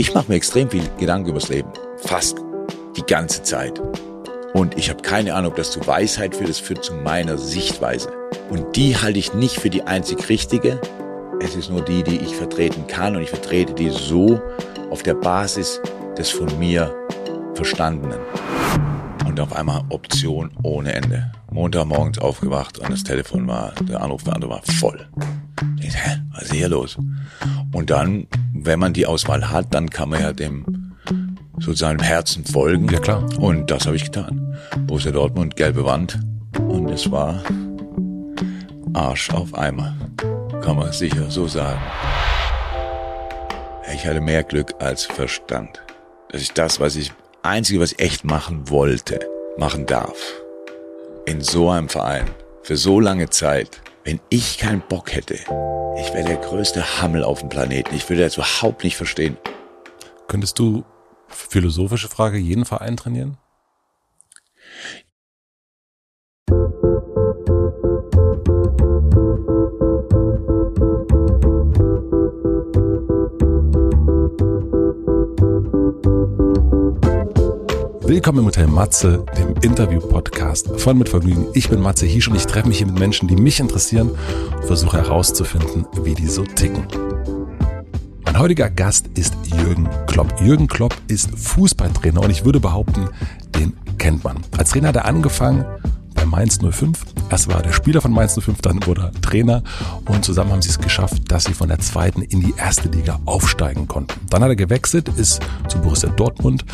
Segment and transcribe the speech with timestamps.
[0.00, 1.68] Ich mache mir extrem viel Gedanken übers Leben.
[1.98, 2.38] Fast
[2.96, 3.78] die ganze Zeit.
[4.54, 6.48] Und ich habe keine Ahnung, ob das zu Weisheit führt.
[6.48, 8.10] Das führt zu meiner Sichtweise.
[8.48, 10.80] Und die halte ich nicht für die einzig richtige.
[11.42, 13.14] Es ist nur die, die ich vertreten kann.
[13.14, 14.40] Und ich vertrete die so
[14.88, 15.82] auf der Basis
[16.16, 16.96] des von mir
[17.52, 18.20] Verstandenen.
[19.26, 21.30] Und auf einmal Option ohne Ende.
[21.52, 25.06] Montagmorgens aufgewacht und das Telefon war, der Anrufbeantworter war voll.
[25.78, 26.96] Ich hä, was ist hier los?
[27.72, 30.94] Und dann, wenn man die Auswahl hat, dann kann man ja dem
[31.58, 32.88] sozusagen Herzen folgen.
[32.88, 33.24] Ja, klar.
[33.38, 34.56] Und das habe ich getan.
[34.86, 36.18] Borussia Dortmund, gelbe Wand.
[36.58, 37.42] Und es war
[38.92, 39.96] Arsch auf Eimer.
[40.62, 41.80] Kann man sicher so sagen.
[43.94, 45.82] Ich hatte mehr Glück als Verstand.
[46.30, 49.20] Dass ich das, was ich, einzige, was ich echt machen wollte,
[49.58, 50.16] machen darf.
[51.26, 52.26] In so einem Verein.
[52.62, 53.80] Für so lange Zeit.
[54.02, 57.94] Wenn ich keinen Bock hätte, ich wäre der größte Hammel auf dem Planeten.
[57.94, 59.36] Ich würde das überhaupt nicht verstehen.
[60.26, 60.84] Könntest du,
[61.28, 63.36] philosophische Frage, jeden Verein trainieren?
[78.10, 81.46] Willkommen im Hotel Matze, dem Interview-Podcast von Mit Vergnügen.
[81.54, 84.10] Ich bin Matze Hiesch und ich treffe mich hier mit Menschen, die mich interessieren
[84.56, 86.88] und versuche herauszufinden, wie die so ticken.
[88.24, 90.40] Mein heutiger Gast ist Jürgen Klopp.
[90.40, 93.08] Jürgen Klopp ist Fußballtrainer und ich würde behaupten,
[93.56, 94.38] den kennt man.
[94.58, 95.64] Als Trainer hat er angefangen
[96.16, 97.04] bei Mainz 05.
[97.30, 99.62] Erst war er der Spieler von Mainz 05, dann wurde er Trainer
[100.06, 103.20] und zusammen haben sie es geschafft, dass sie von der zweiten in die erste Liga
[103.24, 104.18] aufsteigen konnten.
[104.30, 106.64] Dann hat er gewechselt, ist zu Borussia Dortmund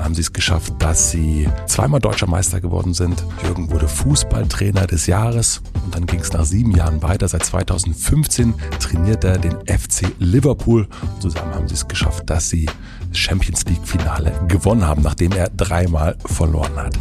[0.00, 3.24] haben sie es geschafft, dass sie zweimal deutscher Meister geworden sind.
[3.44, 7.28] Jürgen wurde Fußballtrainer des Jahres und dann ging es nach sieben Jahren weiter.
[7.28, 10.86] Seit 2015 trainiert er den FC Liverpool.
[11.20, 12.66] Zusammen haben sie es geschafft, dass sie
[13.08, 16.98] das Champions League Finale gewonnen haben, nachdem er dreimal verloren hat.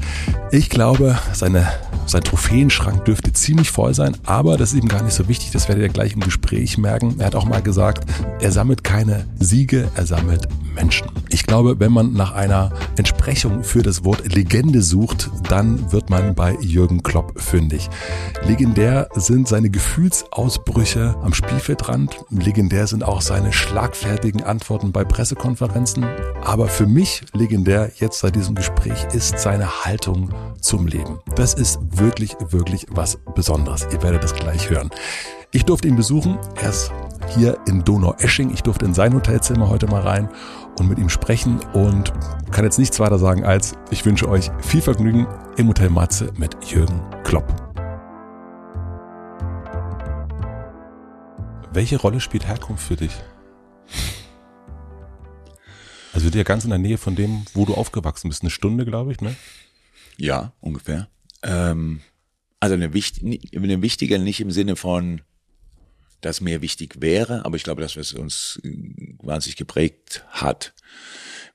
[0.51, 1.67] Ich glaube, seine,
[2.05, 5.51] sein Trophäenschrank dürfte ziemlich voll sein, aber das ist ihm gar nicht so wichtig.
[5.51, 7.15] Das werdet ihr gleich im Gespräch merken.
[7.19, 8.05] Er hat auch mal gesagt,
[8.39, 11.07] er sammelt keine Siege, er sammelt Menschen.
[11.29, 16.35] Ich glaube, wenn man nach einer Entsprechung für das Wort Legende sucht, dann wird man
[16.35, 17.89] bei Jürgen Klopp fündig.
[18.43, 22.17] Legendär sind seine Gefühlsausbrüche am Spielfeldrand.
[22.29, 26.05] Legendär sind auch seine schlagfertigen Antworten bei Pressekonferenzen.
[26.43, 30.29] Aber für mich legendär jetzt seit diesem Gespräch ist seine Haltung
[30.61, 31.19] zum Leben.
[31.35, 33.87] Das ist wirklich, wirklich was Besonderes.
[33.91, 34.89] Ihr werdet es gleich hören.
[35.51, 36.37] Ich durfte ihn besuchen.
[36.55, 36.91] Er ist
[37.35, 38.51] hier in Donau-Esching.
[38.53, 40.29] Ich durfte in sein Hotelzimmer heute mal rein
[40.79, 42.11] und mit ihm sprechen und
[42.51, 46.55] kann jetzt nichts weiter sagen als ich wünsche euch viel Vergnügen im Hotel Matze mit
[46.65, 47.45] Jürgen Klopp.
[51.71, 53.11] Welche Rolle spielt Herkunft für dich?
[56.13, 59.11] Also dir ganz in der Nähe von dem, wo du aufgewachsen bist, eine Stunde, glaube
[59.11, 59.35] ich, ne?
[60.17, 61.09] Ja, ungefähr.
[61.45, 62.01] Ähm,
[62.59, 65.21] also eine, wichtig, eine wichtige nicht im Sinne von
[66.21, 68.59] das mir wichtig wäre, aber ich glaube, dass es uns
[69.21, 70.73] wahnsinnig geprägt hat.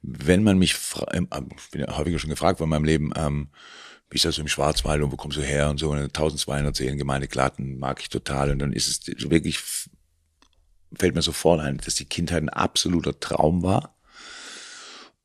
[0.03, 0.77] Wenn man mich,
[1.13, 3.49] ähm, ich bin ja häufiger schon gefragt von meinem Leben, ähm,
[4.11, 7.79] wie ist das im Schwarzwald und wo kommst du her und so, 1200 Seelengemeinde Glatten
[7.79, 9.59] mag ich total und dann ist es wirklich,
[10.93, 13.97] fällt mir sofort ein, dass die Kindheit ein absoluter Traum war.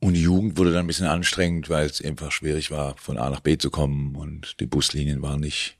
[0.01, 3.29] Und die Jugend wurde dann ein bisschen anstrengend, weil es einfach schwierig war, von A
[3.29, 5.77] nach B zu kommen und die Buslinien waren nicht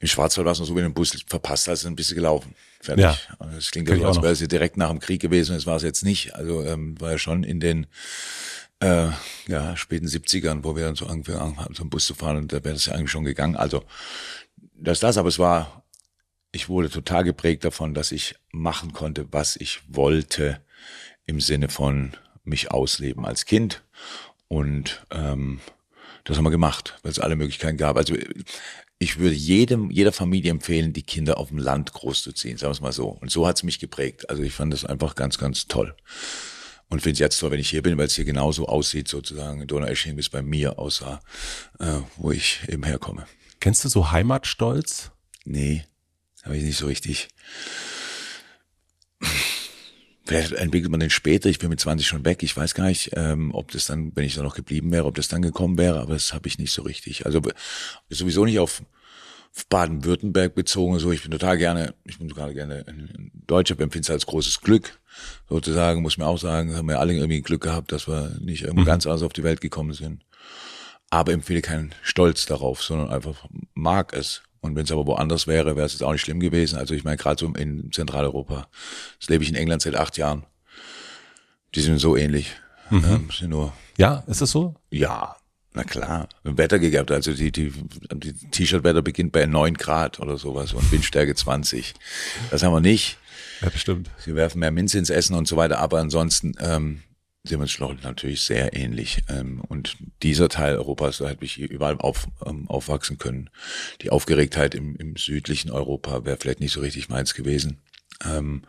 [0.00, 2.14] im Schwarzwald war es noch so, wenn du den Bus verpasst hast, dann bist du
[2.14, 2.54] gelaufen.
[2.80, 3.04] Fertig.
[3.04, 3.18] Ja,
[3.52, 5.56] das klingt ja so, als wäre es direkt nach dem Krieg gewesen.
[5.56, 6.34] Das war es jetzt nicht.
[6.34, 7.88] Also ähm, war ja schon in den
[8.78, 9.08] äh,
[9.48, 12.52] ja, späten 70ern, wo wir dann so angefangen haben, so einen Bus zu fahren und
[12.52, 13.56] da wäre das ja eigentlich schon gegangen.
[13.56, 13.82] Also
[14.74, 15.82] das das, aber es war,
[16.52, 20.60] ich wurde total geprägt davon, dass ich machen konnte, was ich wollte,
[21.26, 22.12] im Sinne von
[22.48, 23.82] mich ausleben als Kind.
[24.48, 25.60] Und ähm,
[26.24, 27.96] das haben wir gemacht, weil es alle Möglichkeiten gab.
[27.96, 28.14] Also
[28.98, 32.80] ich würde jedem, jeder Familie empfehlen, die Kinder auf dem Land großzuziehen, sagen wir es
[32.80, 33.08] mal so.
[33.08, 34.28] Und so hat es mich geprägt.
[34.28, 35.94] Also ich fand das einfach ganz, ganz toll.
[36.88, 39.60] Und finde es jetzt toll, wenn ich hier bin, weil es hier genauso aussieht, sozusagen
[39.60, 41.20] in Donaueschingen, wie es bei mir aussah,
[41.78, 43.26] äh, wo ich eben herkomme.
[43.60, 45.10] Kennst du so Heimatstolz?
[45.44, 45.84] Nee,
[46.44, 47.28] habe ich nicht so richtig.
[50.28, 51.48] Vielleicht entwickelt man den später.
[51.48, 52.42] Ich bin mit 20 schon weg.
[52.42, 55.14] Ich weiß gar nicht, ähm, ob das dann, wenn ich da noch geblieben wäre, ob
[55.14, 57.24] das dann gekommen wäre, aber das habe ich nicht so richtig.
[57.24, 57.40] Also
[58.10, 58.82] sowieso nicht auf
[59.70, 60.98] Baden-Württemberg bezogen.
[60.98, 64.60] So, ich bin total gerne, ich bin total gerne in Deutscher, empfinde es als großes
[64.60, 65.00] Glück,
[65.48, 68.82] sozusagen, muss man auch sagen, haben wir alle irgendwie Glück gehabt, dass wir nicht irgendwo
[68.82, 68.86] mhm.
[68.86, 70.26] ganz anders auf die Welt gekommen sind.
[71.08, 74.42] Aber empfehle keinen Stolz darauf, sondern einfach mag es.
[74.60, 76.78] Und wenn es aber woanders wäre, wäre es jetzt auch nicht schlimm gewesen.
[76.78, 78.68] Also ich meine, gerade so in Zentraleuropa,
[79.20, 80.44] das lebe ich in England seit acht Jahren.
[81.74, 82.54] Die sind so ähnlich.
[82.90, 83.04] Mhm.
[83.04, 84.74] Ähm, sind nur, Ja, ist es so?
[84.90, 85.36] ja,
[85.74, 86.28] na klar.
[86.42, 87.72] Wetter gehabt, also die, die,
[88.14, 91.94] die T-Shirt-Wetter beginnt bei 9 Grad oder sowas und Windstärke 20.
[92.50, 93.18] Das haben wir nicht.
[93.60, 94.10] Ja, das stimmt.
[94.18, 97.02] Sie werfen mehr Minze ins Essen und so weiter, aber ansonsten ähm,
[97.44, 99.22] sind wir uns natürlich sehr ähnlich.
[99.28, 103.50] Ähm, und dieser Teil Europas, da hätte ich überall auf, ähm, aufwachsen können.
[104.02, 107.78] Die Aufgeregtheit im, im südlichen Europa wäre vielleicht nicht so richtig meins gewesen.
[108.24, 108.62] Ähm,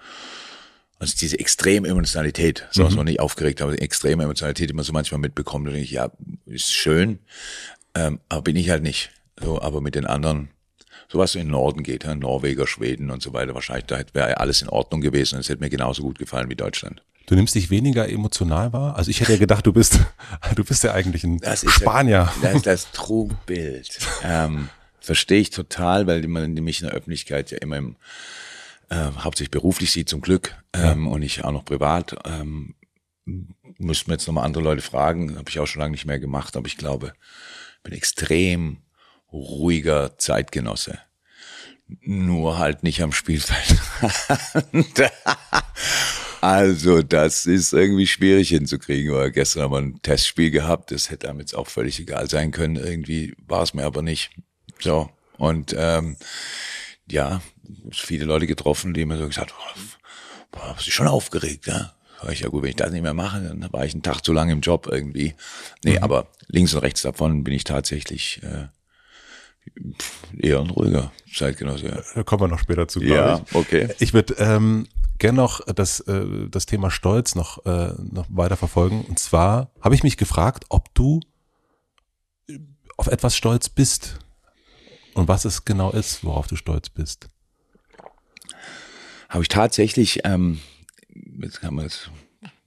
[0.99, 4.83] also diese extreme Emotionalität, so was man nicht aufgeregt, aber die extreme Emotionalität, die man
[4.83, 6.11] so manchmal mitbekommt, da denke ich, ja,
[6.45, 7.19] ist schön,
[7.93, 9.09] aber bin ich halt nicht.
[9.41, 10.49] So, aber mit den anderen,
[11.07, 14.61] so was in den Norden geht, Norweger, Schweden und so weiter, wahrscheinlich, da wäre alles
[14.61, 17.01] in Ordnung gewesen und es hätte mir genauso gut gefallen wie Deutschland.
[17.29, 18.95] Du nimmst dich weniger emotional wahr?
[18.95, 19.99] Also ich hätte ja gedacht, du bist,
[20.55, 22.11] du bist ja eigentlich ein Das Spanier.
[22.11, 23.99] Ja, das ist das Trugbild.
[24.23, 27.97] ähm, Verstehe ich total, weil man mich in der Öffentlichkeit ja immer im,
[28.89, 32.15] äh, hauptsächlich beruflich sieht, zum Glück, ähm, und ich auch noch privat.
[32.25, 32.73] Ähm,
[33.77, 36.57] müssten wir jetzt nochmal andere Leute fragen, habe ich auch schon lange nicht mehr gemacht,
[36.57, 37.13] aber ich glaube,
[37.77, 38.77] ich bin extrem
[39.31, 40.97] ruhiger Zeitgenosse.
[42.01, 43.79] Nur halt nicht am Spielfeld.
[46.41, 49.13] Also, das ist irgendwie schwierig hinzukriegen.
[49.13, 52.51] Weil gestern haben wir ein Testspiel gehabt, das hätte einem jetzt auch völlig egal sein
[52.51, 52.75] können.
[52.75, 54.31] Irgendwie war es mir aber nicht.
[54.79, 55.09] So.
[55.37, 56.17] Und ähm,
[57.09, 57.41] ja,
[57.91, 59.81] viele Leute getroffen, die mir so gesagt haben,
[60.51, 61.93] boah, bist du schon aufgeregt, ja?
[62.21, 64.25] Sag ich, ja gut, wenn ich das nicht mehr mache, dann war ich einen Tag
[64.25, 65.35] zu lang im Job irgendwie.
[65.85, 68.67] Nee, aber links und rechts davon bin ich tatsächlich äh,
[70.37, 71.87] eher ein ruhiger Zeitgenosse.
[71.87, 73.55] Ja, Da kommen wir noch später zu, glaube ja ich.
[73.55, 73.89] okay.
[73.99, 74.87] Ich würde ähm,
[75.19, 79.05] gerne noch das, äh, das Thema Stolz noch, äh, noch weiter verfolgen.
[79.07, 81.19] Und zwar habe ich mich gefragt, ob du
[82.97, 84.19] auf etwas stolz bist
[85.13, 87.29] und was es genau ist, worauf du stolz bist.
[89.29, 90.59] habe ich tatsächlich, ähm,
[91.41, 92.09] jetzt haben wir jetzt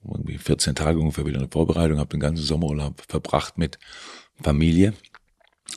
[0.05, 3.79] irgendwie 14 Tage ungefähr wieder eine Vorbereitung, habe den ganzen Sommerurlaub verbracht mit
[4.43, 4.95] Familie,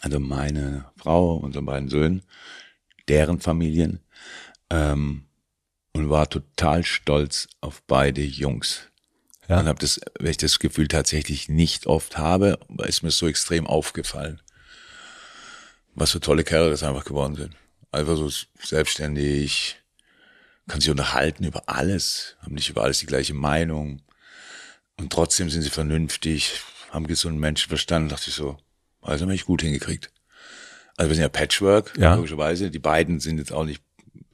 [0.02, 2.24] also meine Frau, unseren beiden Söhnen,
[3.08, 4.00] deren Familien
[4.70, 5.25] ähm,
[5.96, 8.82] und war total stolz auf beide Jungs.
[9.48, 9.60] Ja.
[9.60, 13.66] Und habe das, weil ich das Gefühl tatsächlich nicht oft habe, ist mir so extrem
[13.66, 14.42] aufgefallen,
[15.94, 17.56] was für tolle Kerle das einfach geworden sind.
[17.92, 18.30] Einfach so
[18.62, 19.78] selbstständig,
[20.68, 24.02] kann sich unterhalten über alles, haben nicht über alles die gleiche Meinung.
[24.98, 26.60] Und trotzdem sind sie vernünftig,
[26.92, 28.12] haben gesunden Menschenverstand.
[28.12, 28.58] Da dachte ich so,
[29.02, 30.12] also haben wir echt gut hingekriegt.
[30.98, 32.16] Also wir sind ja Patchwork, Ja.
[32.16, 32.70] logischerweise.
[32.72, 33.82] Die beiden sind jetzt auch nicht,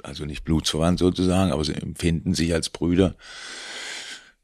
[0.03, 3.15] also nicht blutsverwandt sozusagen, aber sie empfinden sich als Brüder.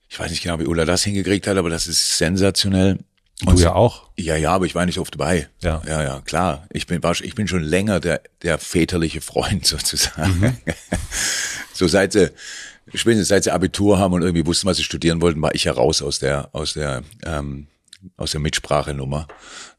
[0.09, 2.99] Ich weiß nicht genau, wie Ulla das hingekriegt hat, aber das ist sensationell.
[3.41, 4.09] Du ja auch.
[4.17, 5.47] Ja, ja, aber ich war nicht oft dabei.
[5.61, 5.81] Ja.
[5.85, 6.65] ja, ja, klar.
[6.71, 10.57] Ich bin, war, ich bin schon länger der, der väterliche Freund sozusagen.
[11.73, 12.31] so seit sie,
[12.93, 15.73] spätestens seit sie Abitur haben und irgendwie wussten, was sie studieren wollten, war ich ja
[15.73, 17.67] raus aus der, aus der, ähm,
[18.15, 19.27] aus der Mitsprachenummer.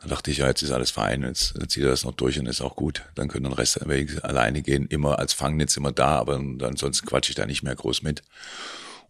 [0.01, 2.39] Dann dachte ich, ja, jetzt ist alles fein, jetzt, jetzt zieht er das noch durch
[2.39, 3.05] und ist auch gut.
[3.15, 7.37] Dann können den Rest alleine gehen, immer als Fangnetz immer da, aber ansonsten quatsche ich
[7.37, 8.23] da nicht mehr groß mit.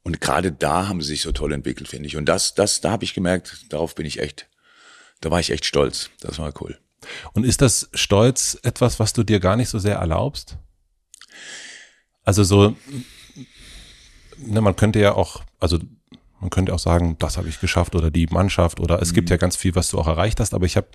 [0.03, 2.17] Und gerade da haben sie sich so toll entwickelt, finde ich.
[2.17, 4.49] Und das, das, da habe ich gemerkt, darauf bin ich echt,
[5.21, 6.11] da war ich echt stolz.
[6.21, 6.79] Das war cool.
[7.33, 10.57] Und ist das Stolz etwas, was du dir gar nicht so sehr erlaubst?
[12.25, 12.77] Also so,
[14.37, 15.79] ne, man könnte ja auch, also
[16.41, 19.37] man könnte auch sagen, das habe ich geschafft oder die Mannschaft oder es gibt ja
[19.37, 20.89] ganz viel, was du auch erreicht hast, aber ich habe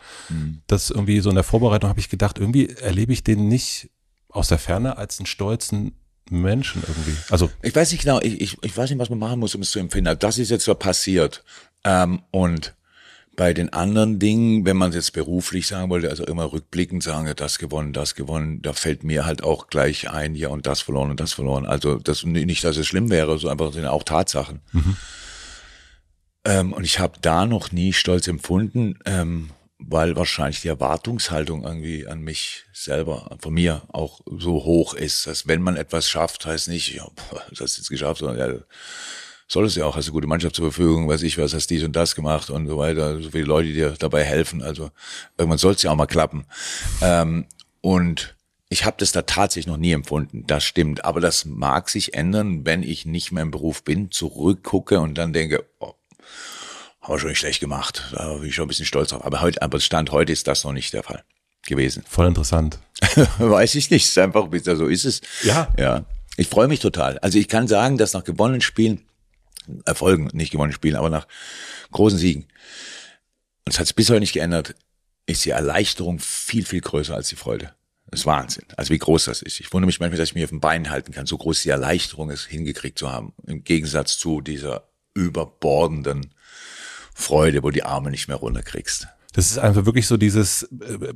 [0.68, 3.90] das irgendwie so in der Vorbereitung habe ich gedacht, irgendwie erlebe ich den nicht
[4.30, 5.94] aus der Ferne als einen stolzen
[6.30, 7.16] Menschen irgendwie.
[7.30, 9.62] Also Ich weiß nicht genau, ich, ich, ich weiß nicht, was man machen muss, um
[9.62, 10.08] es zu empfinden.
[10.08, 11.44] Also Das ist jetzt so passiert.
[11.84, 12.74] Ähm, und
[13.36, 17.28] bei den anderen Dingen, wenn man es jetzt beruflich sagen wollte, also immer rückblickend sagen,
[17.28, 20.82] ja, das gewonnen, das gewonnen, da fällt mir halt auch gleich ein, ja, und das
[20.82, 21.66] verloren und das verloren.
[21.66, 24.62] Also das nicht, dass es schlimm wäre, so einfach sind auch Tatsachen.
[26.46, 32.08] Ähm, und ich habe da noch nie Stolz empfunden, ähm, weil wahrscheinlich die Erwartungshaltung irgendwie
[32.08, 36.70] an mich selber, von mir auch so hoch ist, dass wenn man etwas schafft, heißt
[36.70, 38.60] nicht, ja, boah, das hast du jetzt geschafft, sondern ja,
[39.48, 41.84] solltest du ja auch, hast du gute Mannschaft zur Verfügung, weiß ich was, hast dies
[41.84, 44.92] und das gemacht und so weiter, so viele Leute, die dir dabei helfen, also
[45.38, 46.46] irgendwann soll es ja auch mal klappen.
[47.02, 47.46] Ähm,
[47.82, 48.36] und
[48.70, 52.66] ich habe das da tatsächlich noch nie empfunden, das stimmt, aber das mag sich ändern,
[52.66, 55.94] wenn ich nicht mehr im Beruf bin, zurückgucke und dann denke, oh,
[57.02, 59.26] haben wir schon nicht schlecht gemacht, da bin ich schon ein bisschen stolz drauf.
[59.26, 61.24] Aber heute, aber Stand heute ist das noch nicht der Fall
[61.66, 62.04] gewesen.
[62.08, 62.80] voll interessant.
[63.38, 65.22] Weiß ich nicht, ist einfach, es so ist es.
[65.44, 65.68] Ja.
[65.78, 66.06] Ja.
[66.36, 67.20] Ich freue mich total.
[67.20, 69.06] Also ich kann sagen, dass nach gewonnenen Spielen,
[69.86, 71.28] Erfolgen, nicht gewonnenen Spielen, aber nach
[71.92, 72.48] großen Siegen,
[73.66, 74.76] und es hat sich bis heute nicht geändert,
[75.26, 77.74] ist die Erleichterung viel, viel größer als die Freude.
[78.08, 78.66] Das ist Wahnsinn.
[78.76, 79.60] Also wie groß das ist.
[79.60, 81.26] Ich wundere mich manchmal, dass ich mich auf den Beinen halten kann.
[81.26, 83.34] So groß die Erleichterung ist, hingekriegt zu haben.
[83.48, 84.84] Im Gegensatz zu dieser
[85.14, 86.34] überbordenden
[87.14, 89.08] Freude, wo die Arme nicht mehr runterkriegst.
[89.34, 91.14] Das ist einfach wirklich so dieses, äh,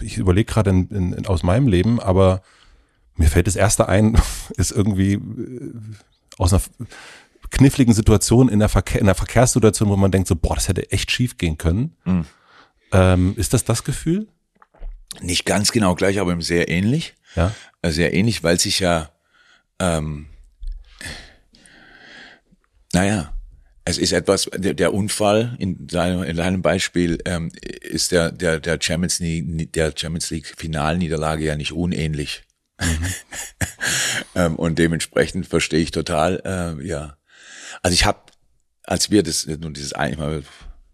[0.00, 2.42] ich überlege gerade in, in, aus meinem Leben, aber
[3.16, 4.20] mir fällt das erste ein,
[4.56, 5.72] ist irgendwie äh,
[6.38, 6.62] aus einer
[7.50, 10.90] kniffligen Situation in der, Verkehr, in der Verkehrssituation, wo man denkt so, boah, das hätte
[10.90, 11.96] echt schief gehen können.
[12.04, 12.24] Mhm.
[12.92, 14.26] Ähm, ist das das Gefühl?
[15.20, 17.14] Nicht ganz genau gleich, aber sehr ähnlich.
[17.34, 17.54] Ja.
[17.82, 19.10] Äh, sehr ähnlich, weil sich ja,
[19.78, 20.26] ähm,
[22.96, 23.34] naja,
[23.84, 28.58] es ist etwas, der, der Unfall in deinem, in deinem Beispiel ähm, ist der, der,
[28.58, 32.44] der Champions League, der Champions League Finalniederlage ja nicht unähnlich.
[32.80, 33.06] Mhm.
[34.34, 37.18] ähm, und dementsprechend verstehe ich total, äh, ja.
[37.82, 38.20] Also ich habe,
[38.82, 40.42] als wir das, nun dieses eigentlich mal,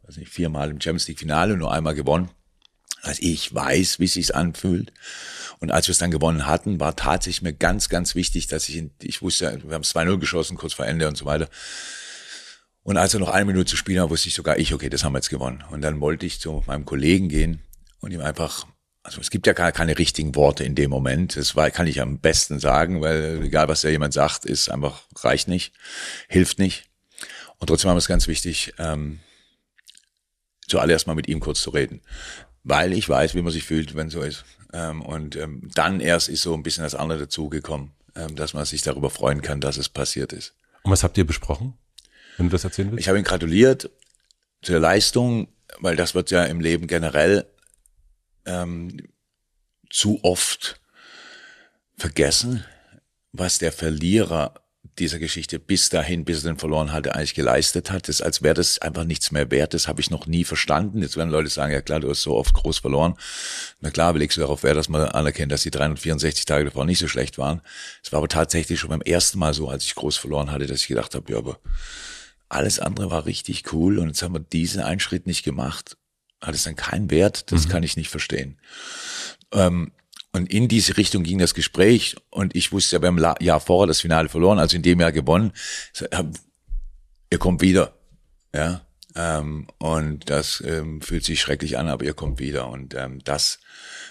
[0.02, 2.30] weiß nicht, viermal im Champions League Finale nur einmal gewonnen,
[3.02, 4.92] also ich weiß, wie es sich anfühlt.
[5.62, 8.78] Und als wir es dann gewonnen hatten, war tatsächlich mir ganz, ganz wichtig, dass ich,
[8.78, 11.48] in, ich wusste, wir haben es 2-0 geschossen, kurz vor Ende und so weiter.
[12.82, 15.04] Und als er noch eine Minute zu spielen war, wusste ich sogar ich, okay, das
[15.04, 15.62] haben wir jetzt gewonnen.
[15.70, 17.62] Und dann wollte ich zu meinem Kollegen gehen
[18.00, 18.66] und ihm einfach,
[19.04, 21.36] also es gibt ja gar keine richtigen Worte in dem Moment.
[21.36, 25.04] Das war, kann ich am besten sagen, weil egal was da jemand sagt, ist einfach,
[25.20, 25.74] reicht nicht,
[26.26, 26.90] hilft nicht.
[27.58, 29.20] Und trotzdem war es ganz wichtig, ähm,
[30.66, 32.00] zuallererst mal mit ihm kurz zu reden.
[32.64, 34.44] Weil ich weiß, wie man sich fühlt, wenn so ist.
[34.72, 38.64] Ähm, und ähm, dann erst ist so ein bisschen das andere dazugekommen, ähm, dass man
[38.64, 40.54] sich darüber freuen kann, dass es passiert ist.
[40.82, 41.74] Und was habt ihr besprochen?
[42.36, 43.00] wenn du das erzählen willst?
[43.00, 43.90] Ich habe ihn gratuliert
[44.62, 45.48] zur Leistung,
[45.78, 47.46] weil das wird ja im Leben generell
[48.46, 49.08] ähm,
[49.90, 50.80] zu oft
[51.96, 52.64] vergessen,
[53.32, 54.61] was der Verlierer
[55.02, 58.08] dieser Geschichte bis dahin, bis er den verloren hatte, eigentlich geleistet hat.
[58.08, 59.74] Das als wäre das einfach nichts mehr wert.
[59.74, 61.02] Das habe ich noch nie verstanden.
[61.02, 63.14] Jetzt werden Leute sagen, ja klar, du hast so oft groß verloren.
[63.80, 67.00] Na klar, legst du darauf Wert, dass man anerkennt, dass die 364 Tage davor nicht
[67.00, 67.60] so schlecht waren.
[68.02, 70.82] Es war aber tatsächlich schon beim ersten Mal so, als ich groß verloren hatte, dass
[70.82, 71.58] ich gedacht habe, ja, aber
[72.48, 75.96] alles andere war richtig cool und jetzt haben wir diesen einen Schritt nicht gemacht.
[76.40, 77.50] Hat es dann keinen Wert?
[77.50, 77.70] Das mhm.
[77.70, 78.58] kann ich nicht verstehen.
[79.52, 79.92] Ähm,
[80.32, 84.00] und in diese Richtung ging das Gespräch und ich wusste ja, haben Jahr vorher das
[84.00, 85.52] Finale verloren, also in dem Jahr gewonnen.
[87.30, 87.94] Ihr kommt wieder,
[88.54, 88.82] ja.
[89.14, 92.68] Ähm, und das ähm, fühlt sich schrecklich an, aber ihr kommt wieder.
[92.68, 93.58] Und ähm, das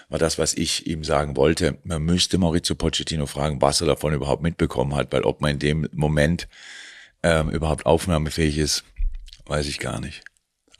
[0.08, 1.78] war das, was ich ihm sagen wollte.
[1.82, 5.58] Man müsste Maurizio Pochettino fragen, was er davon überhaupt mitbekommen hat, weil ob man in
[5.58, 6.48] dem Moment
[7.22, 8.84] ähm, überhaupt aufnahmefähig ist,
[9.46, 10.22] weiß ich gar nicht.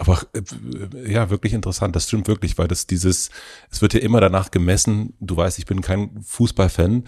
[0.03, 1.95] Aber äh, ja, wirklich interessant.
[1.95, 3.31] Das stimmt wirklich, weil das dieses,
[3.71, 5.15] es wird ja immer danach gemessen.
[5.21, 7.05] Du weißt, ich bin kein Fußballfan.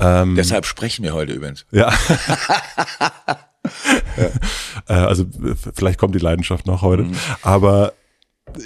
[0.00, 1.66] Ähm, Deshalb sprechen wir heute übrigens.
[1.70, 1.92] Ja.
[4.86, 5.26] Äh, also
[5.74, 7.02] vielleicht kommt die Leidenschaft noch heute.
[7.02, 7.16] Mhm.
[7.42, 7.92] Aber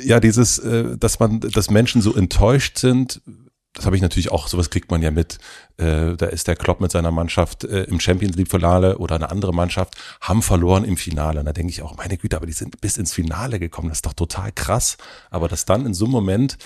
[0.04, 3.20] ja, dieses, äh, dass man, dass Menschen so enttäuscht sind,
[3.74, 5.38] das habe ich natürlich auch, sowas kriegt man ja mit.
[5.78, 9.30] Äh, da ist der Klopp mit seiner Mannschaft äh, im Champions League Finale oder eine
[9.30, 11.40] andere Mannschaft haben verloren im Finale.
[11.40, 13.88] Und da denke ich auch, meine Güte, aber die sind bis ins Finale gekommen.
[13.88, 14.98] Das ist doch total krass.
[15.30, 16.58] Aber dass dann in so einem Moment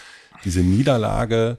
[0.44, 1.58] diese Niederlage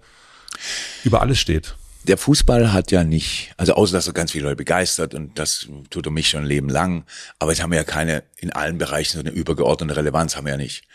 [1.06, 1.76] über alles steht.
[2.04, 5.68] Der Fußball hat ja nicht, also außer dass er ganz viele Leute begeistert und das
[5.90, 7.04] tut er mich schon ein Leben lang,
[7.38, 10.54] aber jetzt haben wir ja keine in allen Bereichen so eine übergeordnete Relevanz, haben wir
[10.54, 10.88] ja nicht.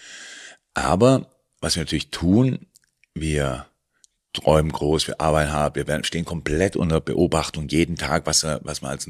[0.72, 1.26] Aber
[1.60, 2.66] was wir natürlich tun,
[3.14, 3.66] wir
[4.32, 8.80] träumen groß, wir arbeiten hart, wir werden, stehen komplett unter Beobachtung jeden Tag, was, was
[8.80, 9.06] man als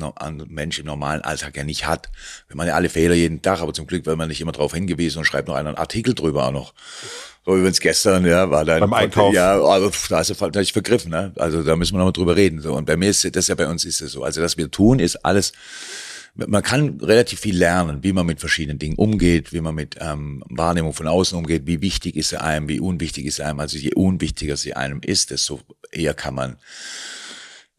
[0.48, 2.10] Mensch im normalen Alltag ja nicht hat.
[2.48, 4.74] Wir machen ja alle Fehler jeden Tag, aber zum Glück wird man nicht immer darauf
[4.74, 6.74] hingewiesen und schreibt noch einen Artikel drüber auch noch.
[7.44, 9.34] So übrigens gestern, ja, war dann beim Einkauf.
[9.34, 11.32] Ja, also da hast du vielleicht vergriffen, ne?
[11.36, 12.60] Also da müssen wir noch mal drüber reden.
[12.60, 14.22] So und bei mir ist das ja bei uns ist es so.
[14.22, 15.52] Also was wir tun, ist alles
[16.34, 20.42] man kann relativ viel lernen, wie man mit verschiedenen Dingen umgeht, wie man mit ähm,
[20.48, 23.60] Wahrnehmung von außen umgeht, wie wichtig ist er einem, wie unwichtig ist er einem.
[23.60, 25.60] Also je unwichtiger sie einem ist, desto
[25.90, 26.56] eher kann man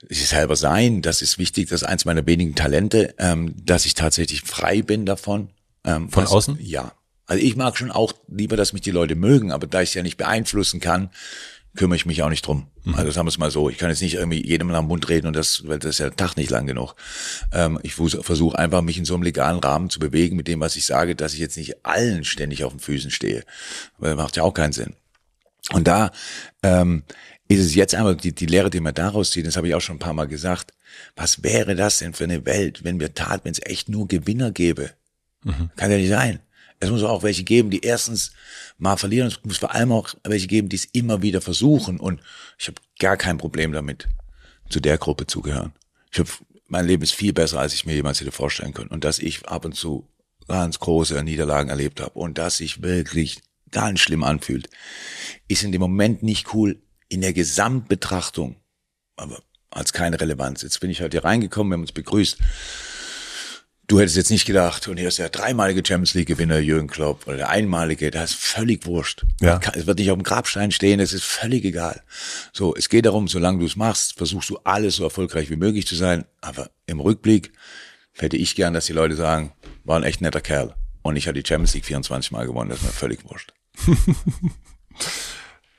[0.07, 1.01] sich selber sein.
[1.01, 5.05] Das ist wichtig, das ist eins meiner wenigen Talente, ähm, dass ich tatsächlich frei bin
[5.05, 5.50] davon.
[5.83, 6.57] Ähm, von was, außen?
[6.62, 6.93] Ja.
[7.25, 9.95] Also ich mag schon auch lieber, dass mich die Leute mögen, aber da ich es
[9.95, 11.10] ja nicht beeinflussen kann,
[11.75, 12.67] kümmere ich mich auch nicht drum.
[12.83, 12.95] Mhm.
[12.95, 15.09] Also sagen wir es mal so, ich kann jetzt nicht irgendwie jedem nach dem Mund
[15.09, 16.95] reden und das, weil das ist ja der Tag nicht lang genug.
[17.51, 20.75] Ähm, ich versuche einfach, mich in so einem legalen Rahmen zu bewegen mit dem, was
[20.75, 23.43] ich sage, dass ich jetzt nicht allen ständig auf den Füßen stehe.
[23.97, 24.93] Weil das macht ja auch keinen Sinn.
[25.71, 26.11] Und da
[26.61, 27.03] ähm,
[27.47, 29.81] ist es jetzt einmal die, die Lehre, die man daraus zieht, das habe ich auch
[29.81, 30.71] schon ein paar Mal gesagt.
[31.15, 34.51] Was wäre das denn für eine Welt, wenn wir tat, wenn es echt nur Gewinner
[34.51, 34.91] gäbe?
[35.43, 35.71] Mhm.
[35.75, 36.39] Kann ja nicht sein.
[36.83, 38.33] Es muss auch welche geben, die erstens
[38.77, 39.27] mal verlieren.
[39.27, 41.99] Es muss vor allem auch welche geben, die es immer wieder versuchen.
[41.99, 42.19] Und
[42.57, 44.09] ich habe gar kein Problem damit,
[44.69, 45.71] zu der Gruppe zu gehören.
[46.11, 46.27] Ich hab,
[46.67, 48.89] mein Leben ist viel besser, als ich mir jemals hätte vorstellen können.
[48.89, 50.09] Und dass ich ab und zu
[50.49, 54.69] ganz große Niederlagen erlebt habe und dass sich wirklich ganz schlimm anfühlt,
[55.47, 58.57] ist in dem Moment nicht cool in der Gesamtbetrachtung,
[59.15, 60.63] aber als keine Relevanz.
[60.63, 62.37] Jetzt bin ich halt hier reingekommen, wir haben uns begrüßt
[63.87, 67.27] du hättest jetzt nicht gedacht, und hier ist der dreimalige Champions League Gewinner Jürgen Klopp
[67.27, 69.25] oder der einmalige, das ist völlig wurscht.
[69.41, 69.59] Ja.
[69.73, 72.01] Es wird nicht auf dem Grabstein stehen, es ist völlig egal.
[72.53, 75.87] So, es geht darum, solange du es machst, versuchst du alles so erfolgreich wie möglich
[75.87, 77.51] zu sein, aber im Rückblick
[78.13, 80.75] hätte ich gern, dass die Leute sagen, war ein echt netter Kerl.
[81.01, 83.53] Und ich hatte die Champions League 24 Mal gewonnen, das ist mir völlig wurscht.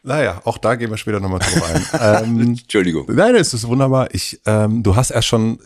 [0.07, 2.25] Naja, auch da gehen wir später nochmal drauf ein.
[2.25, 3.07] ähm, Entschuldigung.
[3.09, 4.13] Nein, es ist wunderbar.
[4.13, 5.59] Ich, ähm, du hast erst schon,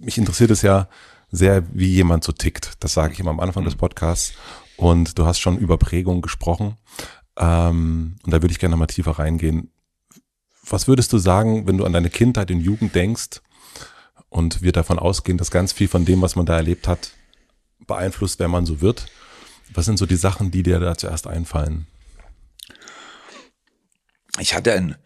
[0.00, 0.88] mich interessiert es ja
[1.30, 2.72] sehr, wie jemand so tickt.
[2.80, 4.34] Das sage ich immer am Anfang des Podcasts.
[4.76, 6.76] Und du hast schon über Prägung gesprochen.
[7.36, 9.70] Ähm, und da würde ich gerne nochmal tiefer reingehen.
[10.68, 13.40] Was würdest du sagen, wenn du an deine Kindheit und Jugend denkst
[14.28, 17.12] und wir davon ausgehen, dass ganz viel von dem, was man da erlebt hat,
[17.86, 19.06] beeinflusst, wer man so wird?
[19.72, 21.86] Was sind so die Sachen, die dir da zuerst einfallen?
[24.38, 24.96] Ich hatte einen,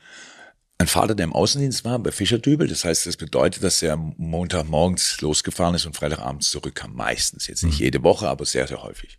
[0.84, 2.68] einen Vater, der im Außendienst war, bei Fischerdübel.
[2.68, 6.94] Das heißt, das bedeutet, dass er Montagmorgens losgefahren ist und Freitagabends zurückkam.
[6.94, 7.46] Meistens.
[7.46, 9.18] Jetzt nicht jede Woche, aber sehr, sehr häufig.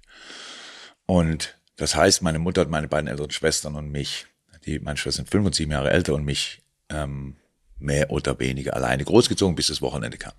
[1.08, 4.28] Und das heißt, meine Mutter hat meine beiden älteren Schwestern und mich,
[4.66, 7.36] die, meine Schwestern sind fünf und sieben Jahre älter und mich, ähm,
[7.78, 10.34] mehr oder weniger alleine großgezogen, bis das Wochenende kam.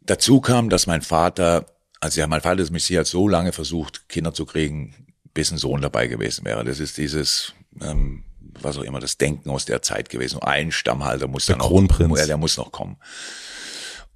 [0.00, 1.66] Dazu kam, dass mein Vater,
[2.00, 5.52] also ja, mein Vater ist mich sie hat so lange versucht, Kinder zu kriegen, bis
[5.52, 6.64] ein Sohn dabei gewesen wäre.
[6.64, 8.24] Das ist dieses, ähm,
[8.60, 10.34] was auch immer, das Denken aus der Zeit gewesen.
[10.36, 12.18] Nur ein Stammhalter muss Der dann Kronprinz.
[12.18, 12.96] noch, der muss noch kommen.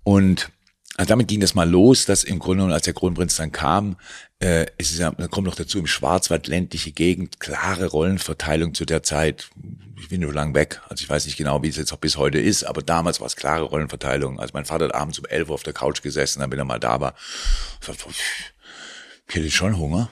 [0.02, 0.50] Und
[0.96, 3.96] also damit ging das mal los, dass im Grunde genommen, als der Kronprinz dann kam,
[4.40, 8.84] äh, ist es ja, dann kommt noch dazu im Schwarzwald ländliche Gegend, klare Rollenverteilung zu
[8.84, 9.50] der Zeit.
[10.00, 12.16] Ich bin nur lang weg, also ich weiß nicht genau, wie es jetzt auch bis
[12.16, 14.38] heute ist, aber damals war es klare Rollenverteilung.
[14.38, 16.64] Also mein Vater hat abends um 11 Uhr auf der Couch gesessen, dann bin er
[16.64, 17.14] mal da war,
[19.26, 20.10] ich hätte schon Hunger.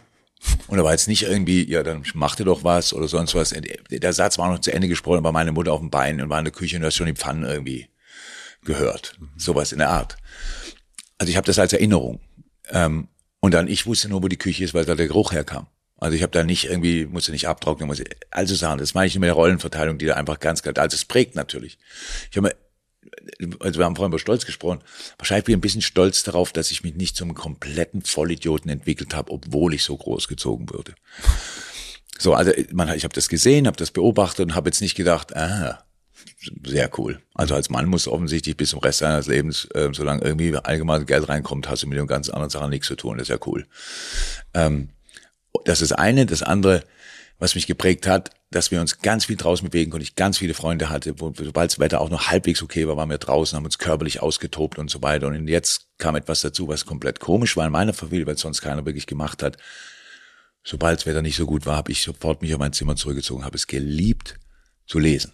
[0.67, 3.55] Und er war jetzt nicht irgendwie, ja, dann macht er doch was oder sonst was.
[3.91, 6.39] Der Satz war noch zu Ende gesprochen, war meine Mutter auf dem Bein und war
[6.39, 7.89] in der Küche und du hast schon die Pfannen irgendwie
[8.65, 9.19] gehört.
[9.37, 10.17] Sowas in der Art.
[11.19, 12.21] Also ich habe das als Erinnerung.
[12.71, 13.09] Ähm,
[13.41, 15.67] und dann, ich wusste nur, wo die Küche ist, weil da der Geruch herkam.
[15.99, 19.15] Also ich habe da nicht irgendwie, musste nicht abtrocknen, musste, also Sachen, das meine ich
[19.15, 21.79] mit der Rollenverteilung, die da einfach ganz klar, also es prägt natürlich.
[22.31, 22.57] Ich habe
[23.61, 24.81] also wir haben vorhin über Stolz gesprochen,
[25.19, 29.15] wahrscheinlich bin ich ein bisschen stolz darauf, dass ich mich nicht zum kompletten Vollidioten entwickelt
[29.15, 30.95] habe, obwohl ich so großgezogen wurde.
[32.19, 35.35] So, also man, ich habe das gesehen, habe das beobachtet und habe jetzt nicht gedacht,
[35.37, 35.85] ah,
[36.65, 37.21] sehr cool.
[37.35, 41.29] Also als Mann muss offensichtlich bis zum Rest seines Lebens, äh, solange irgendwie allgemein Geld
[41.29, 43.19] reinkommt, hast du mit den ganz anderen Sachen nichts zu tun.
[43.19, 43.67] Das ist ja cool.
[44.55, 44.91] Ähm,
[45.65, 46.27] das ist eine.
[46.27, 46.85] Das andere,
[47.43, 50.05] was mich geprägt hat, dass wir uns ganz viel draußen bewegen konnten.
[50.05, 53.11] Ich ganz viele Freunde hatte, wo, sobald das Wetter auch noch halbwegs okay war, waren
[53.11, 55.27] wir draußen, haben uns körperlich ausgetobt und so weiter.
[55.27, 58.61] Und jetzt kam etwas dazu, was komplett komisch war in meiner Familie, weil es sonst
[58.61, 59.57] keiner wirklich gemacht hat.
[60.63, 63.45] Sobald das Wetter nicht so gut war, habe ich sofort mich auf mein Zimmer zurückgezogen,
[63.45, 64.39] habe es geliebt
[64.87, 65.33] zu lesen.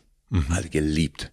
[0.48, 1.30] Also geliebt.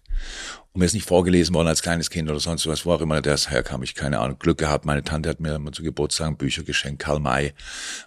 [0.76, 3.22] Und mir ist nicht vorgelesen worden als kleines Kind oder sonst was, wo auch immer
[3.22, 3.82] das herkam.
[3.82, 4.38] Ich keine Ahnung.
[4.38, 4.84] Glück gehabt.
[4.84, 7.54] Meine Tante hat mir immer zu Geburtstagen Bücher geschenkt, Karl May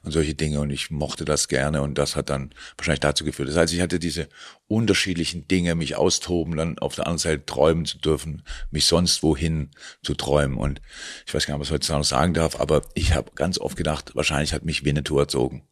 [0.04, 0.60] und solche Dinge.
[0.60, 1.82] Und ich mochte das gerne.
[1.82, 3.50] Und das hat dann wahrscheinlich dazu geführt.
[3.50, 4.30] Das heißt, ich hatte diese
[4.68, 9.72] unterschiedlichen Dinge, mich austoben, dann auf der anderen Seite träumen zu dürfen, mich sonst wohin
[10.04, 10.56] zu träumen.
[10.56, 10.80] Und
[11.26, 13.78] ich weiß gar nicht, was ich heutzutage noch sagen darf, aber ich habe ganz oft
[13.78, 15.64] gedacht, wahrscheinlich hat mich Winnetou erzogen.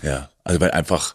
[0.00, 1.14] Ja, also weil einfach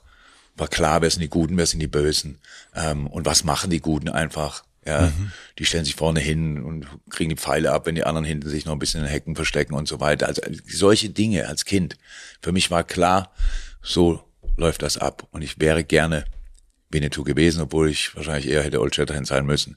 [0.57, 2.37] war klar, wer sind die Guten, wer sind die Bösen
[2.75, 4.63] ähm, und was machen die Guten einfach.
[4.87, 5.11] Ja,
[5.57, 8.65] die stellen sich vorne hin und kriegen die Pfeile ab, wenn die anderen hinten sich
[8.65, 10.27] noch ein bisschen in den Hecken verstecken und so weiter.
[10.27, 11.97] Also solche Dinge als Kind.
[12.39, 13.33] Für mich war klar,
[13.81, 14.23] so
[14.57, 15.27] läuft das ab.
[15.31, 16.25] Und ich wäre gerne
[16.91, 19.75] Winnetou gewesen, obwohl ich wahrscheinlich eher hätte Old Shatterhand sein müssen.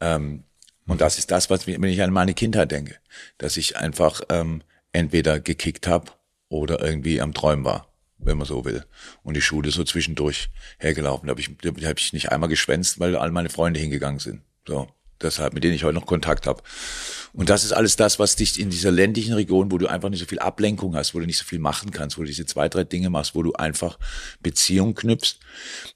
[0.00, 0.42] Ähm,
[0.86, 2.96] und das ist das, was wenn ich an meine Kindheit denke,
[3.38, 6.10] dass ich einfach ähm, entweder gekickt habe
[6.48, 7.89] oder irgendwie am Träumen war
[8.22, 8.84] wenn man so will.
[9.22, 11.26] Und die Schule so zwischendurch hergelaufen.
[11.26, 14.42] Da habe ich, da hab ich nicht einmal geschwänzt, weil all meine Freunde hingegangen sind.
[14.66, 14.88] So,
[15.20, 16.62] deshalb, mit denen ich heute noch Kontakt habe.
[17.32, 20.20] Und das ist alles das, was dich in dieser ländlichen Region, wo du einfach nicht
[20.20, 22.68] so viel Ablenkung hast, wo du nicht so viel machen kannst, wo du diese zwei,
[22.68, 23.98] drei Dinge machst, wo du einfach
[24.40, 25.38] Beziehungen knüpfst,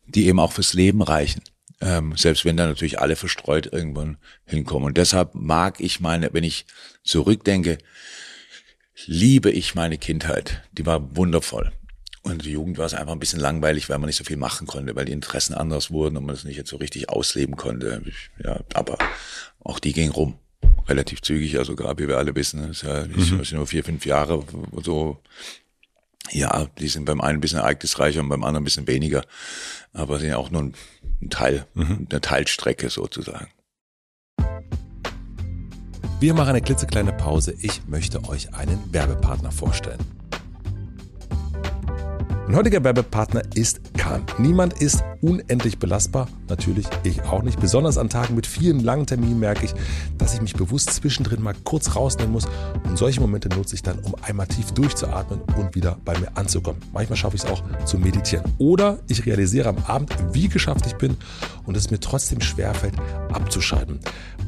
[0.06, 1.42] die eben auch fürs Leben reichen.
[1.80, 4.86] Ähm, selbst wenn da natürlich alle verstreut irgendwann hinkommen.
[4.86, 6.66] Und deshalb mag ich meine, wenn ich
[7.02, 7.78] zurückdenke,
[9.06, 10.62] liebe ich meine Kindheit.
[10.72, 11.72] Die war wundervoll.
[12.24, 14.66] Und die Jugend war es einfach ein bisschen langweilig, weil man nicht so viel machen
[14.66, 18.02] konnte, weil die Interessen anders wurden und man es nicht jetzt so richtig ausleben konnte.
[18.42, 18.96] Ja, aber
[19.60, 20.38] auch die ging rum.
[20.88, 23.58] Relativ zügig, also gerade wie wir alle wissen, das ist ja nicht mhm.
[23.58, 24.42] nur vier, fünf Jahre
[24.82, 25.20] so.
[26.30, 29.24] Ja, die sind beim einen ein bisschen ereignisreicher und beim anderen ein bisschen weniger.
[29.92, 30.74] Aber sind ja auch nur ein,
[31.20, 32.06] ein Teil, mhm.
[32.10, 33.48] eine Teilstrecke sozusagen.
[36.20, 37.54] Wir machen eine klitzekleine Pause.
[37.60, 40.00] Ich möchte euch einen Werbepartner vorstellen.
[42.46, 44.22] Mein heutiger Werbepartner ist Kahn.
[44.36, 46.28] Niemand ist unendlich belastbar?
[46.46, 47.58] Natürlich, ich auch nicht.
[47.58, 49.72] Besonders an Tagen mit vielen langen Terminen merke ich,
[50.18, 52.44] dass ich mich bewusst zwischendrin mal kurz rausnehmen muss.
[52.84, 56.82] Und solche Momente nutze ich dann, um einmal tief durchzuatmen und wieder bei mir anzukommen.
[56.92, 58.44] Manchmal schaffe ich es auch zu meditieren.
[58.58, 61.16] Oder ich realisiere am Abend, wie geschafft ich bin
[61.64, 62.94] und es mir trotzdem schwerfällt,
[63.32, 64.00] abzuschalten.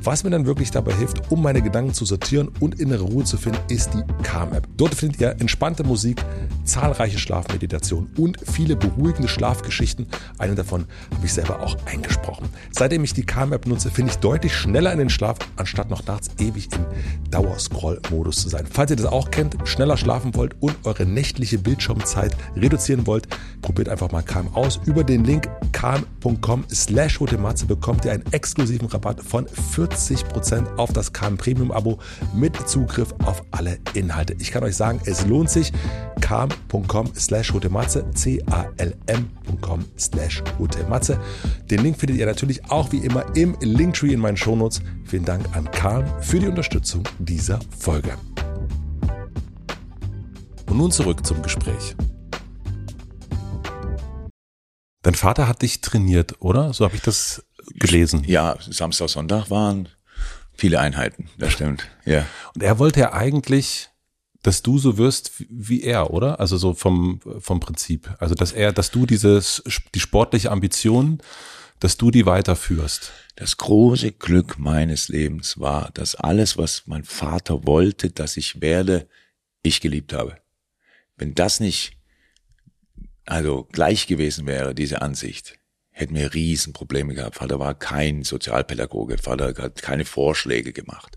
[0.07, 3.37] Was mir dann wirklich dabei hilft, um meine Gedanken zu sortieren und innere Ruhe zu
[3.37, 4.69] finden, ist die Calm-App.
[4.77, 6.25] Dort findet ihr entspannte Musik,
[6.63, 10.07] zahlreiche Schlafmeditationen und viele beruhigende Schlafgeschichten.
[10.39, 12.49] Eine davon habe ich selber auch eingesprochen.
[12.71, 16.31] Seitdem ich die Calm-App nutze, finde ich deutlich schneller in den Schlaf, anstatt noch nachts
[16.39, 16.87] ewig im
[17.33, 18.65] Dauerscroll-Modus zu sein.
[18.71, 23.27] Falls ihr das auch kennt, schneller schlafen wollt und eure nächtliche Bildschirmzeit reduzieren wollt,
[23.61, 24.79] probiert einfach mal Calm aus.
[24.85, 27.19] Über den Link calm.com slash
[27.67, 29.96] bekommt ihr einen exklusiven Rabatt von 40%
[30.77, 31.99] auf das Calm Premium Abo
[32.35, 34.37] mit Zugriff auf alle Inhalte.
[34.39, 35.73] Ich kann euch sagen, es lohnt sich.
[36.21, 37.53] calm.com slash
[38.15, 40.43] c-a-l-m.com slash
[41.71, 44.83] Den Link findet ihr natürlich auch wie immer im Linktree in meinen Shownotes.
[45.05, 48.13] Vielen Dank an Calm für die Unterstützung dieser Folge.
[50.69, 51.97] Und nun zurück zum Gespräch.
[55.03, 56.73] Dein Vater hat dich trainiert, oder?
[56.73, 58.25] So habe ich das gelesen.
[58.27, 59.89] Ja, Samstag, Sonntag waren
[60.55, 61.89] viele Einheiten, das stimmt.
[62.05, 62.27] Ja.
[62.55, 63.89] Und er wollte ja eigentlich,
[64.43, 66.41] dass du so wirst wie er, oder?
[66.41, 68.15] Also so vom, vom Prinzip.
[68.19, 69.63] Also dass er, dass du dieses,
[69.95, 71.21] die sportliche Ambition,
[71.81, 73.13] dass du die weiterführst.
[73.35, 79.09] Das große Glück meines Lebens war, dass alles, was mein Vater wollte, dass ich werde,
[79.63, 80.39] ich geliebt habe.
[81.17, 81.97] Wenn das nicht
[83.27, 85.56] also gleich gewesen wäre, diese Ansicht,
[85.97, 87.37] hätten wir Riesenprobleme gehabt.
[87.37, 91.17] Vater war kein Sozialpädagoge, Vater hat keine Vorschläge gemacht.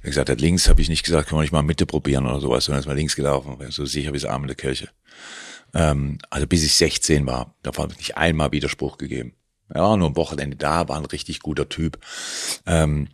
[0.00, 2.40] Er gesagt hat, links habe ich nicht gesagt, können wir nicht mal Mitte probieren oder
[2.40, 4.88] sowas, sondern ist mal links gelaufen, so sicher wie das Arm in der Kirche.
[5.74, 9.34] Ähm, also bis ich 16 war, da ich nicht einmal Widerspruch gegeben.
[9.74, 11.98] Ja, nur am Wochenende da, war ein richtig guter Typ.
[12.64, 13.08] Ähm,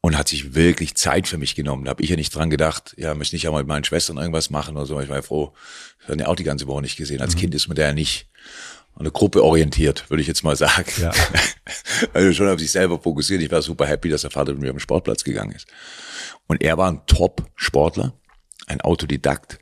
[0.00, 1.84] und hat sich wirklich Zeit für mich genommen.
[1.84, 4.16] Da habe ich ja nicht dran gedacht, ja, möchte ich ja mal mit meinen Schwestern
[4.16, 4.98] irgendwas machen oder so.
[5.00, 5.52] Ich war ja froh,
[6.00, 7.20] ich habe ja auch die ganze Woche nicht gesehen.
[7.20, 7.40] Als mhm.
[7.40, 8.31] Kind ist man da ja nicht
[8.98, 10.90] eine Gruppe orientiert, würde ich jetzt mal sagen.
[11.00, 11.12] Ja.
[12.12, 13.42] also schon auf sich selber fokussiert.
[13.42, 15.66] Ich war super happy, dass der Vater mit mir am Sportplatz gegangen ist.
[16.46, 18.12] Und er war ein Top-Sportler,
[18.66, 19.58] ein Autodidakt,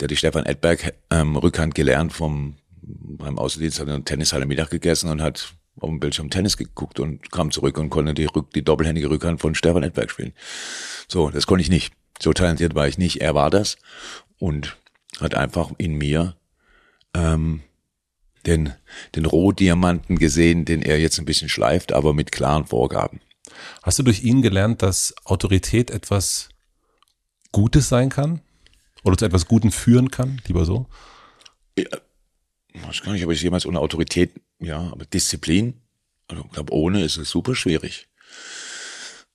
[0.00, 2.56] der die Stefan Edberg ähm, Rückhand gelernt vom
[2.86, 7.00] beim Außendienst hat in der Tennishalle Mittag gegessen und hat auf dem Bildschirm Tennis geguckt
[7.00, 10.32] und kam zurück und konnte die, Rück, die doppelhändige Rückhand von Stefan Edberg spielen.
[11.08, 11.94] So, das konnte ich nicht.
[12.20, 13.20] So talentiert war ich nicht.
[13.20, 13.76] Er war das
[14.38, 14.76] und
[15.20, 16.36] hat einfach in mir
[17.14, 17.62] ähm,
[18.46, 18.72] den,
[19.14, 23.20] den Rohdiamanten gesehen, den er jetzt ein bisschen schleift, aber mit klaren Vorgaben.
[23.82, 26.48] Hast du durch ihn gelernt, dass Autorität etwas
[27.52, 28.40] Gutes sein kann?
[29.04, 30.40] Oder zu etwas Guten führen kann?
[30.46, 30.86] Lieber so?
[31.78, 31.84] Ja,
[32.72, 35.80] ich weiß gar nicht, ob ich jemals ohne Autorität, ja, aber Disziplin,
[36.28, 38.08] also ich glaube, ohne ist es super schwierig.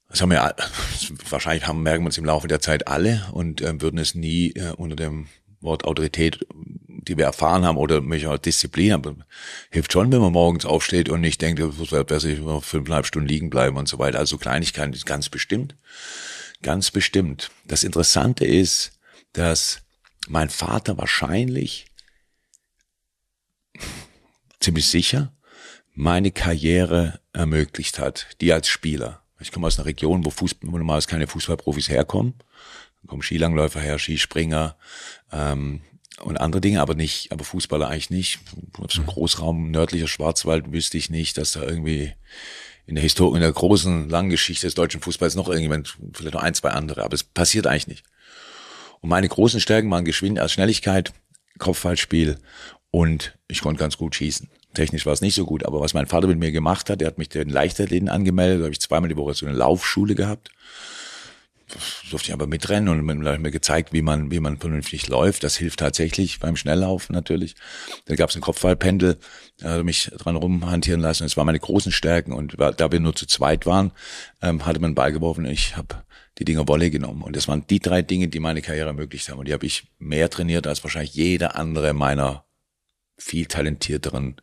[0.10, 0.56] Das haben wir,
[1.30, 4.52] wahrscheinlich haben, merken wir uns im Laufe der Zeit alle und äh, würden es nie
[4.54, 5.28] äh, unter dem
[5.62, 6.46] Wort Autorität,
[7.08, 9.16] die wir erfahren haben, oder mich auch Disziplin, aber
[9.70, 13.06] hilft schon, wenn man morgens aufsteht und nicht denkt, es wäre besser, ich noch fünfeinhalb
[13.06, 14.20] Stunden liegen bleiben und so weiter.
[14.20, 15.76] Also Kleinigkeiten, ganz bestimmt.
[16.62, 17.52] Ganz bestimmt.
[17.66, 19.00] Das Interessante ist,
[19.34, 19.82] dass
[20.28, 21.86] mein Vater wahrscheinlich
[24.60, 25.34] ziemlich sicher
[25.94, 29.22] meine Karriere ermöglicht hat, die als Spieler.
[29.40, 32.36] Ich komme aus einer Region, wo, Fußball, normalerweise keine Fußballprofis herkommen.
[33.02, 34.78] Da kommen Skilangläufer her, Skispringer
[35.32, 35.82] ähm,
[36.22, 38.40] und andere Dinge, aber nicht, aber Fußballer eigentlich nicht.
[38.90, 42.14] So einem Großraum nördlicher Schwarzwald wüsste ich nicht, dass da irgendwie
[42.86, 46.42] in der Historie, in der großen, langen Geschichte des deutschen Fußballs noch irgendjemand, vielleicht noch
[46.42, 48.04] ein, zwei andere, aber es passiert eigentlich nicht.
[49.02, 51.14] Und meine großen Stärken waren Geschwindigkeit, also Schnelligkeit,
[51.60, 52.38] Kopfballspiel
[52.92, 54.50] und ich konnte ganz gut schießen.
[54.74, 57.08] Technisch war es nicht so gut, aber was mein Vater mit mir gemacht hat, er
[57.08, 60.50] hat mich den Leichtathleten angemeldet, da habe ich zweimal die Woche so eine Laufschule gehabt.
[62.10, 65.44] Durfte ich aber mitrennen und dann hat mir gezeigt, wie man, wie man vernünftig läuft.
[65.44, 67.56] Das hilft tatsächlich beim Schnelllaufen natürlich.
[68.06, 69.18] Dann gab es ein Kopfballpendel,
[69.58, 71.24] da hat mich dran rumhantieren lassen.
[71.24, 73.92] Das waren meine großen Stärken und da wir nur zu zweit waren,
[74.42, 75.46] ähm, hatte man beigeworfen.
[75.46, 76.04] Ich habe
[76.40, 77.22] die Dinger Wolle genommen.
[77.22, 79.40] Und das waren die drei Dinge, die meine Karriere ermöglicht haben.
[79.40, 82.46] Und die habe ich mehr trainiert als wahrscheinlich jeder andere meiner
[83.18, 84.38] viel talentierteren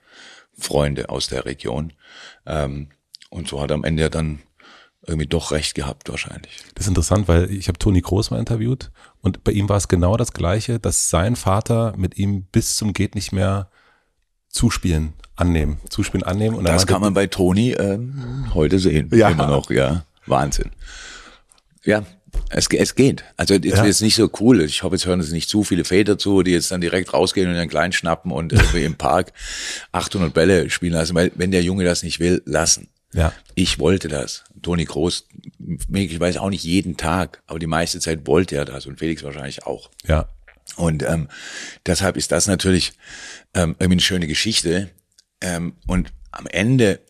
[0.58, 1.92] Freunde aus der Region.
[2.44, 2.90] Ähm,
[3.30, 4.40] und so hat am Ende dann
[5.06, 6.58] irgendwie doch recht gehabt wahrscheinlich.
[6.74, 8.90] Das ist interessant, weil ich habe Toni Groß mal interviewt
[9.20, 12.92] und bei ihm war es genau das Gleiche, dass sein Vater mit ihm bis zum
[12.92, 13.68] geht nicht mehr
[14.48, 16.56] zuspielen, annehmen, zuspielen, annehmen.
[16.56, 19.28] Und das meinte, kann man bei Toni ähm, heute sehen, ja.
[19.30, 20.70] immer noch, ja, Wahnsinn.
[21.84, 22.04] Ja,
[22.50, 23.24] Es, es geht.
[23.36, 23.80] Also es Ja.
[23.80, 24.60] ist jetzt nicht so cool.
[24.62, 27.48] Ich hoffe, jetzt hören es nicht zu viele Väter zu, die jetzt dann direkt rausgehen
[27.48, 29.32] und einen Kleinen schnappen und irgendwie im Park
[29.92, 31.14] 800 Bälle spielen lassen.
[31.14, 32.88] Weil wenn der Junge das nicht will, lassen.
[33.12, 33.32] Ja.
[33.54, 34.44] Ich wollte das.
[34.62, 35.28] Toni Groß,
[35.92, 39.22] ich weiß auch nicht jeden Tag, aber die meiste Zeit wollte er das und Felix
[39.22, 39.90] wahrscheinlich auch.
[40.06, 40.28] Ja.
[40.76, 41.28] Und ähm,
[41.86, 42.92] deshalb ist das natürlich
[43.54, 44.90] ähm, irgendwie eine schöne Geschichte.
[45.40, 47.00] Ähm, und am Ende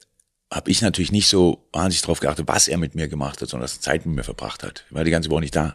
[0.52, 3.64] habe ich natürlich nicht so wahnsinnig drauf geachtet, was er mit mir gemacht hat, sondern
[3.64, 4.84] dass er Zeit mit mir verbracht hat.
[4.88, 5.74] Ich war die ganze Woche nicht da.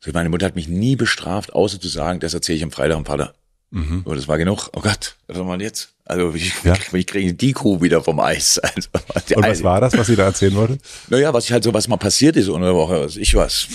[0.00, 2.96] So, meine Mutter hat mich nie bestraft, außer zu sagen, das erzähle ich am Freitag
[2.96, 3.34] am Vater.
[3.70, 4.02] Mhm.
[4.04, 4.68] So, das war genug.
[4.72, 5.90] Oh Gott, was soll man jetzt?
[6.04, 6.74] Also wie, Ja.
[6.92, 8.60] wie kriege ich die Kuh wieder vom Eis?
[9.14, 10.78] Also, Und was war das, was sie da erzählen wollte?
[11.08, 13.68] naja, was ich halt so, was mal passiert ist unter der Woche, was ich was.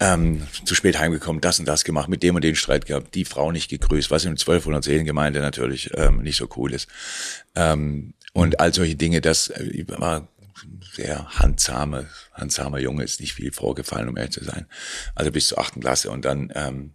[0.00, 3.24] Ähm, zu spät heimgekommen, das und das gemacht, mit dem und den Streit gehabt, die
[3.24, 6.86] Frau nicht gegrüßt, was in 1200 Seelengemeinde natürlich ähm, nicht so cool ist.
[7.56, 10.28] Ähm, und all solche Dinge, das äh, ich war
[10.92, 14.66] sehr handsame, handsamer Junge, ist nicht viel vorgefallen, um ehrlich zu sein.
[15.16, 16.92] Also bis zur achten Klasse und dann, ähm,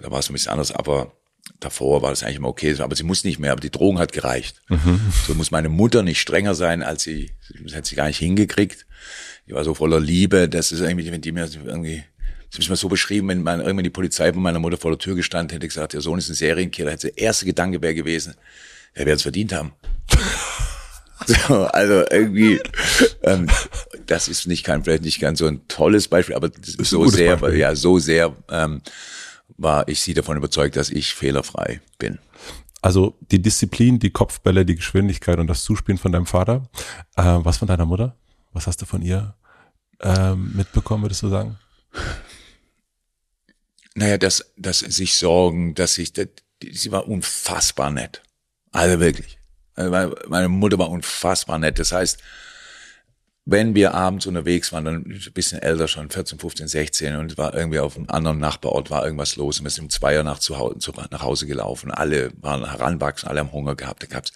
[0.00, 1.12] da war es ein bisschen anders, aber
[1.60, 4.12] davor war das eigentlich immer okay, aber sie muss nicht mehr, aber die Drogen hat
[4.12, 4.62] gereicht.
[5.26, 7.30] So muss meine Mutter nicht strenger sein, als sie,
[7.62, 8.86] das hat sie gar nicht hingekriegt.
[9.46, 12.04] Die war so voller Liebe, das ist irgendwie, wenn die mir irgendwie,
[12.50, 14.98] das ist mir so beschrieben, wenn man irgendwann die Polizei von meiner Mutter vor der
[14.98, 18.34] Tür gestanden hätte, gesagt, ihr Sohn ist ein Serienkiller, hätte der erste Gedanke wäre gewesen,
[18.94, 19.72] er wird es verdient haben.
[21.26, 22.60] So, also irgendwie,
[23.22, 23.48] ähm,
[24.06, 27.74] das ist nicht kein, vielleicht nicht ganz so ein tolles Beispiel, aber so sehr, ja,
[27.74, 28.80] so sehr ähm,
[29.56, 32.18] war ich sie davon überzeugt, dass ich fehlerfrei bin.
[32.80, 36.68] Also die Disziplin, die Kopfbälle, die Geschwindigkeit und das Zuspielen von deinem Vater.
[37.16, 38.14] Äh, was von deiner Mutter?
[38.52, 39.34] Was hast du von ihr
[40.00, 41.58] ähm, mitbekommen, würdest du sagen?
[43.94, 46.28] Naja, dass, dass sich sorgen, dass sich, die,
[46.72, 48.22] sie war unfassbar nett.
[48.70, 49.38] Also wirklich.
[49.74, 51.78] Also meine, meine Mutter war unfassbar nett.
[51.80, 52.18] Das heißt,
[53.50, 57.54] wenn wir abends unterwegs waren, dann ein bisschen älter schon, 14, 15, 16, und war
[57.54, 60.38] irgendwie auf einem anderen Nachbarort, war irgendwas los und wir sind um zwei Uhr nach,
[60.38, 61.90] zu Hause, zu, nach Hause gelaufen.
[61.90, 64.02] Alle waren heranwachsen, alle haben Hunger gehabt.
[64.02, 64.34] Da gab's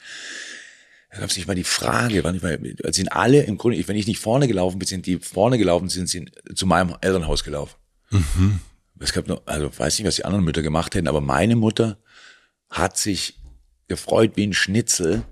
[1.11, 2.59] da gab's nicht mal die Frage, wann ich mal,
[2.91, 6.09] sind alle im Grunde, wenn ich nicht vorne gelaufen bin, sind die vorne gelaufen, sind
[6.09, 7.75] sie zu meinem Elternhaus gelaufen.
[8.99, 11.99] Es gab noch, also weiß nicht, was die anderen Mütter gemacht hätten, aber meine Mutter
[12.71, 13.39] hat sich
[13.89, 15.23] gefreut wie ein Schnitzel,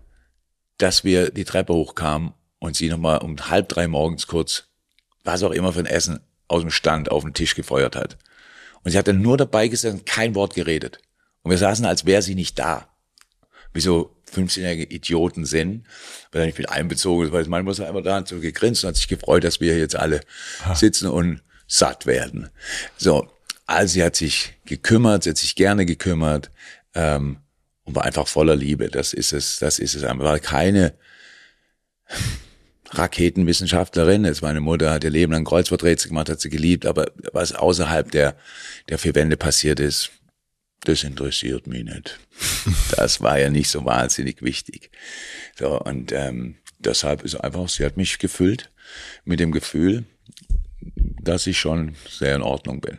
[0.77, 4.69] dass wir die Treppe hochkamen und sie nochmal um halb drei morgens kurz,
[5.25, 8.17] was auch immer für ein Essen, aus dem Stand auf den Tisch gefeuert hat.
[8.83, 11.01] Und sie hat dann nur dabei gesessen, kein Wort geredet.
[11.43, 12.89] Und wir saßen, als wäre sie nicht da.
[13.73, 15.87] Wie so 15-jährige Idioten sind,
[16.33, 19.09] weil ich bin einbezogen, weil meine Mutter einfach da hat so gegrinst und hat sich
[19.09, 20.21] gefreut, dass wir jetzt alle
[20.75, 22.51] sitzen und satt werden.
[22.97, 23.29] So,
[23.67, 26.51] also sie hat sich gekümmert, sie hat sich gerne gekümmert
[26.95, 27.39] ähm,
[27.85, 28.89] und war einfach voller Liebe.
[28.89, 30.03] Das ist es, das ist es.
[30.03, 30.95] War keine
[32.91, 34.25] Raketenwissenschaftlerin.
[34.25, 38.11] Jetzt meine Mutter hat ihr Leben lang Kreuzworträtsel gemacht, hat sie geliebt, aber was außerhalb
[38.11, 38.37] der,
[38.89, 40.11] der vier Wände passiert ist,
[40.85, 42.19] das interessiert mich nicht.
[42.97, 44.91] Das war ja nicht so wahnsinnig wichtig.
[45.59, 48.71] So, und ähm, deshalb ist einfach, sie hat mich gefüllt
[49.25, 50.05] mit dem Gefühl,
[51.23, 52.99] dass ich schon sehr in Ordnung bin.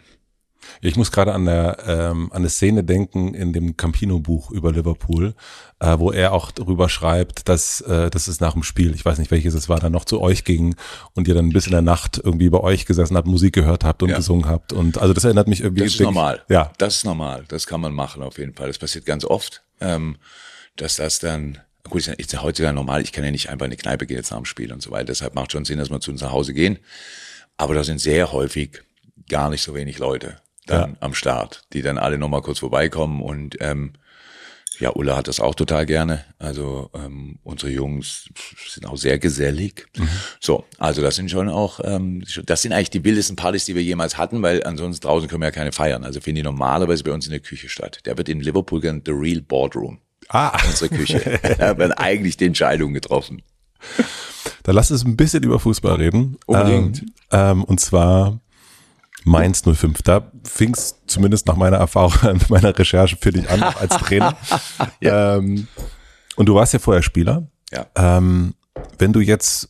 [0.81, 5.33] Ich muss gerade an der ähm, an eine Szene denken in dem Campino-Buch über Liverpool,
[5.79, 9.17] äh, wo er auch darüber schreibt, dass äh, das ist nach dem Spiel, ich weiß
[9.17, 10.75] nicht welches es war, dann noch zu euch ging
[11.13, 14.03] und ihr dann bis in der Nacht irgendwie bei euch gesessen habt, Musik gehört habt
[14.03, 14.17] und Ja.
[14.17, 15.81] gesungen habt und also das erinnert mich irgendwie.
[15.83, 16.41] Das ist wirklich- normal.
[16.49, 17.43] Ja, Das ist normal.
[17.47, 18.67] Das kann man machen auf jeden Fall.
[18.67, 20.17] Das passiert ganz oft, ähm,
[20.75, 21.57] dass das dann,
[21.89, 23.01] gut, ist ja- ist ja heutzutage normal.
[23.01, 24.91] Ich kann ja nicht einfach in eine Kneipe gehen jetzt nach dem Spiel und so
[24.91, 25.05] weiter.
[25.05, 26.77] Deshalb macht schon Sinn, dass wir zu uns nach Hause gehen.
[27.57, 28.81] Aber da sind sehr häufig
[29.29, 30.37] gar nicht so wenig Leute
[30.71, 30.97] dann Ja.
[31.01, 33.93] am Start, die dann alle nochmal kurz vorbeikommen und, ähm,
[34.79, 36.25] ja, Ulla hat das auch total gerne.
[36.39, 38.25] Also ähm, unsere Jungs
[38.67, 39.85] sind auch sehr gesellig.
[40.39, 43.83] So, also das sind schon auch, ähm, das sind eigentlich die wildesten Partys, die wir
[43.83, 46.03] jemals hatten, weil ansonsten draußen können wir ja keine feiern.
[46.03, 47.99] Also finden die normalerweise bei uns in der Küche statt.
[48.05, 51.19] Der wird in Liverpool genannt The Real Boardroom, ah, unsere Küche.
[51.59, 53.43] da werden eigentlich die Entscheidungen getroffen.
[54.63, 56.37] dann lass uns ein bisschen über Fußball reden.
[56.47, 57.01] Unbedingt.
[57.01, 58.39] Ähm, ähm, und zwar
[59.23, 60.01] Mainz 05.
[60.01, 64.37] Da fing es zumindest nach meiner Erfahrung, meiner Recherche für dich an als Trainer.
[65.01, 65.67] ähm,
[66.35, 67.47] und du warst ja vorher Spieler.
[67.71, 67.85] Ja.
[67.95, 68.55] Ähm,
[68.97, 69.69] wenn du jetzt,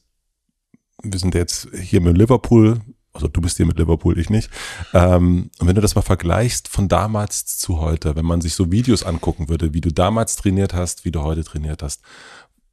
[1.04, 2.82] wir sind jetzt hier mit Liverpool,
[3.14, 4.50] also du bist hier mit Liverpool, ich nicht.
[4.94, 8.72] Ähm, und wenn du das mal vergleichst von damals zu heute, wenn man sich so
[8.72, 12.02] Videos angucken würde, wie du damals trainiert hast, wie du heute trainiert hast,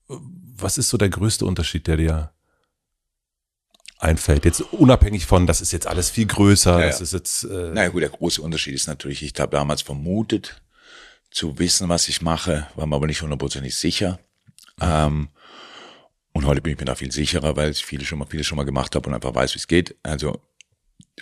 [0.06, 2.32] was ist so der größte Unterschied, der dir
[3.98, 4.44] einfällt?
[4.44, 7.88] Jetzt unabhängig von, das ist jetzt alles viel größer, Ja, das ist jetzt, äh, Naja
[7.88, 10.60] gut, der große Unterschied ist natürlich, ich habe damals vermutet,
[11.30, 14.18] zu wissen, was ich mache, war mir aber nicht hundertprozentig sicher.
[14.80, 15.28] Ähm,
[16.32, 18.56] und heute bin ich mir da viel sicherer, weil ich viele schon mal, vieles schon
[18.56, 19.96] mal gemacht habe und einfach weiß, wie es geht.
[20.02, 20.40] Also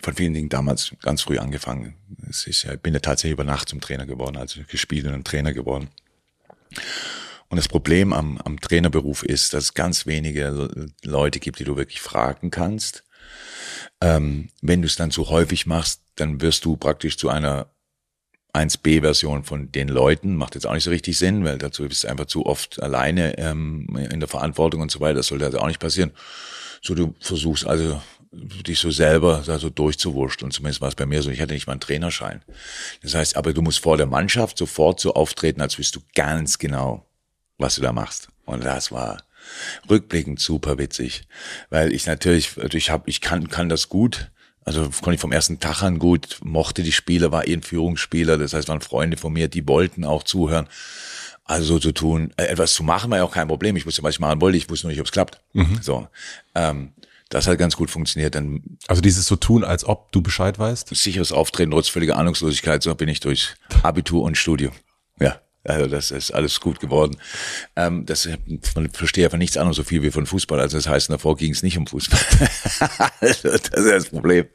[0.02, 1.96] von vielen Dingen damals ganz früh angefangen.
[2.28, 5.52] Ist, ich bin ja tatsächlich über Nacht zum Trainer geworden, also gespielt und ein Trainer
[5.52, 5.88] geworden.
[7.48, 11.76] Und das Problem am, am Trainerberuf ist, dass es ganz wenige Leute gibt, die du
[11.76, 13.04] wirklich fragen kannst.
[14.00, 17.70] Ähm, wenn du es dann zu häufig machst, dann wirst du praktisch zu einer
[18.52, 20.36] 1B-Version von den Leuten.
[20.36, 23.38] Macht jetzt auch nicht so richtig Sinn, weil dazu bist du einfach zu oft alleine
[23.38, 25.14] ähm, in der Verantwortung und so weiter.
[25.14, 26.12] Das sollte also auch nicht passieren.
[26.82, 28.00] So, du versuchst also
[28.32, 30.42] dich so selber da so durchzuwurscht.
[30.42, 32.42] Und zumindest war es bei mir so, ich hatte nicht mal einen Trainerschein.
[33.02, 36.58] Das heißt, aber du musst vor der Mannschaft sofort so auftreten, als wüsst du ganz
[36.58, 37.05] genau,
[37.58, 38.28] was du da machst.
[38.44, 39.22] Und das war
[39.88, 41.22] rückblickend super witzig,
[41.70, 44.30] weil ich natürlich, ich habe, ich kann, kann das gut.
[44.64, 48.36] Also konnte ich vom ersten Tag an gut, mochte die Spieler, war eh ein Führungsspieler,
[48.36, 50.66] das heißt, waren Freunde von mir, die wollten auch zuhören.
[51.44, 53.76] Also so zu tun, äh, etwas zu machen war ja auch kein Problem.
[53.76, 55.40] Ich wusste, was ich machen wollte, ich wusste nur nicht, ob es klappt.
[55.52, 55.78] Mhm.
[55.80, 56.08] So.
[56.56, 56.92] Ähm,
[57.28, 58.34] das hat ganz gut funktioniert.
[58.34, 60.94] Dann also dieses so tun, als ob du Bescheid weißt?
[60.94, 64.72] Sicheres Auftreten trotz völliger Ahnungslosigkeit, so bin ich durch Abitur und Studium.
[65.20, 65.40] Ja.
[65.66, 67.16] Also das ist alles gut geworden.
[67.74, 68.28] Ähm, das
[68.74, 70.60] man verstehe von nichts anderes so viel wie von Fußball.
[70.60, 72.20] Also das heißt, davor ging es nicht um Fußball.
[73.20, 74.46] also das ist das Problem.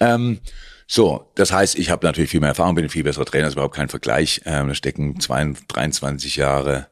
[0.00, 0.40] Ähm,
[0.86, 3.52] so, das heißt, ich habe natürlich viel mehr Erfahrung, bin ein viel besserer Trainer, das
[3.52, 4.42] ist überhaupt kein Vergleich.
[4.44, 6.88] Ähm, da stecken 22, 23 Jahre,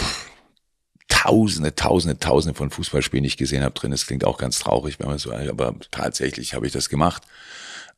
[0.00, 0.28] pff,
[1.08, 3.90] Tausende, Tausende, Tausende von Fußballspielen, die ich gesehen habe drin.
[3.90, 7.22] Das klingt auch ganz traurig, wenn man so, aber tatsächlich habe ich das gemacht.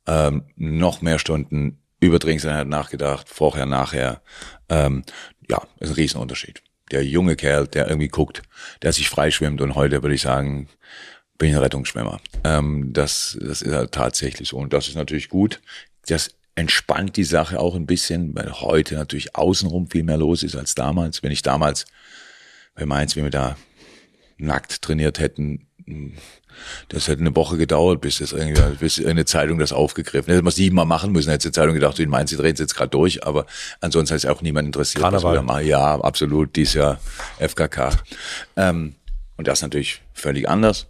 [0.07, 4.21] Ähm, noch mehr Stunden über Trainingseinheit nachgedacht, vorher, nachher.
[4.67, 5.03] Ähm,
[5.49, 6.61] ja, ist ein Riesenunterschied.
[6.91, 8.41] Der junge Kerl, der irgendwie guckt,
[8.81, 10.67] der sich freischwimmt und heute würde ich sagen,
[11.37, 12.19] bin ich ein Rettungsschwimmer.
[12.43, 15.61] Ähm, das, das ist halt tatsächlich so und das ist natürlich gut.
[16.07, 20.55] Das entspannt die Sache auch ein bisschen, weil heute natürlich außenrum viel mehr los ist
[20.55, 21.23] als damals.
[21.23, 21.85] Wenn ich damals
[22.73, 23.55] bei Mainz, wenn wir da
[24.37, 25.67] nackt trainiert hätten,
[26.89, 30.43] das hätte eine Woche gedauert, bis das irgendwie, bis eine Zeitung das aufgegriffen hätte.
[30.43, 33.25] Man siebenmal machen müssen, hätte die Zeitung gedacht, in Mainz, sie drehen jetzt gerade durch,
[33.25, 33.45] aber
[33.79, 35.03] ansonsten hat es auch niemand interessiert.
[35.03, 35.35] Karneval.
[35.35, 35.65] Was wir machen.
[35.67, 36.99] Ja, absolut, dies Jahr
[37.39, 37.91] FKK.
[38.55, 38.95] Ähm,
[39.37, 40.87] und das natürlich völlig anders.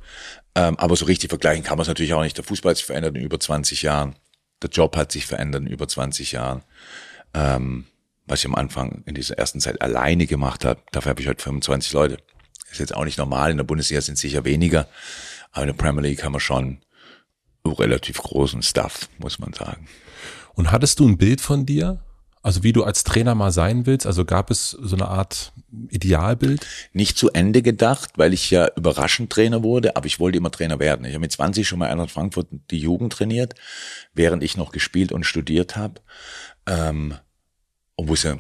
[0.56, 2.38] Ähm, aber so richtig vergleichen kann man es natürlich auch nicht.
[2.38, 4.16] Der Fußball hat sich verändert in über 20 Jahren.
[4.62, 6.62] Der Job hat sich verändert in über 20 Jahren.
[7.34, 7.86] Ähm,
[8.26, 11.42] was ich am Anfang in dieser ersten Zeit alleine gemacht habe, dafür habe ich heute
[11.42, 12.18] 25 Leute.
[12.72, 13.52] Ist jetzt auch nicht normal.
[13.52, 14.88] In der Bundesliga sind es sicher weniger.
[15.52, 16.82] Aber in der Premier League haben wir schon
[17.66, 19.88] relativ großen Stuff, muss man sagen.
[20.56, 22.04] Und hattest du ein Bild von dir?
[22.44, 24.08] Also wie du als Trainer mal sein willst?
[24.08, 25.54] Also gab es so eine Art
[25.90, 26.66] Idealbild?
[26.92, 30.80] Nicht zu Ende gedacht, weil ich ja überraschend Trainer wurde, aber ich wollte immer Trainer
[30.80, 31.06] werden.
[31.06, 33.54] Ich habe mit 20 schon mal Eintracht Frankfurt die Jugend trainiert,
[34.14, 36.02] während ich noch gespielt und studiert habe.
[36.66, 37.14] Ähm,
[37.96, 38.40] und wusste,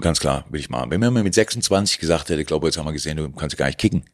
[0.00, 0.90] ganz klar, will ich machen.
[0.90, 3.66] Wenn mir mit 26 gesagt hätte, ich glaube, jetzt haben wir gesehen, du kannst gar
[3.66, 4.04] nicht kicken,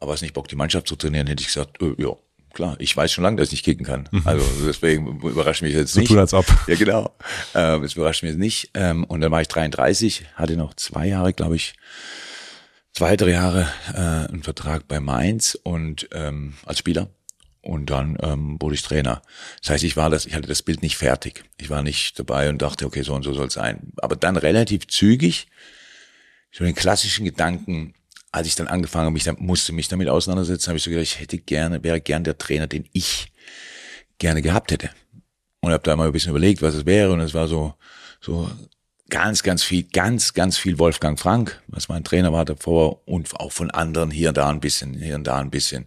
[0.00, 2.16] aber hast nicht Bock, die Mannschaft zu trainieren, hätte ich gesagt, äh, ja,
[2.54, 4.08] klar, ich weiß schon lange, dass ich nicht kicken kann.
[4.10, 4.22] Mhm.
[4.24, 6.08] Also deswegen überrascht mich jetzt nicht.
[6.08, 6.46] So tun als ob.
[6.66, 7.14] Ja, genau.
[7.54, 8.70] Ähm, das überrascht mich jetzt nicht.
[8.74, 11.74] Ähm, und dann war ich 33, hatte noch zwei Jahre, glaube ich,
[12.92, 17.08] zwei, drei Jahre äh, einen Vertrag bei Mainz und ähm, als Spieler.
[17.60, 19.22] Und dann ähm, wurde ich Trainer.
[19.62, 21.44] Das heißt, ich war das, ich hatte das Bild nicht fertig.
[21.58, 23.92] Ich war nicht dabei und dachte, okay, so und so soll es sein.
[23.96, 25.48] Aber dann relativ zügig,
[26.52, 27.94] so den klassischen Gedanken,
[28.34, 31.20] als ich dann angefangen habe, mich musste mich damit auseinandersetzen, habe ich so gedacht, ich
[31.20, 33.32] hätte gerne, wäre gern der Trainer, den ich
[34.18, 34.90] gerne gehabt hätte.
[35.60, 37.12] Und habe da mal ein bisschen überlegt, was es wäre.
[37.12, 37.74] Und es war so,
[38.20, 38.50] so
[39.08, 43.52] ganz, ganz viel, ganz, ganz viel Wolfgang Frank, was mein Trainer war davor und auch
[43.52, 45.86] von anderen hier und da ein bisschen, hier und da ein bisschen.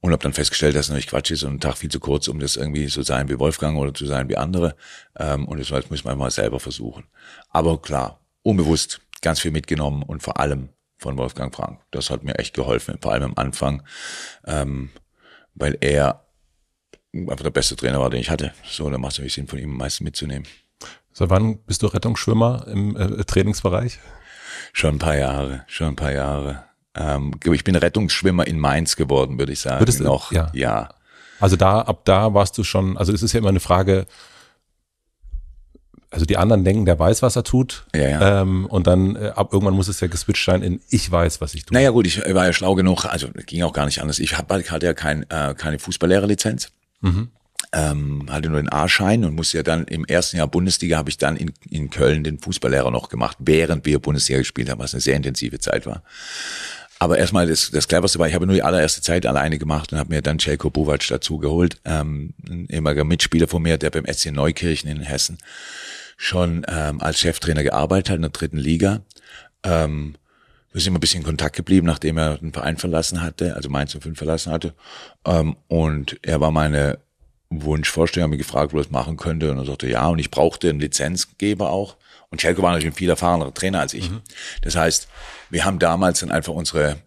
[0.00, 2.28] Und habe dann festgestellt, dass es natürlich Quatsch ist und ein Tag viel zu kurz,
[2.28, 4.76] um das irgendwie zu sein wie Wolfgang oder zu sein wie andere.
[5.18, 7.08] Ähm, und das müssen wir mal selber versuchen.
[7.48, 11.80] Aber klar, unbewusst ganz viel mitgenommen und vor allem von Wolfgang Frank.
[11.90, 13.82] Das hat mir echt geholfen, vor allem am Anfang,
[14.46, 14.90] ähm,
[15.54, 16.26] weil er
[17.12, 18.52] einfach der beste Trainer war, den ich hatte.
[18.64, 20.46] So, da macht es natürlich Sinn, von ihm am meisten mitzunehmen.
[21.12, 23.98] Seit wann bist du Rettungsschwimmer im äh, Trainingsbereich?
[24.72, 26.64] Schon ein paar Jahre, schon ein paar Jahre.
[26.94, 29.80] Ähm, ich bin Rettungsschwimmer in Mainz geworden, würde ich sagen.
[29.80, 30.32] Würdest du, noch?
[30.32, 30.50] Ja.
[30.52, 30.90] ja.
[31.40, 34.06] Also da, ab da warst du schon, also es ist ja immer eine Frage,
[36.16, 37.84] also die anderen denken, der weiß, was er tut.
[37.94, 38.40] Ja, ja.
[38.40, 41.52] Ähm, und dann äh, ab irgendwann muss es ja geswitcht sein in ich weiß, was
[41.52, 41.74] ich tue.
[41.74, 44.18] Naja gut, ich war ja schlau genug, also ging auch gar nicht anders.
[44.18, 46.70] Ich hab, hatte ja kein, äh, keine Fußballlehrerlizenz.
[47.02, 47.28] Mhm.
[47.74, 51.18] Ähm, hatte nur den A-Schein und musste ja dann im ersten Jahr Bundesliga habe ich
[51.18, 55.02] dann in, in Köln den Fußballlehrer noch gemacht, während wir Bundesliga gespielt haben, was eine
[55.02, 56.02] sehr intensive Zeit war.
[56.98, 59.98] Aber erstmal das, das Cleverste war, ich habe nur die allererste Zeit alleine gemacht und
[59.98, 64.06] habe mir dann Jelko Buvac dazu geholt, ähm, ein ehemaliger Mitspieler von mir, der beim
[64.06, 65.36] SC Neukirchen in Hessen
[66.16, 69.00] schon ähm, als Cheftrainer gearbeitet hat in der dritten Liga.
[69.62, 70.16] Ähm,
[70.72, 73.70] wir sind immer ein bisschen in Kontakt geblieben, nachdem er den Verein verlassen hatte, also
[73.70, 74.74] Mainz 05 verlassen hatte.
[75.24, 76.98] Ähm, und er war meine
[77.48, 79.50] Wunschvorstellung, mich gefragt, wo er das machen könnte.
[79.50, 81.96] Und er sagte, ja, und ich brauchte einen Lizenzgeber auch.
[82.30, 84.10] Und Schelke war natürlich ein viel erfahrener Trainer als ich.
[84.10, 84.20] Mhm.
[84.62, 85.08] Das heißt,
[85.50, 86.98] wir haben damals dann einfach unsere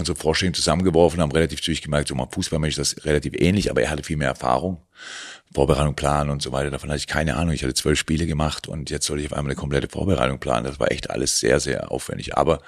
[0.00, 3.82] unsere Vorstellung zusammengeworfen, haben relativ zügig gemerkt, so mal Fußballmensch ist das relativ ähnlich, aber
[3.82, 4.78] er hatte viel mehr Erfahrung.
[5.52, 6.70] Vorbereitung planen und so weiter.
[6.70, 7.52] Davon hatte ich keine Ahnung.
[7.54, 10.64] Ich hatte zwölf Spiele gemacht und jetzt sollte ich auf einmal eine komplette Vorbereitung planen.
[10.64, 12.36] Das war echt alles sehr, sehr aufwendig.
[12.36, 12.60] Aber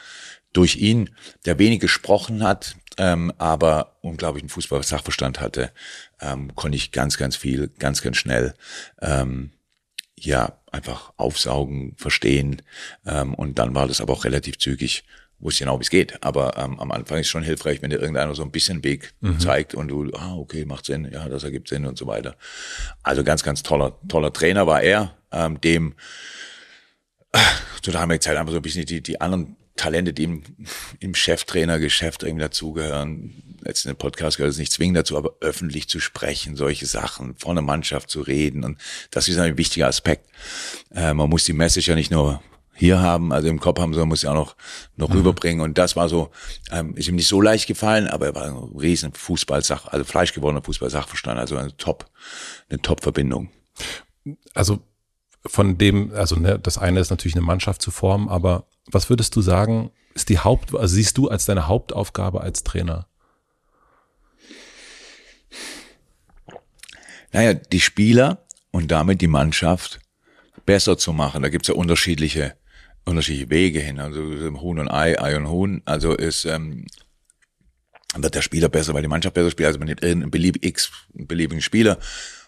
[0.53, 1.11] durch ihn,
[1.45, 5.73] der wenig gesprochen hat, ähm, aber unglaublichen Fußball-Sachverstand hatte,
[6.21, 8.55] ähm, konnte ich ganz, ganz viel, ganz, ganz schnell
[9.01, 9.53] ähm,
[10.19, 12.63] ja einfach aufsaugen, verstehen.
[13.07, 15.05] Ähm, und dann war das aber auch relativ zügig
[15.43, 16.23] wusste genau, wie es geht.
[16.23, 19.39] Aber ähm, am Anfang ist schon hilfreich, wenn dir irgendeiner so ein bisschen Weg mhm.
[19.39, 22.37] zeigt und du, ah, okay, macht Sinn, ja, das ergibt Sinn und so weiter.
[23.03, 25.95] Also ganz, ganz toller, toller Trainer war er, ähm, dem
[27.33, 27.39] äh,
[27.83, 30.43] zu der damaligen Zeit einfach so ein bisschen die, die anderen Talente, die im,
[31.01, 33.57] im Cheftrainergeschäft irgendwie dazugehören.
[33.65, 37.37] Jetzt in dem Podcast gehört es nicht zwingend dazu, aber öffentlich zu sprechen, solche Sachen,
[37.37, 38.65] vor einer Mannschaft zu reden.
[38.65, 38.79] Und
[39.11, 40.29] das ist ein wichtiger Aspekt.
[40.95, 42.43] Äh, man muss die Message ja nicht nur
[42.75, 44.57] hier haben, also im Kopf haben, sondern muss ja auch noch,
[44.97, 45.17] noch mhm.
[45.17, 45.63] rüberbringen.
[45.63, 46.31] Und das war so,
[46.71, 50.63] ähm, ist ihm nicht so leicht gefallen, aber er war ein riesen Fußballsach, also fleischgewordener
[50.65, 52.07] Fußballsachverstand, also eine Top,
[52.69, 53.51] eine Top-Verbindung.
[54.55, 54.81] Also
[55.47, 59.37] von dem, also ne, das eine ist natürlich eine Mannschaft zu formen, aber was würdest
[59.37, 63.07] du sagen, ist die Haupt, also siehst du als deine Hauptaufgabe als Trainer?
[67.33, 70.01] Naja, die Spieler und damit die Mannschaft
[70.67, 71.43] besser zu machen.
[71.43, 72.55] Da gibt's ja unterschiedliche
[73.05, 74.01] unterschiedliche Wege hin.
[74.01, 75.83] Also Huhn und Ei, Ei und Huhn.
[75.85, 76.87] Also ist ähm,
[78.17, 79.69] wird der Spieler besser, weil die Mannschaft besser spielt.
[79.69, 81.99] Also man nimmt einen beliebigen Spieler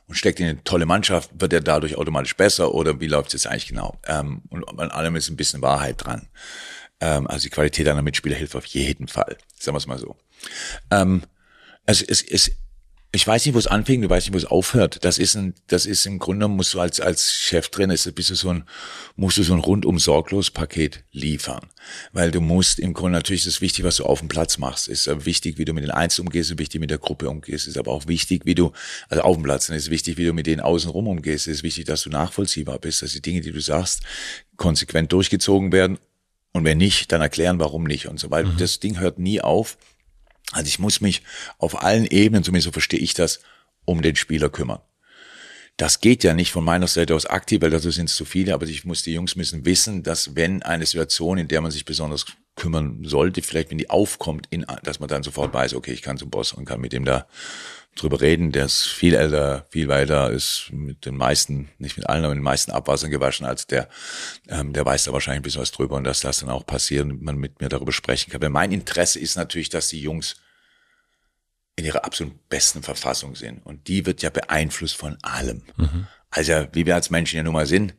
[0.06, 3.44] und steckt in eine tolle Mannschaft, wird er dadurch automatisch besser oder wie läuft es
[3.44, 3.98] jetzt eigentlich genau?
[4.06, 6.28] Ähm, und an allem ist ein bisschen Wahrheit dran.
[7.00, 9.38] Ähm, also die Qualität einer Mitspieler hilft auf jeden Fall.
[9.58, 10.16] Sagen wir es mal so.
[10.90, 11.22] Ähm,
[11.86, 12.50] also es, es,
[13.14, 15.04] ich weiß nicht, wo es anfängt, du weißt nicht, wo es aufhört.
[15.04, 18.30] Das ist ein, das ist im Grunde musst du als, als Chef drin, ist, bist
[18.30, 18.64] du so ein,
[19.14, 21.70] musst du so ein rundum sorglos Paket liefern.
[22.12, 24.88] Weil du musst im Grunde natürlich ist es wichtig, was du auf dem Platz machst.
[24.88, 27.78] Ist wichtig, wie du mit den Einzelnen umgehst, ist wichtig, mit der Gruppe umgehst, ist
[27.78, 28.72] aber auch wichtig, wie du,
[29.08, 32.02] also auf dem Platz, ist wichtig, wie du mit denen außenrum umgehst, ist wichtig, dass
[32.02, 34.02] du nachvollziehbar bist, dass die Dinge, die du sagst,
[34.56, 35.98] konsequent durchgezogen werden.
[36.52, 38.48] Und wenn nicht, dann erklären, warum nicht und so weiter.
[38.48, 38.58] Mhm.
[38.58, 39.76] Das Ding hört nie auf.
[40.52, 41.22] Also ich muss mich
[41.58, 43.40] auf allen Ebenen, zumindest so verstehe ich das,
[43.84, 44.80] um den Spieler kümmern.
[45.76, 48.54] Das geht ja nicht von meiner Seite aus aktiv, weil dazu sind es zu viele,
[48.54, 51.84] aber ich muss, die Jungs müssen wissen, dass wenn eine Situation, in der man sich
[51.84, 52.26] besonders
[52.56, 56.18] kümmern sollte, vielleicht wenn die aufkommt, in, dass man dann sofort weiß, okay, ich kann
[56.18, 57.26] zum Boss und kann mit dem da
[57.96, 58.52] drüber reden.
[58.52, 62.40] Der ist viel älter, viel weiter, ist mit den meisten, nicht mit allen, aber mit
[62.40, 63.88] den meisten Abwassern gewaschen als der.
[64.48, 67.04] Ähm, der weiß da wahrscheinlich ein bisschen was drüber und dass das dann auch passiert
[67.04, 68.42] und man mit mir darüber sprechen kann.
[68.42, 70.36] Weil mein Interesse ist natürlich, dass die Jungs
[71.76, 73.64] in ihrer absolut besten Verfassung sind.
[73.64, 75.62] Und die wird ja beeinflusst von allem.
[75.76, 76.06] Mhm.
[76.30, 77.94] Also, wie wir als Menschen ja nun mal sind.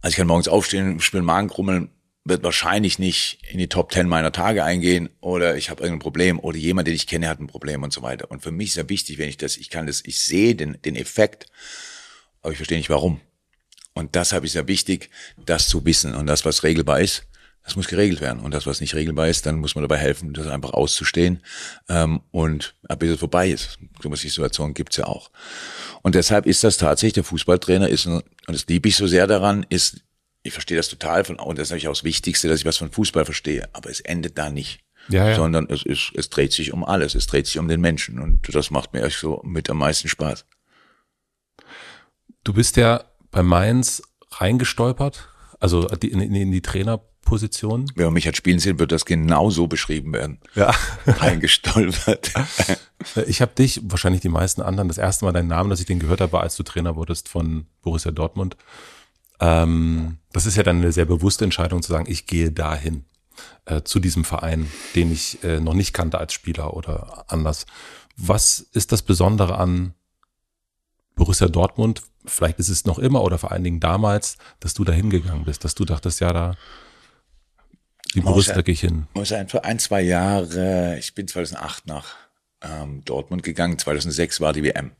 [0.00, 1.90] Also ich kann morgens aufstehen, spielen Magen krummeln,
[2.24, 6.38] wird wahrscheinlich nicht in die Top Ten meiner Tage eingehen oder ich habe irgendein Problem
[6.38, 8.30] oder jemand, den ich kenne, hat ein Problem und so weiter.
[8.30, 10.80] Und für mich ist ja wichtig, wenn ich das, ich kann das, ich sehe den,
[10.82, 11.46] den Effekt,
[12.42, 13.20] aber ich verstehe nicht warum.
[13.94, 15.10] Und deshalb ist ja wichtig,
[15.44, 16.14] das zu wissen.
[16.14, 17.24] Und das, was regelbar ist,
[17.64, 18.40] das muss geregelt werden.
[18.40, 21.42] Und das, was nicht regelbar ist, dann muss man dabei helfen, das einfach auszustehen.
[21.88, 23.78] Ähm, und bis es vorbei ist.
[24.00, 25.30] So eine Situation gibt's ja auch.
[26.02, 29.66] Und deshalb ist das tatsächlich, der Fußballtrainer ist, und das liebe ich so sehr daran,
[29.68, 30.00] ist
[30.42, 32.76] ich verstehe das total von, und das ist natürlich auch das Wichtigste, dass ich was
[32.76, 34.80] von Fußball verstehe, aber es endet da nicht.
[35.08, 35.36] Ja, ja.
[35.36, 38.54] Sondern es, ist, es dreht sich um alles, es dreht sich um den Menschen und
[38.54, 40.44] das macht mir echt so mit am meisten Spaß.
[42.44, 45.28] Du bist ja bei Mainz reingestolpert,
[45.60, 47.90] also in, in, in die Trainerposition.
[47.94, 50.40] Wenn man mich hat spielen sehen, wird das genau so beschrieben werden.
[50.54, 50.74] Ja.
[51.06, 52.32] Reingestolpert.
[53.26, 56.00] ich habe dich, wahrscheinlich die meisten anderen, das erste Mal deinen Namen, dass ich den
[56.00, 58.56] gehört habe, als du Trainer wurdest von Borussia Dortmund.
[59.40, 63.04] Ähm, das ist ja dann eine sehr bewusste Entscheidung zu sagen, ich gehe dahin
[63.66, 67.66] äh, zu diesem Verein, den ich äh, noch nicht kannte als Spieler oder anders.
[68.16, 69.94] Was ist das Besondere an
[71.14, 72.02] Borussia Dortmund?
[72.24, 75.64] Vielleicht ist es noch immer oder vor allen Dingen damals, dass du da hingegangen bist,
[75.64, 76.54] dass du dachtest, ja, da
[78.14, 79.06] die Borussia gehe ich hin.
[79.14, 82.16] Muss einfach ein, zwei Jahre, ich bin 2008 nach
[82.62, 84.92] ähm, Dortmund gegangen, 2006 war die WM.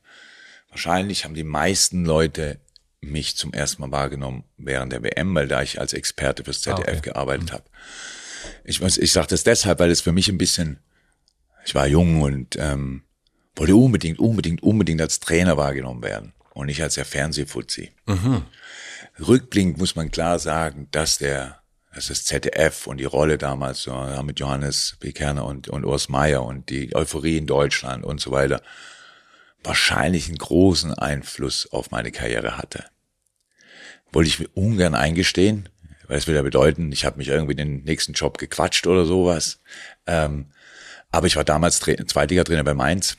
[0.70, 2.60] Wahrscheinlich haben die meisten Leute
[3.00, 6.86] mich zum ersten Mal wahrgenommen während der WM, weil da ich als Experte fürs ZDF
[6.86, 7.00] ah, okay.
[7.00, 7.52] gearbeitet mhm.
[7.52, 7.64] habe.
[8.64, 10.78] Ich, ich sage das deshalb, weil es für mich ein bisschen,
[11.64, 13.02] ich war jung und ähm,
[13.56, 17.92] wollte unbedingt, unbedingt, unbedingt als Trainer wahrgenommen werden und nicht als der Fernsehfuzzi.
[18.06, 18.42] Mhm.
[19.20, 21.58] Rückblickend muss man klar sagen, dass der
[21.94, 25.10] das ist ZDF und die Rolle damals so, ja, mit Johannes B.
[25.12, 28.62] Kerner und, und Urs Meier und die Euphorie in Deutschland und so weiter
[29.62, 32.84] wahrscheinlich einen großen Einfluss auf meine Karriere hatte.
[34.12, 35.68] Wollte ich mir ungern eingestehen,
[36.06, 39.60] weil es würde ja bedeuten, ich habe mich irgendwie den nächsten Job gequatscht oder sowas.
[40.06, 40.46] Ähm,
[41.10, 43.18] aber ich war damals Tra Zweitliga-Trainer bei Mainz.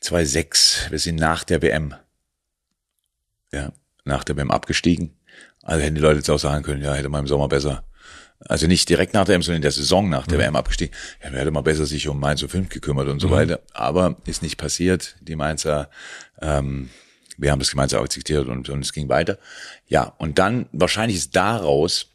[0.00, 1.94] 2006, wir sind nach der WM,
[3.52, 3.72] ja,
[4.04, 5.16] nach der WM abgestiegen.
[5.62, 7.84] Also hätten die Leute jetzt auch sagen können, ja, hätte man im Sommer besser
[8.48, 10.42] also nicht direkt nach der WM, sondern in der Saison nach der mhm.
[10.42, 10.94] WM abgestiegen.
[11.22, 13.32] Ja, man hätte mal besser sich um Mainz 05 gekümmert und so mhm.
[13.32, 13.60] weiter.
[13.72, 15.16] Aber ist nicht passiert.
[15.20, 15.90] Die Mainzer,
[16.40, 16.90] ähm,
[17.36, 19.38] wir haben das gemeinsam akzeptiert und, und es ging weiter.
[19.86, 22.06] Ja, und dann wahrscheinlich ist daraus,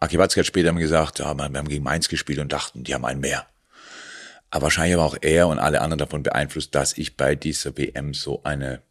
[0.00, 3.04] Aki Watzke hat später gesagt, ja, wir haben gegen Mainz gespielt und dachten, die haben
[3.04, 3.46] einen mehr.
[4.50, 8.12] Aber wahrscheinlich war auch er und alle anderen davon beeinflusst, dass ich bei dieser WM
[8.12, 8.82] so eine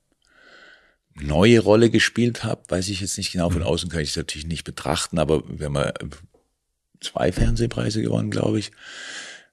[1.22, 3.50] neue Rolle gespielt habe, weiß ich jetzt nicht genau.
[3.50, 5.94] Von außen kann ich es natürlich nicht betrachten, aber wir haben äh,
[7.00, 8.72] zwei Fernsehpreise gewonnen, glaube ich.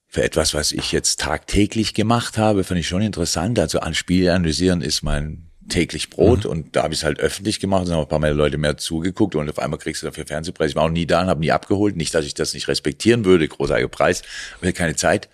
[0.07, 3.59] Für etwas, was ich jetzt tagtäglich gemacht habe, fand ich schon interessant.
[3.59, 6.51] Also an Spiele analysieren ist mein täglich Brot mhm.
[6.51, 8.77] und da habe ich es halt öffentlich gemacht und haben ein paar mehr Leute mehr
[8.77, 10.71] zugeguckt und auf einmal kriegst du dafür Fernsehpreis.
[10.71, 11.97] Ich war auch nie da und habe nie abgeholt.
[11.97, 14.23] Nicht, dass ich das nicht respektieren würde, großartiger Preis,
[14.61, 15.29] aber keine Zeit.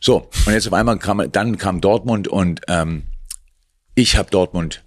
[0.00, 3.04] So, und jetzt auf einmal kam, dann kam Dortmund und ähm,
[3.94, 4.82] ich habe Dortmund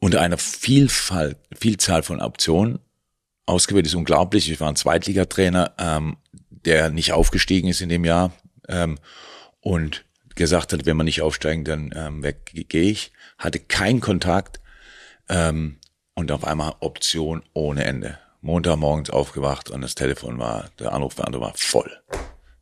[0.00, 2.80] unter einer Vielfalt, Vielzahl von Optionen
[3.46, 4.50] ausgewählt ist unglaublich.
[4.50, 6.16] Ich war ein Zweitligatrainer, ähm,
[6.50, 8.32] der nicht aufgestiegen ist in dem Jahr
[8.68, 8.98] ähm,
[9.60, 13.12] und gesagt hat, wenn wir nicht aufsteigen, dann ähm, weggehe ich.
[13.38, 14.60] Hatte keinen Kontakt
[15.28, 15.78] ähm,
[16.14, 18.18] und auf einmal Option ohne Ende.
[18.42, 21.90] Montagmorgens aufgewacht und das Telefon war, der Anrufbeantworter war voll.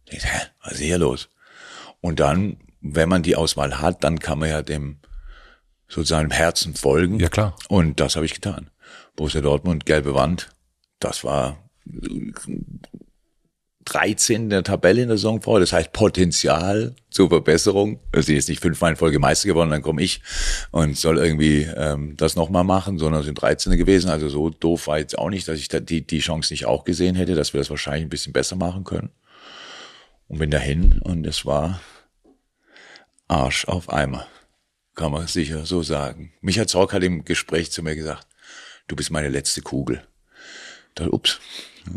[0.06, 1.28] Ich dachte, hä, was ist hier los?
[2.00, 4.98] Und dann, wenn man die Auswahl hat, dann kann man ja dem
[5.88, 7.18] sozusagen im Herzen folgen.
[7.18, 7.56] Ja, klar.
[7.68, 8.70] Und das habe ich getan.
[9.16, 10.50] Borussia Dortmund, gelbe Wand,
[11.00, 11.58] das war
[13.84, 15.60] 13 in der Tabelle in der Saison vor.
[15.60, 18.00] Das heißt Potenzial zur Verbesserung.
[18.12, 20.20] Also sie ist nicht fünfmal in Folge Meister geworden, dann komme ich
[20.70, 24.10] und soll irgendwie ähm, das nochmal machen, sondern sind 13 gewesen.
[24.10, 26.84] Also so doof war jetzt auch nicht, dass ich da die, die Chance nicht auch
[26.84, 29.10] gesehen hätte, dass wir das wahrscheinlich ein bisschen besser machen können.
[30.28, 31.80] Und bin dahin und es war
[33.26, 34.26] Arsch auf Eimer
[34.98, 36.32] kann man sicher so sagen.
[36.40, 38.26] Michael Zorc hat im Gespräch zu mir gesagt,
[38.88, 40.02] du bist meine letzte Kugel.
[40.96, 41.38] Da, ups,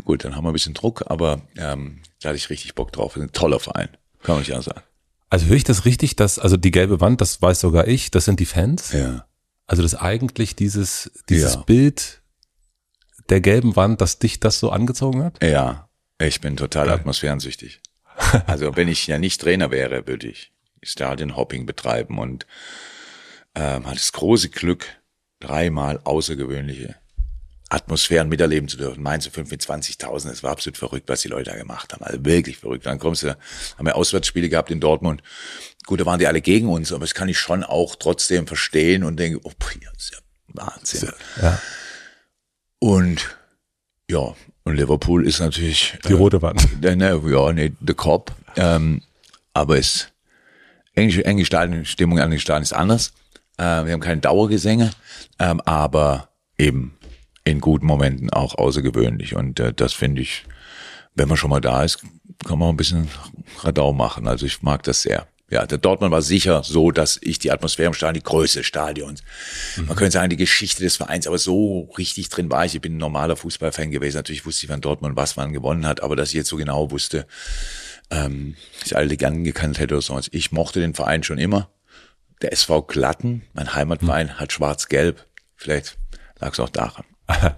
[0.04, 3.16] gut, dann haben wir ein bisschen Druck, aber ähm, da hatte ich richtig Bock drauf.
[3.16, 3.88] Ein toller Verein,
[4.22, 4.82] kann man nicht anders sagen.
[5.30, 8.24] Also höre ich das richtig, dass, also die gelbe Wand, das weiß sogar ich, das
[8.24, 8.92] sind die Fans?
[8.92, 9.26] Ja.
[9.66, 11.60] Also das eigentlich dieses, dieses ja.
[11.62, 12.22] Bild
[13.30, 15.42] der gelben Wand, dass dich das so angezogen hat?
[15.42, 15.88] Ja,
[16.20, 17.00] ich bin total okay.
[17.00, 17.80] atmosphärensüchtig.
[18.46, 22.46] Also wenn ich ja nicht Trainer wäre, würde ich Stadionhopping betreiben und
[23.54, 24.86] ähm, hat das große Glück,
[25.40, 26.96] dreimal außergewöhnliche
[27.68, 29.02] Atmosphären miterleben zu dürfen.
[29.02, 32.04] Mainz 5 mit 20.000, es war absolut verrückt, was die Leute da gemacht haben.
[32.04, 32.86] Also wirklich verrückt.
[32.86, 35.22] Dann kommst du, haben wir Auswärtsspiele gehabt in Dortmund.
[35.86, 39.04] Gut, da waren die alle gegen uns, aber das kann ich schon auch trotzdem verstehen
[39.04, 41.12] und denke, oh, das ist ja Wahnsinn.
[41.40, 41.60] Ja.
[42.78, 43.36] Und
[44.10, 44.34] ja,
[44.64, 46.68] und Liverpool ist natürlich die rote Wand.
[46.82, 48.32] Äh, ne, ja, nee, the Cop.
[48.56, 49.02] Ähm,
[49.54, 50.08] aber es
[50.94, 53.12] englische, englische Stadion, Stimmung an den Stadien ist anders.
[53.58, 54.90] Äh, wir haben keine Dauergesänge,
[55.38, 56.28] ähm, aber
[56.58, 56.96] eben
[57.44, 59.34] in guten Momenten auch außergewöhnlich.
[59.34, 60.44] Und äh, das finde ich,
[61.14, 61.98] wenn man schon mal da ist,
[62.44, 63.08] kann man auch ein bisschen
[63.60, 64.26] Radau machen.
[64.26, 65.26] Also ich mag das sehr.
[65.50, 68.66] Ja, der Dortmund war sicher so, dass ich die Atmosphäre im Stadion, die Größe des
[68.66, 69.22] Stadions,
[69.76, 69.86] mhm.
[69.86, 72.74] man könnte sagen, die Geschichte des Vereins, aber so richtig drin war ich.
[72.74, 74.16] Ich bin ein normaler Fußballfan gewesen.
[74.16, 76.90] Natürlich wusste ich, wann Dortmund was wann gewonnen hat, aber dass ich jetzt so genau
[76.90, 77.26] wusste,
[78.10, 80.18] ähm, ich alle Legenden gekannt hätte oder so.
[80.30, 81.68] Ich mochte den Verein schon immer
[82.42, 84.40] der SV Glatten, mein Heimatverein, hm.
[84.40, 85.26] hat schwarz-gelb.
[85.54, 85.98] Vielleicht
[86.38, 87.04] lag es auch daran.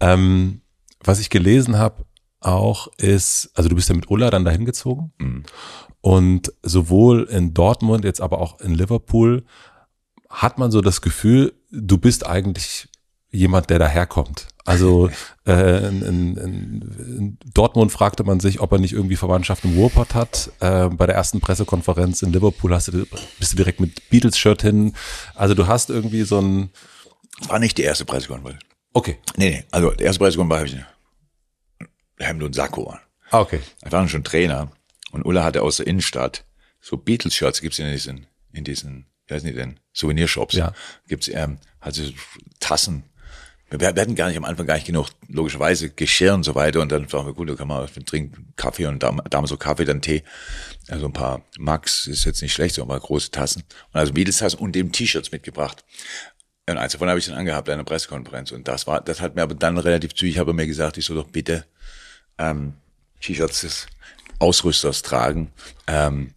[0.00, 0.62] ähm,
[1.00, 2.04] was ich gelesen habe
[2.40, 5.44] auch ist, also du bist ja mit Ulla dann dahin gezogen mhm.
[6.00, 9.44] und sowohl in Dortmund, jetzt aber auch in Liverpool
[10.28, 12.88] hat man so das Gefühl, du bist eigentlich
[13.34, 14.48] jemand, der daherkommt.
[14.64, 15.10] Also
[15.46, 20.14] äh, in, in, in Dortmund fragte man sich, ob er nicht irgendwie Verwandtschaft im Ruhrpott
[20.14, 20.50] hat.
[20.60, 23.06] Äh, bei der ersten Pressekonferenz in Liverpool hast du,
[23.38, 24.94] bist du direkt mit Beatles-Shirt hin.
[25.34, 26.70] Also du hast irgendwie so ein...
[27.48, 28.60] War nicht die erste Pressekonferenz.
[28.92, 29.18] Okay.
[29.36, 29.64] Nee, nee.
[29.70, 30.84] Also die erste Pressekonferenz habe
[32.18, 33.00] ich Hemd und Sakko an.
[33.30, 33.60] Ah, okay.
[33.84, 34.70] Ich war schon Trainer
[35.10, 36.44] und Ulla hatte aus der Innenstadt
[36.84, 40.54] so Beatles-Shirts gibt's in diesen, in diesen, wie heißen die denn, Souvenirshops.
[40.54, 40.74] Ja.
[41.08, 42.02] Gibt's ähm, also
[42.60, 43.04] Tassen
[43.70, 46.80] wir hatten gar nicht am Anfang gar nicht genug, logischerweise, Geschirr und so weiter.
[46.80, 50.00] Und dann fragen wir, gut, da kann man trinken Kaffee und damals so Kaffee, dann
[50.00, 50.22] Tee.
[50.88, 53.64] Also ein paar Max ist jetzt nicht schlecht, so ein paar große Tassen.
[53.92, 55.84] Und also Beatles-Tassen und eben T-Shirts mitgebracht.
[56.68, 58.52] Und eins davon habe ich dann angehabt, eine Pressekonferenz.
[58.52, 61.16] Und das war, das hat mir aber dann relativ zügig, habe mir gesagt, ich soll
[61.16, 61.64] doch bitte
[62.38, 62.74] ähm,
[63.20, 63.86] T-Shirts des
[64.38, 65.52] Ausrüsters tragen.
[65.86, 66.32] Ähm,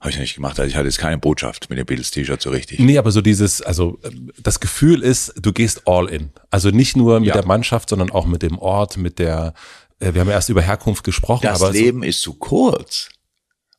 [0.00, 0.58] habe ich nicht gemacht.
[0.58, 2.78] Also ich hatte jetzt keine Botschaft mit dem Beatles-T-Shirt so richtig.
[2.80, 3.98] Nee, aber so dieses, also
[4.42, 6.30] das Gefühl ist, du gehst all in.
[6.50, 7.34] Also nicht nur mit Ja.
[7.34, 9.52] der Mannschaft, sondern auch mit dem Ort, mit der,
[9.98, 13.10] äh, wir haben ja erst über Herkunft gesprochen, Das aber so- Leben ist zu kurz,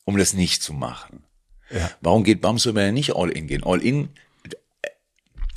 [0.05, 1.23] um das nicht zu machen.
[1.71, 1.89] Ja.
[2.01, 3.63] Warum geht, denn nicht all in gehen?
[3.63, 4.09] All in,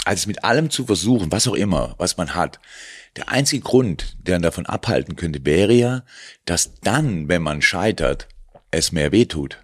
[0.05, 2.61] also mit allem zu versuchen, was auch immer, was man hat.
[3.17, 6.05] Der einzige Grund, der davon abhalten könnte, wäre ja,
[6.47, 8.29] dass dann, wenn man scheitert,
[8.71, 9.59] es mehr wehtut.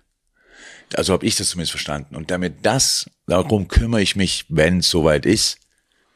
[0.95, 2.16] Also habe ich das zumindest verstanden.
[2.16, 5.59] Und damit das, darum kümmere ich mich, wenn es soweit ist.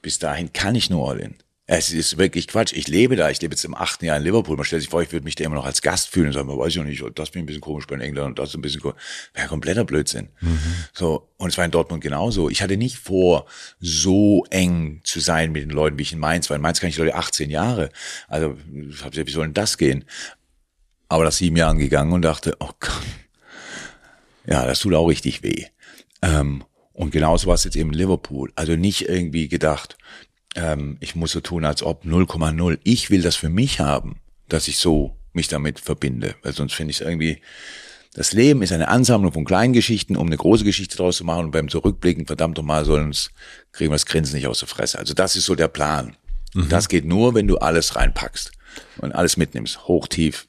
[0.03, 1.37] Bis dahin kann ich nur all in.
[1.67, 2.75] Es ist wirklich Quatsch.
[2.75, 3.31] Ich lebe da.
[3.31, 4.55] Ich lebe jetzt im achten Jahr in Liverpool.
[4.55, 6.47] Man stellt sich vor, ich würde mich da immer noch als Gast fühlen und sagen,
[6.47, 8.51] man weiß ich noch nicht, das bin ich ein bisschen komisch bei Engländern und das
[8.51, 9.01] ist ein bisschen komisch.
[9.33, 10.29] Wäre kompletter Blödsinn.
[10.93, 11.31] So.
[11.39, 12.51] Und es war in Dortmund genauso.
[12.51, 13.47] Ich hatte nicht vor,
[13.81, 16.57] so eng zu sein mit den Leuten, wie ich in Mainz war.
[16.57, 17.89] In Mainz kann ich Leute 18 Jahre.
[18.29, 18.59] Also,
[18.91, 20.05] ich hab gesagt, wie soll denn das gehen?
[21.09, 22.93] Aber nach sieben Jahren gegangen und dachte, oh Gott.
[24.47, 25.67] Ja, das tut auch richtig weh.
[26.23, 28.53] Ähm, und genauso war es jetzt eben in Liverpool.
[28.55, 29.97] Also nicht irgendwie gedacht,
[30.55, 32.79] ähm, ich muss so tun, als ob 0,0.
[32.85, 36.37] Ich will das für mich haben, dass ich so mich damit verbinde.
[36.43, 37.41] Weil sonst finde ich es irgendwie,
[38.15, 41.47] das Leben ist eine Ansammlung von kleinen Geschichten, um eine große Geschichte draus zu machen.
[41.47, 43.31] Und beim Zurückblicken, verdammt nochmal, sollen uns,
[43.73, 44.99] kriegen wir das Grinsen nicht aus der Fresse.
[44.99, 46.17] Also das ist so der Plan.
[46.55, 48.53] Und das geht nur, wenn du alles reinpackst
[48.99, 50.47] und alles mitnimmst, hoch, tief.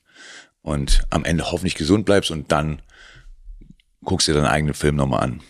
[0.61, 2.81] Und am Ende hoffentlich gesund bleibst und dann
[4.05, 5.41] guckst dir deinen eigenen Film nochmal an.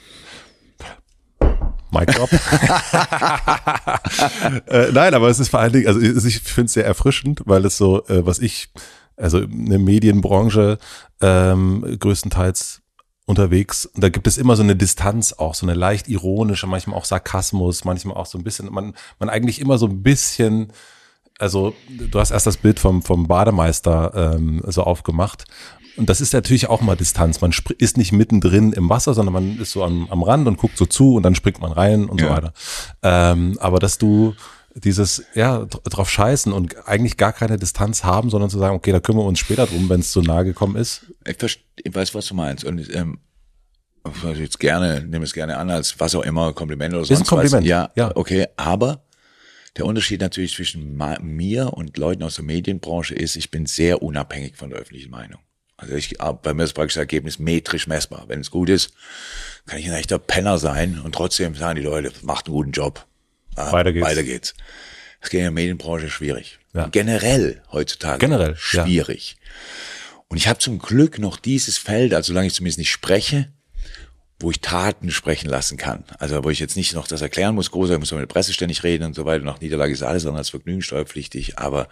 [1.92, 2.32] Mic drop.
[4.68, 7.66] äh, nein, aber es ist vor allen Dingen, also ich finde es sehr erfrischend, weil
[7.66, 8.70] es so, äh, was ich,
[9.16, 10.78] also in der Medienbranche
[11.22, 12.82] ähm, größtenteils
[13.26, 16.98] unterwegs, und da gibt es immer so eine Distanz auch, so eine leicht ironische, manchmal
[16.98, 20.74] auch Sarkasmus, manchmal auch so ein bisschen, man, man eigentlich immer so ein bisschen,
[21.40, 25.46] also du hast erst das Bild vom, vom Bademeister ähm, so aufgemacht.
[25.98, 27.40] Und das ist natürlich auch mal Distanz.
[27.42, 30.78] Man ist nicht mittendrin im Wasser, sondern man ist so am, am Rand und guckt
[30.78, 32.32] so zu und dann springt man rein und so Ja.
[32.36, 32.54] weiter.
[33.02, 34.36] Ähm, aber dass du
[34.74, 38.92] dieses, ja, dr- drauf scheißen und eigentlich gar keine Distanz haben, sondern zu sagen, okay,
[38.92, 41.06] da kümmern wir uns später drum, wenn es zu nahe gekommen ist.
[41.26, 41.38] Ich,
[41.82, 42.66] ich weiß, was du meinst.
[42.66, 43.20] Und ähm,
[44.06, 47.16] ich jetzt gerne, nehme es gerne an als was auch immer, Kompliment oder Ist ein
[47.18, 47.70] sonst Kompliment, was.
[47.70, 48.12] Ja, ja.
[48.16, 48.48] okay.
[48.58, 49.06] Aber
[49.78, 54.58] der Unterschied natürlich zwischen mir und Leuten aus der Medienbranche ist, ich bin sehr unabhängig
[54.58, 55.40] von der öffentlichen Meinung.
[55.78, 58.26] Also ich, ah, bei mir ist praktisch das Ergebnis metrisch messbar.
[58.28, 58.94] Wenn es gut ist,
[59.66, 63.06] kann ich ein echter Penner sein und trotzdem sagen die Leute, macht einen guten Job.
[63.56, 64.08] Ah, Weiter geht's.
[64.08, 64.54] Weiter geht's.
[65.22, 66.60] Das geht in der Medienbranche schwierig.
[66.74, 66.88] Ja.
[66.88, 68.20] Generell heutzutage.
[68.20, 68.56] Generell, ja.
[68.56, 69.38] Schwierig.
[70.28, 73.52] Und ich habe zum Glück noch dieses Feld, also solange ich zumindest nicht spreche,
[74.40, 76.04] wo ich Taten sprechen lassen kann.
[76.20, 78.54] Also wo ich jetzt nicht noch das erklären muss, groß, ich muss mit der Presse
[78.54, 79.44] ständig reden und so weiter.
[79.44, 81.58] Nach Niederlage ist alles andere als vergnügungssteuerpflichtig.
[81.58, 81.88] Aber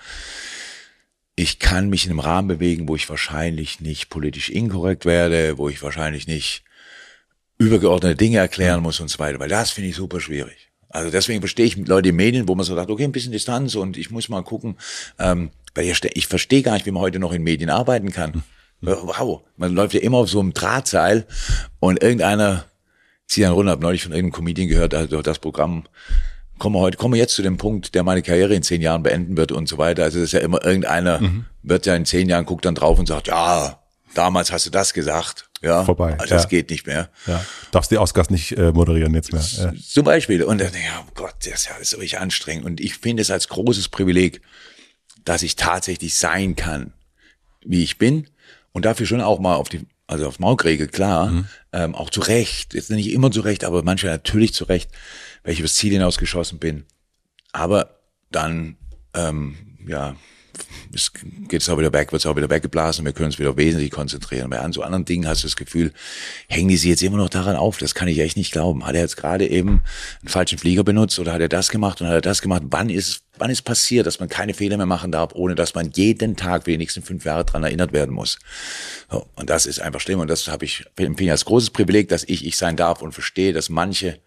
[1.36, 5.70] ich kann mich in einem Rahmen bewegen, wo ich wahrscheinlich nicht politisch inkorrekt werde, wo
[5.70, 6.64] ich wahrscheinlich nicht
[7.58, 10.72] übergeordnete Dinge erklären muss und so weiter, weil das finde ich super schwierig.
[10.90, 13.74] Also deswegen verstehe ich Leute in Medien, wo man so sagt, okay, ein bisschen Distanz
[13.74, 14.78] und ich muss mal gucken,
[15.18, 18.44] ähm, weil ich, ich verstehe gar nicht, wie man heute noch in Medien arbeiten kann.
[18.82, 21.26] Wow, man läuft ja immer auf so einem Drahtseil
[21.80, 22.66] und irgendeiner
[23.26, 23.72] zieht dann runter.
[23.72, 25.86] Hab neulich von irgendeinem Comedian gehört, also das Programm
[26.60, 29.04] kommen wir heute, kommen wir jetzt zu dem Punkt, der meine Karriere in zehn Jahren
[29.04, 30.04] beenden wird und so weiter.
[30.04, 31.20] Also das ist ja immer irgendeiner,
[31.62, 33.80] wird ja in zehn Jahren, guckt dann drauf und sagt, ja,
[34.14, 35.50] damals hast du das gesagt.
[35.62, 36.50] Ja, Vorbei, Also das ja.
[36.50, 37.10] geht nicht mehr.
[37.26, 37.44] Ja.
[37.72, 39.42] Darfst die Oscars nicht äh, moderieren jetzt mehr.
[39.42, 39.74] Ja.
[39.82, 40.44] Zum Beispiel.
[40.44, 42.66] Und dann, ja, oh Gott, das ist ja ist wirklich anstrengend.
[42.66, 44.42] Und ich finde es als großes Privileg,
[45.24, 46.92] dass ich tatsächlich sein kann,
[47.66, 48.28] wie ich bin.
[48.74, 51.46] Und dafür schon auch mal auf die, also aufs Maul kriege, klar.
[51.72, 52.74] Ähm, auch zu Recht.
[52.74, 54.92] Jetzt nicht immer zu Recht, aber manchmal natürlich zu Recht,
[55.44, 56.86] weil ich übers Ziel hinausgeschossen bin.
[57.52, 58.00] Aber
[58.32, 58.78] dann,
[59.14, 60.16] ähm, ja,
[60.94, 61.12] es
[61.48, 63.92] geht es auch wieder weg, wird es auch wieder weggeblasen, wir können uns wieder wesentlich
[63.92, 64.50] konzentrieren.
[64.50, 65.92] Bei an so anderen Dingen hast du das Gefühl,
[66.48, 67.78] hängen die sich jetzt immer noch daran auf?
[67.78, 68.86] Das kann ich echt nicht glauben.
[68.86, 69.82] Hat er jetzt gerade eben
[70.22, 72.64] einen falschen Flieger benutzt oder hat er das gemacht und hat er das gemacht?
[72.66, 75.92] Wann ist, wann ist passiert, dass man keine Fehler mehr machen darf, ohne dass man
[75.92, 78.38] jeden Tag für die nächsten fünf Jahre dran erinnert werden muss?
[79.10, 82.10] So, und das ist einfach schlimm und das habe ich, empfinde ich als großes Privileg,
[82.10, 84.20] dass ich ich sein darf und verstehe, dass manche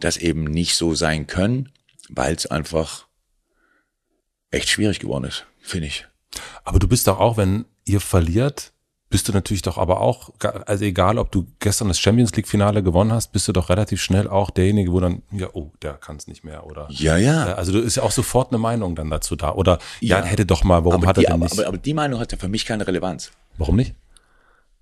[0.00, 1.70] das eben nicht so sein können,
[2.08, 3.06] weil es einfach
[4.50, 6.06] echt schwierig geworden ist, finde ich.
[6.64, 8.72] Aber du bist doch auch, wenn ihr verliert,
[9.08, 10.30] bist du natürlich doch aber auch,
[10.66, 14.00] also egal, ob du gestern das Champions League Finale gewonnen hast, bist du doch relativ
[14.00, 16.86] schnell auch derjenige, wo dann, ja, oh, der kann es nicht mehr oder.
[16.90, 17.54] Ja, ja.
[17.54, 19.52] Also du ist ja auch sofort eine Meinung dann dazu da.
[19.54, 20.24] Oder ja, Ja.
[20.24, 21.58] hätte doch mal, warum aber, hat er die, denn aber, nicht?
[21.58, 23.32] aber, aber die Meinung hat ja für mich keine Relevanz.
[23.58, 23.94] warum nicht?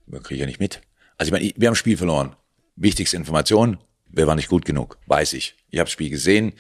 [0.07, 0.83] Man kriege ich ja nicht mit.
[1.16, 2.37] Also ich meine, wir haben Spiel verloren.
[2.77, 3.79] Wichtigste Information,
[4.11, 4.99] Wer war nicht gut genug?
[5.07, 5.55] Weiß ich.
[5.71, 6.53] Ich habe das Spiel gesehen.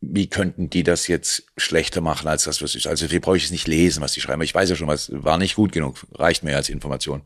[0.00, 2.86] Wie könnten die das jetzt schlechter machen als das, was ist?
[2.86, 4.42] Also hier brauche ich es nicht lesen, was die schreiben.
[4.42, 6.06] Ich weiß ja schon, was war nicht gut genug.
[6.14, 7.22] Reicht mir als Information.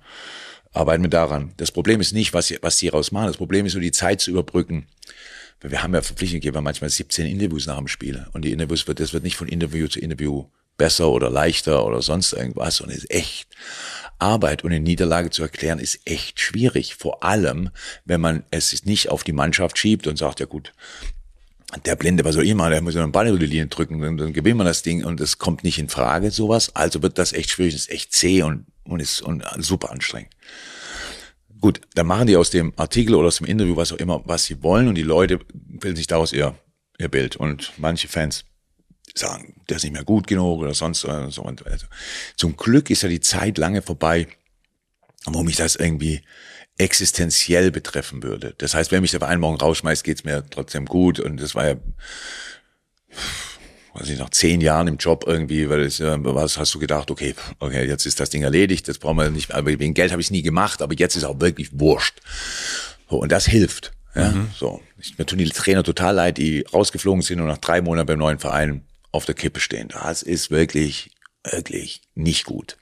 [0.72, 1.52] Arbeiten wir daran.
[1.58, 3.26] Das Problem ist nicht, was, was die rausmachen.
[3.26, 4.86] Das Problem ist nur die Zeit zu überbrücken.
[5.60, 8.26] Wir haben ja Verpflichtungen gegeben, manchmal 17 Interviews nach dem Spiel.
[8.32, 10.46] Und die Interviews wird, das wird nicht von Interview zu Interview
[10.76, 13.48] besser oder leichter oder sonst irgendwas, sondern ist echt
[14.18, 16.94] Arbeit und eine Niederlage zu erklären, ist echt schwierig.
[16.94, 17.70] Vor allem,
[18.04, 20.72] wenn man es nicht auf die Mannschaft schiebt und sagt, ja gut,
[21.86, 24.16] der Blinde, soll ich machen, der muss ja einen Ball über die Linie drücken, dann,
[24.16, 26.74] dann gewinnen wir das Ding und es kommt nicht in Frage, sowas.
[26.76, 30.30] Also wird das echt schwierig, ist echt zäh und, und ist und super anstrengend.
[31.60, 34.44] Gut, dann machen die aus dem Artikel oder aus dem Interview, was auch immer, was
[34.44, 36.54] sie wollen und die Leute bilden sich daraus ihr,
[36.98, 37.36] ihr Bild.
[37.36, 38.44] Und manche Fans
[39.14, 41.42] sagen, der ist nicht mehr gut genug oder sonst oder so.
[41.42, 41.86] Also,
[42.36, 44.26] zum Glück ist ja die Zeit lange vorbei,
[45.26, 46.22] wo mich das irgendwie
[46.78, 48.54] existenziell betreffen würde.
[48.58, 51.20] Das heißt, wenn mich der Verein morgen rausschmeißt, geht's mir trotzdem gut.
[51.20, 51.74] Und das war ja,
[53.94, 57.34] weiß ich, nach zehn Jahren im Job irgendwie, weil es, was hast du gedacht, okay,
[57.58, 60.30] okay, jetzt ist das Ding erledigt, jetzt brauchen wir nicht, aber wegen Geld habe ich
[60.30, 62.20] nie gemacht, aber jetzt ist auch wirklich wurscht.
[63.08, 63.92] So, und das hilft.
[64.14, 64.50] Ja, mhm.
[64.58, 64.80] so.
[64.98, 68.18] Ich, mir tun die Trainer total leid, die rausgeflogen sind und nach drei Monaten beim
[68.18, 69.88] neuen Verein auf der Kippe stehen.
[69.88, 71.10] Das ist wirklich,
[71.44, 72.76] wirklich nicht gut.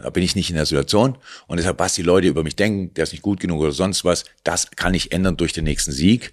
[0.00, 1.18] Da bin ich nicht in der Situation.
[1.46, 4.04] Und deshalb, was die Leute über mich denken, der ist nicht gut genug oder sonst
[4.04, 6.32] was, das kann ich ändern durch den nächsten Sieg,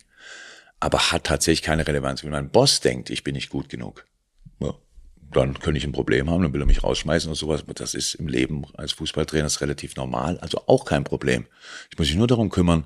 [0.80, 2.24] aber hat tatsächlich keine Relevanz.
[2.24, 4.06] Wenn mein Boss denkt, ich bin nicht gut genug,
[4.60, 4.74] ja,
[5.32, 7.64] dann könnte ich ein Problem haben, dann will er mich rausschmeißen oder sowas.
[7.76, 11.46] Das ist im Leben als Fußballtrainer relativ normal, also auch kein Problem.
[11.92, 12.86] Ich muss mich nur darum kümmern,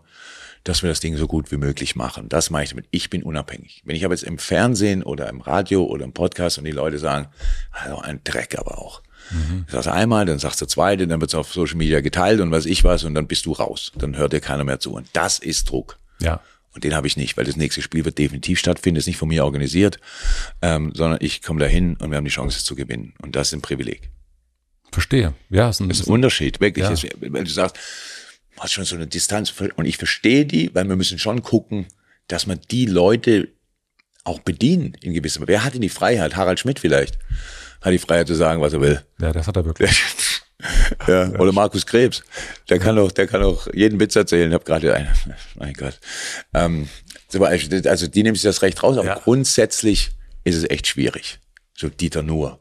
[0.64, 2.30] dass wir das Ding so gut wie möglich machen.
[2.30, 2.86] Das mache ich damit.
[2.92, 3.82] Ich bin unabhängig.
[3.86, 7.00] Wenn ich aber jetzt im Fernsehen oder im Radio oder im Podcast und die Leute
[7.00, 7.28] sagen,
[7.72, 9.02] also ein Dreck aber auch.
[9.32, 9.66] Mhm.
[9.68, 12.66] Ich sag's einmal, dann sagst du zweite, dann wird's auf Social Media geteilt und was
[12.66, 13.92] ich was und dann bist du raus.
[13.96, 14.94] Dann hört dir keiner mehr zu.
[14.94, 16.00] Und das ist Druck.
[16.22, 16.42] Ja.
[16.74, 19.28] Und den habe ich nicht, weil das nächste Spiel wird definitiv stattfinden, ist nicht von
[19.28, 20.00] mir organisiert,
[20.62, 23.14] ähm, sondern ich komme dahin und wir haben die Chance, es zu gewinnen.
[23.22, 24.10] Und das ist ein Privileg.
[24.92, 25.34] Verstehe.
[25.50, 26.86] Ja, ist ein, ist ein Unterschied, wirklich.
[26.86, 26.92] Ja.
[26.92, 27.78] Ist, wenn du sagst,
[28.60, 29.54] hast schon so eine Distanz.
[29.76, 31.88] Und ich verstehe die, weil wir müssen schon gucken,
[32.28, 33.50] dass man die Leute
[34.24, 35.44] auch bedienen in gewissem.
[35.48, 36.36] Wer hat denn die Freiheit?
[36.36, 37.18] Harald Schmidt vielleicht
[37.82, 39.02] hat die Freiheit zu sagen, was er will.
[39.20, 39.92] Ja, das hat er wirklich.
[41.08, 42.24] ja, oder Markus Krebs,
[42.70, 44.50] der kann doch, der kann auch jeden Witz erzählen.
[44.50, 45.10] Ich habe gerade einen,
[45.56, 46.00] mein Gott.
[46.54, 46.90] Ähm,
[47.34, 49.16] also die nehmen sich das Recht raus, aber ja.
[49.16, 50.12] grundsätzlich
[50.44, 51.40] ist es echt schwierig.
[51.76, 52.60] So Dieter Nuhr.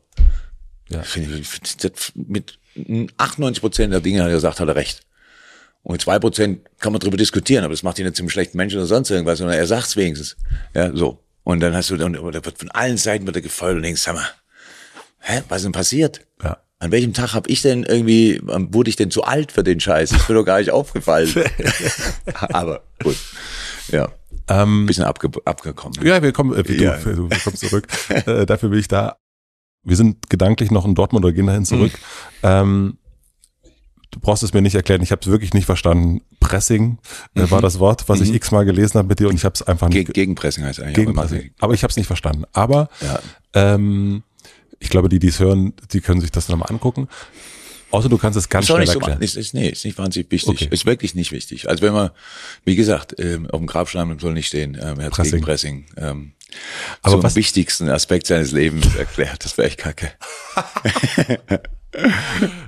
[0.91, 1.03] Ja.
[2.15, 2.59] Mit
[3.17, 5.03] 98 Prozent der Dinge hat er gesagt, hat er recht.
[5.83, 8.79] Und zwei Prozent kann man drüber diskutieren, aber das macht ihn nicht zum schlechten Menschen
[8.79, 10.37] oder sonst irgendwas, sondern er sagt's wenigstens.
[10.75, 11.23] Ja, so.
[11.45, 14.03] Und dann hast du, dann, da wird von allen Seiten wird er gefeuert und denkst,
[14.03, 14.29] sag mal,
[15.21, 16.27] hä, was ist denn passiert?
[16.43, 16.59] Ja.
[16.79, 20.11] An welchem Tag habe ich denn irgendwie, wurde ich denn zu alt für den Scheiß?
[20.11, 21.33] Das ist mir doch gar nicht aufgefallen.
[22.53, 23.17] aber gut,
[23.91, 24.09] ja.
[24.49, 25.99] Ähm, Bisschen abge abgekommen.
[26.03, 26.97] Ja, wir kommen, äh, du, ja.
[26.99, 27.87] du, du kommst zurück.
[28.09, 29.17] äh, dafür bin ich da.
[29.83, 31.93] Wir sind gedanklich noch in Dortmund oder gehen dahin zurück.
[31.93, 32.49] Mhm.
[32.49, 32.99] Ähm,
[34.11, 36.23] du brauchst es mir nicht erklären, ich habe es wirklich nicht verstanden.
[36.41, 36.99] Pressing
[37.35, 37.51] äh, mhm.
[37.51, 38.27] war das Wort, was mhm.
[38.27, 40.13] ich x-mal gelesen habe mit dir und ich habe es einfach nicht.
[40.15, 40.97] Gegenpressing heißt eigentlich.
[40.97, 41.51] Gegenpressing.
[41.59, 42.45] Aber ich habe es nicht verstanden.
[42.53, 43.21] Aber ja.
[43.55, 44.23] ähm,
[44.79, 47.09] ich glaube, die, die es hören, die können sich das dann mal angucken.
[47.91, 49.19] Außer du kannst es ganz schnell erklären.
[49.19, 50.51] So, ist, ist, nee, ist nicht wahnsinnig wichtig.
[50.51, 50.69] Okay.
[50.71, 51.69] Ist wirklich nicht wichtig.
[51.69, 52.11] Also wenn man,
[52.65, 55.33] wie gesagt, ähm, auf dem Grabstein soll nicht stehen, ähm, er hat Pressing.
[55.33, 55.87] Gegenpressing.
[55.97, 56.33] Ähm,
[57.03, 59.45] aber so was, wichtigsten Aspekt seines Lebens erklärt.
[59.45, 60.13] Das wäre echt kacke.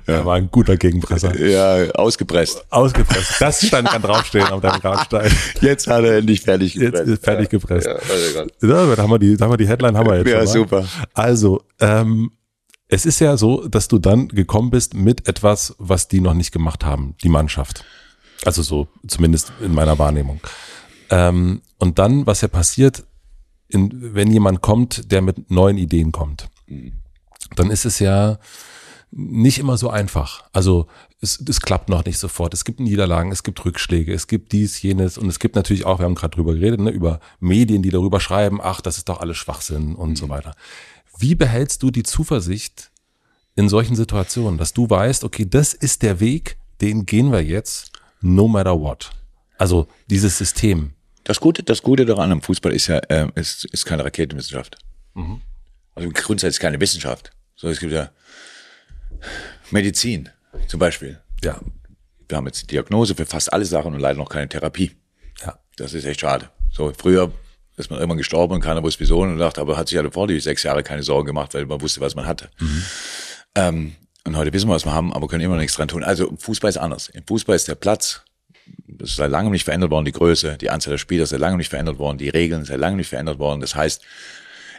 [0.07, 0.25] ja.
[0.25, 1.37] war ein guter Gegenpresser.
[1.39, 2.65] Ja, ausgepresst.
[2.69, 3.35] Ausgepresst.
[3.39, 5.31] Das stand kann draufstehen auf deinem Grabstein.
[5.61, 7.07] Jetzt hat er endlich fertig gepresst.
[7.07, 7.87] Jetzt ist fertig gepresst.
[7.87, 7.93] Ja,
[8.61, 10.27] ja, ja, da haben wir die, da haben wir die Headline haben wir jetzt.
[10.29, 10.85] Ja, super.
[11.13, 12.31] Also, ähm,
[12.87, 16.51] es ist ja so, dass du dann gekommen bist mit etwas, was die noch nicht
[16.51, 17.85] gemacht haben, die Mannschaft.
[18.43, 20.41] Also so, zumindest in meiner Wahrnehmung.
[21.09, 23.03] Ähm, und dann, was ja passiert,
[23.69, 26.93] in, wenn jemand kommt, der mit neuen Ideen kommt, mhm.
[27.55, 28.39] dann ist es ja,
[29.11, 30.45] nicht immer so einfach.
[30.53, 30.87] Also
[31.19, 32.53] es, es klappt noch nicht sofort.
[32.53, 35.99] Es gibt Niederlagen, es gibt Rückschläge, es gibt dies, jenes und es gibt natürlich auch,
[35.99, 39.19] wir haben gerade drüber geredet, ne, über Medien, die darüber schreiben, ach, das ist doch
[39.19, 40.15] alles Schwachsinn und mhm.
[40.15, 40.55] so weiter.
[41.17, 42.91] Wie behältst du die Zuversicht
[43.55, 47.91] in solchen Situationen, dass du weißt, okay, das ist der Weg, den gehen wir jetzt,
[48.21, 49.11] no matter what.
[49.57, 50.93] Also dieses System.
[51.25, 54.77] Das Gute, das Gute daran am Fußball ist ja, äh, ist, ist keine Raketenwissenschaft.
[55.13, 55.41] Mhm.
[55.93, 57.31] Also grundsätzlich keine Wissenschaft.
[57.55, 58.09] So, es gibt ja
[59.71, 60.29] Medizin
[60.67, 61.19] zum Beispiel.
[61.43, 61.59] Ja.
[62.27, 64.91] Wir haben jetzt die Diagnose für fast alle Sachen und leider noch keine Therapie.
[65.45, 65.59] Ja.
[65.75, 66.49] Das ist echt schade.
[66.71, 67.31] So, früher
[67.77, 70.27] ist man irgendwann gestorben und keiner wusste wieso und dachte, aber hat sich ja davor
[70.27, 72.49] die sechs Jahre keine Sorgen gemacht, weil man wusste, was man hatte.
[72.59, 72.83] Mhm.
[73.55, 76.03] Ähm, und heute wissen wir, was wir haben, aber können immer noch nichts dran tun.
[76.03, 77.09] Also Fußball ist anders.
[77.09, 78.23] Im Fußball ist der Platz
[78.87, 81.39] das ist seit langem nicht verändert worden, die Größe, die Anzahl der Spieler ist seit
[81.39, 83.61] langem nicht verändert worden, die Regeln sind seit langem nicht verändert worden.
[83.61, 84.01] Das heißt,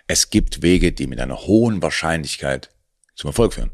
[0.06, 2.70] es gibt Wege, die mit einer hohen Wahrscheinlichkeit
[3.14, 3.70] zum Erfolg führen.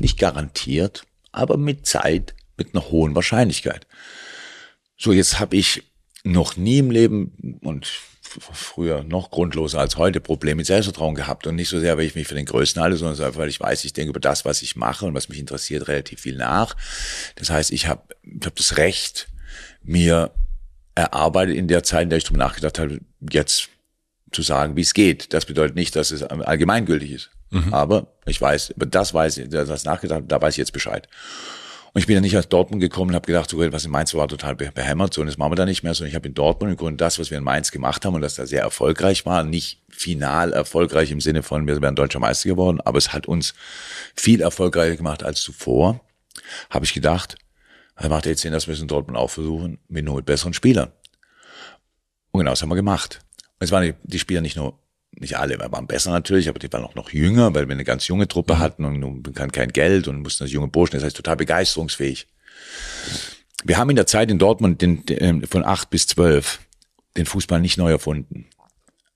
[0.00, 3.86] Nicht garantiert, aber mit Zeit, mit einer hohen Wahrscheinlichkeit.
[4.96, 5.82] So, jetzt habe ich
[6.24, 7.86] noch nie im Leben und
[8.40, 12.14] früher noch grundloser als heute Probleme mit Selbstvertrauen gehabt und nicht so sehr, weil ich
[12.14, 14.62] mich für den Größten halte, sondern einfach, weil ich weiß, ich denke über das, was
[14.62, 16.76] ich mache und was mich interessiert, relativ viel nach.
[17.36, 19.28] Das heißt, ich habe ich hab das Recht,
[19.82, 20.32] mir
[20.94, 23.00] erarbeitet in der Zeit, in der ich darüber nachgedacht habe,
[23.30, 23.68] jetzt
[24.30, 25.32] zu sagen, wie es geht.
[25.32, 27.30] Das bedeutet nicht, dass es allgemeingültig ist.
[27.52, 27.72] Mhm.
[27.72, 31.06] Aber ich weiß, über das weiß ich, das nachgedacht, da weiß ich jetzt Bescheid.
[31.92, 34.14] Und ich bin ja nicht aus Dortmund gekommen und habe gedacht, so, was in Mainz
[34.14, 36.32] war total behämmert, so und das machen wir da nicht mehr, sondern ich habe in
[36.32, 39.26] Dortmund im Grunde das, was wir in Mainz gemacht haben und das da sehr erfolgreich
[39.26, 43.26] war, nicht final erfolgreich im Sinne von, wir wären deutscher Meister geworden, aber es hat
[43.26, 43.52] uns
[44.16, 46.00] viel erfolgreicher gemacht als zuvor,
[46.70, 47.36] habe ich gedacht,
[47.98, 50.54] dann macht jetzt Sinn, dass wir es in Dortmund auch versuchen, mit nur mit besseren
[50.54, 50.90] Spielern.
[52.30, 53.20] Und genau das haben wir gemacht.
[53.60, 54.78] Und es waren die, die Spieler nicht nur
[55.18, 57.84] nicht alle wir waren besser natürlich, aber die waren auch noch jünger, weil wir eine
[57.84, 58.58] ganz junge Truppe mhm.
[58.58, 62.26] hatten und kann kein Geld und mussten das junge Burschen, das heißt total begeisterungsfähig.
[63.64, 66.60] Wir haben in der Zeit in Dortmund den, den, ähm, von acht bis zwölf
[67.16, 68.46] den Fußball nicht neu erfunden.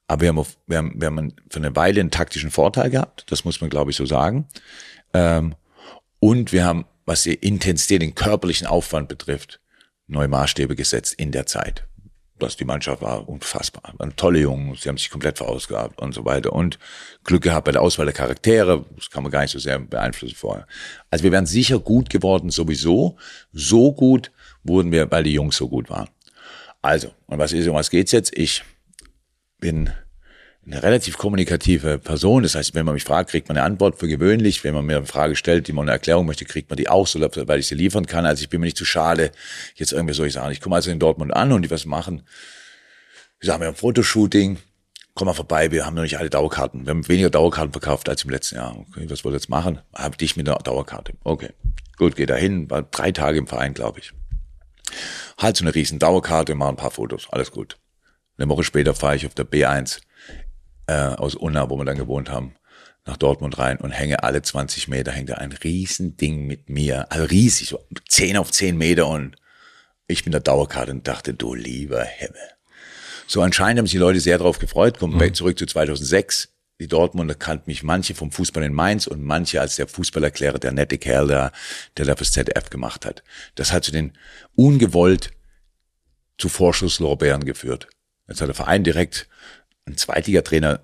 [0.06, 3.24] Aber wir haben, auf, wir haben, wir haben für eine Weile einen taktischen Vorteil gehabt,
[3.28, 4.46] das muss man glaube ich so sagen.
[5.14, 5.54] Ähm,
[6.20, 9.60] und wir haben, was die Intensität, den körperlichen Aufwand betrifft,
[10.06, 11.86] neue Maßstäbe gesetzt in der Zeit
[12.38, 13.94] dass die Mannschaft war unfassbar.
[13.96, 16.52] Waren tolle Jungen, sie haben sich komplett verausgabt und so weiter.
[16.52, 16.78] Und
[17.24, 20.36] Glück gehabt bei der Auswahl der Charaktere, das kann man gar nicht so sehr beeinflussen
[20.36, 20.66] vorher.
[21.10, 23.16] Also wir wären sicher gut geworden sowieso.
[23.52, 24.30] So gut
[24.64, 26.08] wurden wir, weil die Jungs so gut waren.
[26.82, 28.36] Also, und was ist, um was geht's jetzt?
[28.36, 28.62] Ich
[29.58, 29.90] bin
[30.66, 32.42] eine relativ kommunikative Person.
[32.42, 34.64] Das heißt, wenn man mich fragt, kriegt man eine Antwort für gewöhnlich.
[34.64, 37.06] Wenn man mir eine Frage stellt, die man eine Erklärung möchte, kriegt man die auch
[37.06, 38.26] so, weil ich sie liefern kann.
[38.26, 39.30] Also ich bin mir nicht zu schade,
[39.76, 40.50] jetzt irgendwie soll ich sagen.
[40.50, 42.26] Ich komme also in Dortmund an und die was machen.
[43.38, 44.58] Wir sagen, wir haben ein Fotoshooting.
[45.14, 46.84] Komm mal vorbei, wir haben noch nicht alle Dauerkarten.
[46.84, 48.76] Wir haben weniger Dauerkarten verkauft als im letzten Jahr.
[48.76, 49.80] Okay, was wollt ihr jetzt machen?
[49.94, 51.14] Hab dich mit einer Dauerkarte.
[51.22, 51.50] Okay.
[51.96, 52.68] Gut, geh da hin.
[52.68, 54.12] War drei Tage im Verein, glaube ich.
[55.38, 57.28] Halt so eine riesen Dauerkarte, mach ein paar Fotos.
[57.30, 57.78] Alles gut.
[58.36, 60.00] Eine Woche später fahre ich auf der B1
[60.86, 62.54] äh, aus Unna, wo wir dann gewohnt haben,
[63.04, 67.24] nach Dortmund rein und hänge alle 20 Meter, hängt da ein Riesending mit mir, also
[67.24, 69.36] riesig, so 10 auf 10 Meter und
[70.08, 72.40] ich bin der Dauerkarte und dachte, du lieber Himmel.
[73.26, 75.34] So anscheinend haben sich die Leute sehr darauf gefreut, kommen mhm.
[75.34, 76.48] zurück zu 2006.
[76.78, 80.72] Die Dortmunder kannten mich manche vom Fußball in Mainz und manche als der Fußballerklärer, der
[80.72, 81.52] nette Kerl da,
[81.96, 83.24] der da fürs ZDF gemacht hat.
[83.54, 84.12] Das hat zu den
[84.54, 85.30] ungewollt
[86.38, 87.88] zu Vorschusslorbeeren geführt.
[88.28, 89.28] Jetzt hat der Verein direkt
[89.86, 90.80] ein Zweitligatrainer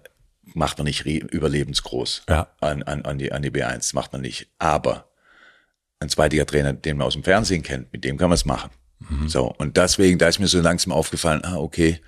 [0.55, 2.49] macht man nicht überlebensgroß ja.
[2.61, 4.49] an, an, an, die, an die B1, macht man nicht.
[4.59, 5.09] Aber
[6.01, 8.71] ein Zweitligatrainer, den man aus dem Fernsehen kennt, mit dem kann man es machen.
[9.09, 9.29] Mhm.
[9.29, 12.01] So, und deswegen, da ist mir so langsam aufgefallen, ah, okay,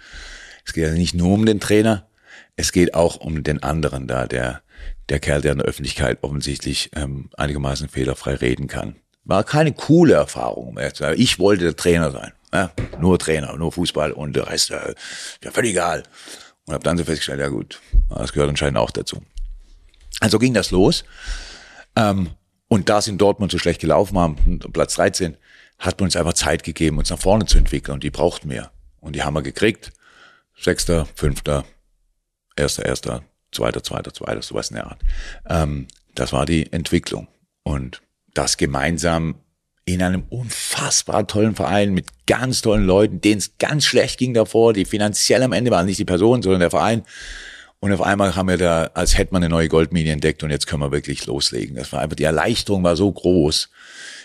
[0.64, 2.08] es geht ja nicht nur um den Trainer,
[2.56, 4.62] es geht auch um den anderen da, der,
[5.08, 8.96] der Kerl, der in der Öffentlichkeit offensichtlich ähm, einigermaßen fehlerfrei reden kann.
[9.24, 10.78] War keine coole Erfahrung.
[11.16, 12.32] Ich wollte der Trainer sein.
[12.52, 12.70] Ja,
[13.00, 14.94] nur Trainer, nur Fußball und der Rest, äh,
[15.42, 16.04] ja, völlig egal.
[16.66, 19.22] Und habe dann so festgestellt, ja gut, das gehört anscheinend auch dazu.
[20.20, 21.04] Also ging das los.
[21.96, 22.30] Ähm,
[22.68, 25.36] und da es in Dortmund so schlecht gelaufen haben, Platz 13,
[25.78, 27.94] hat man uns einfach Zeit gegeben, uns nach vorne zu entwickeln.
[27.94, 28.70] Und die brauchten wir.
[29.00, 29.92] Und die haben wir gekriegt.
[30.58, 31.64] Sechster, fünfter,
[32.56, 35.00] erster, erster, zweiter, zweiter, zweiter, sowas in der Art.
[35.48, 37.28] Ähm, das war die Entwicklung.
[37.64, 38.02] Und
[38.32, 39.36] das gemeinsam
[39.84, 44.72] in einem unfassbar tollen Verein mit ganz tollen Leuten, denen es ganz schlecht ging davor,
[44.72, 47.02] die finanziell am Ende waren, nicht die Person, sondern der Verein.
[47.80, 50.66] Und auf einmal haben wir da, als hätte man eine neue Goldmine entdeckt und jetzt
[50.66, 51.76] können wir wirklich loslegen.
[51.76, 53.68] Das war einfach, die Erleichterung war so groß.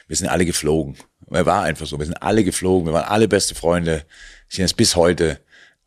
[0.07, 0.95] Wir sind alle geflogen.
[1.29, 1.99] Es war einfach so.
[1.99, 2.87] Wir sind alle geflogen.
[2.87, 4.05] Wir waren alle beste Freunde.
[4.47, 5.39] Sind jetzt bis heute,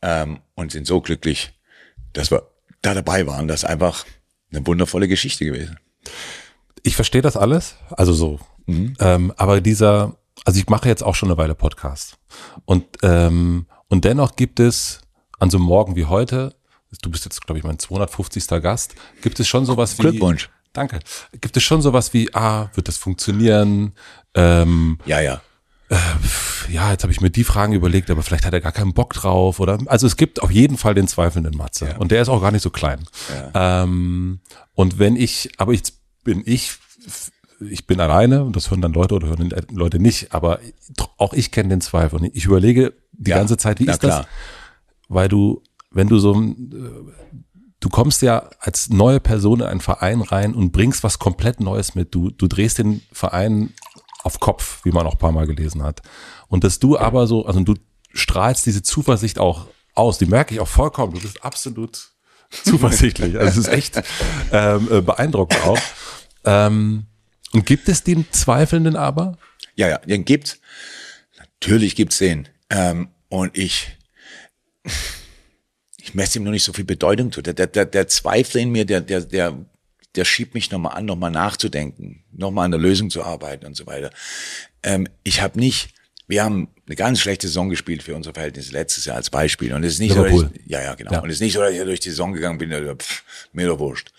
[0.02, 1.52] ähm, und sind so glücklich,
[2.12, 2.50] dass wir
[2.82, 3.48] da dabei waren.
[3.48, 4.04] Das ist einfach
[4.52, 5.78] eine wundervolle Geschichte gewesen.
[6.82, 7.76] Ich verstehe das alles.
[7.90, 8.94] Also so Mhm.
[9.00, 12.18] Ähm, aber dieser, also ich mache jetzt auch schon eine Weile Podcast.
[12.64, 15.00] Und, ähm, und dennoch gibt es
[15.38, 16.54] an so einem Morgen wie heute,
[17.02, 18.46] du bist jetzt, glaube ich, mein 250.
[18.62, 20.02] Gast, gibt es schon sowas wie.
[20.02, 20.50] Glückwunsch.
[20.72, 21.00] Danke.
[21.40, 23.92] Gibt es schon sowas wie, ah, wird das funktionieren?
[24.34, 25.42] Ähm, ja, ja.
[25.90, 25.96] Äh,
[26.70, 29.12] ja, jetzt habe ich mir die Fragen überlegt, aber vielleicht hat er gar keinen Bock
[29.12, 29.60] drauf.
[29.60, 31.88] Oder also es gibt auf jeden Fall den zweifelnden Matze.
[31.90, 31.96] Ja.
[31.98, 33.04] Und der ist auch gar nicht so klein.
[33.54, 33.82] Ja.
[33.82, 34.40] Ähm,
[34.72, 36.78] und wenn ich, aber jetzt bin ich
[37.70, 40.60] ich bin alleine und das hören dann Leute oder hören Leute nicht, aber
[41.16, 44.20] auch ich kenne den Zweifel und ich überlege die ja, ganze Zeit, wie ist klar.
[44.20, 44.28] das?
[45.08, 46.34] Weil du, wenn du so,
[47.80, 51.94] du kommst ja als neue Person in einen Verein rein und bringst was komplett Neues
[51.94, 52.14] mit.
[52.14, 53.74] Du, du drehst den Verein
[54.22, 56.00] auf Kopf, wie man auch ein paar Mal gelesen hat.
[56.48, 57.74] Und dass du aber so, also du
[58.14, 61.14] strahlst diese Zuversicht auch aus, die merke ich auch vollkommen.
[61.14, 62.10] Du bist absolut
[62.64, 63.38] zuversichtlich.
[63.38, 64.02] Also es ist echt
[64.52, 65.78] ähm, äh, beeindruckend auch.
[66.44, 67.06] Ähm,
[67.52, 69.38] und gibt es den Zweifelnden aber?
[69.76, 70.60] Ja, ja, den gibt's.
[71.38, 72.48] Natürlich gibt's den.
[72.70, 73.96] Ähm, und ich,
[75.98, 77.42] ich messe ihm noch nicht so viel Bedeutung zu.
[77.42, 79.58] Der, der, der Zweifel in mir, der, der, der,
[80.14, 83.86] der schiebt mich nochmal an, nochmal nachzudenken, nochmal an der Lösung zu arbeiten und so
[83.86, 84.10] weiter.
[84.82, 85.90] Ähm, ich habe nicht,
[86.26, 89.72] wir haben eine ganz schlechte Saison gespielt für unsere Verhältnisse letztes Jahr als Beispiel.
[89.72, 90.40] Und es ist nicht Liverpool.
[90.44, 91.12] so, ich, ja, ja, genau.
[91.12, 91.20] Ja.
[91.20, 93.78] Und es ist nicht so, dass ich durch die Saison gegangen bin, pff, mir doch
[93.78, 94.12] wurscht.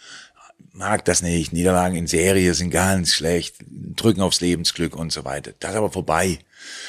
[0.73, 1.53] Mag das nicht.
[1.53, 3.57] Niederlagen in Serie sind ganz schlecht.
[3.67, 5.53] Drücken aufs Lebensglück und so weiter.
[5.59, 6.39] Das ist aber vorbei.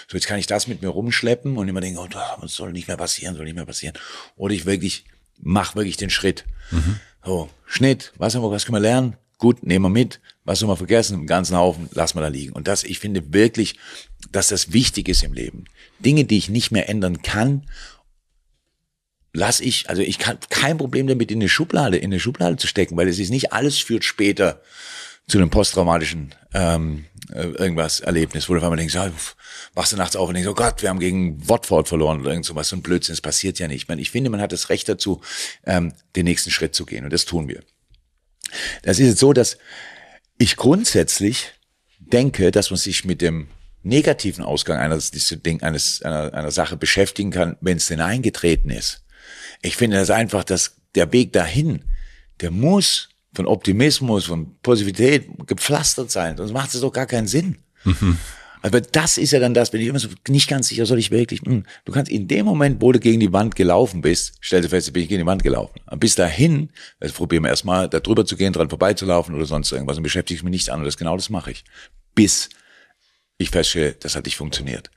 [0.09, 2.09] So, jetzt kann ich das mit mir rumschleppen und immer denken, oh,
[2.41, 3.95] das soll nicht mehr passieren, soll nicht mehr passieren.
[4.37, 5.05] Oder ich wirklich,
[5.39, 6.47] mach wirklich den Schritt.
[6.71, 6.99] Mhm.
[7.25, 9.17] So, Schnitt, was haben wir, was können wir lernen?
[9.37, 10.21] Gut, nehmen wir mit.
[10.45, 11.15] Was soll man vergessen?
[11.21, 12.53] Im ganzen Haufen, lassen wir da liegen.
[12.53, 13.77] Und das, ich finde wirklich,
[14.33, 15.65] dass das wichtig ist im Leben.
[15.99, 17.65] Dinge, die ich nicht mehr ändern kann,
[19.35, 22.67] lass ich, also ich kann kein Problem damit in eine Schublade, in eine Schublade zu
[22.67, 24.63] stecken, weil es ist nicht alles führt später
[25.27, 29.11] zu einem posttraumatischen ähm, äh, irgendwas Erlebnis, wo du auf einmal denkst, ja,
[29.75, 32.47] wachst du nachts auf und denkst, oh Gott, wir haben gegen Watford verloren oder irgend
[32.47, 33.83] sowas, so ein Blödsinn, das passiert ja nicht.
[33.83, 35.21] Ich, meine, ich finde, man hat das Recht dazu,
[35.67, 37.63] ähm, den nächsten Schritt zu gehen und das tun wir.
[38.83, 39.59] Das ist jetzt so, dass
[40.39, 41.53] ich grundsätzlich
[41.99, 43.49] denke, dass man sich mit dem
[43.83, 45.11] negativen Ausgang eines,
[45.63, 49.04] eines einer, einer Sache beschäftigen kann, wenn es denn eingetreten ist.
[49.65, 51.83] Ich finde das einfach, dass der Weg dahin,
[52.41, 57.57] der muss von Optimismus, von Positivität gepflastert sein, sonst macht es doch gar keinen Sinn.
[57.85, 58.19] Mhm.
[58.61, 61.11] Aber das ist ja dann das, wenn ich immer so nicht ganz sicher, soll ich
[61.11, 64.35] wirklich, mh, hm, du kannst in dem Moment, wo du gegen die Wand gelaufen bist,
[64.43, 65.81] stellst du fest, bin ich gegen die Wand gelaufen.
[65.87, 69.73] Aber bis dahin, also probieren wir erstmal, da drüber zu gehen, dran vorbeizulaufen oder sonst
[69.73, 71.65] irgendwas und beschäftige ich mich nicht an und das genau das mache ich.
[72.15, 72.51] Bis
[73.39, 74.91] ich feststelle, das hat nicht funktioniert.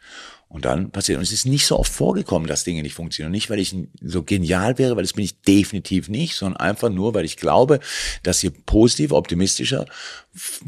[0.49, 1.17] Und dann passiert.
[1.17, 3.31] Und es ist nicht so oft vorgekommen, dass Dinge nicht funktionieren.
[3.31, 7.13] nicht, weil ich so genial wäre, weil das bin ich definitiv nicht, sondern einfach nur,
[7.13, 7.81] weil ich glaube,
[8.23, 9.85] dass je positiver, optimistischer,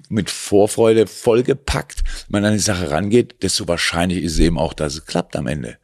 [0.09, 4.95] mit Vorfreude vollgepackt man an die Sache rangeht, desto wahrscheinlich ist es eben auch, dass
[4.95, 5.77] es klappt am Ende.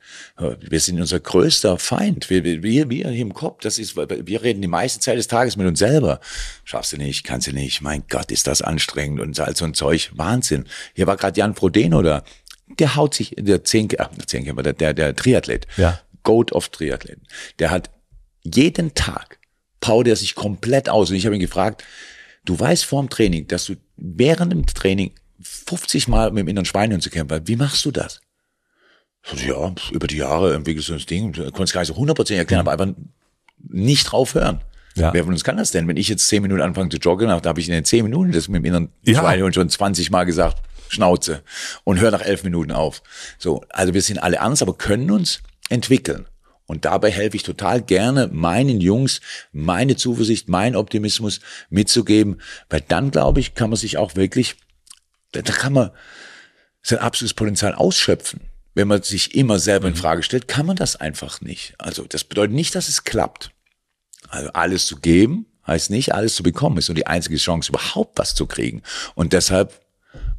[0.59, 2.29] Wir sind unser größter Feind.
[2.29, 5.55] Wir, wir, wir hier im Kopf, das ist, wir reden die meiste Zeit des Tages
[5.55, 6.19] mit uns selber.
[6.63, 7.81] Schaffst du nicht, kannst du nicht.
[7.81, 10.11] Mein Gott, ist das anstrengend und so ein Zeug.
[10.15, 10.65] Wahnsinn.
[10.93, 12.23] Hier war gerade Jan Frodeno da
[12.68, 15.99] der haut sich, der Zehnkämpfer, Zehnkämpfer, der, der, der Triathlet, ja.
[16.24, 17.24] Goat of Triathleten,
[17.59, 17.91] der hat
[18.43, 19.39] jeden Tag
[19.80, 21.11] powert er sich komplett aus.
[21.11, 21.84] Und ich habe ihn gefragt,
[22.43, 25.11] du weißt vorm Training, dass du während dem Training
[25.41, 27.47] 50 Mal mit dem inneren Schweinehund zu kämpfen hast.
[27.47, 28.22] Wie machst du das?
[29.45, 31.34] Ja, über die Jahre entwickelst du das Ding.
[31.34, 32.68] Du konntest gar nicht so 100% erklären, mhm.
[32.68, 32.95] aber einfach
[33.68, 34.61] nicht drauf hören.
[34.95, 35.13] Ja.
[35.13, 35.88] Wer von uns kann das denn?
[35.88, 38.32] Wenn ich jetzt 10 Minuten anfange zu joggen, da habe ich in den 10 Minuten
[38.32, 39.20] das mit dem inneren ja.
[39.20, 40.61] Schweinehund schon 20 Mal gesagt.
[40.88, 41.43] Schnauze
[41.83, 43.01] und hör nach elf Minuten auf.
[43.38, 46.27] So, also wir sind alle anders, aber können uns entwickeln.
[46.67, 49.21] Und dabei helfe ich total gerne meinen Jungs,
[49.51, 54.55] meine Zuversicht, meinen Optimismus mitzugeben, weil dann, glaube ich, kann man sich auch wirklich,
[55.31, 55.91] da kann man
[56.81, 58.41] sein absolutes Potenzial ausschöpfen.
[58.73, 59.99] Wenn man sich immer selber in mhm.
[59.99, 61.75] Frage stellt, kann man das einfach nicht.
[61.77, 63.51] Also das bedeutet nicht, dass es klappt.
[64.29, 68.17] Also alles zu geben heißt nicht, alles zu bekommen ist und die einzige Chance, überhaupt
[68.17, 68.81] was zu kriegen.
[69.15, 69.79] Und deshalb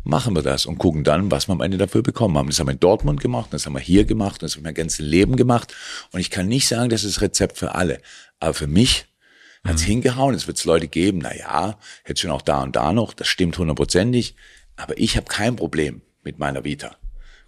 [0.07, 2.46] machen wir das und gucken dann, was wir am Ende dafür bekommen haben.
[2.46, 4.74] Das haben wir in Dortmund gemacht, das haben wir hier gemacht, das haben wir mein
[4.74, 5.74] ganzes Leben gemacht.
[6.12, 8.00] Und ich kann nicht sagen, das ist Rezept für alle.
[8.38, 9.07] Aber für mich
[9.64, 9.86] hat's mhm.
[9.86, 10.34] hingehauen.
[10.34, 13.59] Es wird Leute geben, na ja, hätte schon auch da und da noch, das stimmt
[13.59, 14.36] hundertprozentig.
[14.76, 16.96] Aber ich habe kein Problem mit meiner Vita.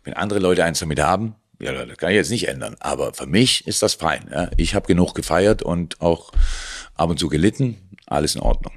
[0.02, 2.76] Wenn andere Leute eins damit haben, ja, das kann ich jetzt nicht ändern.
[2.80, 4.28] Aber für mich ist das fein.
[4.32, 4.50] Ja.
[4.56, 6.32] Ich habe genug gefeiert und auch
[6.94, 7.76] ab und zu gelitten.
[8.06, 8.72] Alles in Ordnung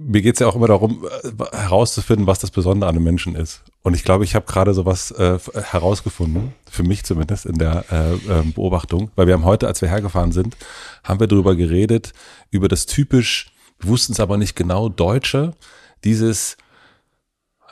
[0.00, 3.62] mir geht's ja auch immer darum, äh, herauszufinden, was das Besondere an einem Menschen ist.
[3.82, 8.12] Und ich glaube, ich habe gerade sowas äh, herausgefunden, für mich zumindest in der äh,
[8.12, 10.56] äh, Beobachtung, weil wir haben heute, als wir hergefahren sind,
[11.02, 12.12] haben wir darüber geredet,
[12.50, 15.54] über das typisch, wussten es aber nicht genau, Deutsche,
[16.04, 16.56] dieses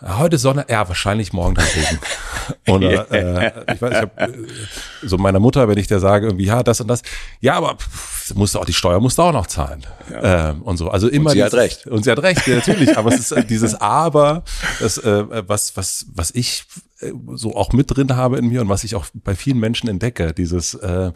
[0.02, 1.98] Heute Sonne, ja, wahrscheinlich morgen Regen.
[2.68, 4.32] Oder äh, ich weiß, ich hab, äh,
[5.02, 7.02] so meiner Mutter, wenn ich der sage, irgendwie, ja, das und das,
[7.40, 9.86] ja, aber pff, musst auch die Steuer musst du auch noch zahlen.
[10.10, 10.50] Ja.
[10.50, 10.90] Ähm, und so.
[10.90, 11.30] Also immer.
[11.30, 11.86] Und sie dieses, hat recht.
[11.86, 12.96] Und sie hat recht, ja, natürlich.
[12.96, 14.44] aber es ist äh, dieses Aber,
[14.80, 16.64] das, äh, was, was, was ich
[17.00, 19.88] äh, so auch mit drin habe in mir und was ich auch bei vielen Menschen
[19.88, 21.12] entdecke, dieses äh,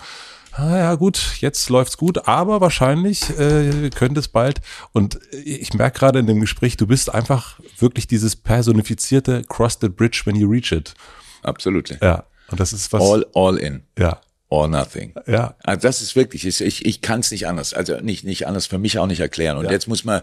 [0.53, 4.61] ah ja gut, jetzt läuft's gut, aber wahrscheinlich äh, könnte es bald.
[4.93, 9.89] Und ich merke gerade in dem Gespräch, du bist einfach wirklich dieses personifizierte Cross the
[9.89, 10.95] Bridge when you reach it.
[11.43, 11.91] Absolut.
[12.01, 12.24] Ja.
[12.49, 13.03] Und das ist was.
[13.03, 13.82] All, all in.
[13.99, 14.20] Ja.
[14.49, 15.14] Or nothing.
[15.26, 15.55] Ja.
[15.62, 18.66] Also das ist wirklich, ich, ich, ich kann es nicht anders, also nicht, nicht anders
[18.66, 19.57] für mich auch nicht erklären.
[19.57, 19.70] Und ja.
[19.70, 20.22] jetzt muss man,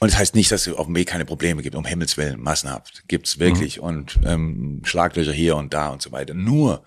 [0.00, 2.40] Und das heißt nicht, dass es auf dem Weg keine Probleme gibt, um Himmels Willen,
[2.40, 3.04] massenhaft.
[3.06, 3.78] Gibt's wirklich.
[3.78, 3.82] Mhm.
[3.82, 6.32] Und ähm, Schlaglöcher hier und da und so weiter.
[6.34, 6.84] Nur,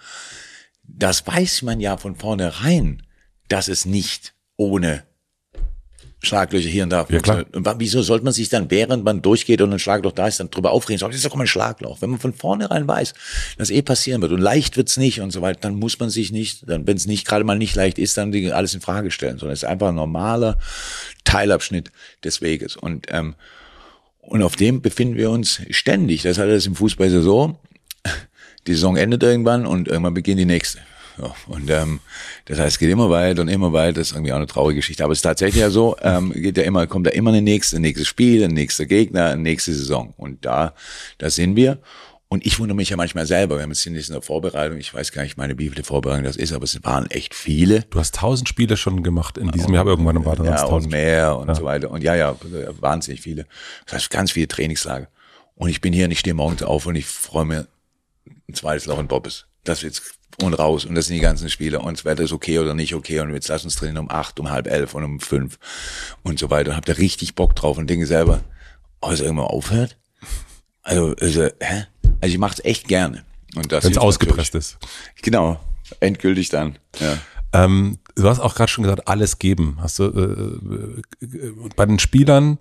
[0.84, 3.04] das weiß man ja von vornherein,
[3.50, 5.04] dass es nicht ohne
[6.24, 7.06] Schlaglöcher hier und da.
[7.10, 7.44] Ja, klar.
[7.52, 10.50] Und wieso sollte man sich dann, während man durchgeht und ein Schlagloch da ist, dann
[10.50, 10.98] drüber aufregen?
[10.98, 12.02] So, das ist doch mal ein Schlagloch.
[12.02, 13.14] Wenn man von vornherein weiß,
[13.58, 16.32] dass eh passieren wird und leicht wird's nicht und so weiter, dann muss man sich
[16.32, 19.38] nicht, dann, wenn es nicht gerade mal nicht leicht ist, dann alles in Frage stellen,
[19.38, 20.58] sondern es ist einfach ein normaler
[21.26, 21.92] Teilabschnitt
[22.24, 22.78] des Weges.
[22.78, 23.36] Und, ähm,
[24.22, 26.22] und auf dem befinden wir uns ständig.
[26.22, 27.60] Das hat es im Fußball so.
[28.68, 30.80] Die Saison endet irgendwann und irgendwann beginnt die nächste.
[31.18, 32.00] Ja, und ähm,
[32.46, 33.94] das heißt, es geht immer weiter und immer weiter.
[33.94, 35.04] Das ist irgendwie auch eine traurige Geschichte.
[35.04, 37.78] Aber es ist tatsächlich ja so, ähm, geht ja immer, kommt da immer eine nächste,
[37.78, 40.14] ein nächstes Spiel, ein nächster Gegner, eine nächste Saison.
[40.18, 40.74] Und da,
[41.18, 41.80] da sind wir.
[42.34, 43.58] Und ich wundere mich ja manchmal selber.
[43.58, 46.36] Wir haben jetzt in der Vorbereitung, ich weiß gar nicht, meine wie viele Vorbereitung das
[46.36, 47.82] ist, aber es waren echt viele.
[47.92, 51.50] Du hast tausend Spiele schon gemacht in diesem Jahr irgendwann war Ja, und mehr und
[51.50, 51.54] ja.
[51.54, 51.92] so weiter.
[51.92, 52.36] Und ja, ja,
[52.80, 53.46] wahnsinnig viele.
[53.86, 55.10] Das heißt, ganz viele Trainingslager.
[55.54, 57.68] Und ich bin hier und ich stehe morgens auf und ich freue mir
[58.50, 59.46] ein zweites Loch in Bobbes.
[59.64, 60.02] Das jetzt
[60.42, 62.96] und raus und das sind die ganzen Spiele und das Wetter ist okay oder nicht
[62.96, 65.60] okay und jetzt lass uns trainieren um acht, um halb elf und um fünf
[66.24, 68.42] und so weiter und hab da richtig Bock drauf und denke selber,
[69.02, 69.98] oh, es irgendwann aufhört?
[70.82, 71.86] Also, also, hä?
[72.22, 73.26] Also ich mach's echt gerne.
[73.56, 74.78] Und das Wenn es ausgepresst ist.
[75.22, 75.60] Genau,
[76.00, 76.78] endgültig dann.
[77.00, 77.18] Ja.
[77.54, 79.78] Ähm, du hast auch gerade schon gesagt, alles geben.
[79.80, 80.06] Hast du
[81.22, 82.58] äh, äh bei den Spielern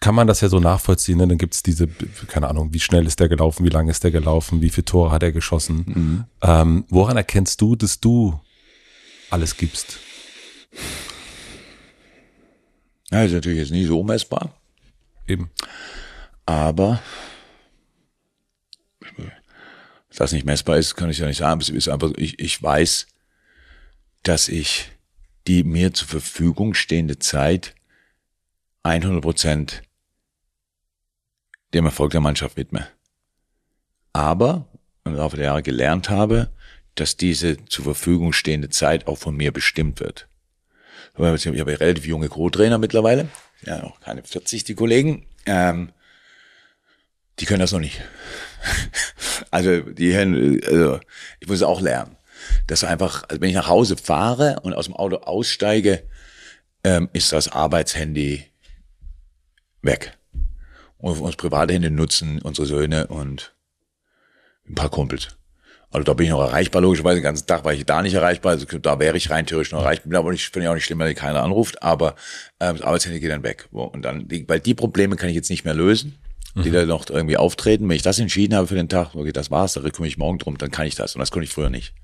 [0.00, 1.18] kann man das ja so nachvollziehen.
[1.18, 1.26] Ne?
[1.26, 1.88] Dann gibt's diese,
[2.28, 5.10] keine Ahnung, wie schnell ist der gelaufen, wie lange ist der gelaufen, wie viele Tore
[5.10, 5.84] hat er geschossen.
[5.86, 6.24] Mhm.
[6.42, 8.40] Ähm, woran erkennst du, dass du
[9.30, 9.98] alles gibst?
[13.10, 14.54] Ja, ist natürlich jetzt nie so messbar.
[15.26, 15.50] Eben.
[16.46, 17.00] Aber
[20.08, 21.60] dass das nicht messbar ist, kann ich ja nicht sagen.
[21.60, 23.06] Es ist einfach, ich, ich weiß,
[24.22, 24.90] dass ich
[25.46, 27.74] die mir zur Verfügung stehende Zeit
[28.82, 29.82] 100 Prozent
[31.74, 32.88] dem Erfolg der Mannschaft widme.
[34.12, 34.66] Aber
[35.04, 36.50] im Laufe der Jahre gelernt habe,
[36.94, 40.28] dass diese zur Verfügung stehende Zeit auch von mir bestimmt wird.
[41.16, 43.28] Ich habe relativ junge Co-Trainer mittlerweile,
[43.64, 45.92] ja noch keine 40 die Kollegen, ähm,
[47.38, 48.00] die können das noch nicht.
[49.50, 51.00] also die, also
[51.40, 52.16] ich muss auch lernen,
[52.66, 56.04] dass einfach, also wenn ich nach Hause fahre und aus dem Auto aussteige,
[56.84, 58.44] ähm, ist das Arbeitshandy
[59.82, 60.17] weg
[60.98, 63.54] und uns private Hände nutzen, unsere Söhne und
[64.68, 65.28] ein paar Kumpels.
[65.90, 67.16] Also da bin ich noch erreichbar, logischerweise.
[67.16, 68.52] Den ganzen Tag war ich da nicht erreichbar.
[68.52, 70.10] Also da wäre ich rein theoretisch noch erreichbar.
[70.10, 71.82] Bin aber nicht, finde ich auch nicht schlimm, wenn keiner anruft.
[71.82, 72.14] Aber
[72.60, 73.68] ähm, das Arbeitshandy geht dann weg.
[73.72, 76.18] Und dann, weil die Probleme kann ich jetzt nicht mehr lösen,
[76.54, 76.74] die mhm.
[76.74, 77.88] da noch irgendwie auftreten.
[77.88, 80.38] Wenn ich das entschieden habe für den Tag, okay, das war's, da kümmere ich morgen
[80.38, 81.14] drum, dann kann ich das.
[81.14, 81.94] Und das konnte ich früher nicht.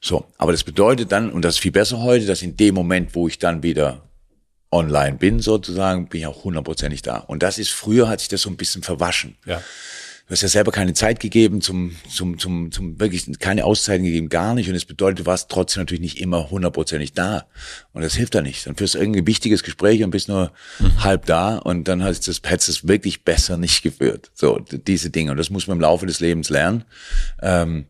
[0.00, 3.14] So, aber das bedeutet dann, und das ist viel besser heute, dass in dem Moment,
[3.14, 4.07] wo ich dann wieder
[4.70, 7.18] online bin sozusagen, bin ich auch hundertprozentig da.
[7.18, 9.36] Und das ist, früher hat sich das so ein bisschen verwaschen.
[9.46, 9.62] Ja.
[10.28, 14.28] Du hast ja selber keine Zeit gegeben, zum, zum, zum, zum wirklich keine Auszeiten gegeben,
[14.28, 14.68] gar nicht.
[14.68, 17.46] Und es bedeutet, du warst trotzdem natürlich nicht immer hundertprozentig da.
[17.94, 18.66] Und das hilft da nicht.
[18.66, 21.02] Dann führst du irgendwie wichtiges Gespräch und bist nur mhm.
[21.02, 24.30] halb da und dann hast du das, hättest es wirklich besser nicht geführt.
[24.34, 25.30] So, diese Dinge.
[25.30, 26.84] Und das muss man im Laufe des Lebens lernen.
[27.40, 27.86] Ähm,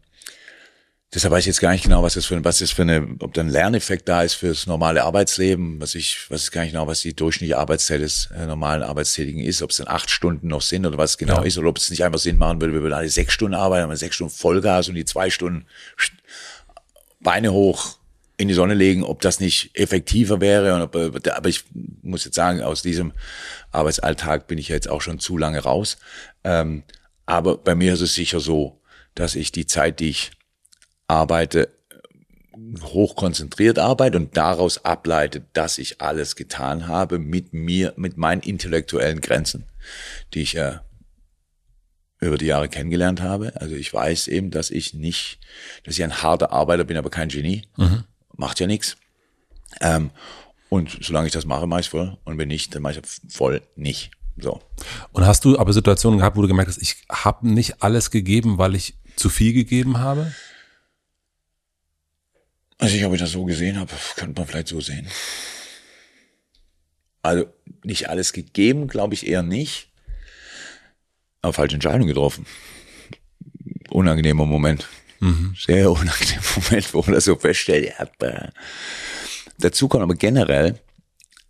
[1.15, 3.33] Deshalb weiß ich jetzt gar nicht genau, was das für, was das für eine, ob
[3.33, 7.01] da ein Lerneffekt da ist fürs normale Arbeitsleben, was ich, weiß gar nicht genau, was
[7.01, 10.85] die durchschnittliche Arbeitszeit des äh, normalen Arbeitstätigen ist, ob es dann acht Stunden noch sind
[10.85, 11.45] oder was genau ja.
[11.45, 13.85] ist, oder ob es nicht einfach Sinn machen würde, wir würden alle sechs Stunden arbeiten,
[13.85, 15.65] aber sechs Stunden Vollgas und die zwei Stunden
[17.21, 17.97] Beine hoch
[18.37, 20.75] in die Sonne legen, ob das nicht effektiver wäre.
[20.75, 21.65] Und ob, äh, aber ich
[22.03, 23.13] muss jetzt sagen, aus diesem
[23.73, 25.97] Arbeitsalltag bin ich jetzt auch schon zu lange raus.
[26.45, 26.85] Ähm,
[27.25, 28.81] aber bei mir ist es sicher so,
[29.15, 30.31] dass ich die Zeit, die ich
[31.09, 31.71] arbeite,
[32.83, 39.21] hochkonzentriert arbeite und daraus ableite, dass ich alles getan habe mit mir, mit meinen intellektuellen
[39.21, 39.65] Grenzen,
[40.35, 40.83] die ich ja
[42.21, 43.53] über die Jahre kennengelernt habe.
[43.61, 45.39] Also ich weiß eben, dass ich nicht,
[45.85, 47.63] dass ich ein harter Arbeiter bin, aber kein Genie.
[47.77, 48.05] Mhm.
[48.37, 48.97] Macht ja nichts.
[49.81, 50.11] Ähm,
[50.69, 52.19] und solange ich das mache, mache ich voll.
[52.25, 54.11] Und wenn nicht, dann mache ich voll nicht.
[54.37, 54.61] So.
[55.13, 58.59] Und hast du aber Situationen gehabt, wo du gemerkt hast, ich habe nicht alles gegeben,
[58.59, 60.33] weil ich zu viel gegeben habe?
[62.79, 65.09] Also ich, ob ich das so gesehen habe, könnte man vielleicht so sehen.
[67.23, 67.47] Also
[67.83, 69.91] nicht alles gegeben, glaube ich eher nicht.
[71.43, 72.47] Aber falsche Entscheidung getroffen.
[73.91, 74.89] Unangenehmer Moment.
[75.21, 75.55] Mhm.
[75.59, 77.93] Sehr unangenehmer Moment, wo man das so feststellt.
[77.99, 78.51] Ja,
[79.59, 80.79] Dazu kommt aber generell,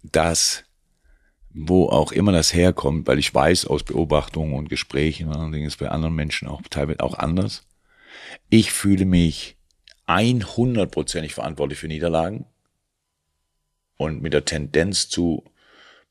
[0.03, 0.65] dass
[1.51, 5.67] wo auch immer das herkommt, weil ich weiß aus Beobachtungen und Gesprächen und anderen Dingen
[5.67, 7.67] ist bei anderen Menschen auch teilweise auch anders.
[8.49, 9.58] Ich fühle mich
[10.09, 12.47] 100%ig verantwortlich für Niederlagen
[13.97, 15.45] und mit der Tendenz zu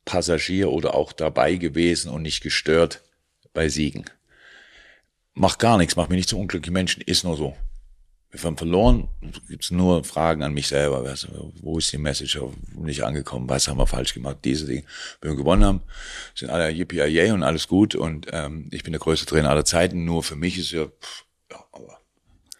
[0.05, 3.01] Passagier oder auch dabei gewesen und nicht gestört
[3.53, 4.05] bei Siegen.
[5.33, 7.55] Macht gar nichts, macht mich nicht zu unglücklichen Menschen, ist nur so.
[8.29, 9.07] Wir haben verloren,
[9.47, 11.03] gibt's nur Fragen an mich selber.
[11.03, 11.27] Was,
[11.61, 12.39] wo ist die Message
[12.75, 13.49] nicht angekommen?
[13.49, 14.37] Was haben wir falsch gemacht?
[14.43, 14.83] Diese Dinge.
[15.21, 15.81] Wenn wir gewonnen haben,
[16.35, 17.95] sind alle yippie und alles gut.
[17.95, 20.03] Und ähm, ich bin der größte Trainer aller Zeiten.
[20.03, 21.99] Nur für mich ist ja, pff, ja aber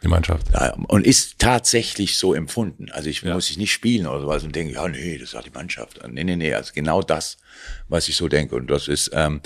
[0.03, 0.47] Die Mannschaft.
[0.53, 2.91] ja, und ist tatsächlich so empfunden.
[2.91, 3.33] Also ich Ja.
[3.33, 5.99] muss ich nicht spielen oder sowas und denke, ja, nee, das ist die Mannschaft.
[6.07, 7.37] Nee, nee, nee, also genau das,
[7.87, 8.55] was ich so denke.
[8.55, 9.41] Und das ist, ähm,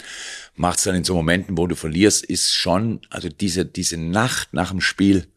[0.56, 4.72] macht's dann in so Momenten, wo du verlierst, ist schon, also diese, diese Nacht nach
[4.72, 5.28] dem Spiel,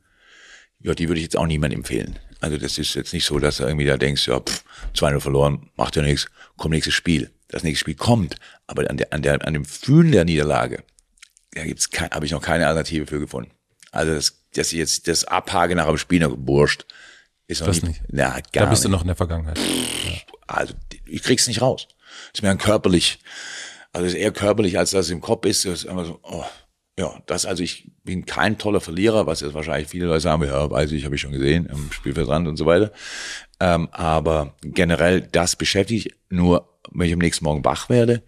[0.81, 2.19] ja, die würde ich jetzt auch niemandem empfehlen.
[2.41, 4.65] Also das ist jetzt nicht so, dass du irgendwie da denkst, ja, pff,
[4.95, 6.27] 2-0 verloren, macht ja nichts,
[6.57, 7.31] kommt nächstes Spiel.
[7.49, 8.35] Das nächste Spiel kommt,
[8.67, 10.83] aber an, der, an, der, an dem Fühlen der Niederlage,
[11.53, 13.53] da gibt's kein, habe ich noch keine Alternative für gefunden.
[13.95, 16.85] Also das, dass ich jetzt das abhake nach dem Spiel noch wurscht,
[17.47, 18.01] ist noch Das nicht.
[18.11, 18.85] Na, gar Da bist nicht.
[18.85, 19.59] du noch in der Vergangenheit.
[20.47, 20.75] Also
[21.07, 21.87] ich krieg's nicht raus.
[22.33, 23.19] Das ist mir dann körperlich,
[23.93, 25.65] also es ist eher körperlich, als dass es im Kopf ist.
[25.65, 26.45] Das ist einfach so, oh,
[26.99, 30.71] ja, das, also ich bin kein toller Verlierer, was jetzt wahrscheinlich viele Leute sagen, ja,
[30.71, 32.93] weiß ich, habe ich schon gesehen, im Spielfeldrand und so weiter.
[33.61, 36.15] Ähm, aber generell, das beschäftigt ich.
[36.29, 38.23] nur, wenn ich am nächsten Morgen wach werde,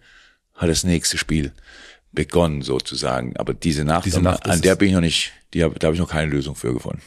[0.53, 1.53] hat das nächste Spiel
[2.11, 3.37] begonnen sozusagen.
[3.37, 5.95] Aber diese Nacht, Diese Nacht an der bin ich noch nicht, die hab, da habe
[5.95, 7.01] ich noch keine Lösung für gefunden.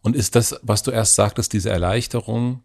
[0.00, 2.62] Und ist das, was du erst sagtest, diese Erleichterung,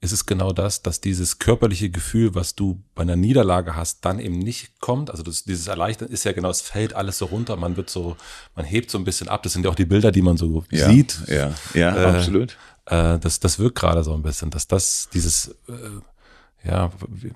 [0.00, 4.18] ist es genau das, dass dieses körperliche Gefühl, was du bei einer Niederlage hast, dann
[4.18, 5.10] eben nicht kommt?
[5.10, 8.16] Also das, dieses Erleichtern ist ja genau, es fällt alles so runter, man wird so,
[8.56, 9.44] man hebt so ein bisschen ab.
[9.44, 11.22] Das sind ja auch die Bilder, die man so Ja, sieht.
[11.28, 12.56] Ja, ja, Äh, absolut.
[12.86, 17.32] Äh, das, das wirkt gerade so ein bisschen, dass das dieses, äh, ja, wie-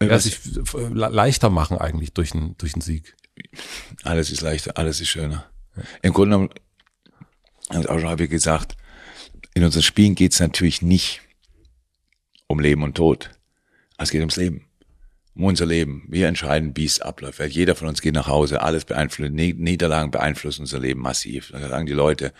[0.00, 3.16] ja, sich äh, le- leichter machen eigentlich durch einen, durch einen Sieg.
[4.04, 5.46] Alles ist leichter, alles ist schöner.
[6.02, 6.50] Im Grunde genommen,
[7.70, 8.76] habe ich auch schon häufig gesagt,
[9.54, 11.20] in unseren Spielen geht es natürlich nicht
[12.46, 13.30] um Leben und Tod.
[13.98, 14.66] Es geht ums Leben.
[15.34, 16.04] Um unser Leben.
[16.08, 17.38] Wir entscheiden, wie es abläuft.
[17.38, 21.50] Weil jeder von uns geht nach Hause, alles beeinflusst, Nie- Niederlagen beeinflussen unser Leben massiv.
[21.52, 22.32] Da sagen die Leute,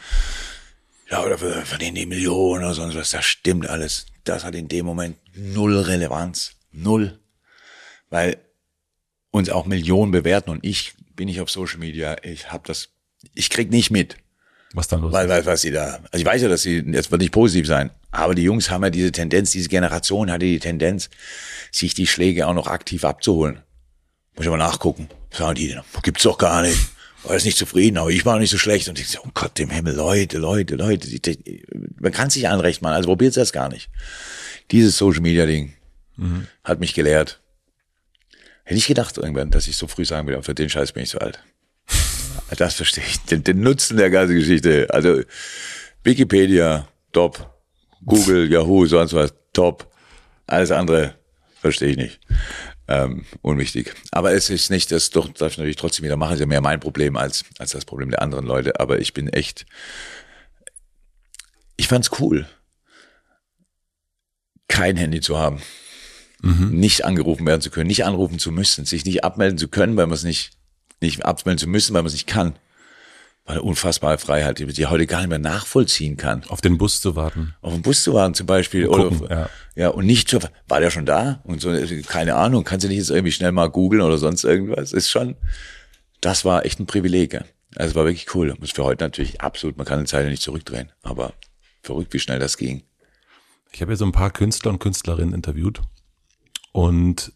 [1.11, 3.11] ja, oder verdienen die Millionen oder sonst was.
[3.11, 4.07] Das stimmt alles.
[4.25, 6.57] Das hat in dem Moment null Relevanz.
[6.71, 7.19] Null.
[8.11, 8.39] Weil
[9.31, 12.91] uns auch Millionen bewerten und ich bin nicht auf Social Media, ich habe das,
[13.35, 14.17] ich krieg nicht mit,
[14.75, 17.11] Was dann los weil, weil was sie da, also ich weiß ja, dass sie, das
[17.11, 20.59] wird nicht positiv sein, aber die Jungs haben ja diese Tendenz, diese Generation hatte die
[20.59, 21.11] Tendenz,
[21.71, 23.61] sich die Schläge auch noch aktiv abzuholen.
[24.35, 25.09] Muss ich mal nachgucken.
[25.31, 25.79] Sagen die?
[26.03, 26.79] Gibt's doch gar nicht.
[27.25, 28.89] War jetzt nicht zufrieden, aber ich war nicht so schlecht.
[28.89, 31.09] Und ich so, oh Gott im Himmel, Leute, Leute, Leute,
[32.01, 33.91] man kann sich anrecht machen, also probiert das gar nicht.
[34.71, 35.75] Dieses Social Media Ding
[36.65, 37.41] hat mich gelehrt.
[38.65, 41.11] Hätte ich gedacht irgendwann, dass ich so früh sagen würde, für den Scheiß bin ich
[41.11, 41.43] so alt.
[42.57, 43.21] Das verstehe ich.
[43.23, 44.87] Den, den Nutzen der ganzen Geschichte.
[44.91, 45.23] Also
[46.05, 47.49] Wikipedia, top.
[48.05, 49.93] Google, Yahoo, sonst was, top.
[50.47, 51.15] Alles andere
[51.61, 52.21] verstehe ich nicht.
[52.89, 53.95] Ähm, unwichtig.
[54.11, 56.61] Aber es ist nicht, das doch, darf ich natürlich trotzdem wieder machen, ist ja mehr
[56.61, 58.81] mein Problem als, als das Problem der anderen Leute.
[58.81, 59.67] Aber ich bin echt,
[61.77, 62.47] ich fand's cool,
[64.67, 65.63] kein Handy zu haben
[66.43, 70.07] nicht angerufen werden zu können, nicht anrufen zu müssen, sich nicht abmelden zu können, weil
[70.07, 70.51] man es nicht,
[71.03, 72.57] nicht abmelden zu müssen, weil man es nicht kann.
[73.45, 76.45] War eine unfassbare Freiheit, die man die heute gar nicht mehr nachvollziehen kann.
[76.49, 77.55] Auf den Bus zu warten.
[77.61, 78.87] Auf dem Bus zu warten zum Beispiel.
[78.87, 79.51] gucken, oder, ja.
[79.75, 80.39] ja, und nicht zu,
[80.69, 81.41] war der schon da?
[81.45, 81.73] Und so,
[82.07, 84.93] keine Ahnung, kannst du nicht jetzt irgendwie schnell mal googeln oder sonst irgendwas?
[84.93, 85.35] Ist schon,
[86.21, 87.33] das war echt ein Privileg.
[87.35, 87.45] Ja.
[87.75, 88.51] Also war wirklich cool.
[88.51, 90.93] Und für heute natürlich absolut, man kann die Zeit ja nicht zurückdrehen.
[91.03, 91.35] Aber
[91.83, 92.85] verrückt, wie schnell das ging.
[93.73, 95.81] Ich habe ja so ein paar Künstler und Künstlerinnen interviewt.
[96.73, 97.33] Und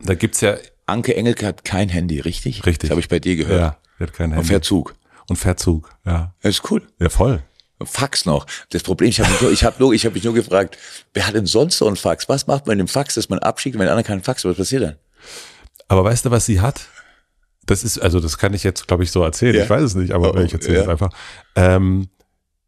[0.00, 0.56] da gibt's ja,
[0.86, 2.66] Anke Engelke hat kein Handy, richtig?
[2.66, 2.88] Richtig.
[2.88, 3.60] Das habe ich bei dir gehört.
[3.60, 4.48] ja, der hat kein Und Handy.
[4.48, 4.94] fährt Zug.
[5.28, 6.34] und fährt Zug, ja.
[6.42, 6.82] Das ist cool.
[7.00, 7.42] Ja, voll.
[7.82, 8.46] Fax noch.
[8.70, 10.78] Das Problem, ich habe mich, nur- ich hab nur, ich hab mich nur gefragt,
[11.12, 12.28] wer hat denn sonst so einen Fax?
[12.28, 14.50] Was macht man mit dem Fax, dass man abschickt, wenn der andere keinen Fax hat?
[14.52, 14.96] Was passiert dann?
[15.88, 16.86] Aber weißt du, was sie hat?
[17.66, 19.56] Das ist, also das kann ich jetzt, glaube ich, so erzählen.
[19.56, 19.64] Ja.
[19.64, 20.90] Ich weiß es nicht, aber Oh, ich erzähle es ja.
[20.92, 21.10] einfach.
[21.56, 22.08] Ähm,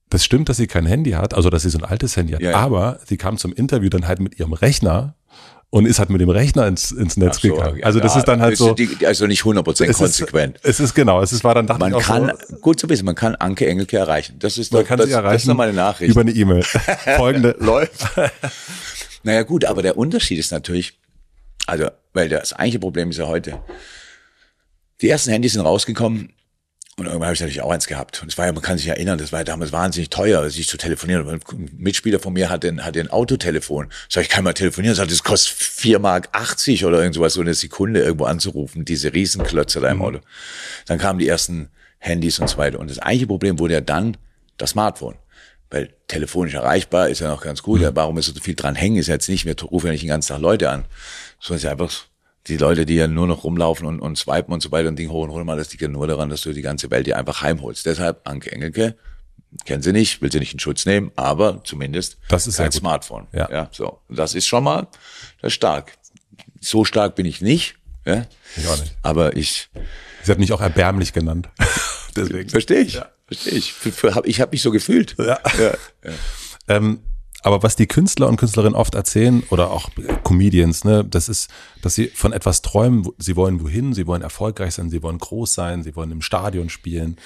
[0.09, 2.41] das stimmt, dass sie kein Handy hat, also dass sie so ein altes Handy hat.
[2.41, 2.55] Ja.
[2.57, 5.16] Aber sie kam zum Interview dann halt mit ihrem Rechner
[5.71, 7.79] und ist halt mit dem Rechner ins, ins Netz so, gegangen.
[7.79, 8.73] ja, Also das ja, ist dann halt so.
[8.75, 10.57] die- Also nicht 100% es konsequent.
[10.59, 12.79] Ist, es ist genau, es ist, war dann dachte Man ich auch kann, so, gut
[12.81, 14.37] zu wissen, man kann Anke Engelke erreichen.
[14.39, 16.11] Das ist man doch, kann das, sie erreichen das ist noch meine Nachricht.
[16.11, 16.63] über eine E-Mail.
[17.17, 17.57] Folgende.
[17.59, 18.07] läuft.
[19.25, 20.99] naja, gut, aber der Unterschied ist natürlich,
[21.67, 23.59] also, weil das eigentliche Problem ist ja heute,
[25.03, 26.33] die ersten Handys sind rausgekommen
[26.99, 28.23] und irgendwann habe ich natürlich auch eins gehabt.
[28.23, 30.67] Und es war ja, man kann sich erinnern, das war ja damals wahnsinnig teuer, sich
[30.67, 31.29] zu telefonieren.
[31.29, 31.41] Ein
[31.77, 33.89] Mitspieler von mir hatte ein, hatte ein Autotelefon.
[34.09, 34.97] Sag ich, kann mal telefonieren.
[34.97, 39.13] Sagt, das kostet 4 Mark 80 oder irgend sowas, so eine Sekunde irgendwo anzurufen, diese
[39.13, 40.21] Riesenklötze da im Auto.
[40.87, 41.69] Dann kamen die ersten
[41.99, 42.81] Handys und so weiter.
[42.81, 44.17] Und das eigentliche Problem wurde ja dann
[44.57, 45.17] das Smartphone.
[45.71, 47.81] weil telefonisch erreichbar ist ja noch ganz gut.
[47.81, 47.85] Mhm.
[47.85, 48.97] Ja, warum ist so viel dran hängen?
[48.97, 50.85] Ist ja jetzt nicht, wir rufen ja nicht den ganzen Tag Leute an,
[51.41, 52.07] sondern ist einfach
[52.49, 55.11] die Leute, die ja nur noch rumlaufen und, und swipen und so weiter und Ding
[55.11, 57.43] holen, holen mal, das liegt ja nur daran, dass du die ganze Welt dir einfach
[57.43, 57.87] heimholst.
[57.87, 58.97] Deshalb, Anke Engelke,
[59.65, 63.27] kennen sie nicht, will sie nicht in Schutz nehmen, aber zumindest das ist kein Smartphone.
[63.33, 63.49] Ja.
[63.51, 64.01] ja, so.
[64.09, 64.89] Und das ist schon mal,
[65.41, 65.93] das ist stark.
[66.61, 68.27] So stark bin ich nicht, ja.
[68.57, 68.97] Ich auch nicht.
[69.03, 69.69] Aber ich.
[70.23, 71.49] Sie hat mich auch erbärmlich genannt.
[72.17, 72.49] Deswegen.
[72.49, 72.95] Verstehe ich.
[72.95, 73.11] Ja.
[73.27, 73.73] Verstehe ich.
[73.73, 75.17] Für, für, hab, ich habe mich so gefühlt.
[75.19, 75.39] Ja.
[75.59, 75.75] ja,
[76.05, 76.13] ja.
[76.69, 77.01] Ähm,
[77.47, 79.91] aber was die Künstler und Künstlerinnen oft erzählen oder auch
[80.25, 81.49] Comedians, ne, das ist,
[81.81, 85.55] dass sie von etwas träumen, sie wollen wohin, sie wollen erfolgreich sein, sie wollen groß
[85.55, 87.19] sein, sie wollen im Stadion spielen.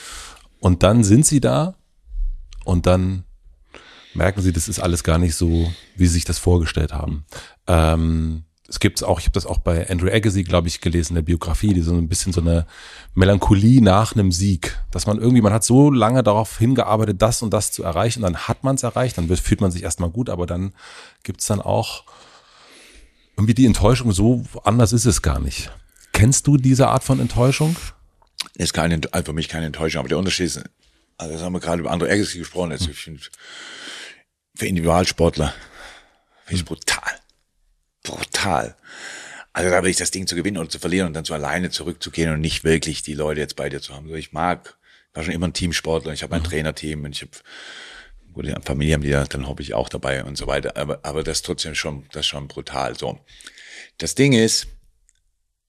[0.58, 1.74] Und dann sind sie da
[2.66, 3.24] und dann
[4.12, 7.24] merken sie, das ist alles gar nicht so, wie sie sich das vorgestellt haben.
[7.66, 11.14] Ähm, es gibt auch, ich habe das auch bei Andrew Agassi, glaube ich, gelesen, in
[11.16, 12.66] der Biografie, die so ein bisschen so eine
[13.14, 17.52] Melancholie nach einem Sieg, dass man irgendwie, man hat so lange darauf hingearbeitet, das und
[17.52, 20.46] das zu erreichen, dann hat man es erreicht, dann fühlt man sich erstmal gut, aber
[20.46, 20.72] dann
[21.24, 22.04] gibt es dann auch
[23.36, 25.72] irgendwie die Enttäuschung, so anders ist es gar nicht.
[26.12, 27.74] Kennst du diese Art von Enttäuschung?
[28.54, 30.62] Ist keine, also für mich keine Enttäuschung, aber der Unterschied ist,
[31.18, 33.20] also das haben wir gerade über Andrew Agassi gesprochen, jetzt, ich finde,
[34.54, 35.52] für Individualsportler
[36.44, 37.20] finde ich brutal
[38.02, 38.76] brutal.
[39.52, 41.70] Also da will ich das Ding zu gewinnen oder zu verlieren und dann so alleine
[41.70, 44.08] zurückzugehen und nicht wirklich die Leute jetzt bei dir zu haben.
[44.08, 44.78] So, ich mag,
[45.12, 46.46] war schon immer ein Teamsportler, ich habe ein mhm.
[46.46, 47.32] Trainerteam und ich habe
[48.32, 50.76] gute Familie haben die da, dann hoffe ich auch dabei und so weiter.
[50.76, 52.96] Aber, aber das ist trotzdem schon, das ist schon brutal.
[52.96, 53.18] So.
[53.98, 54.68] Das Ding ist,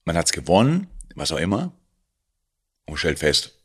[0.04, 1.72] man hat's gewonnen, was auch immer,
[2.86, 3.61] und stellt fest,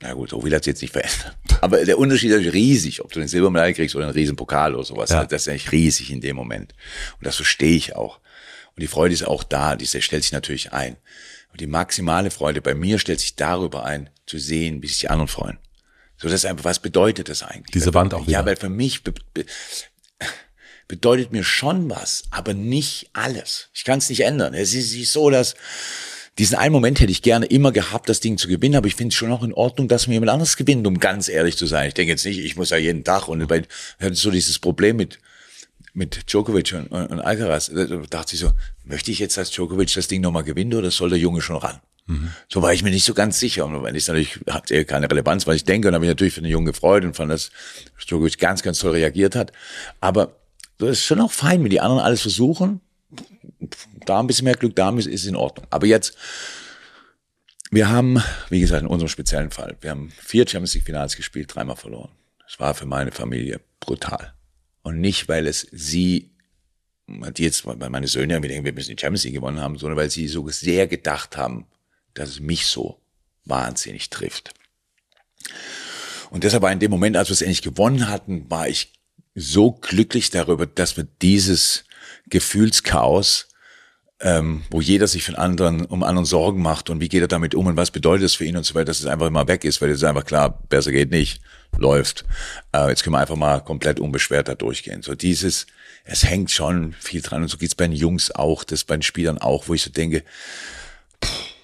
[0.00, 1.36] na gut, so viel hat's jetzt nicht verändert.
[1.62, 4.84] Aber der Unterschied ist riesig, ob du den Silbermedaille kriegst oder einen riesen Pokal oder
[4.84, 5.10] sowas.
[5.10, 5.24] Ja.
[5.24, 6.74] Das ist eigentlich riesig in dem Moment.
[7.18, 8.20] Und das verstehe ich auch.
[8.74, 10.96] Und die Freude ist auch da, die stellt sich natürlich ein.
[11.50, 15.08] Und die maximale Freude bei mir stellt sich darüber ein, zu sehen, wie sich die
[15.08, 15.58] anderen freuen.
[16.18, 17.72] So, das ist einfach, was bedeutet das eigentlich?
[17.72, 18.32] Diese Wand auch wieder.
[18.40, 19.46] Ja, weil für mich be be
[20.88, 23.70] bedeutet mir schon was, aber nicht alles.
[23.74, 24.54] Ich kann es nicht ändern.
[24.54, 25.56] Es ist, es ist so, dass
[26.38, 29.12] diesen einen Moment hätte ich gerne immer gehabt, das Ding zu gewinnen, aber ich finde
[29.12, 31.88] es schon auch in Ordnung, dass mir jemand anderes gewinnt, um ganz ehrlich zu sein.
[31.88, 33.62] Ich denke jetzt nicht, ich muss ja jeden Tag und bei,
[34.00, 35.18] hatte so dieses Problem mit,
[35.94, 37.70] mit Djokovic und, und, Alcaraz.
[37.74, 38.52] Da dachte ich so,
[38.84, 41.80] möchte ich jetzt als Djokovic das Ding nochmal gewinnen oder soll der Junge schon ran?
[42.06, 42.30] Mhm.
[42.48, 43.64] So war ich mir nicht so ganz sicher.
[43.64, 46.34] Und wenn ich natürlich hat er keine Relevanz, weil ich denke, und habe ich natürlich
[46.34, 47.50] für den Jungen gefreut und fand, dass
[48.06, 49.52] Djokovic ganz, ganz toll reagiert hat.
[50.00, 50.36] Aber
[50.76, 52.82] das ist schon auch fein, wenn die anderen alles versuchen
[54.04, 55.66] da ein bisschen mehr Glück, da ist, in Ordnung.
[55.70, 56.16] Aber jetzt,
[57.70, 61.54] wir haben, wie gesagt, in unserem speziellen Fall, wir haben vier Champions League Finals gespielt,
[61.54, 62.10] dreimal verloren.
[62.44, 64.34] Das war für meine Familie brutal.
[64.82, 66.30] Und nicht, weil es sie,
[67.08, 69.96] die jetzt, weil meine Söhne irgendwie denken, wir müssen die Champions League gewonnen haben, sondern
[69.96, 71.66] weil sie so sehr gedacht haben,
[72.14, 73.00] dass es mich so
[73.44, 74.54] wahnsinnig trifft.
[76.30, 78.92] Und deshalb war in dem Moment, als wir es endlich gewonnen hatten, war ich
[79.34, 81.84] so glücklich darüber, dass wir dieses
[82.28, 83.48] Gefühlschaos,
[84.20, 87.54] ähm, wo jeder sich von anderen, um anderen Sorgen macht und wie geht er damit
[87.54, 89.64] um und was bedeutet das für ihn und so weiter, dass es einfach immer weg
[89.64, 91.40] ist, weil es ist einfach klar, besser geht nicht,
[91.76, 92.24] läuft.
[92.72, 95.02] Äh, jetzt können wir einfach mal komplett unbeschwert da durchgehen.
[95.02, 95.66] So dieses,
[96.04, 99.02] es hängt schon viel dran und so geht's bei den Jungs auch, das bei den
[99.02, 100.22] Spielern auch, wo ich so denke,
[101.22, 101.56] pff,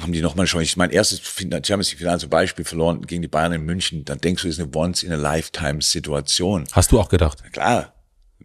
[0.00, 3.28] haben die nochmal schon, ich mein erstes Champions League Finale zum Beispiel verloren gegen die
[3.28, 6.64] Bayern in München, dann denkst du, das ist eine once in a lifetime Situation.
[6.72, 7.42] Hast du auch gedacht?
[7.52, 7.92] Klar,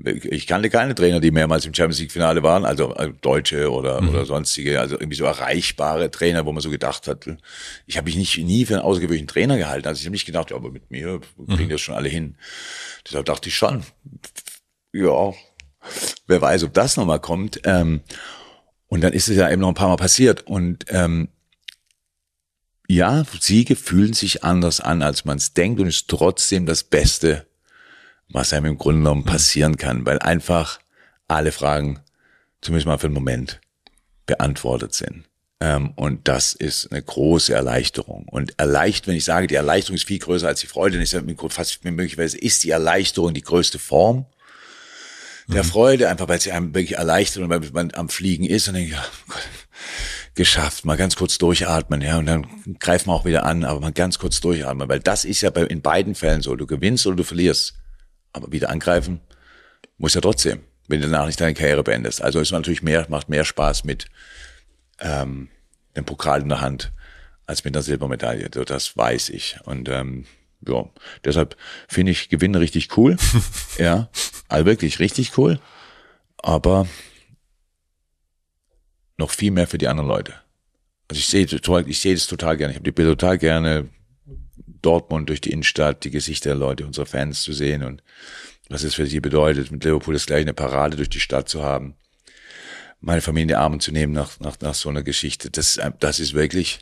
[0.04, 4.02] ich kannte keine Trainer, die mehrmals im Champions League Finale waren, also, also Deutsche oder,
[4.02, 4.10] mhm.
[4.10, 7.28] oder sonstige, also irgendwie so erreichbare Trainer, wo man so gedacht hat,
[7.86, 9.88] ich habe mich nicht nie für einen außergewöhnlichen Trainer gehalten.
[9.88, 11.70] Also ich habe nicht gedacht, ja, aber mit mir kriegen mhm.
[11.70, 12.38] das schon alle hin.
[13.06, 13.84] Deshalb dachte ich schon,
[14.94, 15.34] ja,
[16.28, 17.62] wer weiß, ob das nochmal kommt.
[17.64, 18.02] Ähm,
[18.88, 20.48] und dann ist es ja eben noch ein paar Mal passiert.
[20.48, 21.30] Und ähm,
[22.88, 27.48] ja, Siege fühlen sich anders an, als man es denkt und ist trotzdem das Beste,
[28.30, 30.80] was einem im Grunde genommen passieren kann, weil einfach
[31.28, 32.00] alle Fragen,
[32.62, 33.60] zumindest mal für einen Moment,
[34.26, 35.24] beantwortet sind.
[35.60, 38.26] Ähm, und das ist eine große Erleichterung.
[38.30, 41.14] Und erleicht, wenn ich sage, die Erleichterung ist viel größer als die Freude, dann ist
[41.14, 44.26] ja fast möglicherweise ist die Erleichterung die größte Form
[45.48, 45.68] der mhm.
[45.68, 48.92] Freude, einfach weil sie einem wirklich erleichtert und weil man am Fliegen ist und denkt,
[48.92, 49.48] ja, Gott,
[50.36, 52.46] geschafft, mal ganz kurz durchatmen, ja, und dann
[52.80, 55.64] greifen wir auch wieder an, aber mal ganz kurz durchatmen, weil das ist ja bei,
[55.64, 57.76] in beiden Fällen so, du gewinnst oder du verlierst.
[58.34, 59.22] Aber wieder angreifen
[59.98, 62.22] muss ja trotzdem, wenn du danach nicht deine Karriere beendest.
[62.22, 64.08] Also ist natürlich mehr, macht mehr Spaß mit
[65.00, 65.50] ähm,
[65.96, 66.92] dem Pokal in der Hand
[67.46, 68.50] als mit einer Silbermedaille.
[68.50, 69.58] Das weiß ich.
[69.66, 70.26] Und ähm,
[70.68, 70.86] ja,
[71.24, 71.56] deshalb
[71.88, 73.18] finde ich Gewinne richtig cool.
[73.78, 74.10] ja,
[74.48, 75.60] also wirklich richtig cool.
[76.38, 76.88] Aber
[79.18, 80.34] noch viel mehr für die anderen Leute.
[81.10, 82.72] Also ich sehe ich sehe das total gerne.
[82.72, 83.90] Ich habe die Bilder total gerne
[84.82, 88.04] Dortmund durch die Innenstadt, die Gesichter der Leute, unsere Fans zu sehen und
[88.70, 91.64] was es für sie bedeutet, mit Liverpool das gleiche eine Parade durch die Stadt zu
[91.64, 91.96] haben,
[93.00, 95.50] meine Familie in die Arme zu nehmen nach, nach, nach so einer Geschichte.
[95.50, 96.80] Das, das ist wirklich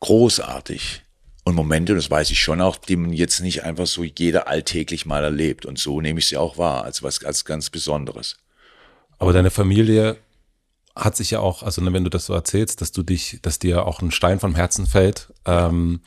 [0.00, 1.02] großartig.
[1.44, 5.06] Und Momente, das weiß ich schon auch, die man jetzt nicht einfach so jeder alltäglich
[5.06, 5.64] mal erlebt.
[5.64, 8.36] Und so nehme ich sie auch wahr, als was als ganz Besonderes.
[9.18, 10.16] Aber deine Familie
[10.94, 13.86] hat sich ja auch, also wenn du das so erzählst, dass du dich, dass dir
[13.86, 16.00] auch ein Stein vom Herzen fällt, ähm,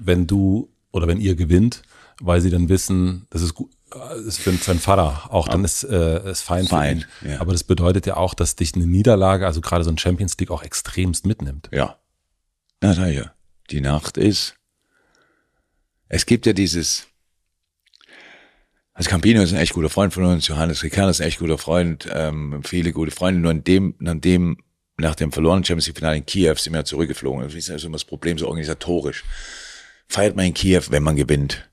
[0.00, 1.82] wenn du oder wenn ihr gewinnt,
[2.20, 5.84] weil sie dann wissen, das ist gut, das ist für seinen Vater auch, dann ist
[5.84, 6.66] äh, ist fein.
[6.66, 7.40] Fein, ja.
[7.40, 10.50] Aber das bedeutet ja auch, dass dich eine Niederlage, also gerade so ein Champions League
[10.50, 11.68] auch extremst mitnimmt.
[11.72, 11.98] Ja.
[12.80, 13.32] Na, da ja.
[13.70, 14.54] Die Nacht ist.
[16.08, 17.06] Es gibt ja dieses.
[18.92, 21.56] Also Campino ist ein echt guter Freund von uns, Johannes Ricard ist ein echt guter
[21.56, 23.40] Freund, ähm, viele gute Freunde.
[23.40, 24.58] Nur an dem, an dem,
[24.98, 27.44] nach dem verlorenen Champions League Finale in Kiew sind wir zurückgeflogen.
[27.44, 29.24] Das ist immer das Problem so organisatorisch.
[30.10, 31.70] Feiert man in Kiew, wenn man gewinnt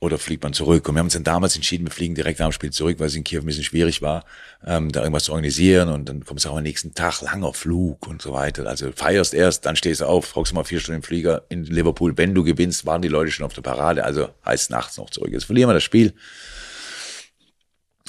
[0.00, 0.88] oder fliegt man zurück?
[0.88, 3.08] Und wir haben uns dann damals entschieden, wir fliegen direkt nach dem Spiel zurück, weil
[3.08, 4.24] es in Kiew ein bisschen schwierig war,
[4.64, 8.06] ähm, da irgendwas zu organisieren und dann kommt es auch am nächsten Tag, langer Flug
[8.06, 8.66] und so weiter.
[8.66, 12.16] Also feierst erst, dann stehst du auf, du mal vier Stunden im Flieger in Liverpool.
[12.16, 15.30] Wenn du gewinnst, waren die Leute schon auf der Parade, also heißt nachts noch zurück.
[15.30, 16.14] Jetzt verlieren wir das Spiel.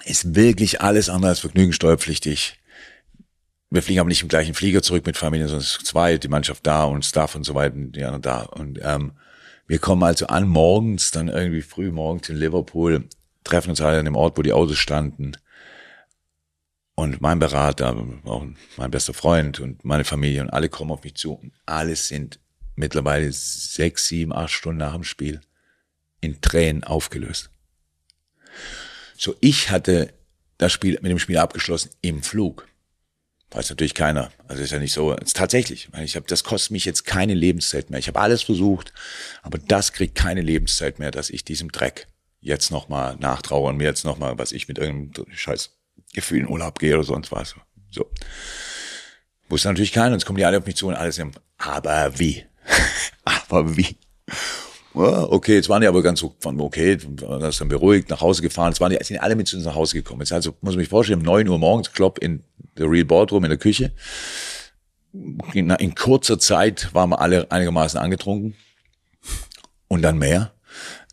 [0.05, 2.61] Ist wirklich alles andere als vergnügensteuerpflichtig.
[3.69, 6.85] Wir fliegen aber nicht im gleichen Flieger zurück mit Familie, sondern zwei, die Mannschaft da
[6.85, 8.43] und Staff und so weiter, die anderen da.
[8.43, 9.11] Und ähm,
[9.67, 13.07] wir kommen also an morgens, dann irgendwie früh morgens in Liverpool,
[13.43, 15.33] treffen uns alle an dem Ort, wo die Autos standen.
[16.95, 17.95] Und mein Berater,
[18.25, 18.45] auch
[18.77, 21.33] mein bester Freund und meine Familie und alle kommen auf mich zu.
[21.33, 22.39] Und alle sind
[22.75, 25.41] mittlerweile sechs, sieben, acht Stunden nach dem Spiel
[26.21, 27.49] in Tränen aufgelöst.
[29.17, 30.13] So, ich hatte
[30.57, 32.67] das Spiel mit dem Spiel abgeschlossen im Flug.
[33.53, 34.31] Weiß natürlich keiner.
[34.47, 35.13] Also ist ja nicht so.
[35.13, 35.89] Ist tatsächlich.
[36.03, 37.99] Ich habe, das kostet mich jetzt keine Lebenszeit mehr.
[37.99, 38.91] Ich habe alles versucht,
[39.43, 42.07] aber das kriegt keine Lebenszeit mehr, dass ich diesem Dreck
[42.41, 45.69] jetzt nochmal nachtraue und mir jetzt nochmal, was ich mit irgendeinem scheiß
[46.13, 47.55] Gefühl in Urlaub gehe oder sonst was.
[47.91, 48.09] So.
[49.49, 50.15] Wusste natürlich keiner.
[50.15, 52.43] Jetzt kommen die alle auf mich zu und alles im, aber wie?
[53.23, 53.95] aber wie?
[54.95, 56.97] Okay, jetzt waren die aber ganz so, okay,
[57.39, 58.71] das dann beruhigt, nach Hause gefahren.
[58.71, 60.21] Jetzt waren die, sind alle mit zu uns nach Hause gekommen.
[60.21, 62.43] Jetzt also, muss man sich vorstellen, um neun Uhr morgens, klopp in
[62.77, 63.91] der Real Boardroom in der Küche.
[65.53, 68.55] In, in kurzer Zeit waren wir alle einigermaßen angetrunken.
[69.87, 70.53] Und dann mehr.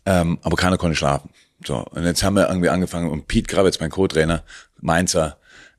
[0.05, 1.29] Ähm, aber keiner konnte schlafen.
[1.65, 1.85] So.
[1.85, 4.43] Und jetzt haben wir irgendwie angefangen, und Pete Grabitz, mein Co-Trainer,
[4.79, 5.37] Mainzer,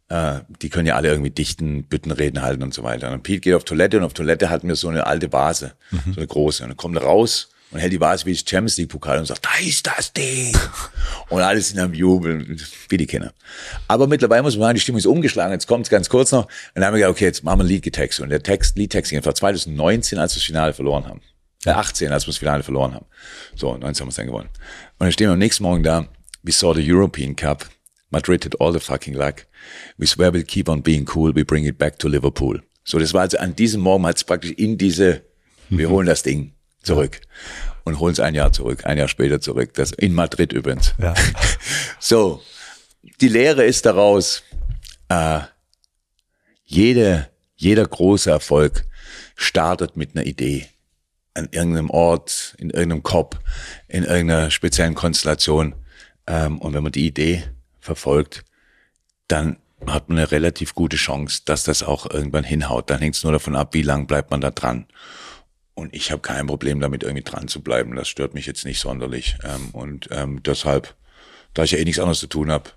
[0.09, 3.11] äh, die können ja alle irgendwie dichten, Büttenreden halten und so weiter.
[3.11, 6.13] Und Pete geht auf Toilette und auf Toilette hatten wir so eine alte Vase, mhm.
[6.13, 6.63] so eine große.
[6.63, 9.67] Und dann kommt er raus und hält die das Champions League Pokal und sagt, da
[9.67, 10.55] ist das Ding.
[11.31, 13.33] und alle sind am Jubeln, wie die Kinder.
[13.89, 15.53] Aber mittlerweile muss man sagen, die Stimmung ist umgeschlagen.
[15.53, 16.45] Jetzt kommt es ganz kurz noch.
[16.45, 18.21] Und dann haben wir gesagt, okay, jetzt machen wir einen Liedgetext.
[18.21, 21.23] Und der Text, Liedtext war 2019, als wir das Finale verloren haben.
[21.65, 21.77] Ja.
[21.77, 23.07] 18, als wir das Finale verloren haben.
[23.55, 24.49] So, 19 haben wir es dann gewonnen.
[24.99, 26.07] Und dann stehen wir am nächsten Morgen da.
[26.43, 27.67] We saw the European Cup.
[28.11, 29.47] Madrid had all the fucking luck.
[29.97, 31.35] We swear we'll keep on being cool.
[31.35, 32.61] We bring it back to Liverpool.
[32.85, 35.23] So, das war also an diesem Morgen hat es praktisch in diese,
[35.71, 36.53] wir holen das Ding
[36.83, 37.21] zurück
[37.85, 39.75] und holen es ein Jahr zurück, ein Jahr später zurück.
[39.75, 40.95] Das in Madrid übrigens.
[40.99, 41.15] Ja.
[41.99, 42.43] So,
[43.21, 44.43] die Lehre ist daraus,
[45.09, 45.41] äh,
[46.65, 48.85] jede, jeder große Erfolg
[49.37, 50.67] startet mit einer Idee
[51.35, 53.39] an irgendeinem Ort, in irgendeinem Kopf,
[53.89, 55.75] in irgendeiner speziellen Konstellation.
[56.27, 57.45] Ähm, und wenn man die Idee
[57.81, 58.45] verfolgt,
[59.29, 59.57] dann
[59.87, 62.91] hat man eine relativ gute Chance, dass das auch irgendwann hinhaut.
[62.91, 64.87] Dann hängt es nur davon ab, wie lang bleibt man da dran.
[65.75, 67.95] Und ich habe kein Problem damit, irgendwie dran zu bleiben.
[67.97, 69.37] Das stört mich jetzt nicht sonderlich.
[69.43, 70.95] Ähm, und ähm, deshalb,
[71.55, 72.71] da ich ja eh nichts anderes zu tun habe,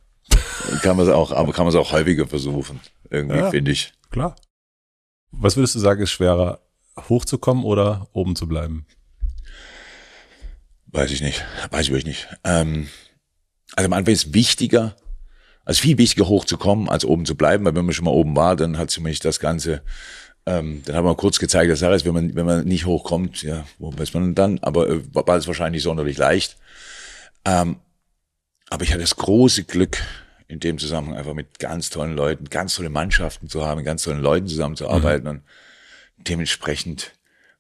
[0.81, 2.79] kann man es auch, aber kann man es auch häufiger versuchen.
[3.09, 3.93] Irgendwie, ja, finde ich.
[4.11, 4.35] Klar.
[5.31, 6.61] Was würdest du sagen, ist schwerer,
[7.09, 8.85] hochzukommen oder oben zu bleiben?
[10.87, 11.43] Weiß ich nicht.
[11.71, 12.27] Weiß ich wirklich nicht.
[12.45, 12.87] Ähm,
[13.75, 14.95] also am Anfang ist wichtiger,
[15.65, 18.55] also viel wichtiger hochzukommen, als oben zu bleiben, weil wenn man schon mal oben war,
[18.55, 19.83] dann hat zumindest das Ganze
[20.45, 23.65] ähm, dann haben wir kurz gezeigt, dass ist, wenn man, wenn man nicht hochkommt, ja,
[23.79, 24.59] wo weiß man dann?
[24.59, 26.57] Aber äh, war es wahrscheinlich sonderlich leicht.
[27.45, 27.77] Ähm,
[28.69, 30.01] aber ich hatte das große Glück,
[30.47, 34.21] in dem Zusammenhang einfach mit ganz tollen Leuten, ganz tolle Mannschaften zu haben, ganz tollen
[34.21, 35.23] Leuten zusammenzuarbeiten.
[35.23, 35.29] Mhm.
[35.29, 35.43] Und
[36.17, 37.13] dementsprechend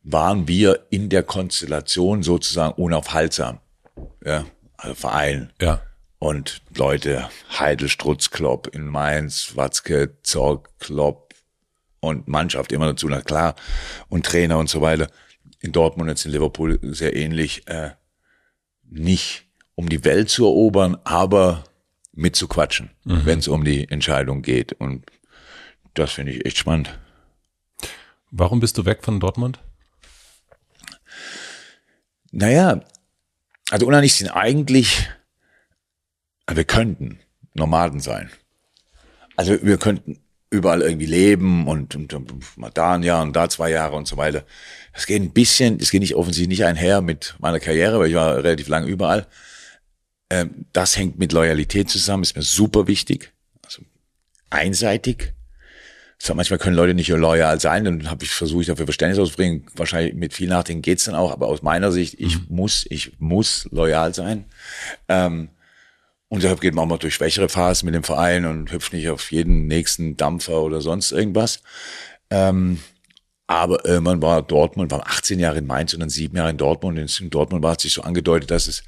[0.03, 3.59] waren wir in der Konstellation sozusagen unaufhaltsam.
[4.23, 4.45] Ja,
[4.77, 5.51] also Verein.
[5.59, 5.81] Ja.
[6.19, 7.29] Und Leute,
[7.59, 11.24] Heidel, Strutz, Klopp in Mainz, Watzke, Zorg, Klopp,
[12.05, 13.55] und Mannschaft immer dazu, na klar,
[14.09, 15.09] und Trainer und so weiter.
[15.59, 17.67] In Dortmund jetzt in Liverpool sehr ähnlich.
[17.67, 17.91] Äh,
[18.89, 19.45] nicht
[19.75, 21.63] um die Welt zu erobern, aber
[22.13, 23.25] mitzuquatschen, mhm.
[23.25, 24.73] wenn es um die Entscheidung geht.
[24.73, 25.05] Und
[25.93, 26.97] das finde ich echt spannend.
[28.31, 29.59] Warum bist du weg von Dortmund?
[32.31, 32.81] Naja,
[33.69, 35.09] also Unna und ich sind eigentlich,
[36.51, 37.19] wir könnten
[37.53, 38.29] Nomaden sein.
[39.35, 40.19] Also wir könnten
[40.49, 44.07] überall irgendwie leben und, und, und mal da ein Jahr und da zwei Jahre und
[44.07, 44.43] so weiter.
[44.93, 48.15] Das geht ein bisschen, das geht nicht offensichtlich nicht einher mit meiner Karriere, weil ich
[48.15, 49.27] war relativ lange überall.
[50.29, 53.33] Ähm, das hängt mit Loyalität zusammen, ist mir super wichtig.
[53.63, 53.81] Also
[54.49, 55.33] einseitig.
[56.17, 59.65] So, manchmal können Leute nicht loyal sein, dann habe ich versucht, dafür Verständnis auszubringen.
[59.75, 62.55] Wahrscheinlich mit viel Nachdenken geht's dann auch, aber aus meiner Sicht, ich mhm.
[62.55, 64.45] muss, ich muss loyal sein.
[65.09, 65.49] Ähm,
[66.29, 69.09] und deshalb geht man auch mal durch schwächere Phasen mit dem Verein und hüpft nicht
[69.09, 71.61] auf jeden nächsten Dampfer oder sonst irgendwas.
[72.29, 72.79] Ähm,
[73.47, 76.97] aber irgendwann war Dortmund, war 18 Jahre in Mainz und dann sieben Jahre in Dortmund.
[76.97, 78.83] Und in Dortmund war es sich so angedeutet, dass es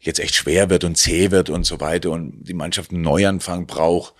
[0.00, 3.66] jetzt echt schwer wird und zäh wird und so weiter und die Mannschaft einen Neuanfang
[3.66, 4.14] braucht.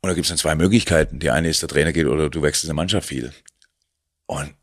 [0.00, 1.20] Und da gibt es dann zwei Möglichkeiten.
[1.20, 3.32] Die eine ist, der Trainer geht oder du wechselst in der Mannschaft viel.
[4.26, 4.54] Und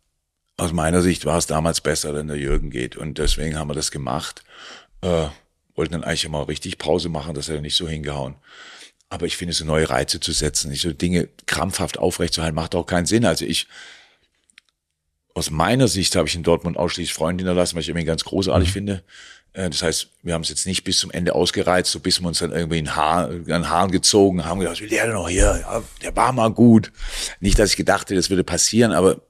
[0.58, 2.98] aus meiner Sicht war es damals besser, wenn der Jürgen geht.
[2.98, 4.44] Und deswegen haben wir das gemacht.
[5.02, 5.28] Äh,
[5.76, 8.36] wollten dann eigentlich immer richtig Pause machen, das hat er nicht so hingehauen.
[9.10, 12.86] Aber ich finde, so neue Reize zu setzen, nicht so Dinge krampfhaft aufrechtzuerhalten, macht auch
[12.86, 13.26] keinen Sinn.
[13.26, 13.68] Also ich,
[15.34, 18.70] aus meiner Sicht habe ich in Dortmund ausschließlich Freunde hinterlassen, was ich irgendwie ganz großartig
[18.70, 18.74] mhm.
[18.74, 19.04] finde.
[19.54, 22.28] Äh, das heißt, wir haben es jetzt nicht bis zum Ende ausgereizt, so bis wir
[22.28, 25.84] uns dann irgendwie in Haar, an Haaren gezogen haben, gedacht, will der noch hier, ja,
[26.02, 26.92] der war mal gut.
[27.40, 29.22] Nicht, dass ich gedacht hätte, das würde passieren, aber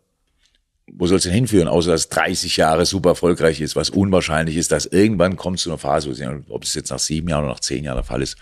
[0.91, 4.71] wo soll es denn hinführen, außer dass 30 Jahre super erfolgreich ist, was unwahrscheinlich ist,
[4.71, 6.09] dass irgendwann kommt zu einer Phase,
[6.49, 8.37] ob es jetzt nach sieben Jahren oder nach zehn Jahren der Fall ist,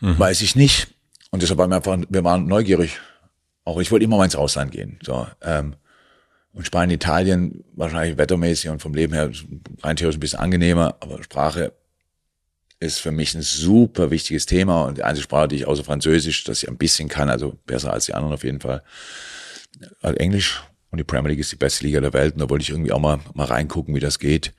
[0.00, 0.18] mhm.
[0.18, 0.88] weiß ich nicht.
[1.30, 2.98] Und deshalb waren wir einfach, wir waren neugierig.
[3.64, 4.98] Auch ich wollte immer mal ins Ausland gehen.
[5.02, 5.76] So, ähm,
[6.54, 9.30] und Spanien, Italien, wahrscheinlich wettermäßig und vom Leben her
[9.82, 11.72] rein theoretisch ein bisschen angenehmer, aber Sprache
[12.78, 16.44] ist für mich ein super wichtiges Thema und die einzige Sprache, die ich außer Französisch,
[16.44, 18.82] dass ich ein bisschen kann, also besser als die anderen auf jeden Fall,
[20.02, 22.70] Englisch und die Premier League ist die beste Liga der Welt und da wollte ich
[22.70, 24.52] irgendwie auch mal, mal reingucken, wie das geht.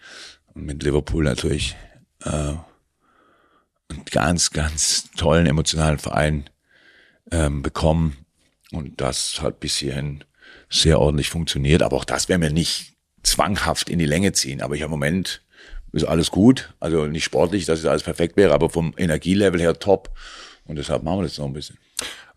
[0.53, 1.76] Und mit Liverpool natürlich
[2.23, 6.49] äh, einen ganz, ganz tollen emotionalen Verein
[7.31, 8.26] ähm, bekommen
[8.72, 10.23] und das hat bis hierhin
[10.69, 11.84] sehr ordentlich funktioniert.
[11.84, 14.61] Aber auch das werden wir nicht zwanghaft in die Länge ziehen.
[14.61, 15.41] Aber ich habe im Moment
[15.91, 16.73] ist alles gut.
[16.80, 20.10] Also nicht sportlich, dass es alles perfekt wäre, aber vom Energielevel her top.
[20.65, 21.77] Und deshalb machen wir das noch ein bisschen.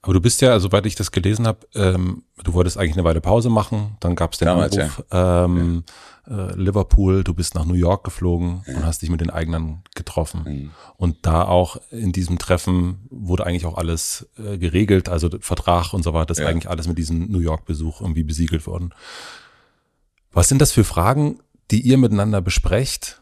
[0.06, 3.20] Aber du bist ja, soweit ich das gelesen habe, ähm, du wolltest eigentlich eine Weile
[3.20, 5.44] Pause machen, dann gab es den Damals, Anruf, ja.
[5.44, 5.82] Ähm,
[6.28, 6.50] ja.
[6.50, 8.76] Äh, Liverpool, du bist nach New York geflogen ja.
[8.76, 10.44] und hast dich mit den eigenen getroffen.
[10.44, 10.70] Mhm.
[10.96, 16.04] Und da auch in diesem Treffen wurde eigentlich auch alles äh, geregelt, also Vertrag und
[16.04, 18.94] so weiter, ist eigentlich alles mit diesem New York-Besuch irgendwie besiegelt worden.
[20.30, 21.40] Was sind das für Fragen,
[21.72, 23.20] die ihr miteinander besprecht,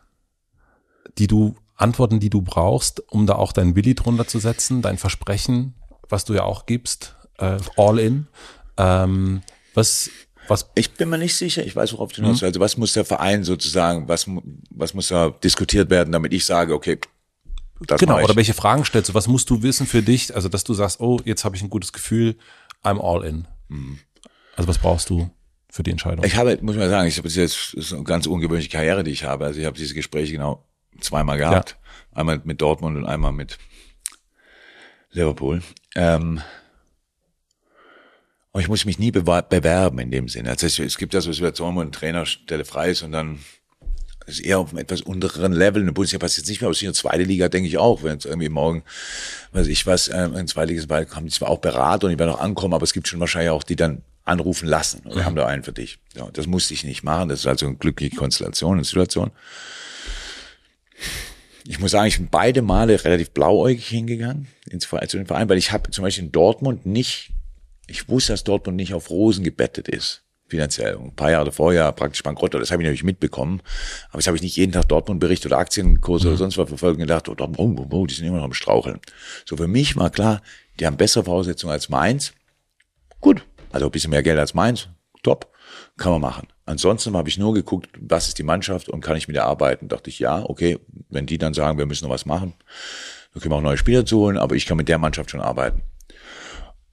[1.16, 4.98] die du Antworten, die du brauchst, um da auch dein Willi drunter zu setzen, dein
[4.98, 5.72] Versprechen,
[6.14, 8.28] was du ja auch gibst, äh, all in.
[8.76, 9.42] Ähm,
[9.74, 10.10] was,
[10.46, 10.70] was?
[10.76, 11.66] Ich bin mir nicht sicher.
[11.66, 12.46] Ich weiß, worauf du hinaus mhm.
[12.46, 14.26] Also was muss der Verein sozusagen, was,
[14.70, 16.98] was muss da diskutiert werden, damit ich sage, okay,
[17.80, 19.14] das genau, oder welche Fragen stellst du?
[19.14, 20.34] Was musst du wissen für dich?
[20.34, 22.36] Also, dass du sagst, oh, jetzt habe ich ein gutes Gefühl,
[22.84, 23.48] I'm all in.
[23.68, 23.98] Mhm.
[24.54, 25.28] Also, was brauchst du
[25.68, 26.24] für die Entscheidung?
[26.24, 29.24] Ich habe, muss man sagen, ich habe jetzt ist eine ganz ungewöhnliche Karriere, die ich
[29.24, 29.46] habe.
[29.46, 30.64] Also, ich habe diese Gespräche genau
[31.00, 31.70] zweimal gehabt.
[31.70, 32.20] Ja.
[32.20, 33.58] Einmal mit Dortmund und einmal mit
[35.14, 35.62] Liverpool.
[35.94, 36.40] Ähm,
[38.52, 40.50] aber ich muss mich nie bewerben in dem Sinne.
[40.50, 43.40] Also es, es gibt ja so Situationen, wo eine Trainerstelle frei ist und dann
[44.26, 45.80] ist eher auf einem etwas unteren Level.
[45.80, 48.16] In der Bundesliga passiert nicht mehr, aber in der zweiten Liga denke ich auch, wenn
[48.16, 48.84] es irgendwie morgen,
[49.52, 52.30] weiß ich was, äh, in zweite Liga haben die zwar auch beraten und die werden
[52.30, 55.02] auch ankommen, aber es gibt schon wahrscheinlich auch, die dann anrufen lassen.
[55.04, 55.24] Wir mhm.
[55.24, 55.98] haben da einen für dich.
[56.14, 57.28] Ja, das musste ich nicht machen.
[57.28, 59.30] Das ist also eine glückliche Konstellation und Situation
[61.66, 65.48] ich muss sagen, ich bin beide Male relativ blauäugig hingegangen ins Verein, zu den Verein,
[65.48, 67.32] weil ich habe zum Beispiel in Dortmund nicht,
[67.86, 70.96] ich wusste, dass Dortmund nicht auf Rosen gebettet ist finanziell.
[70.96, 73.60] Ein paar Jahre vorher praktisch bankrott, das habe ich natürlich mitbekommen.
[74.10, 76.32] Aber das habe ich nicht jeden Tag Dortmund-Bericht oder Aktienkurse mhm.
[76.32, 78.52] oder sonst was verfolgt und gedacht, oh, oh, oh, oh, die sind immer noch am
[78.52, 79.00] Straucheln.
[79.44, 80.42] So für mich war klar,
[80.78, 82.34] die haben bessere Voraussetzungen als Mainz.
[83.20, 84.88] Gut, also ein bisschen mehr Geld als Mainz,
[85.22, 85.50] top,
[85.96, 86.48] kann man machen.
[86.66, 89.88] Ansonsten habe ich nur geguckt, was ist die Mannschaft und kann ich mit der arbeiten.
[89.88, 90.78] Dachte ich, ja, okay,
[91.10, 92.54] wenn die dann sagen, wir müssen noch was machen,
[93.32, 95.40] dann können wir auch neue Spieler zu holen, aber ich kann mit der Mannschaft schon
[95.40, 95.82] arbeiten.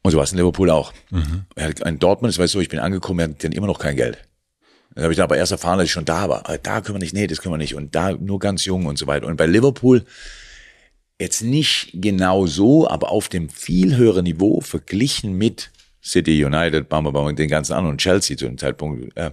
[0.02, 0.91] Und so war es in Liverpool auch.
[1.11, 1.45] Mhm.
[1.85, 4.18] In Dortmund, das war so, ich bin angekommen, wir hatten immer noch kein Geld.
[4.93, 6.39] Dann habe ich dann aber erst erfahren, dass ich schon da war.
[6.45, 7.76] Aber da können wir nicht, nee, das können wir nicht.
[7.76, 9.27] Und da nur ganz jung und so weiter.
[9.27, 10.03] Und bei Liverpool
[11.19, 15.69] jetzt nicht genau so, aber auf dem viel höheren Niveau verglichen mit
[16.03, 19.31] City, United, bam, bam, bam, den ganzen anderen, Chelsea zu dem Zeitpunkt, äh,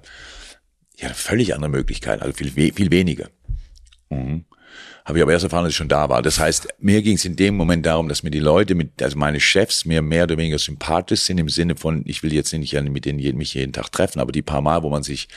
[0.97, 3.29] ja, völlig andere Möglichkeiten, also viel, viel weniger.
[4.11, 4.45] Mhm.
[5.09, 6.21] Habe ich aber erst erfahren, dass ich schon da war.
[6.21, 9.17] Das heißt, mir ging es in dem Moment darum, dass mir die Leute, mit, also
[9.17, 12.75] meine Chefs, mir mehr oder weniger sympathisch sind im Sinne von, ich will jetzt nicht
[12.75, 15.29] mit denen jeden, mich jeden Tag treffen, aber die paar Mal, wo man sich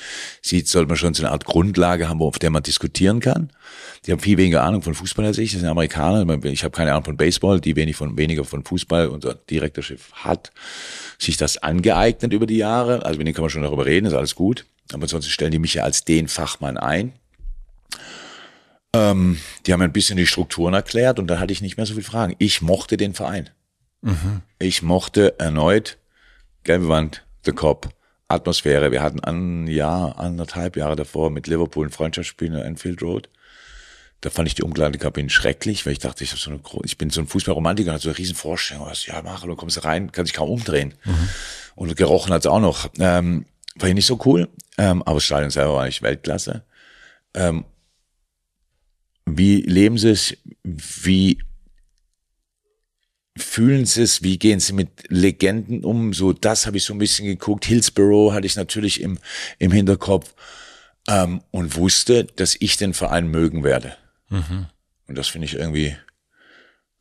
[0.41, 3.53] sieht, sollte man schon so eine Art Grundlage haben, auf der man diskutieren kann.
[4.05, 5.53] Die haben viel weniger Ahnung von Fußball als ich.
[5.53, 6.43] Das sind Amerikaner.
[6.43, 9.07] Ich habe keine Ahnung von Baseball, die wenig von, weniger von Fußball.
[9.07, 10.51] Unser direkter Chef hat
[11.23, 13.06] sich das angeeignet über die Jahre.
[13.06, 14.65] Also mit denen kann man schon darüber reden, ist alles gut.
[14.93, 17.14] Aber sonst stellen die mich ja als den Fachmann ein.
[18.93, 21.93] Ähm, die haben ein bisschen die Strukturen erklärt und dann hatte ich nicht mehr so
[21.93, 22.35] viele Fragen.
[22.39, 23.49] Ich mochte den Verein.
[24.02, 24.41] Mhm.
[24.60, 25.98] Ich mochte erneut
[26.64, 27.89] gelbe Wand, The Cop,
[28.27, 28.91] Atmosphäre.
[28.91, 33.30] Wir hatten ein Jahr, anderthalb Jahre davor mit Liverpool ein Freundschaftsspiel in Enfield Road.
[34.22, 37.22] Da fand ich die Umkleidekabine schrecklich, weil ich dachte, ich, so eine, ich bin so
[37.22, 38.85] ein Fußballromantiker, hatte so eine riesen Vorstellung.
[38.85, 40.93] Was, ja, mach, du kommst rein, kann sich kaum umdrehen.
[41.03, 41.30] Mhm.
[41.76, 42.89] Und gerochen hat es auch noch.
[42.99, 43.45] Ähm,
[43.76, 46.64] war ich nicht so cool, ähm, aber das Stadion selber war nicht Weltklasse.
[47.34, 47.65] Ähm,
[49.26, 50.38] wie leben sie es?
[50.64, 51.39] Wie
[53.38, 54.23] fühlen sie es?
[54.23, 56.14] Wie gehen sie mit Legenden um?
[56.14, 57.65] So, das habe ich so ein bisschen geguckt.
[57.65, 59.18] Hillsborough hatte ich natürlich im,
[59.57, 60.34] im Hinterkopf
[61.07, 63.95] ähm, und wusste, dass ich den Verein mögen werde.
[64.31, 64.67] Mhm.
[65.07, 65.95] Und das finde ich irgendwie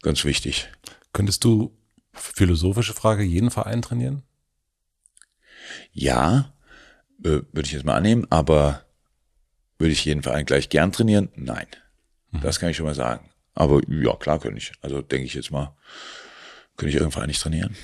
[0.03, 0.69] ganz wichtig.
[1.13, 1.77] Könntest du,
[2.13, 4.25] philosophische Frage, jeden Verein trainieren?
[5.93, 6.53] Ja,
[7.21, 8.85] äh, würde ich jetzt mal annehmen, aber
[9.79, 11.31] würde ich jeden Verein gleich gern trainieren?
[11.37, 11.67] Nein.
[12.33, 12.41] Mhm.
[12.41, 13.31] Das kann ich schon mal sagen.
[13.55, 14.73] Aber ja, klar könnte ich.
[14.81, 15.77] Also denke ich jetzt mal,
[16.77, 17.77] könnte ich irgendwann nicht trainieren.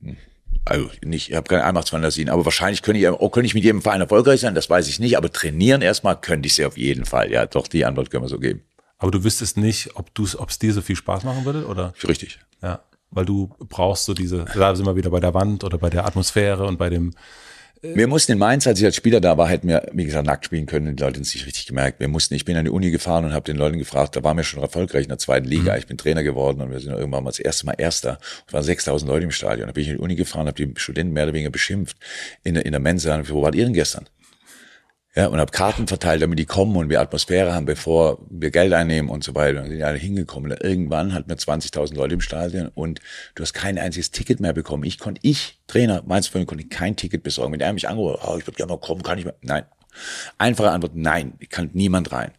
[0.00, 0.16] Hm.
[0.68, 3.80] Also nicht, ich habe keine Allmachtsfantasien, aber wahrscheinlich könnte ich, oh, könnte ich mit jedem
[3.80, 7.06] Verein erfolgreich sein, das weiß ich nicht, aber trainieren erstmal könnte ich sie auf jeden
[7.06, 7.32] Fall.
[7.32, 8.62] Ja, doch, die Antwort können wir so geben.
[8.98, 11.94] Aber du wüsstest nicht, ob du ob es dir so viel Spaß machen würde, oder?
[12.06, 12.40] Richtig.
[12.62, 12.80] Ja.
[13.10, 16.04] Weil du brauchst so diese, da sind wir wieder bei der Wand oder bei der
[16.04, 17.14] Atmosphäre und bei dem,
[17.82, 20.44] wir mussten in Mainz, als ich als Spieler da war, hätten wir, wie gesagt, nackt
[20.44, 20.96] spielen können.
[20.96, 22.00] Die Leute haben es nicht richtig gemerkt.
[22.00, 24.36] Wir mussten, ich bin an die Uni gefahren und habe den Leuten gefragt, da waren
[24.36, 25.72] wir schon erfolgreich in der zweiten Liga.
[25.72, 25.78] Mhm.
[25.78, 28.18] Ich bin Trainer geworden und wir sind irgendwann mal das erste Mal Erster.
[28.46, 29.66] Es waren 6000 Leute im Stadion.
[29.66, 31.96] Da bin ich in die Uni gefahren, habe die Studenten mehr oder weniger beschimpft
[32.42, 33.22] in der, in der Mensa.
[33.28, 34.06] Wo wart ihr denn gestern?
[35.14, 38.72] Ja, und habe Karten verteilt, damit die kommen und wir Atmosphäre haben, bevor wir Geld
[38.72, 39.60] einnehmen und so weiter.
[39.60, 40.52] Und sind die alle hingekommen.
[40.52, 43.00] Und irgendwann hatten wir 20.000 Leute im Stadion und
[43.34, 44.84] du hast kein einziges Ticket mehr bekommen.
[44.84, 47.52] Ich konnte, ich, Trainer, meinst du, konnte kein Ticket besorgen.
[47.52, 49.34] Wenn er mich angerufen oh, ich würde gerne mal kommen, kann ich mal.
[49.40, 49.64] Nein.
[50.36, 52.30] Einfache Antwort, nein, kann niemand rein.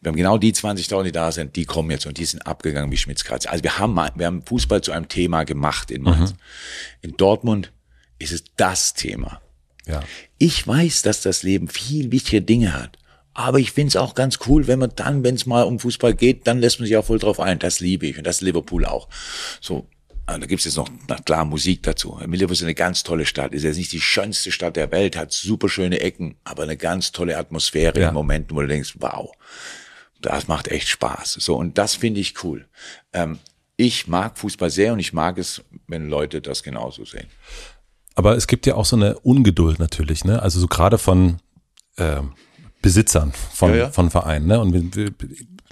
[0.00, 2.92] Wir haben genau die 20.000, die da sind, die kommen jetzt und die sind abgegangen
[2.92, 3.46] wie Schmitzkratz.
[3.46, 6.32] Also wir haben, wir haben Fußball zu einem Thema gemacht in Mainz.
[6.32, 6.38] Mhm.
[7.00, 7.72] In Dortmund
[8.18, 9.40] ist es das Thema.
[9.86, 10.00] Ja.
[10.38, 12.98] Ich weiß, dass das Leben viel wichtige Dinge hat.
[13.34, 16.46] Aber ich find's auch ganz cool, wenn man dann, wenn es mal um Fußball geht,
[16.46, 17.58] dann lässt man sich auch voll drauf ein.
[17.60, 19.08] Das liebe ich und das Liverpool auch.
[19.60, 19.86] So,
[20.26, 22.18] da gibt's jetzt noch, na klar, Musik dazu.
[22.26, 23.54] Liverpool ist eine ganz tolle Stadt.
[23.54, 27.12] Ist jetzt nicht die schönste Stadt der Welt, hat super schöne Ecken, aber eine ganz
[27.12, 28.08] tolle Atmosphäre ja.
[28.08, 29.32] in Momenten, wo du denkst, wow,
[30.20, 31.34] das macht echt Spaß.
[31.34, 32.66] So, und das finde ich cool.
[33.12, 33.38] Ähm,
[33.76, 37.28] ich mag Fußball sehr und ich mag es, wenn Leute das genauso sehen.
[38.18, 40.42] Aber es gibt ja auch so eine Ungeduld natürlich, ne?
[40.42, 41.36] Also so gerade von
[41.98, 42.20] äh,
[42.82, 43.90] Besitzern von, ja, ja.
[43.90, 44.58] von Vereinen, ne?
[44.58, 44.96] Und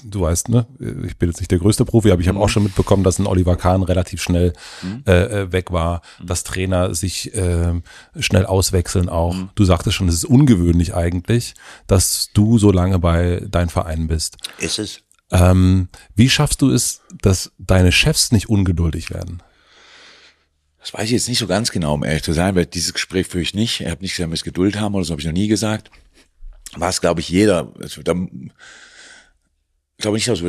[0.04, 2.44] du weißt, ne, ich bin jetzt nicht der größte Profi, aber ich habe mhm.
[2.44, 5.02] auch schon mitbekommen, dass ein Oliver Kahn relativ schnell mhm.
[5.08, 6.26] äh, äh weg war, mhm.
[6.28, 7.80] dass Trainer sich äh,
[8.16, 9.34] schnell auswechseln auch.
[9.34, 9.48] Mhm.
[9.56, 11.54] Du sagtest schon, es ist ungewöhnlich eigentlich,
[11.88, 14.36] dass du so lange bei deinem Verein bist.
[14.58, 15.00] Ist es.
[15.32, 19.42] Ähm, wie schaffst du es, dass deine Chefs nicht ungeduldig werden?
[20.86, 23.26] Das weiß ich jetzt nicht so ganz genau, um ehrlich zu sein, weil dieses Gespräch
[23.26, 23.80] führe ich nicht.
[23.80, 25.90] Er hat nicht gesagt, wir müssen Geduld haben oder so, habe ich noch nie gesagt.
[26.76, 30.44] Was, glaube ich, jeder, also, da, ich glaube nicht, dass,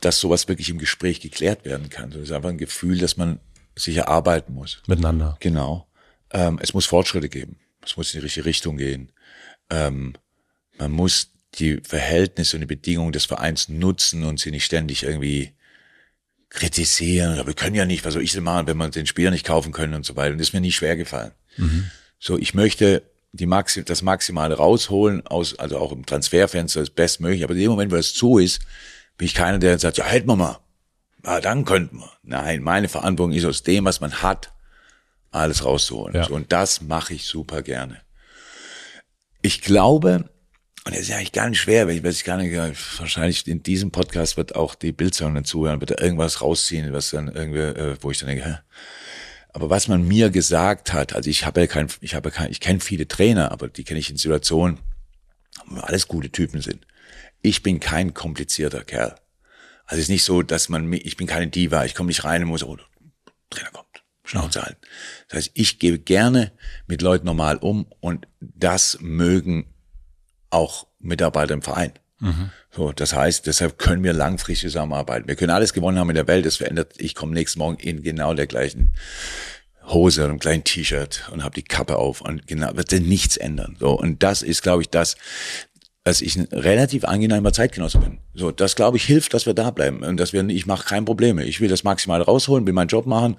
[0.00, 2.10] dass sowas wirklich im Gespräch geklärt werden kann.
[2.10, 3.38] Es ist einfach ein Gefühl, dass man
[3.76, 4.82] sich erarbeiten muss.
[4.88, 5.36] Miteinander.
[5.38, 5.86] Genau.
[6.32, 7.60] Ähm, es muss Fortschritte geben.
[7.86, 9.12] Es muss in die richtige Richtung gehen.
[9.70, 10.14] Ähm,
[10.76, 15.52] man muss die Verhältnisse und die Bedingungen des Vereins nutzen und sie nicht ständig irgendwie
[16.52, 19.46] kritisieren, wir können ja nicht, was soll ich denn machen, wenn wir den Spieler nicht
[19.46, 20.32] kaufen können und so weiter.
[20.32, 21.32] Und das ist mir nie schwer gefallen.
[21.56, 21.90] Mhm.
[22.18, 23.02] So, ich möchte
[23.32, 27.44] die Maxi das Maximale rausholen, aus, also auch im Transferfenster das Bestmögliche.
[27.44, 28.60] Aber in dem Moment, wo es zu ist,
[29.16, 30.58] bin ich keiner, der sagt, ja, hält wir mal.
[31.24, 32.12] Ja, dann könnten wir.
[32.22, 34.52] Nein, meine Verantwortung ist aus dem, was man hat,
[35.30, 36.14] alles rauszuholen.
[36.14, 36.24] Ja.
[36.24, 38.02] So, und das mache ich super gerne.
[39.40, 40.28] Ich glaube,
[40.84, 42.52] und das ist ja eigentlich gar nicht schwer, weil ich weiß gar nicht,
[42.98, 47.10] wahrscheinlich in diesem Podcast wird auch die Bildzeugung dazu hören, wird da irgendwas rausziehen, was
[47.10, 48.58] dann irgendwie, äh, wo ich dann denke, hä?
[49.52, 52.58] Aber was man mir gesagt hat, also ich habe ja kein, ich habe kein, ich
[52.58, 54.78] kenne viele Trainer, aber die kenne ich in Situationen,
[55.66, 56.86] wo alles gute Typen sind.
[57.42, 59.14] Ich bin kein komplizierter Kerl.
[59.84, 62.42] Also es ist nicht so, dass man, ich bin keine Diva, ich komme nicht rein
[62.42, 62.78] und muss, oh,
[63.50, 64.80] Trainer kommt, Schnauze halten.
[65.28, 66.52] Das heißt, ich gebe gerne
[66.86, 69.71] mit Leuten normal um und das mögen
[70.52, 71.92] auch Mitarbeiter im Verein.
[72.20, 72.50] Mhm.
[72.70, 75.28] So, das heißt, deshalb können wir langfristig zusammenarbeiten.
[75.28, 76.94] Wir können alles gewonnen haben in der Welt, das verändert.
[76.98, 78.92] Ich komme nächsten Morgen in genau der gleichen
[79.86, 83.36] Hose und einem kleinen T-Shirt und habe die Kappe auf und genau wird sich nichts
[83.36, 83.76] ändern.
[83.80, 85.16] So und das ist, glaube ich, das,
[86.04, 88.18] dass ich ein relativ angenehmer Zeitgenosse bin.
[88.34, 91.04] So, das glaube ich hilft, dass wir da bleiben und dass wir, ich mache keine
[91.04, 91.44] Probleme.
[91.44, 93.36] Ich will das maximal rausholen, will meinen Job machen,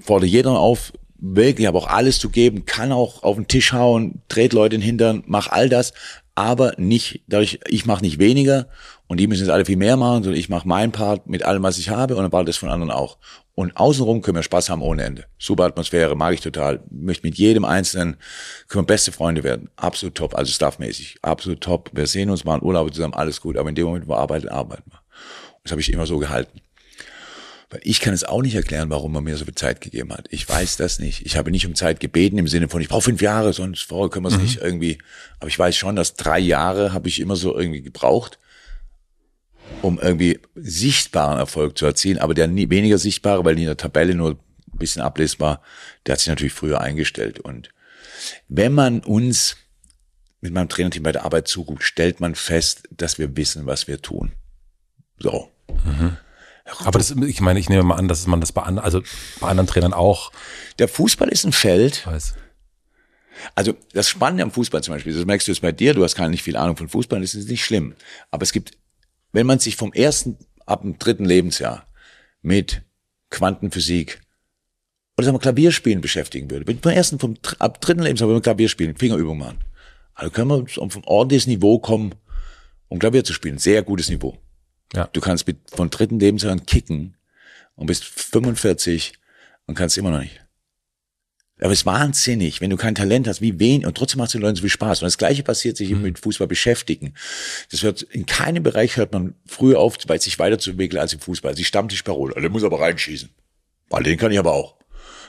[0.00, 0.92] fordere jeden auf,
[1.24, 4.80] wirklich, aber auch alles zu geben, kann auch auf den Tisch hauen, dreht Leute in
[4.80, 5.92] den Hintern, mach all das,
[6.34, 8.68] aber nicht dadurch, ich mache nicht weniger
[9.06, 11.62] und die müssen jetzt alle viel mehr machen, sondern ich mache meinen Part mit allem,
[11.62, 13.18] was ich habe und dann baut das von anderen auch.
[13.54, 15.26] Und außenrum können wir Spaß haben ohne Ende.
[15.38, 16.82] Super Atmosphäre, mag ich total.
[16.90, 18.16] Möchte mit jedem Einzelnen,
[18.66, 19.70] können wir beste Freunde werden.
[19.76, 21.18] Absolut top, also staffmäßig.
[21.22, 21.90] Absolut top.
[21.92, 23.56] Wir sehen uns mal in Urlaub zusammen, alles gut.
[23.56, 25.00] Aber in dem Moment, wo wir arbeiten, arbeiten wir.
[25.62, 26.60] Das habe ich immer so gehalten.
[27.82, 30.26] Ich kann es auch nicht erklären, warum man mir so viel Zeit gegeben hat.
[30.30, 31.24] Ich weiß das nicht.
[31.26, 34.10] Ich habe nicht um Zeit gebeten im Sinne von, ich brauche fünf Jahre, sonst vorher
[34.10, 34.42] können wir es mhm.
[34.42, 34.98] nicht irgendwie.
[35.40, 38.38] Aber ich weiß schon, dass drei Jahre habe ich immer so irgendwie gebraucht
[39.82, 44.14] um irgendwie sichtbaren Erfolg zu erzielen, aber der nie, weniger sichtbare, weil in der Tabelle
[44.14, 45.62] nur ein bisschen ablesbar,
[46.06, 47.38] der hat sich natürlich früher eingestellt.
[47.38, 47.70] Und
[48.48, 49.56] wenn man uns
[50.40, 54.00] mit meinem Trainerteam bei der Arbeit zuguckt, stellt man fest, dass wir wissen, was wir
[54.02, 54.32] tun.
[55.18, 55.50] So.
[55.84, 56.16] Mhm.
[56.64, 59.02] Aber das, ich meine, ich nehme mal an, dass man das bei, an, also
[59.40, 60.32] bei anderen Trainern auch.
[60.78, 62.06] Der Fußball ist ein Feld.
[62.06, 62.34] Weiß.
[63.54, 66.14] Also das Spannende am Fußball zum Beispiel, das merkst du jetzt bei dir, du hast
[66.14, 67.94] gar nicht viel Ahnung von Fußball, das ist nicht schlimm.
[68.30, 68.78] Aber es gibt
[69.34, 71.86] wenn man sich vom ersten ab dem dritten Lebensjahr
[72.40, 72.82] mit
[73.30, 74.20] Quantenphysik
[75.18, 78.96] oder sagen wir Klavierspielen beschäftigen würde, wenn man ersten vom ab dritten Lebensjahr wir Klavierspielen,
[78.96, 79.58] Fingerübungen machen,
[80.14, 82.14] also können wir auf ein ordentliches Niveau kommen,
[82.88, 83.58] um Klavier zu spielen.
[83.58, 84.38] Sehr gutes Niveau.
[84.94, 85.08] Ja.
[85.12, 87.16] Du kannst mit von dritten Lebensjahr kicken
[87.74, 89.14] und bist 45
[89.66, 90.40] und kannst immer noch nicht.
[91.60, 94.32] Aber es ist wahnsinnig, wenn du kein Talent hast, wie wenig, und trotzdem macht es
[94.32, 95.02] den Leuten so viel Spaß.
[95.02, 96.02] Und das Gleiche passiert sich mhm.
[96.02, 97.14] mit Fußball beschäftigen.
[97.70, 101.50] Das wird, in keinem Bereich hört man früher auf, bei sich weiterzuentwickeln als im Fußball.
[101.50, 102.40] Also die Stammtischparole.
[102.40, 103.30] Der muss aber reinschießen.
[103.88, 104.76] Weil den kann ich aber auch.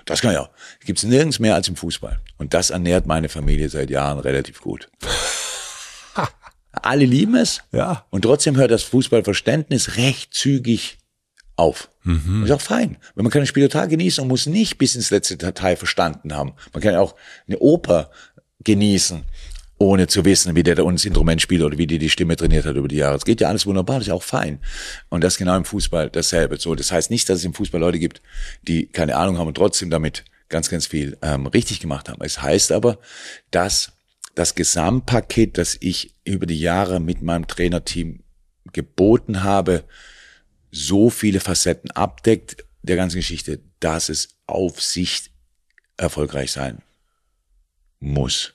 [0.06, 0.50] Das kann ich auch.
[0.84, 2.20] Gibt's nirgends mehr als im Fußball.
[2.38, 4.90] Und das ernährt meine Familie seit Jahren relativ gut.
[6.86, 7.62] Alle lieben es.
[7.72, 8.06] Ja.
[8.12, 11.00] Und trotzdem hört das Fußballverständnis recht zügig
[11.56, 11.90] auf.
[12.04, 12.44] Mhm.
[12.44, 12.98] ist auch fein.
[13.16, 16.36] Wenn man kann ein Spiel total genießen und muss nicht bis ins letzte Detail verstanden
[16.36, 16.54] haben.
[16.74, 17.16] Man kann auch
[17.48, 18.12] eine Oper
[18.64, 19.24] genießen,
[19.80, 22.66] ohne zu wissen, wie der da uns Instrument spielt oder wie die die Stimme trainiert
[22.66, 23.16] hat über die Jahre.
[23.16, 24.60] Es geht ja alles wunderbar, das ist auch fein.
[25.10, 26.58] Und das genau im Fußball dasselbe.
[26.58, 28.22] So, das heißt nicht, dass es im Fußball Leute gibt,
[28.62, 32.22] die keine Ahnung haben und trotzdem damit ganz, ganz viel ähm, richtig gemacht haben.
[32.24, 33.00] Es heißt aber,
[33.50, 33.94] dass
[34.36, 38.24] das Gesamtpaket, das ich über die Jahre mit meinem Trainerteam
[38.74, 39.86] geboten habe,
[40.72, 45.32] so viele Facetten abdeckt der ganzen Geschichte, dass es auf Sicht
[45.98, 46.82] erfolgreich sein
[48.00, 48.54] muss.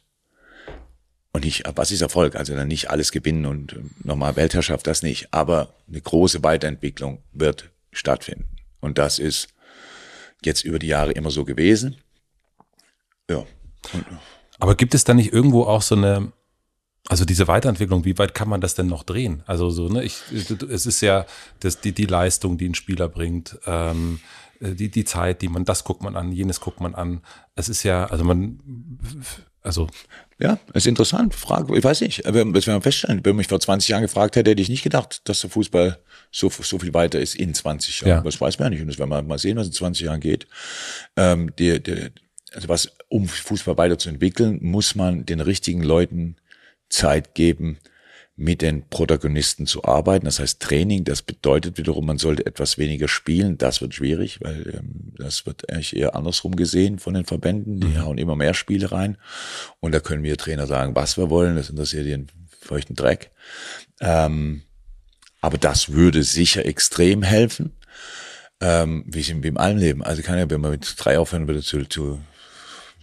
[1.33, 2.35] Und nicht, was ist Erfolg?
[2.35, 5.33] Also dann nicht alles gewinnen und nochmal Weltherrschaft, das nicht.
[5.33, 8.49] Aber eine große Weiterentwicklung wird stattfinden.
[8.81, 9.49] Und das ist
[10.45, 11.97] jetzt über die Jahre immer so gewesen.
[13.29, 13.47] Ja.
[14.59, 16.33] Aber gibt es da nicht irgendwo auch so eine,
[17.11, 19.43] also diese Weiterentwicklung, wie weit kann man das denn noch drehen?
[19.45, 21.27] Also so, ne, ich, es ist ja
[21.59, 24.20] das, die, die Leistung, die ein Spieler bringt, ähm,
[24.61, 27.23] die, die Zeit, die man, das guckt man an, jenes guckt man an.
[27.57, 28.61] Es ist ja, also man,
[29.61, 29.89] also.
[30.39, 31.35] Ja, ist interessant.
[31.35, 34.37] Frage, ich weiß nicht, aber was wir feststellen, wenn man mich vor 20 Jahren gefragt
[34.37, 35.99] hätte, hätte ich nicht gedacht, dass der Fußball
[36.31, 38.09] so, so viel weiter ist in 20 Jahren.
[38.09, 38.20] Ja.
[38.23, 38.82] Das weiß man ja nicht.
[38.82, 40.47] Und das werden wir mal sehen, was in 20 Jahren geht.
[41.16, 42.11] Ähm, die, die,
[42.55, 46.37] also was, um Fußball weiterzuentwickeln, muss man den richtigen Leuten
[46.91, 47.79] Zeit geben,
[48.41, 50.25] mit den Protagonisten zu arbeiten.
[50.25, 53.59] Das heißt Training, das bedeutet wiederum, man sollte etwas weniger spielen.
[53.59, 57.81] Das wird schwierig, weil ähm, das wird eigentlich eher andersrum gesehen von den Verbänden.
[57.81, 58.03] Die mhm.
[58.03, 59.19] hauen immer mehr Spiele rein.
[59.81, 61.57] Und da können wir Trainer sagen, was wir wollen.
[61.57, 62.29] Das interessiert den
[62.62, 63.31] feuchten Dreck.
[64.01, 64.62] Ähm,
[65.43, 67.73] aber das würde sicher extrem helfen.
[68.62, 70.03] Ähm, wie, wie im allen Leben.
[70.03, 72.21] Also kann ja, wenn man mit drei aufhören würde zu, zu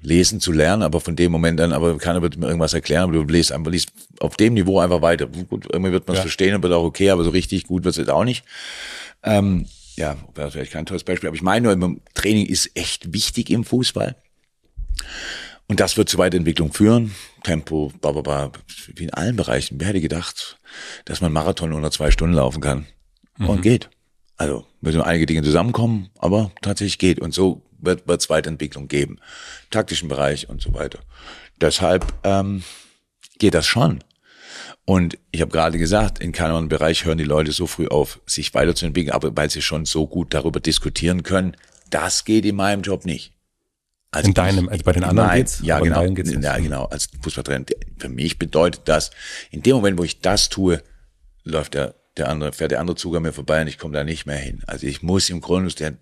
[0.01, 3.13] lesen zu lernen, aber von dem Moment an, aber keiner wird mir irgendwas erklären, aber
[3.13, 5.27] du liest einfach, liest auf dem Niveau einfach weiter.
[5.27, 6.23] Gut, irgendwie wird man es ja.
[6.23, 8.45] verstehen und wird auch okay, aber so richtig gut wird es jetzt auch nicht.
[9.23, 9.65] Ähm,
[9.95, 13.63] ja, wäre vielleicht kein tolles Beispiel, aber ich meine nur, Training ist echt wichtig im
[13.63, 14.15] Fußball.
[15.67, 17.13] Und das wird zu Weiterentwicklung führen.
[17.43, 18.51] Tempo, bla, bla, bla,
[18.95, 19.79] wie in allen Bereichen.
[19.79, 20.57] Wer hätte gedacht,
[21.05, 22.85] dass man Marathon unter zwei Stunden laufen kann?
[23.37, 23.49] Mhm.
[23.49, 23.89] Und geht.
[24.37, 27.19] Also müssen einige Dinge zusammenkommen, aber tatsächlich geht.
[27.19, 29.19] Und so wird es Weiterentwicklung geben.
[29.69, 30.99] Taktischen Bereich und so weiter.
[31.59, 32.63] Deshalb ähm,
[33.39, 34.03] geht das schon.
[34.85, 38.21] Und ich habe gerade gesagt, in keinem anderen Bereich hören die Leute so früh auf,
[38.25, 41.57] sich weiterzuentwickeln, aber weil sie schon so gut darüber diskutieren können,
[41.89, 43.33] das geht in meinem Job nicht.
[44.29, 45.59] in deinem, also bei den anderen geht's?
[45.61, 46.09] Ja, genau.
[46.13, 46.85] geht's ja, genau.
[46.85, 47.65] Als Fußballtrainer.
[47.97, 49.11] Für mich bedeutet das,
[49.51, 50.81] in dem Moment, wo ich das tue,
[51.43, 54.03] läuft der, der andere, fährt der andere Zug an mir vorbei und ich komme da
[54.03, 54.61] nicht mehr hin.
[54.67, 55.93] Also ich muss im Grunde, der,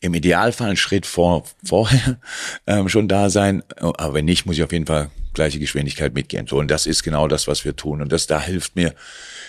[0.00, 2.18] im Idealfall einen Schritt vor, vorher
[2.66, 3.62] ähm, schon da sein.
[3.76, 6.46] Aber wenn nicht, muss ich auf jeden Fall gleiche Geschwindigkeit mitgehen.
[6.46, 8.02] So, und das ist genau das, was wir tun.
[8.02, 8.94] Und das da hilft mir,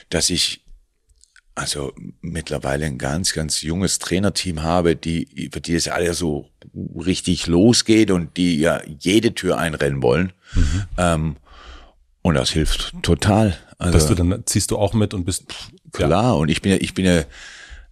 [0.09, 0.61] dass ich
[1.55, 6.49] also mittlerweile ein ganz, ganz junges Trainerteam habe, die, für die es ja alle so
[6.73, 10.33] richtig losgeht und die ja jede Tür einrennen wollen.
[10.53, 10.83] Mhm.
[10.97, 11.35] Ähm,
[12.21, 13.57] und das hilft total.
[13.77, 15.45] Also, Dass du dann ziehst du auch mit und bist
[15.91, 16.37] klar.
[16.37, 17.23] Und ich bin ja, ich bin ja,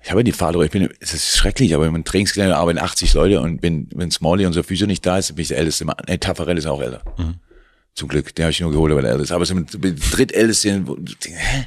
[0.02, 3.14] ich habe ja die Fahrradrolle, ich bin, es ist schrecklich, aber im Trainingsgelände arbeiten 80
[3.14, 5.86] Leute und wenn, wenn Smalley und so Physio nicht da ist, bin ich der Älteste.
[6.08, 7.02] Nee, Taffarel ist auch älter.
[7.96, 9.32] Zum Glück, den habe ich nur geholt, weil er älter ist.
[9.32, 11.66] Aber so mit, mit drittälteste, wo du denkst, hä?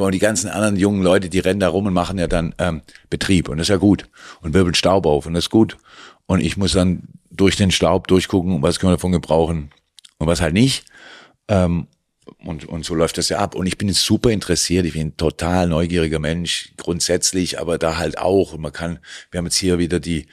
[0.00, 2.82] Und die ganzen anderen jungen Leute, die rennen da rum und machen ja dann ähm,
[3.10, 4.08] Betrieb und das ist ja gut
[4.40, 5.76] und wirbeln Staub auf und das ist gut.
[6.26, 9.70] Und ich muss dann durch den Staub durchgucken, was können wir davon gebrauchen
[10.18, 10.84] und was halt nicht.
[11.48, 11.86] Ähm,
[12.44, 13.54] und, und so läuft das ja ab.
[13.54, 14.86] Und ich bin jetzt super interessiert.
[14.86, 18.52] Ich bin ein total neugieriger Mensch, grundsätzlich, aber da halt auch.
[18.52, 18.98] Und man kann,
[19.30, 20.26] wir haben jetzt hier wieder die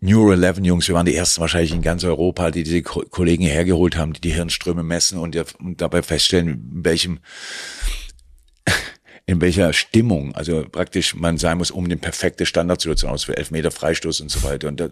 [0.00, 3.44] Neuro 11 Jungs, wir waren die ersten wahrscheinlich in ganz Europa, die diese Ko Kollegen
[3.44, 7.20] hergeholt haben, die die Hirnströme messen und, und dabei feststellen, in welchem,
[9.24, 13.70] in welcher Stimmung, also praktisch man sein muss, um den perfekte Standardsituation aus für Elfmeter
[13.70, 14.66] Freistoß und so weiter.
[14.66, 14.88] Und da,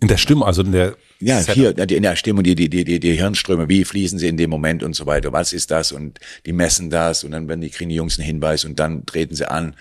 [0.00, 1.54] in der Stimme, also in der ja, Setup.
[1.54, 4.50] hier, in der Stimmung, die, die, die, die, die Hirnströme, wie fließen sie in dem
[4.50, 5.32] Moment und so weiter.
[5.32, 5.92] Was ist das?
[5.92, 9.06] Und die messen das und dann werden die, kriegen die Jungs einen Hinweis und dann
[9.06, 9.74] treten sie an.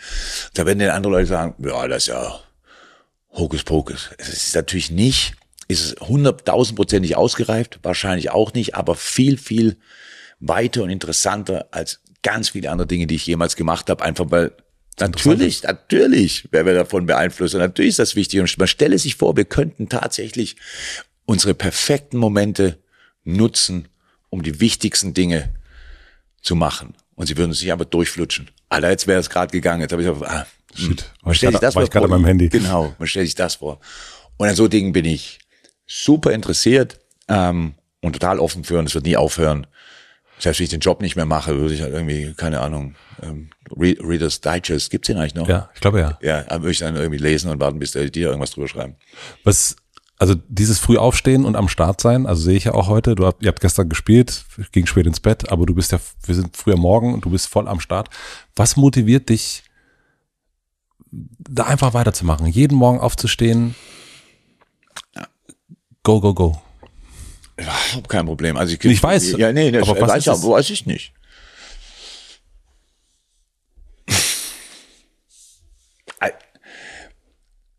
[0.53, 2.39] Da werden dann andere Leute sagen, ja, das ist ja
[3.33, 4.11] Hokuspokus.
[4.17, 5.33] Es ist natürlich nicht,
[5.67, 9.75] ist es hunderttausendprozentig ausgereift, wahrscheinlich auch nicht, aber viel, viel
[10.39, 14.51] weiter und interessanter als ganz viele andere Dinge, die ich jemals gemacht habe, einfach weil
[14.99, 17.55] Natürlich, natürlich werden wir davon beeinflusst.
[17.55, 18.39] Und natürlich ist das wichtig.
[18.39, 20.55] Und man stelle sich vor, wir könnten tatsächlich
[21.25, 22.77] unsere perfekten Momente
[23.23, 23.87] nutzen,
[24.29, 25.51] um die wichtigsten Dinge
[26.43, 26.93] zu machen.
[27.15, 28.51] Und sie würden sich aber durchflutschen.
[28.69, 29.81] Alter, jetzt wäre es gerade gegangen.
[29.81, 30.45] Jetzt habe ich aber, ah,
[30.75, 31.11] Shit.
[31.21, 32.15] Man ich stellt sich das war mal ich gerade vor.
[32.15, 32.49] an meinem Handy.
[32.49, 33.79] Genau, man stellt sich das vor.
[34.37, 35.39] Und an so Dingen bin ich
[35.85, 39.67] super interessiert ähm, und total offen für und es wird nie aufhören.
[40.39, 43.49] Selbst wenn ich den Job nicht mehr mache, würde ich halt irgendwie, keine Ahnung, ähm,
[43.71, 45.47] Re Reader's Digest, gibt's den eigentlich noch?
[45.47, 46.17] Ja, ich glaube ja.
[46.21, 48.95] Ja, dann würde ich dann irgendwie lesen und warten, bis der dir irgendwas drüber schreiben.
[49.43, 49.75] Was,
[50.17, 53.25] also dieses früh aufstehen und am Start sein, also sehe ich ja auch heute, du
[53.25, 56.57] habt, ihr habt gestern gespielt, ging spät ins Bett, aber du bist ja, wir sind
[56.57, 58.09] früh am Morgen und du bist voll am Start.
[58.55, 59.63] Was motiviert dich,
[61.11, 62.47] da einfach weiterzumachen?
[62.47, 63.75] Jeden Morgen aufzustehen?
[66.03, 66.61] Go, go, go.
[67.93, 68.57] Überhaupt kein Problem.
[68.57, 71.13] Also ich, Ich weiß, Ja, nee, das aber was weiß, aber weiß ich nicht.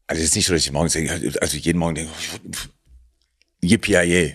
[0.06, 2.12] Also es ist nicht so, dass ich morgens denke, also jeden Morgen denke,
[3.62, 4.34] yippie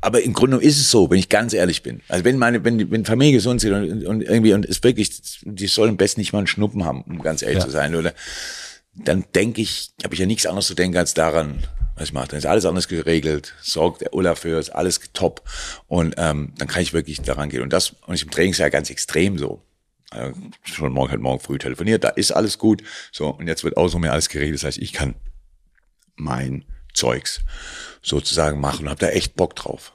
[0.00, 2.02] Aber im Grunde ist es so, wenn ich ganz ehrlich bin.
[2.08, 5.10] Also wenn meine, wenn, wenn Familie gesund sind und, und irgendwie, und es wirklich,
[5.42, 7.64] die sollen besten nicht mal einen Schnuppen haben, um ganz ehrlich Ja.
[7.64, 8.14] zu sein, oder?
[8.94, 11.62] Dann denke ich, habe ich ja nichts anderes zu denken als daran,
[11.96, 12.28] was ich mache.
[12.28, 15.42] Dann ist alles anders geregelt, sorgt der Ulla für, ist alles top.
[15.88, 17.62] Und ähm, dann kann ich wirklich daran gehen.
[17.62, 19.62] Und das, und ich im Training ist ja ganz extrem so.
[20.10, 22.82] Also schon morgen halt morgen früh telefoniert, da ist alles gut.
[23.10, 24.56] So, und jetzt wird außer mir alles geregelt.
[24.56, 25.14] Das heißt, ich kann
[26.14, 26.64] mein
[26.94, 27.40] Zeugs
[28.02, 29.94] sozusagen machen und habe da echt Bock drauf.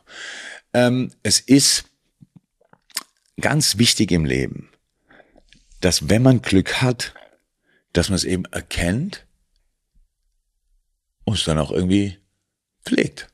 [0.73, 1.85] Ähm, es ist
[3.39, 4.69] ganz wichtig im Leben,
[5.79, 7.13] dass wenn man Glück hat,
[7.93, 9.25] dass man es eben erkennt
[11.23, 12.17] und es dann auch irgendwie
[12.83, 13.27] pflegt.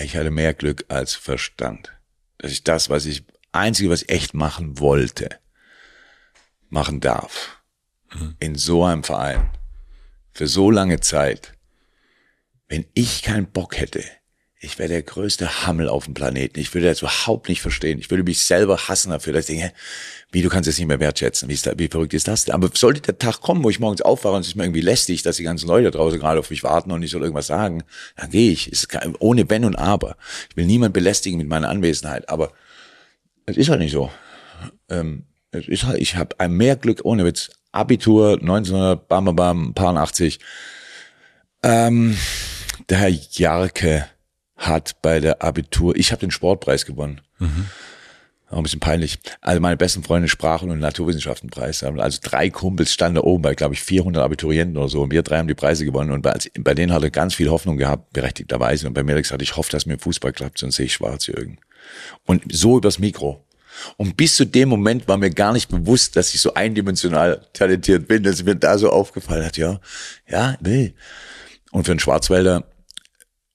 [0.00, 1.92] Ich hatte mehr Glück als Verstand.
[2.38, 5.38] Dass ich das, was ich, einzige, was ich echt machen wollte,
[6.68, 7.62] machen darf.
[8.40, 9.50] In so einem Verein.
[10.32, 11.54] Für so lange Zeit.
[12.68, 14.04] Wenn ich keinen Bock hätte,
[14.64, 16.60] ich wäre der größte Hammel auf dem Planeten.
[16.60, 17.98] Ich würde das überhaupt nicht verstehen.
[17.98, 19.74] Ich würde mich selber hassen dafür, dass ich denke,
[20.30, 21.48] wie du kannst es nicht mehr wertschätzen.
[21.48, 22.54] Wie, ist da, wie verrückt ist das denn?
[22.54, 25.22] Aber sollte der Tag kommen, wo ich morgens aufwache und es ist mir irgendwie lästig,
[25.22, 27.82] dass die ganzen Leute draußen gerade auf mich warten und ich soll irgendwas sagen,
[28.14, 28.70] dann gehe ich.
[28.70, 28.86] Ist
[29.18, 30.16] ohne Wenn und Aber.
[30.50, 32.28] Ich will niemand belästigen mit meiner Anwesenheit.
[32.28, 32.52] Aber
[33.46, 34.12] es ist halt nicht so.
[34.88, 37.50] Ähm, es ist halt, ich habe ein mehr Glück ohne Witz.
[37.72, 40.38] Abitur 1900, bam, bam, bam, paar 80.
[41.64, 42.16] Ähm,
[42.88, 44.06] der Herr Jarke
[44.62, 47.20] hat bei der Abitur, ich habe den Sportpreis gewonnen.
[48.50, 49.18] Auch ein bisschen peinlich.
[49.40, 51.82] Also meine besten Freunde Sprachen- und Naturwissenschaftenpreis.
[51.84, 55.00] Also drei Kumpels standen da oben bei, glaube ich, 400 Abiturienten oder so.
[55.00, 56.10] Und wir drei haben die Preise gewonnen.
[56.10, 58.86] Und bei, bei denen hatte ganz viel Hoffnung gehabt, berechtigterweise.
[58.86, 61.58] Und bei er gesagt, ich hoffe, dass mir Fußball klappt, sonst sehe ich schwarz, Jürgen.
[62.26, 63.42] Und so übers Mikro.
[63.96, 68.06] Und bis zu dem Moment war mir gar nicht bewusst, dass ich so eindimensional talentiert
[68.06, 69.80] bin, dass mir da so aufgefallen hat, ja,
[70.28, 70.92] ja, nee.
[71.70, 72.64] Und für einen Schwarzwälder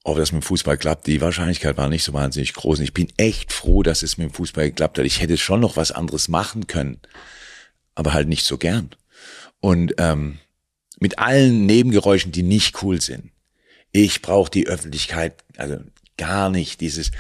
[0.08, 2.80] ob das mit dem Fußball klappt, die Wahrscheinlichkeit war nicht so wahnsinnig groß.
[2.80, 5.06] Und ich bin echt froh, dass es mit dem Fußball geklappt hat.
[5.06, 7.02] Ich hätte schon noch was anderes machen können,
[7.94, 8.92] aber halt nicht so gern.
[9.60, 10.38] Und ähm,
[10.98, 13.32] mit allen Nebengeräuschen, die nicht cool sind.
[13.92, 15.76] Ich brauche die Öffentlichkeit, also
[16.16, 16.80] gar nicht.
[16.80, 17.12] Dieses,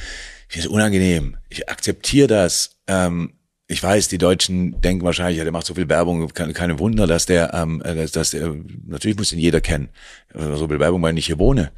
[0.49, 1.35] ich es unangenehm.
[1.49, 2.77] Ich akzeptiere das.
[2.87, 3.33] Ähm,
[3.67, 7.05] ich weiß, die Deutschen denken wahrscheinlich, ja, der macht so viel Werbung, keine, keine Wunder,
[7.05, 8.55] dass der, ähm, dass, dass der,
[8.85, 9.89] natürlich muss ihn jeder kennen.
[10.33, 11.73] So viel Werbung, weil ich hier wohne.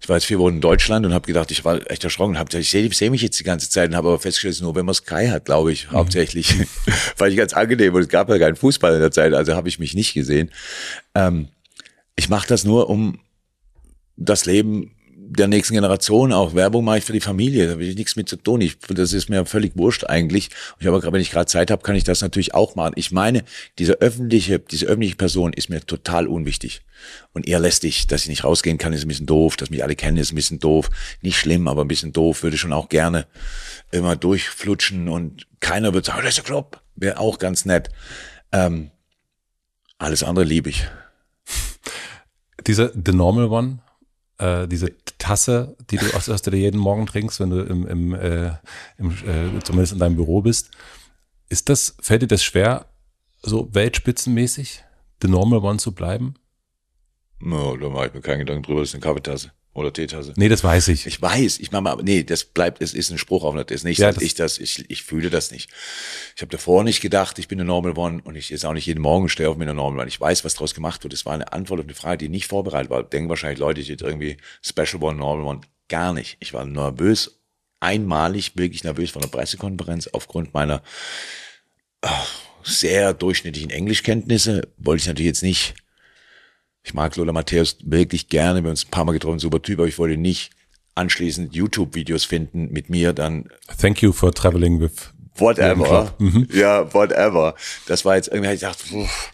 [0.00, 2.38] Ich war jetzt vier Wochen in Deutschland und habe gedacht, ich war echt erschrocken.
[2.38, 4.62] Hab, ich sehe seh mich jetzt die ganze Zeit und habe aber festgestellt, es ist
[4.62, 5.96] nur, wenn man Sky hat, glaube ich, mhm.
[5.96, 6.54] hauptsächlich.
[7.16, 9.68] Fand ich ganz angenehm und es gab ja keinen Fußball in der Zeit, also habe
[9.68, 10.50] ich mich nicht gesehen.
[11.14, 11.48] Ähm,
[12.16, 13.20] ich mache das nur, um
[14.16, 14.97] das Leben
[15.30, 16.54] der nächsten Generation auch.
[16.54, 18.60] Werbung mache ich für die Familie, da will ich nichts mit zu tun.
[18.60, 20.48] Ich, das ist mir völlig wurscht eigentlich.
[20.80, 22.94] Ich aber wenn ich gerade Zeit habe, kann ich das natürlich auch machen.
[22.96, 23.44] Ich meine,
[23.78, 26.82] diese öffentliche, diese öffentliche Person ist mir total unwichtig.
[27.32, 29.56] Und eher lästig, dass ich nicht rausgehen kann, ist ein bisschen doof.
[29.56, 30.90] Dass mich alle kennen, ist ein bisschen doof.
[31.20, 32.42] Nicht schlimm, aber ein bisschen doof.
[32.42, 33.26] Würde schon auch gerne
[33.90, 36.80] immer durchflutschen und keiner wird sagen, oh, das ist der Club.
[36.96, 37.90] Wäre auch ganz nett.
[38.52, 38.90] Ähm,
[39.98, 40.86] alles andere liebe ich.
[42.66, 43.78] Dieser The Normal One,
[44.38, 48.14] äh, diese Tasse, die du aus, aus dir jeden Morgen trinkst, wenn du im, im,
[48.14, 48.52] äh,
[48.96, 50.70] im äh, zumindest in deinem Büro bist,
[51.48, 52.86] ist das, fällt dir das schwer,
[53.42, 54.84] so weltspitzenmäßig
[55.22, 56.34] the normal one zu bleiben?
[57.40, 60.34] No, da mache ich mir keinen Gedanken drüber, das ist eine Kaffeetasse oder Teetasse.
[60.36, 61.06] Nee, das weiß ich.
[61.06, 63.84] Ich weiß, ich mache mal, nee, das bleibt, es ist ein Spruch auf das ist
[63.84, 65.70] nicht, ja, dass ich das, ich, ich fühle das nicht.
[66.36, 68.86] Ich habe davor nicht gedacht, ich bin eine Normal One und ich jetzt auch nicht
[68.86, 70.08] jeden Morgen stehe auf mir eine Normal One.
[70.08, 71.14] Ich weiß, was daraus gemacht wird.
[71.14, 73.02] Es war eine Antwort auf eine Frage, die nicht vorbereitet war.
[73.02, 75.60] Denken wahrscheinlich Leute, ich jetzt irgendwie Special One, Normal One.
[75.88, 76.36] Gar nicht.
[76.40, 77.38] Ich war nervös,
[77.80, 80.82] einmalig wirklich nervös von der Pressekonferenz aufgrund meiner
[82.02, 82.28] ach,
[82.62, 84.68] sehr durchschnittlichen Englischkenntnisse.
[84.76, 85.74] Wollte ich natürlich jetzt nicht
[86.88, 89.78] ich mag Lola Matthäus wirklich gerne, wir haben uns ein paar Mal getroffen, super Typ,
[89.78, 90.50] aber ich wollte nicht
[90.94, 93.50] anschließend YouTube-Videos finden mit mir dann.
[93.78, 96.14] Thank you for traveling with whatever.
[96.18, 96.48] Mhm.
[96.50, 97.54] Ja, whatever.
[97.86, 99.32] Das war jetzt irgendwie, ich dachte, pff,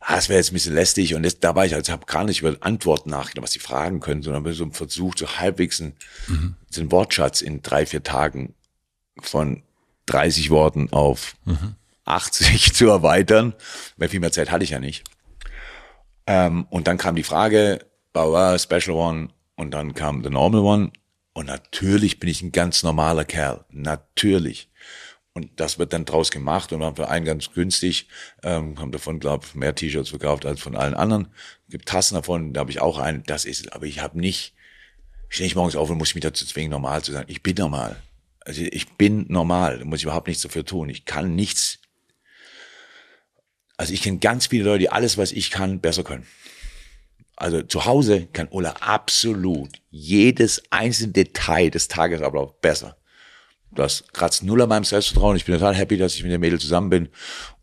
[0.00, 2.24] ah, das wäre jetzt ein bisschen lästig und das, da war ich, also habe gar
[2.24, 5.92] nicht über Antworten nachgedacht, was sie fragen können, sondern habe so versucht, so halbwegs einen,
[6.28, 6.54] mhm.
[6.74, 8.54] einen Wortschatz in drei, vier Tagen
[9.20, 9.62] von
[10.06, 11.74] 30 Worten auf mhm.
[12.06, 13.52] 80 zu erweitern,
[13.98, 15.04] weil viel mehr Zeit hatte ich ja nicht.
[16.30, 20.92] Ähm, und dann kam die Frage, Bauer, Special One und dann kam The Normal One.
[21.32, 23.64] Und natürlich bin ich ein ganz normaler Kerl.
[23.70, 24.70] Natürlich.
[25.32, 28.06] Und das wird dann draus gemacht und haben für einen ganz günstig,
[28.44, 31.28] ähm, haben davon, glaube ich, mehr T-Shirts verkauft als von allen anderen.
[31.68, 33.24] Gibt Tassen davon, da habe ich auch einen.
[33.24, 34.54] Das ist, aber ich habe nicht,
[35.28, 37.24] stehe ich morgens auf und muss mich dazu zwingen, normal zu sein.
[37.26, 37.96] Ich bin normal.
[38.40, 40.90] Also ich bin normal, da muss ich überhaupt nichts dafür tun.
[40.90, 41.80] Ich kann nichts
[43.80, 46.26] also ich kenne ganz viele Leute, die alles, was ich kann, besser können.
[47.34, 52.98] Also zu Hause kann Ola absolut jedes einzelne Detail des Tagesablaufs besser.
[53.70, 55.34] Das kratzt null an meinem Selbstvertrauen.
[55.38, 57.08] Ich bin total happy, dass ich mit dem Mädel zusammen bin.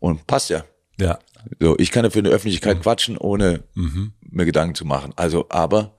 [0.00, 0.64] Und passt ja.
[0.98, 1.20] Ja.
[1.60, 2.82] So, ich kann ja für eine Öffentlichkeit mhm.
[2.82, 4.12] quatschen, ohne mhm.
[4.28, 5.12] mir Gedanken zu machen.
[5.14, 5.96] Also, aber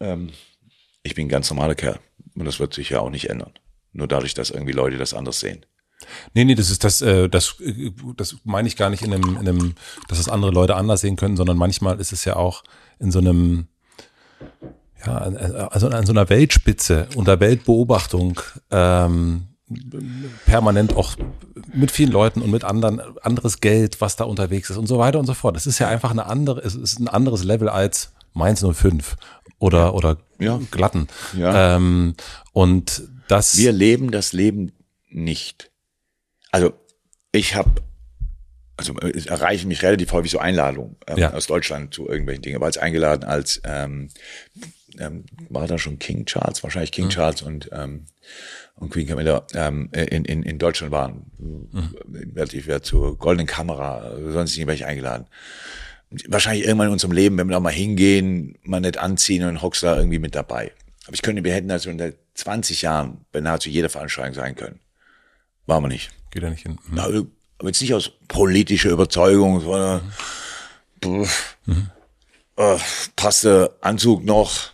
[0.00, 0.30] ähm,
[1.02, 2.00] ich bin ein ganz normaler Kerl.
[2.34, 3.52] Und das wird sich ja auch nicht ändern.
[3.92, 5.66] Nur dadurch, dass irgendwie Leute das anders sehen.
[6.34, 9.36] Nee, nee, das ist das, äh, das, äh, das meine ich gar nicht in einem,
[9.36, 9.74] in einem,
[10.08, 12.62] dass es andere Leute anders sehen können, sondern manchmal ist es ja auch
[12.98, 13.66] in so einem,
[15.04, 15.16] ja,
[15.70, 19.48] also an so einer Weltspitze, unter Weltbeobachtung, ähm,
[20.46, 21.16] permanent auch
[21.72, 25.18] mit vielen Leuten und mit anderen, anderes Geld, was da unterwegs ist und so weiter
[25.18, 25.56] und so fort.
[25.56, 29.16] Das ist ja einfach eine andere, es ist ein anderes Level als Mainz 05
[29.58, 30.60] oder, oder ja.
[30.70, 31.08] Glatten.
[31.36, 31.76] Ja.
[31.76, 32.14] Ähm,
[32.52, 33.56] und das.
[33.56, 34.72] Wir leben das Leben
[35.08, 35.70] nicht.
[36.52, 36.74] Also
[37.32, 37.82] ich habe,
[38.76, 41.32] also es erreichen mich relativ häufig so Einladungen ähm, ja.
[41.32, 42.60] aus Deutschland zu irgendwelchen Dingen.
[42.60, 44.08] War jetzt eingeladen als ähm,
[44.98, 47.10] ähm, war da schon King Charles, wahrscheinlich King mhm.
[47.10, 48.06] Charles und ähm,
[48.74, 51.30] und Queen Camilla ähm, in, in, in Deutschland waren.
[51.38, 51.94] Mhm.
[52.52, 55.26] Ich werde zur Goldenen Kamera, sonst nicht welche eingeladen.
[56.28, 59.82] Wahrscheinlich irgendwann in unserem Leben, wenn wir da mal hingehen, mal nicht anziehen und hockst
[59.82, 60.72] da irgendwie mit dabei.
[61.06, 64.80] Aber ich könnte, wir hätten also in 20 Jahren bei nahezu jeder Veranstaltung sein können.
[65.66, 66.10] Waren wir nicht.
[66.32, 66.78] Geht ja nicht hin.
[66.88, 66.94] Mhm.
[66.94, 70.12] Na, aber jetzt nicht aus politischer Überzeugung, sondern
[71.04, 71.28] mhm.
[71.66, 71.90] mhm.
[72.56, 72.76] äh,
[73.14, 74.72] passt der Anzug noch?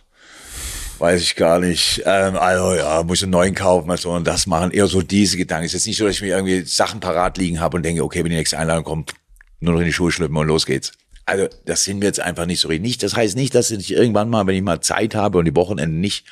[0.97, 2.01] Weiß ich gar nicht.
[2.05, 4.71] Ähm, also ja, muss ich einen neuen kaufen, also und das machen.
[4.71, 5.65] Eher so diese Gedanken.
[5.65, 8.03] Es ist jetzt nicht so, dass ich mir irgendwie Sachen parat liegen habe und denke,
[8.03, 9.13] okay, wenn die nächste Einladung kommt,
[9.59, 10.93] nur noch in die Schuhe schlüpfen und los geht's.
[11.25, 12.81] Also das sind wir jetzt einfach nicht so richtig.
[12.81, 15.55] Nicht, das heißt nicht, dass ich irgendwann mal, wenn ich mal Zeit habe und die
[15.55, 16.25] Wochenenden nicht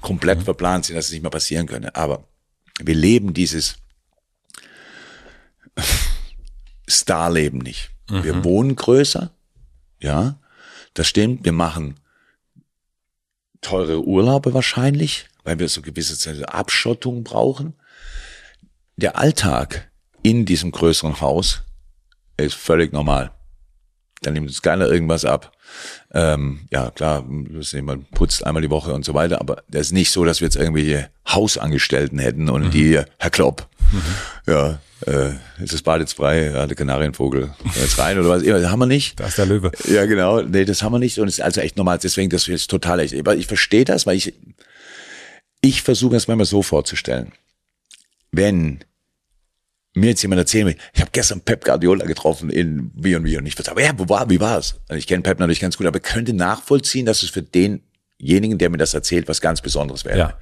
[0.00, 0.44] komplett mhm.
[0.44, 1.96] verplant sind, dass es nicht mehr passieren könnte.
[1.96, 2.24] Aber
[2.80, 3.78] wir leben dieses
[6.88, 7.90] Starleben nicht.
[8.10, 8.24] Mhm.
[8.24, 9.30] Wir wohnen größer,
[10.00, 10.38] ja,
[10.94, 11.44] das stimmt.
[11.44, 11.96] Wir machen
[13.60, 17.74] teure Urlaube wahrscheinlich, weil wir so gewisse Abschottung brauchen.
[18.96, 19.90] Der Alltag
[20.22, 21.62] in diesem größeren Haus
[22.36, 23.32] ist völlig normal.
[24.22, 25.52] Dann nimmt uns keiner irgendwas ab.
[26.12, 30.10] Ähm, ja, klar, man putzt einmal die Woche und so weiter, aber das ist nicht
[30.10, 32.70] so, dass wir jetzt irgendwelche Hausangestellten hätten und mhm.
[32.70, 34.52] die, Herr Klopp, mhm.
[34.52, 35.30] ja, äh,
[35.62, 38.80] ist das Bad jetzt frei, ja, der Kanarienvogel, jetzt rein oder was, ja, das haben
[38.80, 39.18] wir nicht.
[39.20, 39.70] Da ist der Löwe.
[39.86, 42.48] Ja, genau, nee, das haben wir nicht und es ist also echt normal, deswegen, das
[42.48, 44.34] ist total echt, ich verstehe das, weil ich,
[45.60, 47.32] ich versuche es manchmal so vorzustellen,
[48.32, 48.80] wenn
[49.94, 53.36] mir jetzt jemand erzählen will, ich habe gestern Pep Guardiola getroffen in wie und wie
[53.36, 54.76] und ich würde sagen, ja, wo war, wie war's?
[54.88, 58.70] Also ich kenne Pep natürlich ganz gut, aber könnte nachvollziehen, dass es für denjenigen, der
[58.70, 60.18] mir das erzählt, was ganz Besonderes wäre.
[60.18, 60.38] Ja.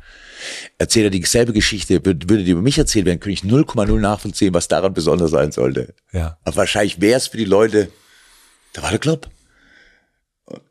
[0.78, 4.68] Erzählt er dieselbe Geschichte, würde die über mich erzählt werden, könnte ich 0,0 nachvollziehen, was
[4.68, 5.94] daran besonders sein sollte.
[6.12, 6.38] Ja.
[6.44, 7.90] Aber wahrscheinlich wäre es für die Leute,
[8.72, 9.28] da war der Club.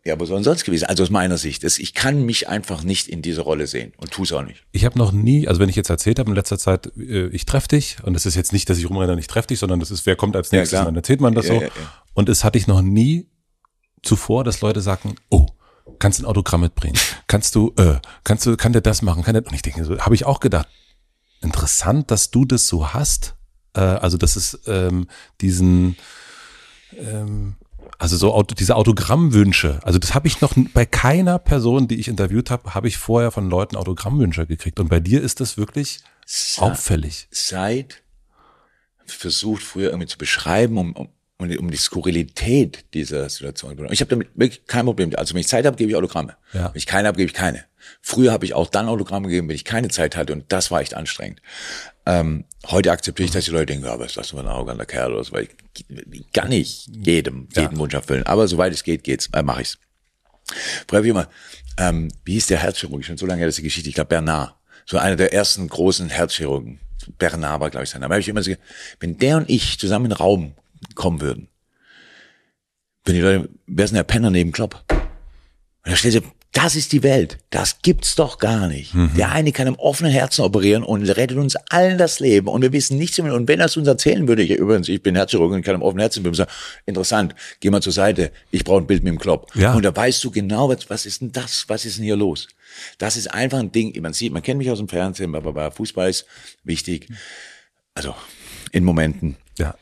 [0.05, 0.85] Ja, aber so sonst gewesen.
[0.85, 4.11] Also aus meiner Sicht, ist, ich kann mich einfach nicht in diese Rolle sehen und
[4.11, 4.63] tue es auch nicht.
[4.71, 7.45] Ich habe noch nie, also wenn ich jetzt erzählt habe in letzter Zeit, äh, ich
[7.45, 9.81] treffe dich und es ist jetzt nicht, dass ich rumrenne und ich treffe dich, sondern
[9.81, 11.61] das ist, wer kommt als nächstes, ja, dann erzählt man das ja, so.
[11.61, 11.69] Ja,
[12.13, 13.27] und es hatte ich noch nie
[14.01, 15.47] zuvor, dass Leute sagten, oh,
[15.99, 16.97] kannst du ein Autogramm mitbringen?
[17.27, 19.23] Kannst du, äh, kannst du, kann der das machen?
[19.23, 20.67] Kann der, und ich denke, so habe ich auch gedacht,
[21.41, 23.35] interessant, dass du das so hast.
[23.73, 25.07] Äh, also das ist ähm,
[25.41, 25.97] diesen
[26.97, 27.55] ähm,
[27.97, 32.07] also so Auto, diese Autogrammwünsche, also das habe ich noch bei keiner Person, die ich
[32.07, 34.79] interviewt habe, habe ich vorher von Leuten Autogrammwünsche gekriegt.
[34.79, 36.01] Und bei dir ist das wirklich
[36.57, 37.27] auffällig.
[37.31, 38.03] Seit
[39.05, 43.77] versucht früher irgendwie zu beschreiben, um, um, um die Skurrilität dieser Situation.
[43.91, 45.11] Ich habe damit wirklich kein Problem.
[45.15, 46.37] Also wenn ich Zeit habe, gebe ich Autogramme.
[46.53, 46.69] Ja.
[46.73, 47.65] Wenn ich keine habe, gebe ich keine.
[48.01, 50.81] Früher habe ich auch dann Autogramme gegeben, wenn ich keine Zeit hatte und das war
[50.81, 51.41] echt anstrengend.
[52.05, 54.85] Ähm, heute akzeptiere ich, dass die Leute denken, ja, was ist das für ein arroganter
[54.85, 57.63] Kerl oder so, weil ich, ich kann nicht jedem, ja.
[57.63, 58.23] jeden Wunsch erfüllen.
[58.23, 59.77] Aber soweit es geht, geht's, äh, mache ich's.
[60.87, 61.27] Früher wie immer,
[61.77, 63.03] ähm, wie hieß der Herzchirurg?
[63.03, 63.89] Schon so lange her, ist die Geschichte.
[63.89, 64.55] Ich glaube, Bernard.
[64.85, 66.79] So einer der ersten großen Herzchirurgen.
[67.17, 68.13] Bernard war, glaube ich, sein Name.
[68.13, 68.61] habe ich immer gesagt,
[68.99, 70.53] wenn der und ich zusammen in den Raum
[70.93, 71.47] kommen würden,
[73.05, 74.83] wenn die Leute, wer ist denn der Penner neben Klopp?
[74.89, 76.23] Und da stellt sich
[76.55, 77.37] das ist die Welt.
[77.49, 78.93] Das gibt's doch gar nicht.
[78.93, 79.11] Mhm.
[79.17, 82.47] Der eine kann im offenen Herzen operieren und rettet uns allen das Leben.
[82.47, 83.33] Und wir wissen nichts mehr.
[83.33, 85.81] Und wenn er es uns erzählen würde, ich, übrigens, ich bin Herzchirurg und kann im
[85.81, 86.49] offenen Herzen sagen,
[86.85, 89.53] interessant, geh mal zur Seite, ich brauche ein Bild mit dem Klopp.
[89.53, 89.73] Ja.
[89.73, 91.65] Und da weißt du genau, was, was ist denn das?
[91.67, 92.47] Was ist denn hier los?
[92.99, 96.09] Das ist einfach ein Ding, man sieht, man kennt mich aus dem Fernsehen, aber Fußball
[96.09, 96.25] ist
[96.63, 97.09] wichtig.
[97.95, 98.15] Also,
[98.71, 99.35] in Momenten.
[99.59, 99.75] Ja.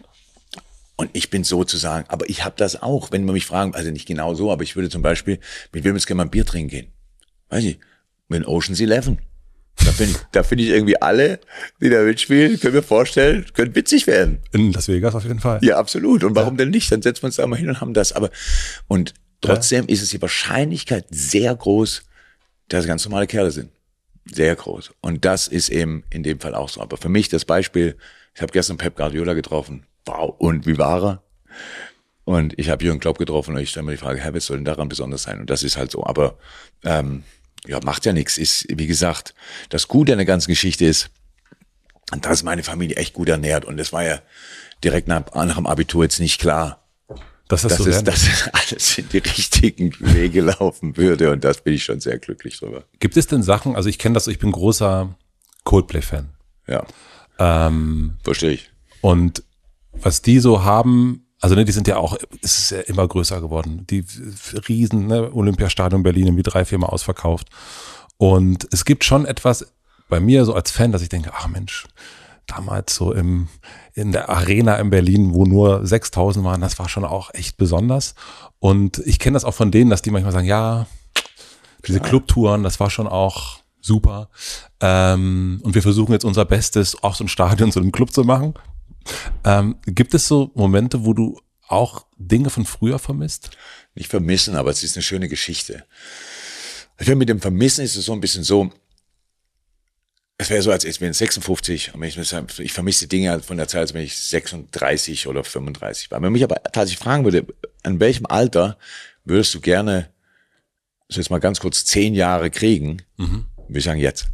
[0.95, 4.07] Und ich bin sozusagen, aber ich habe das auch, wenn man mich fragen, also nicht
[4.07, 5.39] genau so, aber ich würde zum Beispiel,
[5.71, 6.87] mit wem jetzt gerne mal ein Bier trinken gehen.
[7.49, 7.79] Weiß ich,
[8.27, 9.17] mit Ocean's Eleven.
[9.83, 11.39] Da finde ich, da finde ich irgendwie alle,
[11.81, 14.39] die da mitspielen, können wir vorstellen, können witzig werden.
[14.51, 15.59] In Las Vegas auf jeden Fall.
[15.63, 16.23] Ja, absolut.
[16.23, 16.57] Und warum ja.
[16.57, 16.91] denn nicht?
[16.91, 18.13] Dann setzen wir uns da mal hin und haben das.
[18.13, 18.29] Aber,
[18.87, 19.93] und trotzdem ja.
[19.93, 22.03] ist es die Wahrscheinlichkeit sehr groß,
[22.69, 23.71] dass ganz normale Kerle sind.
[24.31, 24.91] Sehr groß.
[25.01, 26.79] Und das ist eben in dem Fall auch so.
[26.79, 27.97] Aber für mich das Beispiel,
[28.35, 31.23] ich habe gestern Pep Guardiola getroffen wow, und wie war er?
[32.25, 34.57] Und ich habe Jürgen Klopp getroffen und ich stelle mir die Frage, Herr, was soll
[34.57, 35.39] denn daran besonders sein?
[35.39, 36.05] Und das ist halt so.
[36.05, 36.37] Aber
[36.83, 37.23] ähm,
[37.65, 38.37] ja, macht ja nichts.
[38.37, 39.33] Ist, wie gesagt,
[39.69, 41.09] das Gute an der ganzen Geschichte ist,
[42.21, 43.65] dass meine Familie echt gut ernährt.
[43.65, 44.21] Und das war ja
[44.83, 46.79] direkt nach, nach dem Abitur jetzt nicht klar.
[47.49, 51.31] Das dass, es, dass es alles in die richtigen Wege laufen würde.
[51.31, 52.85] Und das bin ich schon sehr glücklich drüber.
[52.99, 55.13] Gibt es denn Sachen, also ich kenne das, ich bin großer
[55.65, 56.29] Coldplay-Fan.
[56.67, 56.85] Ja.
[57.37, 58.71] Ähm, Verstehe ich.
[59.01, 59.43] Und
[60.01, 63.41] was die so haben, also ne, die sind ja auch, es ist ja immer größer
[63.41, 63.85] geworden.
[63.89, 64.05] Die
[64.69, 67.49] riesen ne, Olympiastadion Berlin irgendwie drei, viermal ausverkauft.
[68.17, 69.73] Und es gibt schon etwas
[70.07, 71.85] bei mir so als Fan, dass ich denke, ach Mensch,
[72.47, 73.47] damals so im,
[73.93, 78.15] in der Arena in Berlin, wo nur 6000 waren, das war schon auch echt besonders.
[78.59, 80.87] Und ich kenne das auch von denen, dass die manchmal sagen, ja,
[81.85, 84.29] diese Clubtouren, das war schon auch super.
[84.79, 88.23] Ähm, und wir versuchen jetzt unser Bestes, auch so ein Stadion zu einem Club zu
[88.23, 88.53] machen.
[89.43, 93.51] Ähm, gibt es so Momente, wo du auch Dinge von früher vermisst?
[93.95, 95.85] Nicht vermissen, aber es ist eine schöne Geschichte.
[96.99, 98.71] Ich finde, mit dem Vermissen ist es so ein bisschen so,
[100.37, 102.17] es wäre so, als ich bin 56 und ich,
[102.59, 106.21] ich vermisse Dinge von der Zeit, als wenn ich 36 oder 35 war.
[106.21, 107.45] Wenn mich aber tatsächlich fragen würde,
[107.83, 108.77] an welchem Alter
[109.25, 110.09] würdest du gerne,
[111.07, 113.45] so jetzt mal ganz kurz, zehn Jahre kriegen, mhm.
[113.67, 114.27] würde ich sagen, jetzt.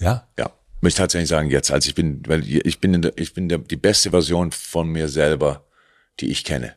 [0.00, 0.28] Ja?
[0.38, 0.50] Ja
[0.84, 3.76] möchte tatsächlich sagen jetzt, als ich bin, weil ich bin, der, ich bin der, die
[3.76, 5.64] beste Version von mir selber,
[6.20, 6.76] die ich kenne.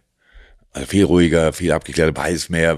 [0.71, 2.77] Also viel ruhiger, viel abgeklärter, weiß mehr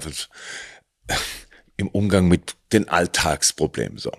[1.77, 3.97] im Umgang mit den Alltagsproblemen.
[3.97, 4.11] So.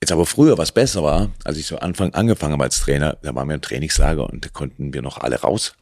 [0.00, 3.34] Jetzt aber früher, was besser war, als ich so Anfang angefangen habe als Trainer, da
[3.34, 5.74] waren wir im Trainingslager und da konnten wir noch alle raus.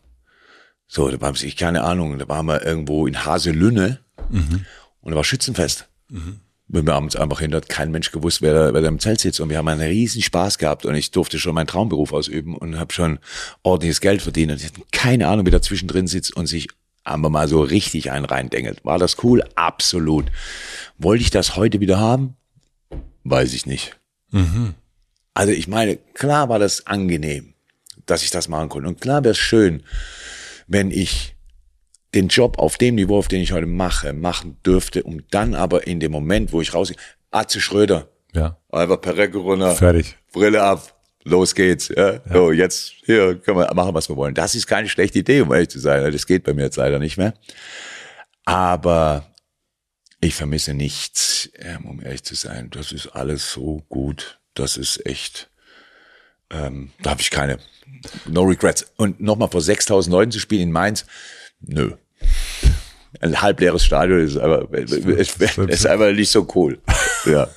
[0.88, 4.00] So, da war ich keine Ahnung, da waren wir irgendwo in Haselünne
[4.30, 4.64] mhm.
[5.00, 5.88] und da war Schützenfest.
[6.08, 6.40] Mhm.
[6.68, 9.20] Wenn wir abends einfach hin, hat kein Mensch gewusst, wer da, wer da im Zelt
[9.20, 9.40] sitzt.
[9.40, 12.78] Und wir haben einen riesen Spaß gehabt und ich durfte schon meinen Traumberuf ausüben und
[12.78, 13.18] habe schon
[13.62, 14.52] ordentliches Geld verdient.
[14.52, 16.68] Und ich hatte keine Ahnung, wie da zwischendrin sitzt und sich
[17.04, 18.84] aber mal so richtig einen reindengelt.
[18.84, 19.44] War das cool?
[19.54, 20.26] Absolut.
[20.98, 22.36] Wollte ich das heute wieder haben?
[23.24, 23.96] Weiß ich nicht.
[24.30, 24.74] Mhm.
[25.34, 27.54] Also ich meine, klar war das angenehm,
[28.06, 28.88] dass ich das machen konnte.
[28.88, 29.82] Und klar wäre es schön,
[30.66, 31.34] wenn ich
[32.14, 35.86] den Job auf dem Niveau, auf den ich heute mache, machen dürfte, um dann aber
[35.86, 36.96] in dem Moment, wo ich rausgehe,
[37.30, 38.58] Atze Schröder, Ja.
[38.70, 40.16] einfach Perrecke runter, Fertig.
[40.32, 40.94] Brille ab,
[41.24, 41.88] los geht's.
[41.88, 42.20] Ja?
[42.30, 44.34] So, jetzt hier können wir machen, was wir wollen.
[44.34, 46.10] Das ist keine schlechte Idee, um ehrlich zu sein.
[46.12, 47.32] Das geht bei mir jetzt leider nicht mehr.
[48.44, 49.26] Aber
[50.20, 52.70] ich vermisse nichts, ähm, um ehrlich zu sein.
[52.70, 54.40] Das ist alles so gut.
[54.54, 55.50] Das ist echt.
[56.50, 57.58] Ähm, da habe ich keine.
[58.26, 58.92] No regrets.
[58.96, 61.06] Und nochmal vor 6000 Leuten zu spielen in Mainz,
[61.60, 61.92] nö.
[63.20, 66.78] Ein halbleeres Stadion ist aber ist, ist einfach nicht so cool.
[67.26, 67.48] Ja.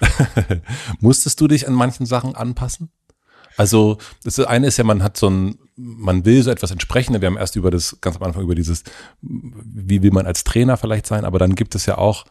[1.00, 2.90] Musstest du dich an manchen Sachen anpassen?
[3.56, 7.20] Also das eine ist ja, man hat so ein, man will so etwas entsprechen.
[7.20, 8.82] Wir haben erst über das ganz am Anfang über dieses,
[9.22, 12.24] wie will man als Trainer vielleicht sein, aber dann gibt es ja auch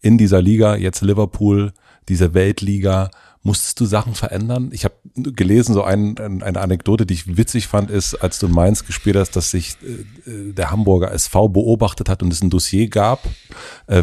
[0.00, 1.72] in dieser Liga jetzt Liverpool,
[2.08, 3.10] diese Weltliga.
[3.42, 4.68] Musstest du Sachen verändern?
[4.70, 8.48] Ich habe gelesen, so ein, ein, eine Anekdote, die ich witzig fand, ist, als du
[8.48, 9.78] in Mainz gespielt hast, dass sich
[10.26, 13.26] äh, der Hamburger SV beobachtet hat und es ein Dossier gab.
[13.86, 14.02] Äh,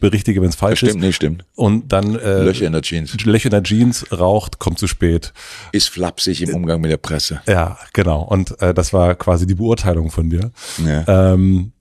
[0.00, 1.00] Berichtige, wenn es falsch Stimmt, ist.
[1.00, 1.46] nee, stimmt.
[1.54, 3.16] Und dann äh, Löcher in der Jeans.
[3.24, 5.32] Löcher in der Jeans, raucht, kommt zu spät.
[5.72, 7.40] Ist flapsig im Umgang mit der Presse.
[7.46, 8.20] Ja, genau.
[8.20, 10.50] Und äh, das war quasi die Beurteilung von dir.
[10.84, 11.32] Ja.
[11.32, 11.72] Ähm,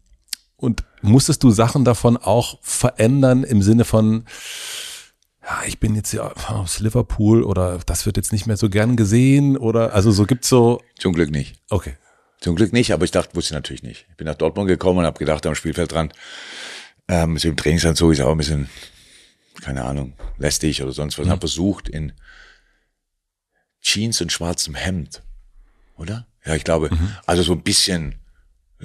[0.56, 4.24] und musstest du Sachen davon auch verändern im Sinne von,
[5.46, 8.96] ja, ich bin jetzt hier aus Liverpool oder das wird jetzt nicht mehr so gern
[8.96, 11.56] gesehen oder also so gibt's so, Zum Glück nicht.
[11.70, 11.96] okay.
[12.40, 14.06] Zum Glück nicht, aber ich dachte, wusste ich natürlich nicht.
[14.10, 16.12] Ich bin nach Dortmund gekommen und habe gedacht, am Spielfeldrand,
[17.08, 18.70] ähm, so im Trainingsanzug ist auch ein bisschen,
[19.62, 21.28] keine Ahnung, lästig oder sonst was.
[21.28, 21.30] Mhm.
[21.32, 22.12] Habe versucht in
[23.82, 25.24] Jeans und schwarzem Hemd,
[25.96, 26.28] oder?
[26.46, 26.90] Ja, ich glaube,
[27.26, 28.16] also so ein bisschen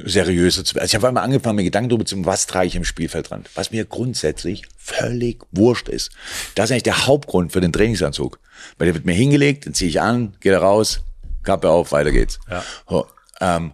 [0.05, 0.83] seriöser zu werden.
[0.83, 3.49] Also ich habe einmal angefangen, mir Gedanken darüber zu machen, was trage ich im Spielfeldrand.
[3.55, 6.11] Was mir grundsätzlich völlig wurscht ist.
[6.55, 8.39] Das ist eigentlich der Hauptgrund für den Trainingsanzug.
[8.79, 11.01] Weil der wird mir hingelegt, den ziehe ich an, gehe da raus,
[11.43, 12.39] Kappe auf, weiter geht's.
[12.51, 12.65] Ja.
[12.89, 13.07] So,
[13.41, 13.73] ähm,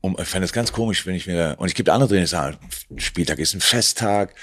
[0.00, 2.26] und ich fand das ganz komisch, wenn ich mir, und es gibt andere Trainer, die
[2.28, 2.58] sagen,
[2.96, 4.34] Spieltag ist ein Festtag,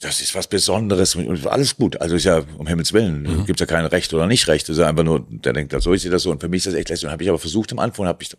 [0.00, 2.00] das ist was Besonderes und alles gut.
[2.00, 3.46] Also ist ja, um Himmels Willen, Mhm.
[3.46, 4.68] gibt's ja kein Recht oder nicht Recht.
[4.68, 6.32] Das ist einfach nur, der denkt, so ist das so.
[6.32, 7.06] Und für mich ist das echt lästig.
[7.06, 8.36] Und habe ich aber versucht im Anfang, habe ich,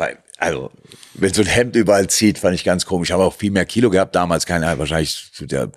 [0.00, 0.70] weil, also,
[1.12, 3.10] wenn so ein Hemd überall zieht, fand ich ganz komisch.
[3.10, 5.70] Ich habe auch viel mehr Kilo gehabt damals, keine wahrscheinlich zu der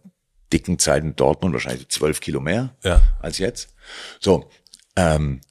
[0.54, 3.02] dicken Zeit in Dortmund, wahrscheinlich zwölf Kilo mehr Ja.
[3.20, 3.74] als jetzt.
[4.22, 4.50] So,
[4.95, 5.41] ähm,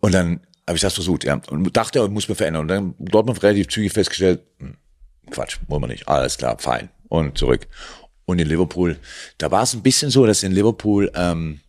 [0.00, 1.40] und dann habe ich das versucht, ja.
[1.48, 2.62] Und dachte, muss man verändern.
[2.62, 4.76] Und dann Dortmund relativ zügig festgestellt, hm,
[5.30, 6.06] Quatsch, wollen wir nicht.
[6.06, 6.90] Alles klar, fein.
[7.08, 7.68] Und zurück.
[8.26, 8.98] Und in Liverpool,
[9.38, 11.60] da war es ein bisschen so, dass in Liverpool ähm,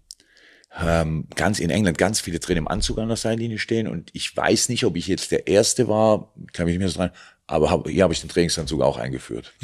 [0.80, 3.88] ähm, ganz in England ganz viele Trainer im Anzug an der Seitenlinie stehen.
[3.88, 6.98] Und ich weiß nicht, ob ich jetzt der Erste war, kann mich nicht mehr so
[6.98, 7.11] dran,
[7.48, 9.53] aber hab, hier habe ich den Trainingsanzug auch eingeführt.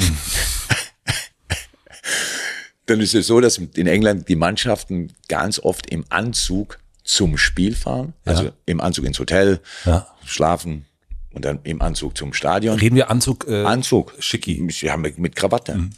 [2.85, 7.75] Dann ist es so, dass in England die Mannschaften ganz oft im Anzug zum Spiel
[7.75, 8.51] fahren, also Ja.
[8.65, 10.07] im Anzug ins Hotel, Ja.
[10.25, 10.85] schlafen
[11.33, 12.79] und dann im Anzug zum Stadion.
[12.79, 14.13] Reden wir Anzug, äh, Anzug.
[14.19, 14.61] Schicki.
[14.81, 15.89] Wir haben mit, mit Krawatte.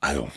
[0.00, 0.30] Also,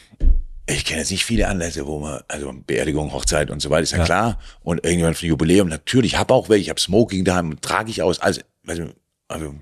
[0.67, 3.91] ich kenne jetzt nicht viele Anlässe, wo man, also Beerdigung, Hochzeit und so weiter, ist
[3.91, 4.05] ja, Ja.
[4.05, 4.39] klar.
[4.61, 8.01] Und irgendwann für ein Jubiläum, natürlich, habe auch welche, ich habe Smoking daheim, trage ich
[8.01, 8.19] aus.
[8.19, 8.89] Also, also,
[9.27, 9.55] also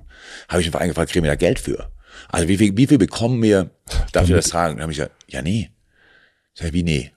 [0.47, 1.91] habe ich den Verein gefragt, kriegen wir da Geld für?
[2.27, 3.69] Also wie viel, wie viel bekommen wir
[4.11, 4.75] dafür das tragen?
[4.75, 5.71] Dann habe ich gesagt, ja, nee.
[6.53, 7.11] Sag ich, wie nee?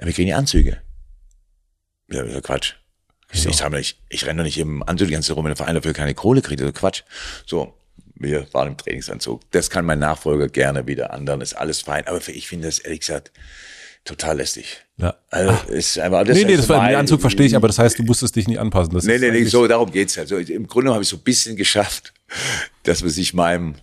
[0.00, 0.78] Ja, wir kriegen die Anzüge.
[2.10, 2.74] Ja, Quatsch.
[3.32, 5.44] Ich, ich sag mal, ich, ich renne doch nicht im Anzug die ganze Zeit rum,
[5.44, 6.60] wenn der Verein dafür keine Kohle kriegt.
[6.60, 7.02] Also Quatsch.
[7.46, 7.74] So,
[8.22, 9.42] wir waren im Trainingsanzug.
[9.50, 12.06] Das kann mein Nachfolger gerne wieder ändern, ist alles fein.
[12.06, 13.32] Aber für, ich finde das ehrlich gesagt
[14.04, 14.78] total lästig.
[14.98, 15.14] Ja.
[15.30, 17.98] Also, ist einfach, das nee, nee, das war, den Anzug verstehe ich, aber das heißt,
[17.98, 18.94] du musstest dich nicht anpassen.
[18.94, 20.26] Das Nee, nee, nee, so, darum geht's ja.
[20.26, 22.12] So, Im Grunde habe ich so ein bisschen geschafft,
[22.82, 23.76] dass man sich meinem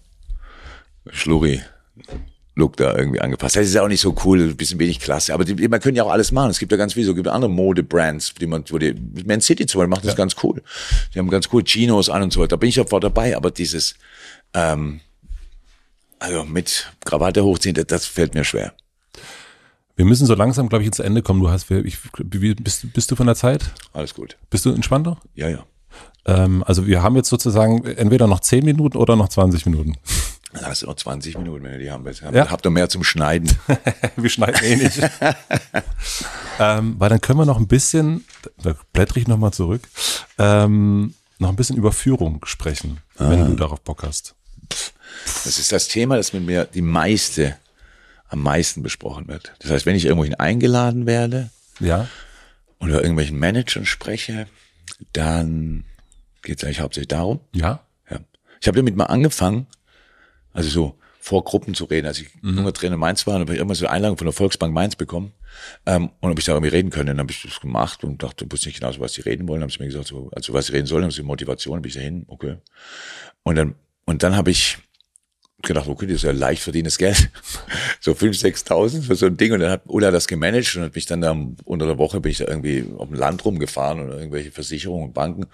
[1.12, 1.62] Schluri
[2.60, 3.56] Look da irgendwie angepasst.
[3.56, 5.34] Das ist ja auch nicht so cool, ein bisschen wenig klasse.
[5.34, 6.52] Aber die, man können ja auch alles machen.
[6.52, 8.94] Es gibt ja ganz viel, so gibt andere Modebrands, die man, wo die,
[9.26, 10.62] Man City zum Beispiel macht das ganz cool.
[11.14, 12.50] Die haben ganz cool Chinos an und so weiter.
[12.50, 13.36] Da bin ich sofort dabei.
[13.38, 13.96] Aber dieses,
[14.54, 15.02] ähm,
[16.20, 18.74] also mit Krawatte hochziehen, das, das fällt mir schwer.
[19.96, 21.42] Wir müssen so langsam, glaube ich, ins Ende kommen.
[21.42, 23.72] Du hast, ich, wie, bist, bist du von der Zeit?
[23.92, 24.38] Alles gut.
[24.50, 25.20] Bist du entspannt noch?
[25.36, 25.66] Ja, ja.
[26.26, 29.98] Ähm, also wir haben jetzt sozusagen entweder noch 10 Minuten oder noch 20 Minuten.
[30.54, 32.22] Dann hast du noch 20 Minuten, wenn du die haben willst.
[32.22, 32.50] Ja.
[32.50, 33.50] Habt ihr mehr zum Schneiden?
[34.16, 35.00] wir schneiden eh nicht.
[36.60, 38.26] ähm, weil dann können wir noch ein bisschen,
[38.64, 39.82] da blättere ich nochmal zurück,
[40.38, 44.36] ähm, noch ein bisschen über Führung sprechen, wenn du darauf Bock hast.
[45.26, 47.58] Das ist das Thema, das mit mir die meiste
[48.28, 49.54] am meisten besprochen wird.
[49.60, 52.08] Das heißt, wenn ich irgendwohin eingeladen werde Ja.
[52.80, 54.48] oder irgendwelchen Managern spreche,
[55.14, 55.86] dann
[56.44, 57.40] geht es eigentlich hauptsächlich darum.
[57.54, 57.84] Ja.
[58.10, 58.20] Ja.
[58.62, 59.68] Ich habe damit mal angefangen,
[60.54, 62.08] also so vor Gruppen zu reden.
[62.08, 62.58] Als ich Mhm.
[62.58, 64.96] junger Trainer in Mainz war, habe ich immer so eine Einladung von der Volksbank Mainz
[64.96, 65.34] bekommen.
[65.86, 68.46] Ähm, und ob ich da irgendwie reden können, dann habe ich das gemacht und dachte,
[68.46, 69.62] ich wusste nicht genau, so, was sie reden wollen.
[69.62, 71.90] Dann haben sie mir gesagt, so, also was sie reden sollen, haben sie Motivation, bin
[71.90, 72.58] ich da hin, okay.
[73.44, 73.76] Und dann,
[74.10, 74.80] und dann habe ich
[75.62, 77.30] gedacht, okay, das ist ja leicht verdientes Geld.
[78.00, 79.54] so 5.000, 6.000 für so ein Ding.
[79.54, 82.32] Und dann hat Ulla das gemanagt und hat mich dann da unter der Woche bin
[82.32, 85.46] ich da irgendwie auf dem Land rumgefahren oder irgendwelche Versicherungen und Banken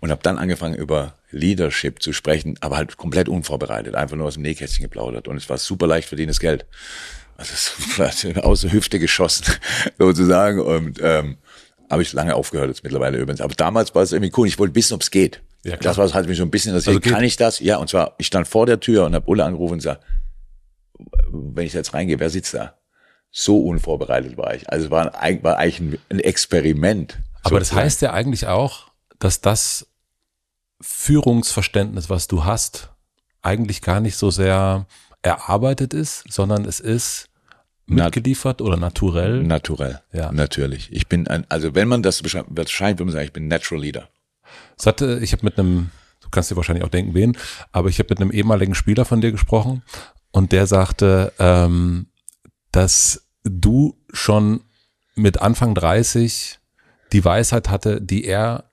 [0.00, 4.34] und habe dann angefangen über Leadership zu sprechen, aber halt komplett unvorbereitet, einfach nur aus
[4.34, 5.28] dem Nähkästchen geplaudert.
[5.28, 6.64] Und es war super leicht verdientes Geld.
[7.36, 9.44] Also es aus der Hüfte geschossen,
[9.98, 10.58] sozusagen.
[10.62, 11.36] Und ähm,
[11.90, 13.42] habe ich lange aufgehört jetzt mittlerweile übrigens.
[13.42, 14.48] Aber damals war es irgendwie cool.
[14.48, 15.42] Ich wollte wissen, ob es geht.
[15.64, 17.04] Ja, das war, hat mich so ein bisschen interessiert.
[17.04, 17.60] Also Kann ich das?
[17.60, 20.02] Ja, und zwar, ich stand vor der Tür und habe Ulla angerufen und gesagt,
[21.30, 22.74] wenn ich jetzt reingehe, wer sitzt da?
[23.30, 24.68] So unvorbereitet war ich.
[24.70, 27.18] Also es war, ein, war eigentlich ein, Experiment.
[27.42, 27.84] Aber das sozusagen.
[27.84, 28.88] heißt ja eigentlich auch,
[29.18, 29.86] dass das
[30.80, 32.90] Führungsverständnis, was du hast,
[33.42, 34.86] eigentlich gar nicht so sehr
[35.22, 37.28] erarbeitet ist, sondern es ist
[37.86, 39.42] mitgeliefert oder naturell.
[39.42, 40.00] Naturell.
[40.12, 40.32] Ja.
[40.32, 40.90] Natürlich.
[40.92, 43.82] Ich bin ein, also wenn man das beschreibt, wahrscheinlich würde man sagen, ich bin Natural
[43.82, 44.08] Leader.
[44.78, 45.90] Es hatte, ich habe mit einem,
[46.20, 47.36] du kannst dir wahrscheinlich auch denken, wen,
[47.72, 49.82] aber ich habe mit einem ehemaligen Spieler von dir gesprochen
[50.30, 52.06] und der sagte, ähm,
[52.72, 54.62] dass du schon
[55.14, 56.58] mit Anfang 30
[57.12, 58.70] die Weisheit hatte, die er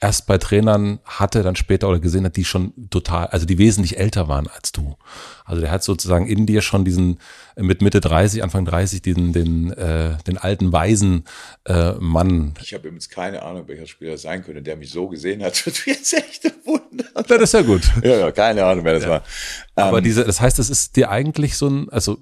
[0.00, 3.98] erst bei Trainern hatte, dann später oder gesehen hat, die schon total, also die wesentlich
[3.98, 4.96] älter waren als du.
[5.44, 7.20] Also der hat sozusagen in dir schon diesen
[7.56, 11.24] mit Mitte 30, Anfang 30 diesen den äh, den alten weisen
[11.64, 12.54] äh, Mann.
[12.60, 15.54] Ich habe übrigens keine Ahnung, welcher Spieler das sein könnte, der mich so gesehen hat.
[15.64, 17.04] Das wird jetzt echt ein Wunder.
[17.26, 17.82] Das ist ja gut.
[18.02, 19.22] Ja, ja, keine Ahnung, wer das war.
[19.76, 22.18] Aber Ähm, diese, das heißt, es ist dir eigentlich so ein, also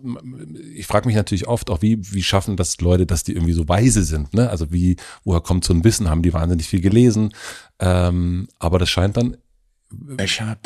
[0.75, 3.69] ich frage mich natürlich oft auch, wie, wie schaffen das Leute, dass die irgendwie so
[3.69, 4.49] weise sind, ne?
[4.49, 6.09] Also wie, woher kommt so ein Wissen?
[6.09, 7.35] Haben die wahnsinnig viel gelesen?
[7.79, 9.37] Ähm, aber das scheint dann,
[10.23, 10.61] Ich habe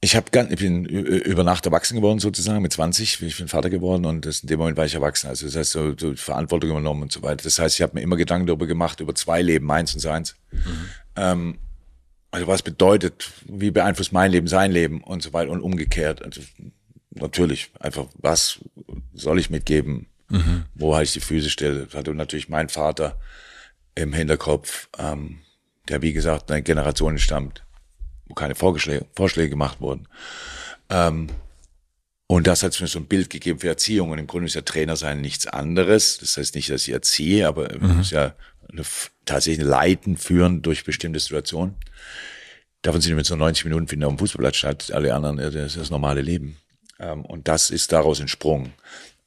[0.00, 3.70] ich habe ganz, ich bin über Nacht erwachsen geworden sozusagen mit 20, ich bin Vater
[3.70, 5.28] geworden und das, in dem Moment war ich erwachsen.
[5.28, 7.42] Also das heißt so, so Verantwortung übernommen und so weiter.
[7.44, 10.36] Das heißt, ich habe mir immer Gedanken darüber gemacht über zwei Leben, meins und seins.
[11.16, 11.58] Ähm,
[12.30, 16.22] also was bedeutet, wie beeinflusst mein Leben sein Leben und so weiter und umgekehrt.
[16.22, 16.42] Also
[17.10, 18.60] natürlich einfach, was
[19.14, 20.06] soll ich mitgeben?
[20.74, 21.86] Wo halte ich die Füße still?
[21.86, 23.18] Das hatte natürlich mein Vater
[23.94, 25.38] im Hinterkopf, ähm,
[25.88, 27.64] der wie gesagt eine Generation stammt,
[28.26, 30.08] wo keine Vorschläge, Vorschläge gemacht wurden.
[30.90, 31.28] Ähm,
[32.28, 34.10] und das hat mir so ein Bild gegeben für Erziehung.
[34.10, 36.18] Und im Grunde ist ja Trainer sein nichts anderes.
[36.18, 38.34] Das heißt nicht, dass ich erziehe, aber es ist ja
[38.68, 38.82] eine,
[39.24, 41.76] tatsächlich ein Leiten, führen durch bestimmte Situationen.
[42.82, 44.90] Davon sind mit so 90 Minuten finden auf dem Fußballplatz statt.
[44.92, 46.56] Alle anderen, äh, das ist das normale Leben.
[46.98, 48.72] Ähm, und das ist daraus entsprungen.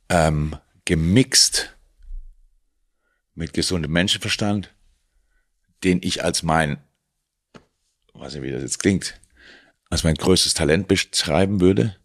[0.09, 0.55] Ähm,
[0.85, 1.75] gemixt
[3.35, 4.73] mit gesundem Menschenverstand,
[5.83, 6.77] den ich als mein,
[8.19, 9.19] weiß nicht, wie das jetzt klingt,
[9.89, 11.95] als mein größtes Talent beschreiben würde.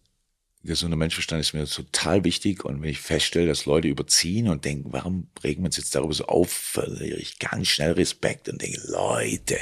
[0.63, 4.91] Gesunder Menschenverstand ist mir total wichtig und wenn ich feststelle, dass Leute überziehen und denken,
[4.91, 8.81] warum regen wir uns jetzt darüber so auf, verliere ich ganz schnell Respekt und denke,
[8.87, 9.57] Leute,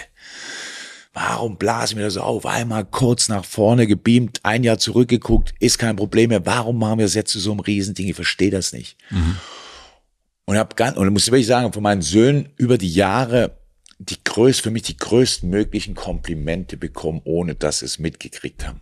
[1.12, 2.46] warum blasen wir das so auf?
[2.46, 6.46] Einmal kurz nach vorne gebeamt, ein Jahr zurückgeguckt, ist kein Problem mehr.
[6.46, 8.08] Warum machen wir das jetzt zu so einem Riesending?
[8.08, 8.98] Ich verstehe das nicht.
[10.46, 13.58] Und hab ganz, und muss ich wirklich sagen, von meinen Söhnen über die Jahre
[14.00, 18.82] die größt, für mich die größten möglichen Komplimente bekommen, ohne dass sie es mitgekriegt haben.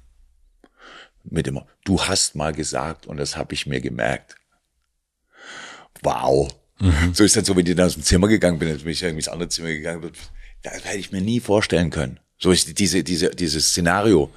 [1.24, 4.36] Mit immer, du hast mal gesagt und das habe ich mir gemerkt.
[6.02, 6.50] Wow.
[7.14, 9.20] So ist dann so, wenn ich dann aus dem Zimmer gegangen bin, bin ich irgendwie
[9.20, 10.12] ins andere Zimmer gegangen,
[10.64, 12.20] das hätte ich mir nie vorstellen können.
[12.40, 14.32] So ist diese, diese, dieses Szenario.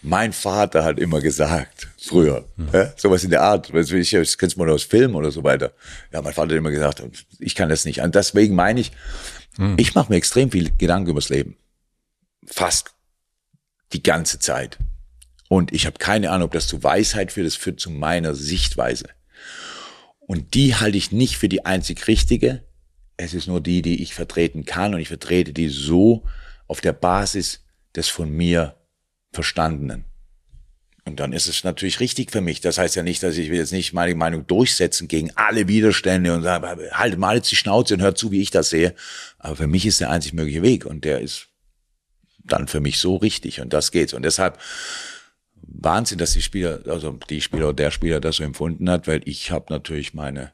[0.00, 4.56] Mein Vater hat immer gesagt, früher, ja, sowas in der Art, das, ich, das kennst
[4.56, 5.72] du mal aus Film oder so weiter.
[6.12, 7.02] Ja, mein Vater hat immer gesagt,
[7.38, 8.00] ich kann das nicht.
[8.00, 8.90] Und deswegen meine ich,
[9.76, 11.56] ich mache mir extrem viel Gedanken übers Leben.
[12.46, 12.94] Fast
[13.92, 14.78] die ganze Zeit.
[15.48, 19.08] Und ich habe keine Ahnung, ob das zu Weisheit führt, das führt zu meiner Sichtweise.
[20.20, 22.64] Und die halte ich nicht für die einzig richtige.
[23.18, 24.94] Es ist nur die, die ich vertreten kann.
[24.94, 26.24] Und ich vertrete die so
[26.66, 27.64] auf der Basis
[27.94, 28.76] des von mir
[29.32, 30.06] Verstandenen.
[31.04, 32.60] Und dann ist es natürlich richtig für mich.
[32.60, 36.32] Das heißt ja nicht, dass ich will jetzt nicht meine Meinung durchsetzen gegen alle Widerstände
[36.32, 38.94] und sagen, halt mal jetzt die Schnauze und hört zu, wie ich das sehe.
[39.38, 41.48] Aber für mich ist der einzig mögliche Weg und der ist
[42.44, 44.14] dann für mich so richtig und das geht's.
[44.14, 44.58] Und deshalb
[45.56, 49.22] Wahnsinn, dass die Spieler, also die Spieler oder der Spieler das so empfunden hat, weil
[49.24, 50.52] ich habe natürlich meine,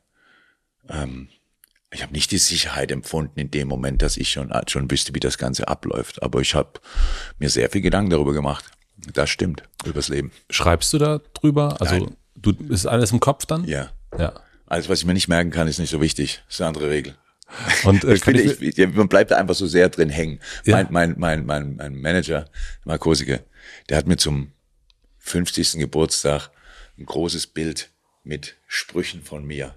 [0.89, 1.29] ähm,
[1.91, 5.21] ich habe nicht die Sicherheit empfunden in dem Moment, dass ich schon schon wüsste, wie
[5.21, 6.23] das Ganze abläuft.
[6.23, 6.81] Aber ich habe
[7.39, 8.65] mir sehr viel Gedanken darüber gemacht.
[9.13, 10.33] Das stimmt, übers Leben.
[10.51, 11.81] Schreibst du da drüber?
[11.81, 12.17] Also Nein.
[12.37, 13.65] du ist alles im Kopf dann?
[13.65, 13.91] Ja.
[14.19, 14.33] Ja.
[14.67, 16.43] Alles, was ich mir nicht merken kann, ist nicht so wichtig.
[16.47, 17.15] Das ist eine andere Regel.
[17.85, 20.41] Und äh, Ich finde, ich, ich, man bleibt da einfach so sehr drin hängen.
[20.65, 20.77] Ja.
[20.77, 22.47] Mein, mein, mein, mein, mein Manager,
[22.85, 23.45] Mark Kosike,
[23.89, 24.53] der hat mir zum
[25.19, 25.73] 50.
[25.79, 26.51] Geburtstag
[26.99, 27.91] ein großes Bild
[28.25, 29.75] mit Sprüchen von mir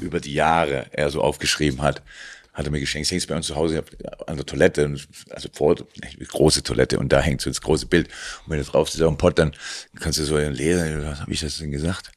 [0.00, 2.02] über die Jahre er so aufgeschrieben hat.
[2.56, 3.06] Hat er mir geschenkt.
[3.06, 3.84] Es hängt bei uns zu Hause
[4.26, 4.96] an der Toilette,
[5.30, 8.08] also vor, große Toilette und da hängt so das große Bild.
[8.44, 9.52] Und wenn du drauf sitzt auf dem Pott, dann
[10.00, 12.10] kannst du so lesen, was habe ich das denn gesagt?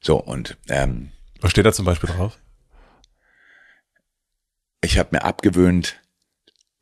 [0.00, 1.10] So, und ähm,
[1.40, 2.38] was steht da zum Beispiel drauf?
[4.82, 6.00] ich habe mir abgewöhnt,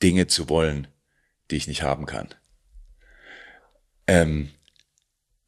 [0.03, 0.87] Dinge zu wollen,
[1.51, 2.28] die ich nicht haben kann.
[4.07, 4.51] Ähm,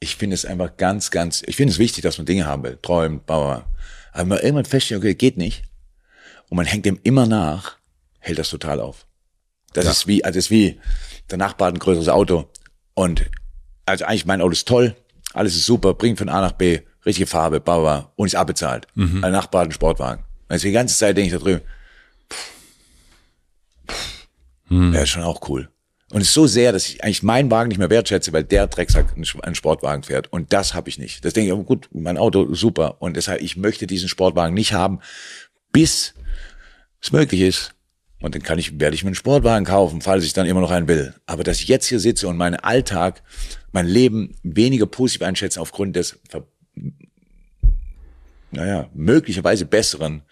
[0.00, 2.78] ich finde es einfach ganz, ganz, ich finde es wichtig, dass man Dinge haben will,
[2.80, 3.68] träumt, bla, aber
[4.14, 5.64] wenn man irgendwann feststellt, okay, geht nicht,
[6.48, 7.76] und man hängt dem immer nach,
[8.18, 9.06] hält das total auf.
[9.72, 9.90] Das Ja.
[9.90, 10.80] ist wie, also ist wie,
[11.30, 12.48] der Nachbar hat ein größeres Auto
[12.94, 13.26] und,
[13.86, 14.96] also eigentlich mein Auto ist toll,
[15.34, 18.86] alles ist super, bringt von A nach B, richtige Farbe, bla, bla, und ist abbezahlt.
[18.94, 19.22] Mhm.
[19.24, 20.24] Ein Nachbar hat einen Sportwagen.
[20.48, 21.60] Also die ganze Zeit denke ich da drüben,
[24.68, 24.92] Hm.
[24.92, 25.68] Wäre schon auch cool.
[26.10, 28.66] Und es ist so sehr, dass ich eigentlich meinen Wagen nicht mehr wertschätze, weil der
[28.66, 30.32] Drecksack einen Sportwagen fährt.
[30.32, 31.24] Und das habe ich nicht.
[31.24, 33.00] Das denke ich, oh gut, mein Auto super.
[33.00, 35.00] Und deshalb, ich möchte diesen Sportwagen nicht haben,
[35.72, 36.14] bis
[37.00, 37.74] es möglich ist.
[38.20, 40.72] Und dann kann ich, werde ich mir einen Sportwagen kaufen, falls ich dann immer noch
[40.72, 41.14] einen will.
[41.26, 43.22] Aber dass ich jetzt hier sitze und meinen Alltag,
[43.70, 46.18] mein Leben weniger positiv einschätze aufgrund des,
[48.50, 50.22] naja, möglicherweise besseren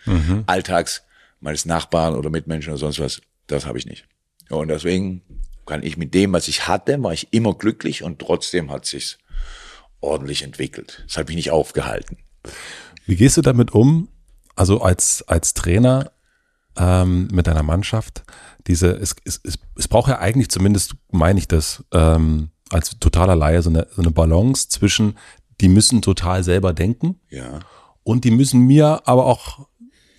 [0.47, 1.05] Alltags
[1.41, 4.07] meines Nachbarn oder Mitmenschen oder sonst was, das habe ich nicht.
[4.49, 5.23] Und deswegen
[5.65, 9.19] kann ich mit dem, was ich hatte, war ich immer glücklich und trotzdem hat sich's
[10.01, 11.05] ordentlich entwickelt.
[11.07, 12.19] Das hat mich nicht aufgehalten.
[13.07, 14.09] Wie gehst du damit um?
[14.55, 16.13] Also als, als Trainer
[16.77, 18.25] ähm, mit deiner Mannschaft,
[18.67, 23.37] diese, es, es, es, es braucht ja eigentlich, zumindest meine ich das, ähm, als totaler
[23.37, 25.17] Laie, so eine, so eine Balance zwischen,
[25.61, 27.61] die müssen total selber denken Ja.
[28.03, 29.67] und die müssen mir aber auch,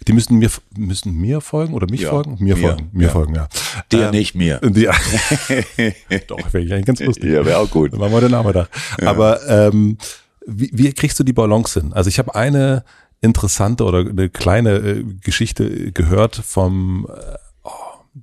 [0.07, 2.37] die müssen mir, müssen mir folgen oder mich Ja, folgen?
[2.39, 3.09] Mir, mir, folgen, mir ja.
[3.11, 3.47] folgen, ja.
[3.91, 4.59] Dir Ähm, nicht mir.
[4.63, 4.87] Die,
[6.27, 7.31] Doch, wäre ich eigentlich ganz lustig.
[7.31, 7.91] Ja, wäre auch gut.
[7.93, 8.69] Dann machen wir den Nachmittag.
[9.05, 9.97] Aber ähm,
[10.45, 11.91] wie, wie kriegst du die Balance hin?
[11.93, 12.83] Also ich habe eine
[13.21, 17.71] interessante oder eine kleine äh, Geschichte gehört vom äh, oh,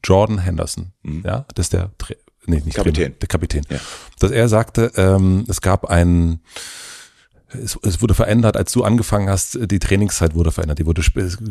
[0.03, 0.93] Jordan Henderson.
[1.25, 1.91] Ja, das ist der
[2.47, 2.71] nee, nicht Mhm.
[2.73, 2.95] Kapitän.
[2.95, 3.63] Trainer, der Kapitän.
[3.71, 3.79] Ja.
[4.21, 6.41] Dass er sagte, ähm, es gab ein
[7.63, 10.79] es, es wurde verändert, als du angefangen hast, die Trainingszeit wurde verändert.
[10.79, 11.03] Die wurde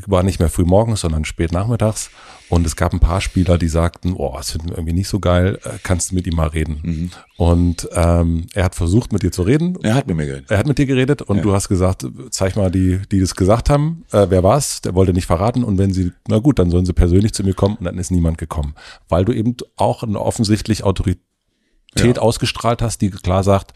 [0.07, 2.09] war nicht mehr früh morgens, sondern spät nachmittags.
[2.49, 5.19] Und es gab ein paar Spieler, die sagten, oh, das finden wir irgendwie nicht so
[5.19, 6.80] geil, äh, kannst du mit ihm mal reden.
[6.84, 7.11] Mhm.
[7.38, 9.77] Und ähm, er hat versucht, mit dir zu reden.
[9.81, 10.51] Er hat mit mir geredet.
[10.51, 13.69] Er hat mit dir geredet und du hast gesagt, zeig mal die, die das gesagt
[13.69, 14.05] haben.
[14.11, 14.81] Äh, wer war's?
[14.81, 15.63] Der wollte nicht verraten.
[15.63, 18.11] Und wenn sie, na gut, dann sollen sie persönlich zu mir kommen und dann ist
[18.11, 18.75] niemand gekommen.
[19.09, 21.19] Weil du eben auch eine offensichtlich Autorität
[21.97, 22.15] Ja.
[22.17, 23.73] ausgestrahlt hast, die klar sagt,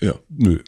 [0.00, 0.14] Ja.
[0.28, 0.58] nö.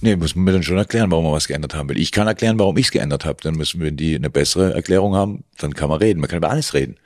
[0.00, 1.98] Nee, muss man mir dann schon erklären, warum man was geändert haben will.
[1.98, 3.38] Ich kann erklären, warum ich es geändert habe.
[3.42, 6.20] Dann müssen wir die eine bessere Erklärung haben, dann kann man reden.
[6.20, 6.96] Man kann über alles reden.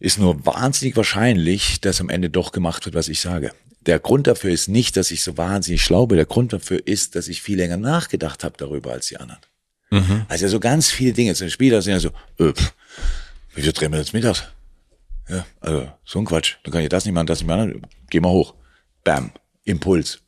[0.00, 3.52] Ist nur wahnsinnig wahrscheinlich, dass am Ende doch gemacht wird, was ich sage.
[3.86, 6.16] Der Grund dafür ist nicht, dass ich so wahnsinnig schlau bin.
[6.16, 9.40] Der Grund dafür ist, dass ich viel länger nachgedacht habe darüber als die anderen.
[10.28, 11.34] Also ja so ganz viele Dinge.
[11.34, 12.74] Zum Spieler sind ja so, äh, pff,
[13.54, 14.44] wie viel drehen wir jetzt mittags?
[15.28, 16.56] Ja, also so ein Quatsch.
[16.64, 17.82] Dann kann ich das nicht machen, das nicht machen.
[18.10, 18.54] Geh mal hoch.
[19.04, 19.32] Bam.
[19.64, 20.20] Impuls.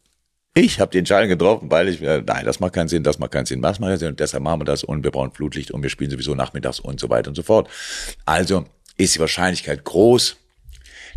[0.55, 3.31] Ich habe die Entscheidung getroffen, weil ich, äh, nein, das macht keinen Sinn, das macht
[3.31, 5.71] keinen Sinn, was macht keinen Sinn und deshalb machen wir das und wir brauchen Flutlicht
[5.71, 7.69] und wir spielen sowieso nachmittags und so weiter und so fort.
[8.27, 8.65] Also
[8.97, 10.37] ist die Wahrscheinlichkeit groß,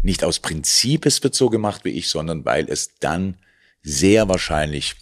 [0.04, 3.38] nicht aus Prinzip es wird so gemacht wie ich, sondern weil es dann
[3.82, 4.96] sehr wahrscheinlich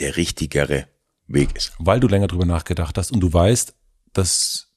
[0.00, 0.86] der richtigere
[1.28, 1.72] Weg ist.
[1.78, 3.74] weil du länger drüber nachgedacht hast und du weißt,
[4.14, 4.68] dass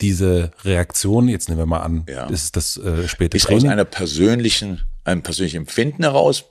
[0.00, 2.26] diese Reaktion, jetzt nehmen wir mal an, Ja.
[2.26, 3.70] das ist das äh, späte ist aus Training.
[3.70, 6.44] einer persönlichen, einem persönlichen Empfinden heraus,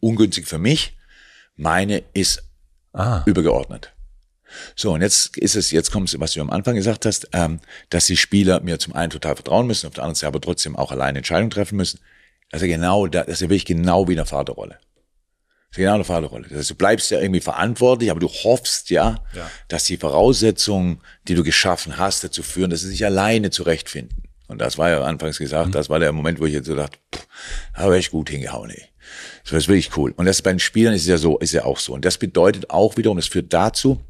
[0.00, 0.97] ungünstig für mich,
[1.58, 2.42] meine ist
[2.94, 3.92] Ah, übergeordnet.
[4.74, 7.60] So, und jetzt ist es, jetzt kommt es, was du am Anfang gesagt hast, ähm,
[7.90, 10.74] dass die Spieler mir zum einen total vertrauen müssen, auf der anderen Seite aber trotzdem
[10.74, 12.00] auch alleine Entscheidungen treffen müssen.
[12.50, 14.78] Also genau, da- das ist ja wirklich genau wie in der Vaterrolle.
[15.70, 16.46] Das ist genau eine Vaterrolle.
[16.48, 19.50] Das heißt, du bleibst ja irgendwie verantwortlich, aber du hoffst ja, Ja.
[19.68, 24.22] dass die Voraussetzungen, die du geschaffen hast, dazu führen, dass sie sich alleine zurechtfinden.
[24.46, 26.98] Und das war ja anfangs gesagt, das war der Moment, wo ich jetzt so dachte,
[27.14, 27.26] pff,
[27.74, 28.82] habe echt gut hingehauen, ey.
[29.50, 30.12] Das war wirklich cool.
[30.16, 31.94] Und das bei den Spielern ist ja so, ist ja auch so.
[31.94, 34.00] Und das bedeutet auch wiederum, das führt dazu,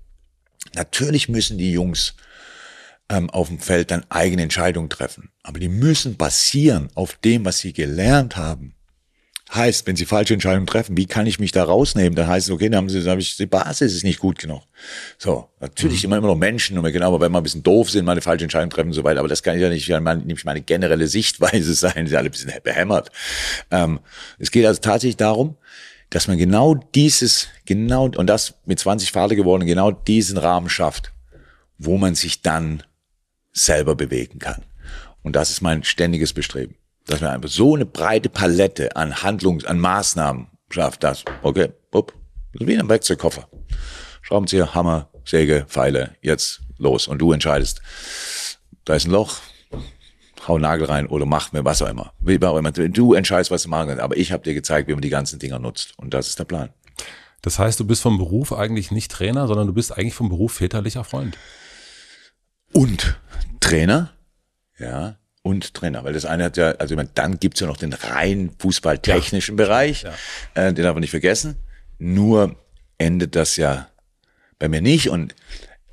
[0.75, 2.15] natürlich müssen die Jungs
[3.09, 5.31] ähm, auf dem Feld dann eigene Entscheidungen treffen.
[5.43, 8.75] Aber die müssen basieren auf dem, was sie gelernt haben.
[9.55, 12.15] Heißt, wenn sie falsche Entscheidungen treffen, wie kann ich mich da rausnehmen?
[12.15, 14.39] Dann heißt es, okay, dann haben sie, dann habe ich, die Basis ist nicht gut
[14.39, 14.63] genug.
[15.17, 16.09] So, natürlich mhm.
[16.09, 18.21] immer, immer noch Menschen, und genau, aber wenn wir ein bisschen doof sind, mal eine
[18.21, 21.73] falsche Entscheidung treffen und so weiter, aber das kann ja nicht, nicht meine generelle Sichtweise
[21.75, 23.11] sein, die sind alle ein bisschen behämmert.
[23.71, 24.01] Ähm,
[24.39, 25.57] es geht also tatsächlich darum,
[26.11, 31.13] dass man genau dieses, genau, und das mit 20 Vater geworden, genau diesen Rahmen schafft,
[31.79, 32.83] wo man sich dann
[33.53, 34.63] selber bewegen kann.
[35.23, 36.78] Und das ist mein ständiges Bestreben
[37.09, 42.13] dass man einfach so eine breite Palette an Handlungs-, an Maßnahmen schafft, dass, okay, bupp,
[42.53, 43.49] wie in einem Werkzeugkoffer.
[44.23, 47.09] Schraubenzieher, Hammer, Säge, Pfeile, jetzt los.
[47.09, 47.81] Und du entscheidest,
[48.85, 49.39] da ist ein Loch,
[50.47, 52.13] hau Nagel rein oder mach mir was auch immer.
[52.21, 52.73] Wie auch immer.
[52.73, 54.03] Du entscheidest, was du machen kannst.
[54.03, 55.95] Aber ich habe dir gezeigt, wie man die ganzen Dinger nutzt.
[55.99, 56.71] Und das ist der Plan.
[57.41, 60.55] Das heißt, du bist vom Beruf eigentlich nicht Trainer, sondern du bist eigentlich vom Beruf
[60.55, 61.39] väterlicher Freund.
[62.73, 63.19] Und
[63.61, 64.11] Trainer,
[64.79, 65.17] ja,
[65.49, 69.57] und Trainer, weil das eine hat ja, also dann gibt's ja noch den rein fußballtechnischen
[69.57, 69.65] ja.
[69.65, 70.13] Bereich, ja.
[70.55, 71.57] Äh, den darf man nicht vergessen.
[71.99, 72.55] Nur
[72.99, 73.89] endet das ja
[74.59, 75.35] bei mir nicht und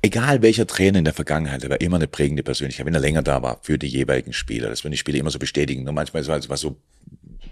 [0.02, 3.22] egal welcher Trainer in der Vergangenheit, der war immer eine prägende Persönlichkeit, wenn er länger
[3.22, 4.68] da war für die jeweiligen Spieler.
[4.68, 5.84] Das würden die Spieler immer so bestätigen.
[5.84, 6.76] Nur manchmal ist es so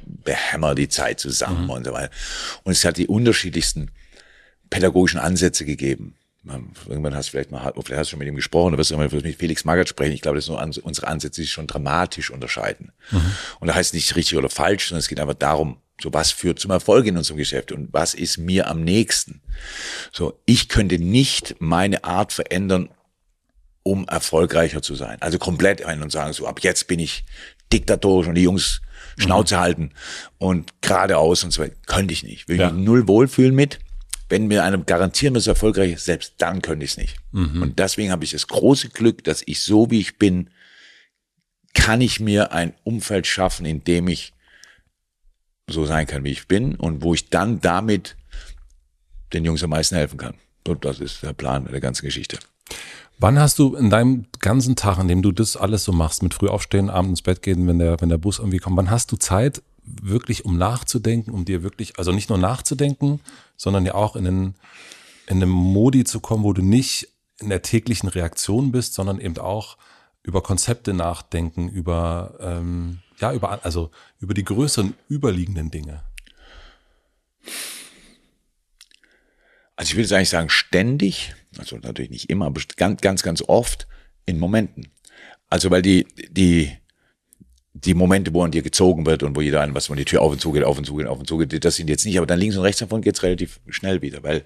[0.04, 1.70] behämmert die Zeit zusammen mhm.
[1.70, 2.10] und so weiter.
[2.64, 3.90] Und es hat die unterschiedlichsten
[4.68, 6.16] pädagogischen Ansätze gegeben
[6.88, 9.08] irgendwann hast du vielleicht mal, vielleicht hast du schon mit ihm gesprochen, du wirst mal
[9.08, 10.12] mit Felix Magath sprechen.
[10.12, 12.92] Ich glaube, das sind nur unsere Ansätze, die sich schon dramatisch unterscheiden.
[13.10, 13.34] Mhm.
[13.60, 16.58] Und da heißt nicht richtig oder falsch, sondern es geht einfach darum, so was führt
[16.58, 19.40] zum Erfolg in unserem Geschäft und was ist mir am nächsten.
[20.12, 22.90] So, ich könnte nicht meine Art verändern,
[23.82, 25.18] um erfolgreicher zu sein.
[25.20, 27.24] Also komplett ein und sagen so, ab jetzt bin ich
[27.72, 28.80] diktatorisch und die Jungs
[29.16, 29.60] Schnauze mhm.
[29.60, 29.90] halten
[30.38, 31.76] und geradeaus und so weiter.
[31.86, 32.48] Könnte ich nicht.
[32.48, 32.70] Will ja.
[32.70, 33.78] mich null wohlfühlen mit
[34.28, 37.16] wenn mir einem garantieren, dass es erfolgreich ist, selbst dann könnte ich es nicht.
[37.32, 37.62] Mhm.
[37.62, 40.50] Und deswegen habe ich das große Glück, dass ich so wie ich bin,
[41.74, 44.32] kann ich mir ein Umfeld schaffen, in dem ich
[45.68, 48.16] so sein kann, wie ich bin und wo ich dann damit
[49.32, 50.34] den Jungs am meisten helfen kann.
[50.66, 52.38] Und das ist der Plan der ganzen Geschichte.
[53.18, 56.34] Wann hast du in deinem ganzen Tag, in dem du das alles so machst, mit
[56.34, 59.12] früh aufstehen, abends ins Bett gehen, wenn der, wenn der Bus irgendwie kommt, wann hast
[59.12, 63.20] du Zeit, wirklich um nachzudenken, um dir wirklich, also nicht nur nachzudenken,
[63.56, 64.54] sondern ja auch in einen,
[65.26, 67.08] in einen Modi zu kommen, wo du nicht
[67.40, 69.76] in der täglichen Reaktion bist, sondern eben auch
[70.22, 76.02] über Konzepte nachdenken, über, ähm, ja, über, also über die größeren überliegenden Dinge.
[79.76, 83.86] Also ich jetzt eigentlich sagen, ständig, also natürlich nicht immer, aber ganz, ganz, ganz oft
[84.24, 84.88] in Momenten.
[85.50, 86.72] Also weil die, die,
[87.84, 90.22] die Momente, wo an dir gezogen wird und wo jeder ein, was von die Tür
[90.22, 92.04] auf und zu geht, auf und zu geht, auf und zu geht, das sind jetzt
[92.04, 94.44] nicht, aber dann links und rechts davon geht's relativ schnell wieder, weil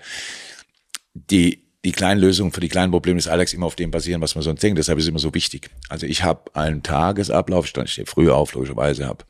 [1.15, 4.35] die, die kleinen Lösungen für die kleinen Probleme des Alltags immer auf dem basieren, was
[4.35, 4.78] man sonst denkt.
[4.78, 5.70] Deshalb ist es immer so wichtig.
[5.89, 9.24] Also ich habe einen Tagesablauf, ich stehe früher auf, logischerweise, habe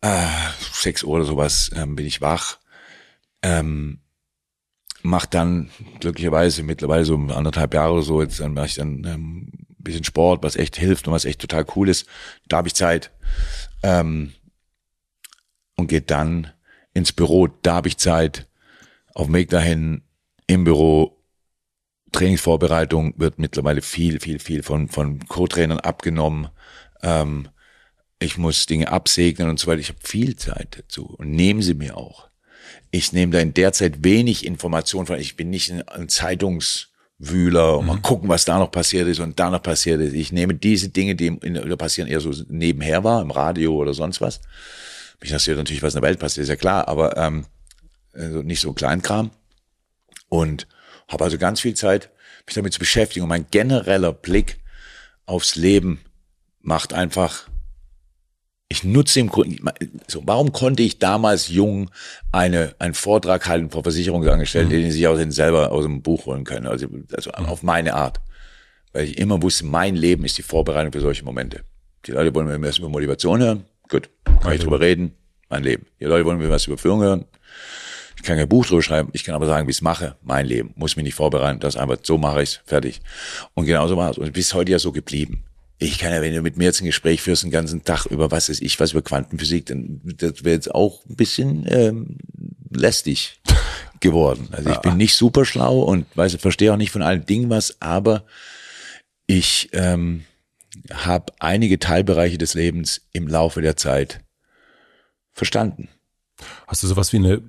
[0.00, 0.26] äh,
[0.72, 2.58] sechs Uhr oder sowas, ähm, bin ich wach,
[3.42, 4.00] ähm,
[5.02, 9.52] mach dann glücklicherweise mittlerweile so anderthalb Jahre oder so, jetzt dann mache ich dann ähm,
[9.82, 12.06] bisschen Sport, was echt hilft und was echt total cool ist.
[12.48, 13.10] Da habe ich Zeit.
[13.82, 14.32] Ähm,
[15.76, 16.52] und geht dann
[16.92, 18.46] ins Büro, da habe ich Zeit.
[19.14, 20.02] Auf dem Weg dahin
[20.46, 21.16] im Büro
[22.12, 26.48] Trainingsvorbereitung wird mittlerweile viel, viel, viel von, von Co-Trainern abgenommen.
[27.02, 27.48] Ähm,
[28.18, 29.80] ich muss Dinge absegnen und so weiter.
[29.80, 32.28] Ich habe viel Zeit dazu und nehmen sie mir auch.
[32.90, 35.18] Ich nehme da in der Zeit wenig Informationen von.
[35.18, 36.89] Ich bin nicht ein, ein Zeitungs-
[37.22, 37.88] Wühler und mhm.
[37.88, 40.14] mal gucken, was da noch passiert ist und da noch passiert ist.
[40.14, 44.22] Ich nehme diese Dinge, die im, passieren, eher so nebenher war, im Radio oder sonst
[44.22, 44.40] was.
[45.20, 47.44] Mich interessiert natürlich, was in der Welt passiert, ist ja klar, aber ähm,
[48.14, 49.30] also nicht so Kleinkram.
[50.30, 50.66] Und
[51.08, 52.08] habe also ganz viel Zeit,
[52.46, 53.24] mich damit zu beschäftigen.
[53.24, 54.60] Und mein genereller Blick
[55.26, 56.00] aufs Leben
[56.62, 57.49] macht einfach
[58.72, 59.56] ich nutze im Grunde,
[60.06, 61.90] so, warum konnte ich damals jung
[62.30, 64.82] eine, einen Vortrag halten vor Versicherungsangestellten, mhm.
[64.82, 67.46] den sie sich auch selber aus dem Buch holen können, also, also mhm.
[67.46, 68.20] auf meine Art.
[68.92, 71.62] Weil ich immer wusste, mein Leben ist die Vorbereitung für solche Momente.
[72.06, 74.08] Die Leute wollen mir was über Motivation hören, gut,
[74.40, 75.14] kann ich drüber reden,
[75.48, 75.86] mein Leben.
[75.98, 77.24] Die Leute wollen mir was über Führung hören,
[78.14, 80.46] ich kann kein Buch drüber schreiben, ich kann aber sagen, wie ich es mache, mein
[80.46, 83.00] Leben, muss mich nicht vorbereiten, das einfach, so mache ich fertig.
[83.54, 84.18] Und genauso war es.
[84.18, 85.44] Und bis heute ja so geblieben.
[85.82, 88.30] Ich kann ja, wenn du mit mir jetzt ein Gespräch führst, den ganzen Tag über
[88.30, 92.18] was ist ich, was über Quantenphysik, dann das wäre jetzt auch ein bisschen ähm,
[92.70, 93.40] lästig
[94.00, 94.48] geworden.
[94.52, 97.80] Also ich bin nicht super schlau und weiß, verstehe auch nicht von allen Dingen was,
[97.80, 98.26] aber
[99.26, 100.24] ich ähm,
[100.92, 104.20] habe einige Teilbereiche des Lebens im Laufe der Zeit
[105.32, 105.88] verstanden.
[106.66, 107.42] Hast du sowas wie eine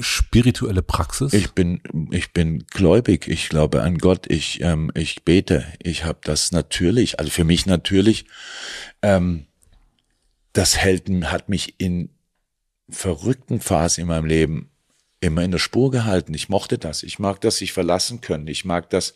[0.00, 1.32] spirituelle Praxis?
[1.32, 1.80] Ich bin,
[2.10, 3.28] ich bin gläubig.
[3.28, 4.26] Ich glaube an Gott.
[4.30, 5.66] Ich, ähm, ich bete.
[5.82, 8.26] Ich habe das natürlich, also für mich natürlich.
[9.02, 9.46] Ähm,
[10.52, 12.10] das hält, hat mich in
[12.90, 14.70] verrückten Phase in meinem Leben
[15.20, 16.34] immer in der Spur gehalten.
[16.34, 17.02] Ich mochte das.
[17.02, 18.46] Ich mag das, sich verlassen können.
[18.48, 19.14] Ich mag das.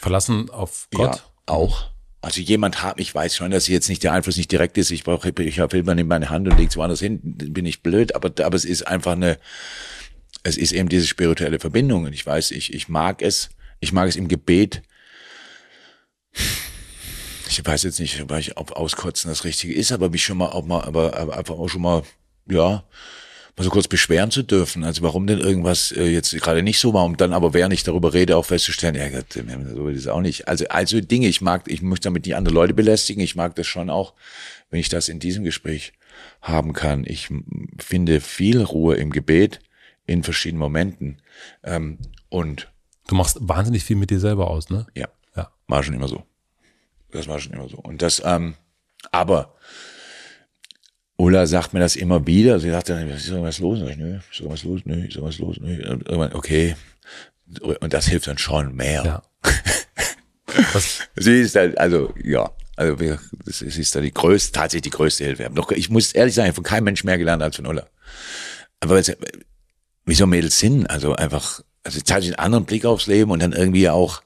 [0.00, 1.16] Verlassen auf Gott?
[1.16, 1.90] Ja, auch.
[2.20, 4.90] Also jemand hat, ich weiß schon, dass jetzt nicht der Einfluss nicht direkt ist.
[4.90, 8.14] Ich brauche, ich will man in meine Hand und legt woanders hin, bin ich blöd,
[8.14, 9.38] aber, aber es ist einfach eine,
[10.42, 12.04] es ist eben diese spirituelle Verbindung.
[12.04, 14.82] Und ich weiß, ich, ich mag es, ich mag es im Gebet.
[17.48, 18.20] Ich weiß jetzt nicht,
[18.56, 21.68] ob Auskotzen das Richtige ist, aber mich schon mal, auch mal, aber, aber einfach auch
[21.68, 22.02] schon mal,
[22.46, 22.84] ja,
[23.58, 24.84] mal so kurz beschweren zu dürfen.
[24.84, 27.82] Also warum denn irgendwas äh, jetzt gerade nicht so war, um dann aber während ich
[27.82, 30.48] darüber rede auch festzustellen, ja Gott, so ist es auch nicht.
[30.48, 33.22] Also also Dinge, ich mag, ich möchte damit die andere Leute belästigen.
[33.22, 34.14] Ich mag das schon auch,
[34.70, 35.92] wenn ich das in diesem Gespräch
[36.40, 37.04] haben kann.
[37.04, 37.28] Ich
[37.78, 39.60] finde viel Ruhe im Gebet
[40.06, 41.20] in verschiedenen Momenten
[41.64, 41.98] ähm,
[42.28, 42.70] und
[43.08, 44.86] du machst wahnsinnig viel mit dir selber aus, ne?
[44.94, 46.22] Ja, ja, war schon immer so.
[47.10, 47.78] Das war schon immer so.
[47.78, 48.54] Und das, ähm,
[49.10, 49.54] aber
[51.18, 52.60] Ulla sagt mir das immer wieder.
[52.60, 53.80] Sie sagt dann, ist irgendwas los?
[53.88, 54.80] Ich, nö, ist irgendwas los?
[54.84, 55.56] Nö, ist irgendwas los?
[55.60, 55.74] Nö.
[55.76, 56.76] irgendwann, okay.
[57.80, 59.04] Und das hilft dann schon mehr.
[59.04, 59.52] Ja.
[61.16, 62.50] Sie ist halt, also, ja.
[62.76, 65.42] Also, wir, das ist da die größte, tatsächlich die größte Hilfe.
[65.42, 67.88] Ich, noch, ich muss ehrlich sagen, von keinem Mensch mehr gelernt als von Ulla.
[68.78, 69.02] Aber
[70.04, 73.88] wieso Mädels sind, also einfach, also tatsächlich einen anderen Blick aufs Leben und dann irgendwie
[73.88, 74.22] auch,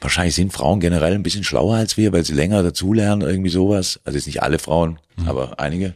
[0.00, 4.00] wahrscheinlich sind Frauen generell ein bisschen schlauer als wir, weil sie länger dazulernen, irgendwie sowas.
[4.04, 5.28] Also jetzt nicht alle Frauen, mhm.
[5.28, 5.94] aber einige.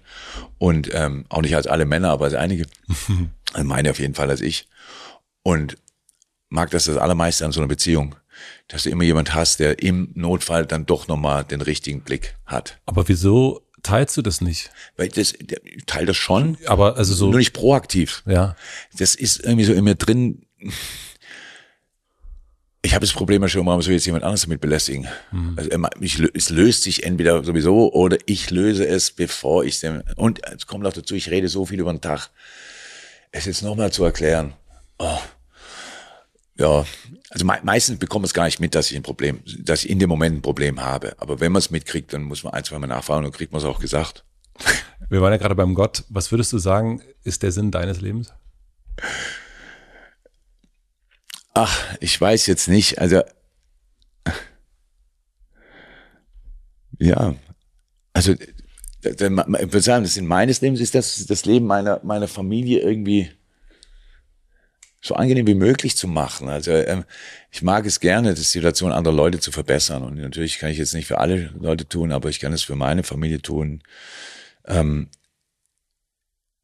[0.58, 2.66] Und ähm, auch nicht als alle Männer, aber als einige.
[3.52, 4.66] also meine auf jeden Fall als ich.
[5.42, 5.76] Und
[6.48, 8.14] mag das das Allermeiste an so einer Beziehung,
[8.68, 12.78] dass du immer jemand hast, der im Notfall dann doch nochmal den richtigen Blick hat.
[12.86, 14.70] Aber wieso teilst du das nicht?
[14.96, 16.58] Weil das, ich teile das schon.
[16.66, 17.30] Aber also so.
[17.30, 18.22] Nur nicht proaktiv.
[18.26, 18.56] Ja.
[18.98, 20.46] Das ist irgendwie so in mir drin
[22.84, 25.06] ich habe das Problem ja schon, warum soll jetzt jemand anderes damit belästigen?
[25.30, 25.54] Mhm.
[25.56, 30.40] Also ich, es löst sich entweder sowieso oder ich löse es, bevor ich es Und
[30.44, 32.30] es kommt auch dazu, ich rede so viel über den Tag.
[33.30, 34.54] Es jetzt nochmal zu erklären.
[34.98, 35.18] Oh,
[36.58, 36.84] ja,
[37.30, 39.90] also me meistens bekommt man es gar nicht mit, dass ich ein Problem, dass ich
[39.90, 41.14] in dem Moment ein Problem habe.
[41.18, 43.60] Aber wenn man es mitkriegt, dann muss man ein, zwei Mal nachfragen und kriegt man
[43.60, 44.24] es auch gesagt.
[45.08, 46.04] Wir waren ja gerade beim Gott.
[46.08, 48.32] Was würdest du sagen, ist der Sinn deines Lebens?
[51.54, 52.98] Ach, ich weiß jetzt nicht.
[52.98, 53.22] Also,
[56.98, 57.34] ja,
[58.12, 62.80] also, ich würde sagen, das Sinn meines Lebens ist das, das Leben meiner, meiner Familie
[62.80, 63.30] irgendwie
[65.04, 66.48] so angenehm wie möglich zu machen.
[66.48, 67.04] Also ähm,
[67.50, 70.04] ich mag es gerne, die Situation anderer Leute zu verbessern.
[70.04, 72.76] Und natürlich kann ich jetzt nicht für alle Leute tun, aber ich kann es für
[72.76, 73.82] meine Familie tun.
[74.64, 75.08] Ähm,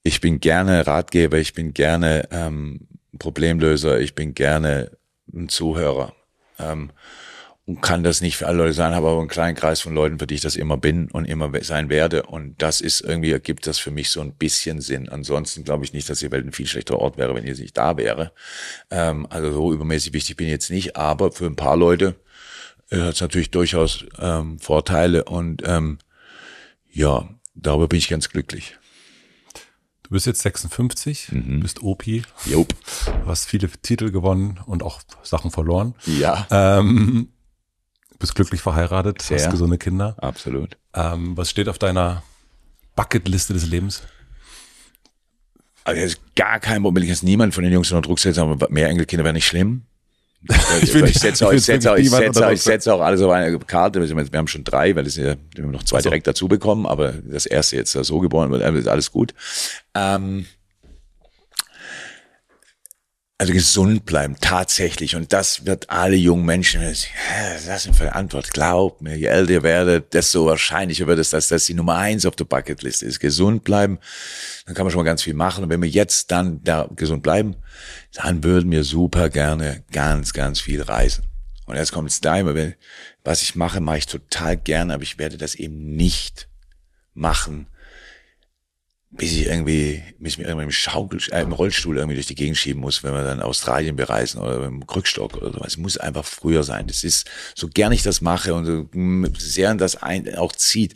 [0.04, 2.87] ich bin gerne Ratgeber, ich bin gerne ähm,
[3.18, 4.90] Problemlöser, ich bin gerne
[5.32, 6.14] ein Zuhörer.
[6.58, 6.90] Ähm,
[7.68, 10.18] und kann das nicht für alle Leute sein, habe aber einen kleinen Kreis von Leuten,
[10.18, 12.22] für die ich das immer bin und immer sein werde.
[12.22, 15.10] Und das ist irgendwie, ergibt das für mich so ein bisschen Sinn.
[15.10, 17.76] Ansonsten glaube ich nicht, dass die Welt ein viel schlechterer Ort wäre, wenn ihr nicht
[17.76, 18.32] da wäre.
[18.90, 22.14] Ähm, also so übermäßig wichtig bin ich jetzt nicht, aber für ein paar Leute
[22.90, 25.98] äh, hat es natürlich durchaus ähm, Vorteile und ähm,
[26.90, 28.78] ja, darüber bin ich ganz glücklich.
[30.08, 31.60] Du bist jetzt 56, mhm.
[31.60, 32.06] bist OP.
[32.46, 32.74] Jupp.
[33.04, 35.94] Du hast viele Titel gewonnen und auch Sachen verloren.
[36.06, 36.46] Ja.
[36.50, 37.28] Ähm,
[38.18, 39.36] bist glücklich verheiratet, Sehr.
[39.38, 40.16] hast gesunde Kinder.
[40.18, 40.78] Absolut.
[40.94, 42.22] Ähm, was steht auf deiner
[42.96, 44.02] Bucketliste des Lebens?
[45.84, 47.04] Also ist gar kein Problem.
[47.04, 49.82] Ich jetzt niemand von den Jungs unter Druck setzen, aber mehr Enkelkinder wäre nicht schlimm.
[50.82, 53.20] Ich, ich, ich setze auch, ich setze auch, ich setze auch, ich setze auch alles
[53.20, 54.00] auf eine Karte.
[54.00, 56.10] Wir haben schon drei, weil es ja, wir haben noch zwei also.
[56.10, 59.34] direkt dazu bekommen, aber das erste jetzt so geboren wird, ist alles gut.
[59.94, 60.46] Ähm,
[63.40, 65.14] also gesund bleiben, tatsächlich.
[65.14, 67.06] Und das wird alle jungen Menschen, was
[67.66, 68.52] ist denn für eine Antwort?
[68.52, 72.26] Glaub mir, je älter ihr werdet, desto wahrscheinlicher wird es, dass das die Nummer eins
[72.26, 73.20] auf der Bucketlist ist.
[73.20, 74.00] Gesund bleiben,
[74.66, 75.62] dann kann man schon mal ganz viel machen.
[75.62, 77.54] Und wenn wir jetzt dann da gesund bleiben,
[78.14, 81.24] dann würden wir super gerne ganz, ganz viel reisen.
[81.66, 82.74] Und jetzt kommt es da immer, wenn,
[83.22, 86.48] was ich mache, mache ich total gerne, aber ich werde das eben nicht
[87.14, 87.68] machen,
[89.10, 92.34] bis ich irgendwie, bis ich mir irgendwie im, Schaukel, äh, im Rollstuhl irgendwie durch die
[92.34, 95.60] Gegend schieben muss, wenn wir dann Australien bereisen oder im Krückstock oder so.
[95.64, 96.86] Es muss einfach früher sein.
[96.86, 98.88] Das ist, so gern ich das mache und so
[99.38, 100.94] sehr das ein, auch zieht,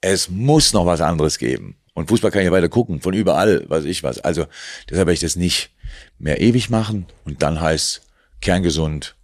[0.00, 1.76] es muss noch was anderes geben.
[1.94, 4.18] Und Fußball kann ich ja weiter gucken, von überall, weiß ich was.
[4.18, 4.46] Also
[4.90, 5.70] deshalb werde ich das nicht
[6.18, 8.02] mehr ewig machen und dann heißt
[8.40, 9.14] kerngesund,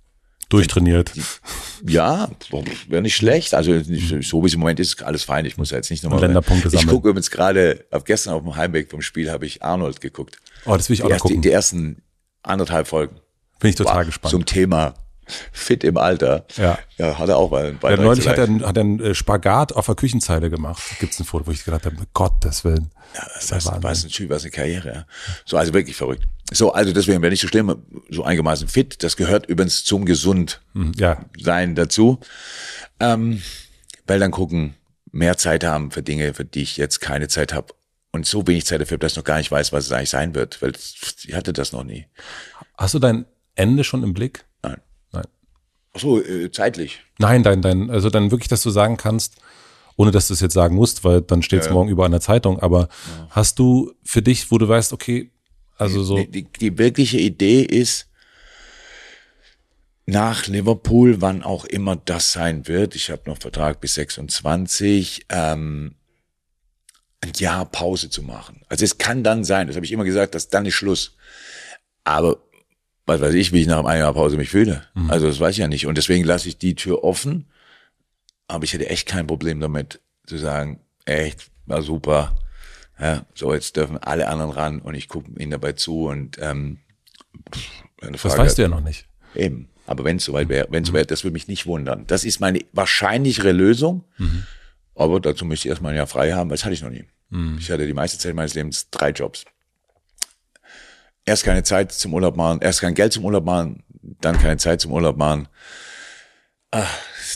[0.50, 1.12] durchtrainiert.
[1.86, 2.30] Ja,
[2.88, 3.54] wäre nicht schlecht.
[3.54, 5.46] Also so wie es im Moment ist, alles fein.
[5.46, 6.20] Ich muss ja jetzt nicht nochmal.
[6.20, 6.86] Länderpunkte sammeln.
[6.88, 10.36] Ich gucke übrigens gerade, auf gestern auf dem Heimweg vom Spiel habe ich Arnold geguckt.
[10.66, 11.40] Oh, das will ich auch die noch gucken.
[11.40, 12.02] Die ersten
[12.42, 13.16] anderthalb Folgen.
[13.60, 14.30] Bin ich total gespannt.
[14.30, 14.94] Zum Thema
[15.52, 16.44] fit im Alter.
[16.56, 16.78] Ja.
[16.98, 18.80] ja hat er auch mal einen Ja, Beitrag neulich zu hat er, einen- hat er
[18.80, 20.82] einen äh, Spagat auf der Küchenzeile gemacht.
[20.98, 22.90] Gibt's ein Foto, wo ich gedacht habe, Gottes Willen.
[23.34, 24.92] Das was, was ein Typ, was eine Karriere.
[24.92, 25.06] Ja.
[25.44, 26.24] So, also wirklich verrückt.
[26.52, 27.74] So, also deswegen wäre nicht so schlimm,
[28.08, 29.02] so einigermaßen fit.
[29.02, 32.18] Das gehört übrigens zum gesund Hm, Ja, sein dazu.
[32.98, 33.40] Ähm,
[34.06, 34.74] weil dann gucken,
[35.12, 37.74] mehr Zeit haben für Dinge, für die ich jetzt keine Zeit habe.
[38.12, 40.34] Und so wenig Zeit dafür, dass ich noch gar nicht weiß, was es eigentlich sein
[40.34, 42.06] wird, weil ich hatte das noch nie.
[42.76, 44.44] hast du dein Ende schon im Blick?
[44.64, 44.78] Nein.
[45.12, 45.24] Nein.
[45.94, 47.00] Ach so, äh, zeitlich.
[47.18, 49.36] Nein, dein, dein, also dann wirklich, dass du sagen kannst,
[49.96, 52.20] ohne dass du es jetzt sagen musst, weil dann steht es morgen überall in der
[52.20, 52.88] Zeitung, aber
[53.28, 55.30] hast du für dich, wo du weißt, okay,
[55.80, 58.06] also so, Die, die, die wirkliche Idee ist,
[60.06, 65.94] nach Liverpool, wann auch immer das sein wird, ich habe noch Vertrag bis 26, ähm,
[67.20, 68.62] ein Jahr Pause zu machen.
[68.68, 71.16] Also es kann dann sein, das habe ich immer gesagt, dass dann ist Schluss.
[72.02, 72.38] Aber
[73.06, 74.84] was weiß ich, wie ich nach einem Jahr Pause mich fühle.
[75.08, 75.86] Also das weiß ich ja nicht.
[75.86, 77.46] Und deswegen lasse ich die Tür offen.
[78.48, 82.36] Aber ich hätte echt kein Problem damit zu sagen, echt, war super.
[83.00, 86.78] Ja, so jetzt dürfen alle anderen ran und ich gucke ihnen dabei zu und ähm,
[88.02, 89.06] eine das Frage- weißt du ja noch nicht.
[89.34, 89.68] Eben.
[89.86, 92.06] Aber wenn es soweit wäre, wenn es so wäre, das würde mich nicht wundern.
[92.06, 94.04] Das ist meine wahrscheinlichere Lösung.
[94.94, 97.04] Aber dazu möchte ich erstmal ein Jahr frei haben, weil das hatte ich noch nie.
[97.58, 99.44] Ich hatte die meiste Zeit meines Lebens drei Jobs.
[101.24, 103.82] Erst keine Zeit zum Urlaub machen, erst kein Geld zum Urlaub machen,
[104.20, 105.48] dann keine Zeit zum Urlaub machen,
[106.72, 106.86] ah,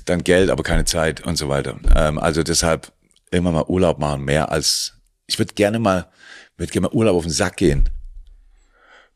[0.06, 1.78] dann Geld, aber keine Zeit und so weiter.
[1.94, 2.92] Ähm, also deshalb
[3.30, 4.93] immer mal Urlaub machen, mehr als
[5.26, 6.08] ich würde gerne mal,
[6.56, 7.88] würde gerne mal Urlaub auf den Sack gehen.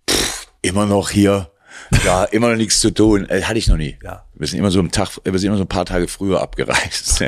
[0.08, 1.50] Pff, immer noch hier,
[2.04, 3.28] ja, immer noch nichts zu tun.
[3.28, 3.98] Äh, hatte ich noch nie.
[4.02, 4.24] Ja.
[4.34, 7.22] Wir sind immer so einen Tag, wir sind immer so ein paar Tage früher abgereist.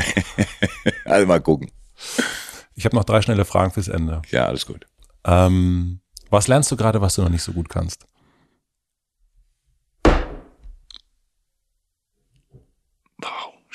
[1.05, 1.71] also mal gucken.
[2.75, 4.23] Ich habe noch drei schnelle Fragen fürs Ende.
[4.31, 4.87] Ja, alles gut.
[5.25, 6.01] Ähm,
[6.31, 8.07] was lernst du gerade, was du noch nicht so gut kannst?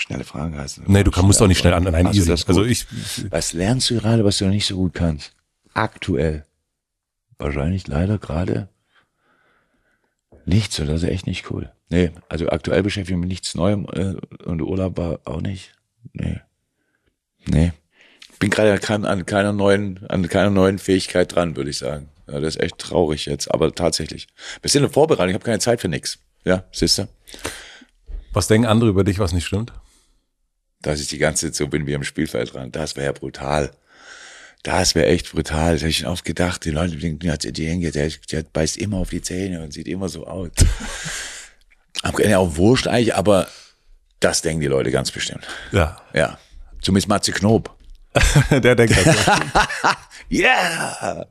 [0.06, 0.82] Schnelle Frage du.
[0.85, 1.84] Nee, du kann, musst doch nicht schnell an.
[1.84, 2.32] Nein, Also easy.
[2.32, 2.85] Also ich,
[3.30, 5.34] Was lernst du gerade, was du noch nicht so gut kannst?
[5.74, 6.45] Aktuell.
[7.38, 8.69] Wahrscheinlich leider gerade
[10.45, 10.93] nichts, oder?
[10.93, 11.72] Das ist echt nicht cool.
[11.90, 15.74] Nee, also aktuell beschäftige ich mich mit nichts Neuem äh, und Urlaub war auch nicht.
[16.14, 16.40] Nee.
[17.48, 17.74] Nee.
[18.40, 22.09] Bin gerade an an keiner neuen, an keiner neuen Fähigkeit dran, würde ich sagen.
[22.27, 24.27] Ja, das ist echt traurig jetzt, aber tatsächlich.
[24.64, 26.19] Sind in Vorbereitung, ich habe keine Zeit für nichts.
[26.43, 27.08] Ja, siehst du?
[28.34, 29.72] was denken andere über dich, was nicht stimmt?
[30.86, 32.72] Dass ich die ganze Zeit so bin wie am Spielfeld dran.
[32.72, 33.72] Das wäre ja brutal.
[34.62, 35.74] Das wäre echt brutal.
[35.74, 36.64] Das habe ich schon oft gedacht.
[36.64, 40.10] Die Leute denken, ja, der, der, der beißt immer auf die Zähne und sieht immer
[40.10, 40.50] so aus.
[42.04, 43.48] Am Ende auch wurscht eigentlich, aber
[44.20, 45.48] das denken die Leute ganz bestimmt.
[45.72, 46.02] Ja.
[46.14, 46.38] Ja.
[46.82, 47.76] Zumindest Matze Knob.
[48.52, 49.16] Der denkt das.
[50.32, 51.28] Yeah!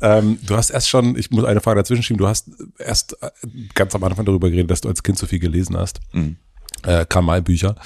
[0.00, 2.48] ähm, du hast erst schon, ich muss eine Frage dazwischen schieben, du hast
[2.78, 3.30] erst äh,
[3.74, 6.00] ganz am Anfang darüber geredet, dass du als Kind so viel gelesen hast.
[6.84, 7.76] Äh, Kamal-Bücher.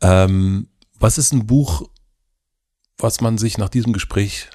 [0.00, 1.88] Ähm, was ist ein Buch,
[2.98, 4.48] was man sich nach diesem Gespräch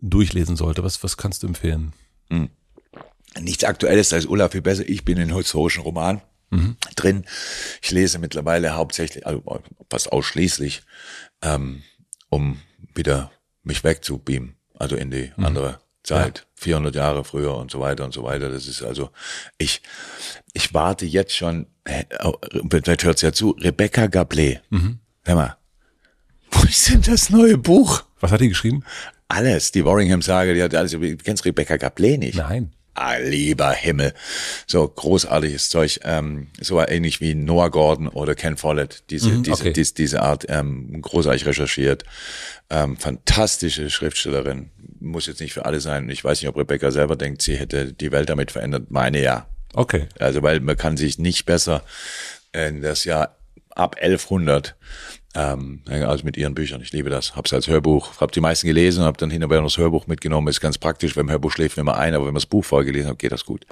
[0.00, 0.82] durchlesen sollte?
[0.84, 1.92] Was, was kannst du empfehlen?
[3.40, 4.88] Nichts Aktuelles, da ist Olaf viel besser.
[4.88, 6.20] Ich bin in historischen Roman
[6.96, 7.24] drin.
[7.80, 9.42] Ich lese mittlerweile hauptsächlich, also
[9.90, 10.82] fast ausschließlich,
[11.40, 11.82] ähm,
[12.28, 12.60] um
[12.94, 13.30] wieder
[13.62, 18.22] mich wegzubeamen, also in die andere Zeit, 400 Jahre früher und so weiter und so
[18.22, 18.48] weiter.
[18.50, 19.10] Das ist also,
[19.58, 19.82] ich,
[20.52, 21.66] ich warte jetzt schon,
[22.70, 24.60] vielleicht hört's ja zu, Rebecca Gablé.
[25.24, 25.56] Hör mal,
[26.50, 28.04] wo ist denn das neue Buch?
[28.20, 28.84] Was hat die geschrieben?
[29.28, 32.36] Alles, die Warringham-Sage, die hat alles, du kennst Rebecca Gablé nicht?
[32.36, 32.72] Nein.
[32.94, 34.12] Ah, lieber Himmel.
[34.66, 36.00] So großartiges Zeug.
[36.04, 39.04] Ähm, so ähnlich wie Noah Gordon oder Ken Follett.
[39.08, 39.72] Diese, diese, okay.
[39.72, 42.04] diese, diese Art ähm, großartig recherchiert.
[42.68, 44.70] Ähm, fantastische Schriftstellerin.
[45.00, 46.08] Muss jetzt nicht für alle sein.
[46.10, 48.90] Ich weiß nicht, ob Rebecca selber denkt, sie hätte die Welt damit verändert.
[48.90, 49.46] Meine ja.
[49.72, 50.08] Okay.
[50.18, 51.82] Also weil man kann sich nicht besser
[52.52, 53.38] in das Jahr
[53.70, 54.76] ab 1100
[55.34, 56.82] ähm, also mit ihren Büchern.
[56.82, 57.36] Ich liebe das.
[57.36, 60.48] Hab's als Hörbuch, hab die meisten gelesen, hab dann hinterher noch das Hörbuch mitgenommen.
[60.48, 61.14] Ist ganz praktisch.
[61.14, 63.44] Beim Hörbuch schläft man immer ein, aber wenn man das Buch vorgelesen hat, geht das
[63.44, 63.66] gut.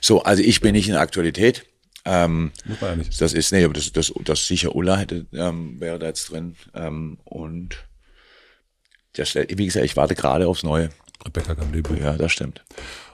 [0.00, 1.64] So, also ich bin nicht in der Aktualität.
[2.04, 3.20] Ähm, Muss man ja nicht.
[3.20, 6.56] das ist, nee, aber das, das, das sicher Ulla hätte, ähm, wäre da jetzt drin.
[6.74, 7.76] Ähm, und
[9.14, 10.90] das, wie gesagt, ich warte gerade aufs Neue.
[11.24, 11.82] Rebecca Gamble.
[12.00, 12.64] Ja, das stimmt.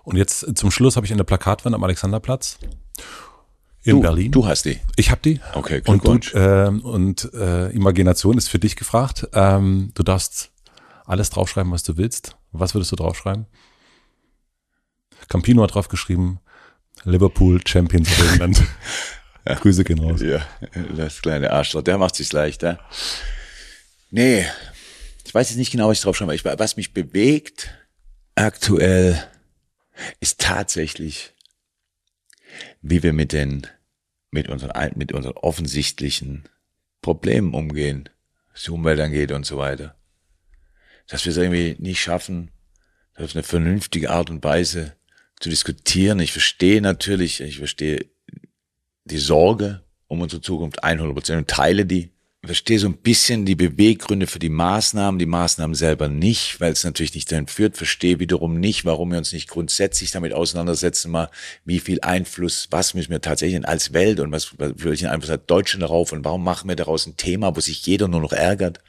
[0.02, 2.58] Und jetzt zum Schluss habe ich eine Plakatwand am Alexanderplatz
[3.84, 4.32] in Du, Berlin.
[4.32, 4.80] du hast die.
[4.96, 5.40] Ich habe die.
[5.52, 6.32] Okay, Und, du, Glückwunsch.
[6.34, 9.28] ähm, und äh, Imagination ist für dich gefragt.
[9.34, 10.50] Ähm, du darfst
[11.04, 12.36] alles draufschreiben, was du willst.
[12.52, 13.46] Was würdest du draufschreiben?
[15.28, 16.38] Campino hat draufgeschrieben,
[17.04, 18.62] Liverpool Champions of England.
[19.44, 20.20] Grüße gehen raus.
[20.22, 20.40] Ja,
[20.96, 22.78] das kleine Arschloch, der macht sich's leichter.
[24.10, 24.46] Nee,
[25.26, 26.34] ich weiß jetzt nicht genau, was ich drauf schreibe.
[26.34, 27.70] Ich, was mich bewegt
[28.36, 29.22] aktuell
[30.20, 31.33] ist tatsächlich,
[32.84, 33.66] wie wir mit den
[34.30, 36.44] mit unseren, mit unseren offensichtlichen
[37.00, 38.08] Problemen umgehen,
[38.52, 39.96] was die Umwelt angeht und so weiter.
[41.06, 42.50] Dass wir es irgendwie nicht schaffen,
[43.16, 44.96] auf eine vernünftige Art und Weise
[45.40, 46.18] zu diskutieren.
[46.20, 48.06] Ich verstehe natürlich, ich verstehe
[49.04, 52.10] die Sorge um unsere Zukunft 100 Prozent und teile die
[52.46, 56.84] verstehe so ein bisschen die Beweggründe für die Maßnahmen, die Maßnahmen selber nicht, weil es
[56.84, 61.30] natürlich nicht dahin führt, verstehe wiederum nicht, warum wir uns nicht grundsätzlich damit auseinandersetzen, mal
[61.64, 65.82] wie viel Einfluss, was müssen wir tatsächlich als Welt und was, welchen Einfluss hat Deutschland
[65.82, 68.80] darauf und warum machen wir daraus ein Thema, wo sich jeder nur noch ärgert.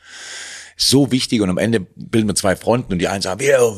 [0.77, 3.75] So wichtig und am Ende bilden wir zwei Fronten und die einen sagen, wir,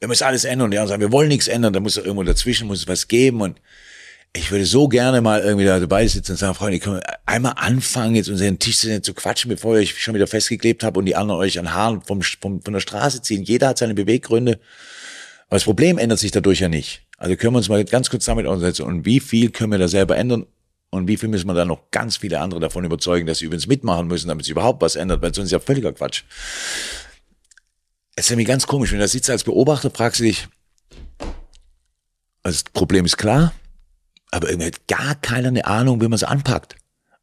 [0.00, 2.22] wir müssen alles ändern und die anderen sagen, wir wollen nichts ändern, da muss irgendwo
[2.22, 3.60] dazwischen muss es was geben und
[4.36, 7.54] ich würde so gerne mal irgendwie da dabei sitzen und sagen, Freunde, können wir einmal
[7.56, 11.16] anfangen, jetzt unseren Tisch zu quatschen, bevor ihr euch schon wieder festgeklebt habt und die
[11.16, 13.42] anderen euch an Haaren vom, vom, von der Straße ziehen.
[13.42, 14.60] Jeder hat seine Beweggründe.
[15.48, 17.02] Aber das Problem ändert sich dadurch ja nicht.
[17.18, 18.84] Also können wir uns mal ganz kurz damit aussetzen.
[18.84, 20.46] Und wie viel können wir da selber ändern?
[20.90, 23.66] Und wie viel müssen wir da noch ganz viele andere davon überzeugen, dass sie übrigens
[23.66, 26.22] mitmachen müssen, damit sich überhaupt was ändert, weil sonst ist ja völliger Quatsch.
[28.14, 30.48] Es ist nämlich ganz komisch, wenn du da sitzt als Beobachter, fragst du dich,
[32.42, 33.52] also das Problem ist klar,
[34.30, 36.76] aber irgendwie hat gar keiner eine Ahnung, wie man es anpackt.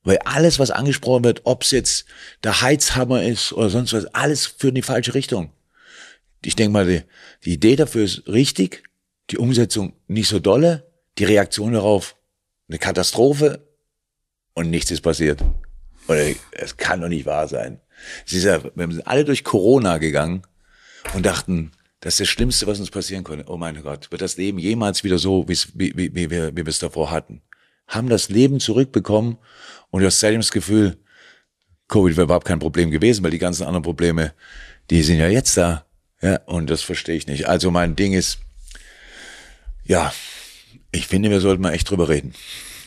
[0.03, 2.05] Weil alles, was angesprochen wird, ob es jetzt
[2.43, 5.51] der Heizhammer ist oder sonst was, alles führt in die falsche Richtung.
[6.43, 7.01] Ich denke mal, die,
[7.45, 8.83] die Idee dafür ist richtig,
[9.29, 12.15] die Umsetzung nicht so dolle, die Reaktion darauf
[12.67, 13.65] eine Katastrophe
[14.53, 15.41] und nichts ist passiert.
[16.07, 17.79] Oder es kann doch nicht wahr sein.
[18.25, 20.43] Es ist ja, wir sind alle durch Corona gegangen
[21.13, 21.71] und dachten,
[22.03, 23.45] das ist das Schlimmste, was uns passieren konnte.
[23.47, 26.67] Oh mein Gott, wird das Leben jemals wieder so, wie, wie, wie, wir, wie wir
[26.67, 27.41] es davor hatten?
[27.87, 29.37] Haben das Leben zurückbekommen
[29.89, 30.97] und du hast seitdem das Gefühl,
[31.87, 34.33] Covid wäre überhaupt kein Problem gewesen, weil die ganzen anderen Probleme,
[34.89, 35.85] die sind ja jetzt da.
[36.21, 37.47] Ja, und das verstehe ich nicht.
[37.47, 38.39] Also mein Ding ist,
[39.85, 40.13] ja,
[40.91, 42.33] ich finde, wir sollten mal echt drüber reden.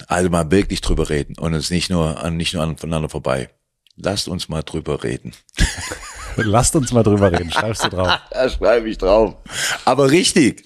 [0.09, 3.49] Also mal wirklich drüber reden und uns nicht nur, nicht nur aneinander vorbei.
[3.97, 5.33] Lasst uns mal drüber reden.
[6.37, 7.51] Lasst uns mal drüber reden.
[7.51, 8.19] Schreibst du drauf?
[8.31, 9.37] da schreibe ich drauf.
[9.85, 10.65] Aber richtig.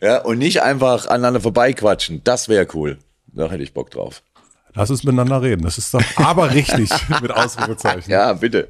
[0.00, 2.22] Ja, und nicht einfach aneinander vorbeiquatschen.
[2.24, 2.98] Das wäre cool.
[3.26, 4.22] Da hätte ich Bock drauf.
[4.74, 5.62] Lass uns miteinander reden.
[5.62, 6.90] Das ist doch aber richtig
[7.22, 8.10] mit Ausrufezeichen.
[8.10, 8.68] Ja, bitte.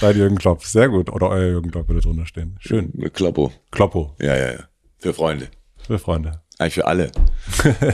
[0.00, 0.64] Dein Jürgen Klopp.
[0.64, 1.10] Sehr gut.
[1.10, 2.56] Oder euer Jürgen Klopp würde drunter stehen.
[2.60, 2.92] Schön.
[3.12, 3.52] Kloppo.
[3.72, 4.14] Kloppo.
[4.20, 4.64] Ja, ja, ja.
[4.98, 5.48] Für Freunde.
[5.86, 6.40] Für Freunde.
[6.58, 7.10] Eigentlich für alle.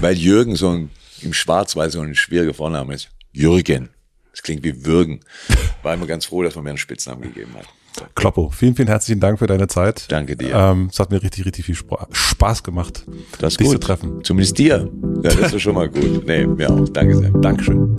[0.01, 0.91] Weil Jürgen so ein,
[1.23, 3.09] im Schwarzwald so ein schwieriger Vorname ist.
[3.33, 3.91] Jürgen.
[4.37, 5.21] Das klingt wie Würgen.
[5.83, 7.65] War immer ganz froh, dass man mir einen Spitznamen gegeben hat.
[8.15, 10.05] Kloppo, vielen, vielen herzlichen Dank für deine Zeit.
[10.13, 10.55] Danke dir.
[10.55, 13.07] Ähm, es hat mir richtig, richtig viel Spaß gemacht,
[13.39, 13.77] das ist dich gut.
[13.77, 14.23] zu treffen.
[14.23, 14.91] Zumindest dir.
[15.23, 16.27] Ja, das ist schon mal gut.
[16.27, 16.87] Nee, mir auch.
[16.91, 17.31] Danke sehr.
[17.31, 17.97] Dankeschön.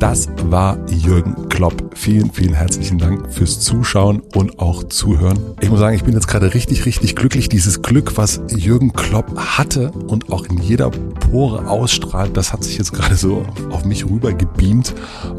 [0.00, 1.90] Das war Jürgen Klopp.
[1.94, 5.38] Vielen, vielen herzlichen Dank fürs Zuschauen und auch Zuhören.
[5.60, 7.50] Ich muss sagen, ich bin jetzt gerade richtig, richtig glücklich.
[7.50, 12.78] Dieses Glück, was Jürgen Klopp hatte und auch in jeder Pore ausstrahlt, das hat sich
[12.78, 14.94] jetzt gerade so auf mich rüber gebeamt.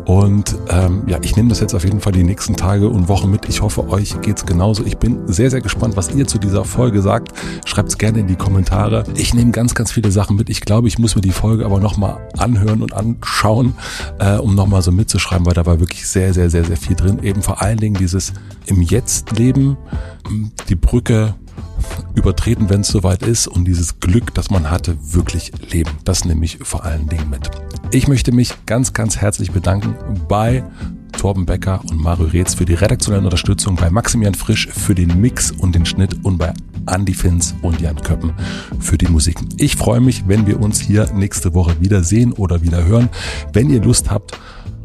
[0.06, 3.32] Und ähm, ja, ich nehme das jetzt auf jeden Fall die nächsten Tage und Wochen
[3.32, 3.50] mit.
[3.50, 4.86] Ich hoffe, euch geht's genauso.
[4.86, 7.30] Ich bin sehr, sehr gespannt, was ihr zu dieser Folge sagt.
[7.66, 9.06] Schreibt's gerne in die Kommentare.
[9.16, 10.52] Ich nehme ganz, ganz viele Sachen mit.
[10.52, 13.74] Ich glaube, ich muss mir die Folge aber nochmal anhören und anschauen,
[14.20, 17.24] äh, um nochmal so mitzuschreiben, weil da war wirklich sehr, sehr, sehr, sehr viel drin.
[17.24, 18.34] Eben vor allen Dingen dieses
[18.66, 19.78] im Jetzt leben,
[20.70, 21.36] die Brücke
[22.16, 25.92] übertreten, wenn es soweit ist und dieses Glück, das man hatte, wirklich leben.
[26.04, 27.50] Das nehme ich vor allen Dingen mit.
[27.92, 29.96] Ich möchte mich ganz, ganz herzlich bedanken
[30.28, 30.64] bei
[31.12, 35.52] Torben Becker und Mario Reetz für die redaktionelle Unterstützung, bei Maximilian Frisch für den Mix
[35.52, 36.54] und den Schnitt und bei
[36.88, 38.34] Andy Finz und Jan Köppen
[38.80, 39.38] für die Musik.
[39.58, 43.10] Ich freue mich, wenn wir uns hier nächste Woche wieder sehen oder wieder hören.
[43.54, 44.38] Wenn ihr Lust habt,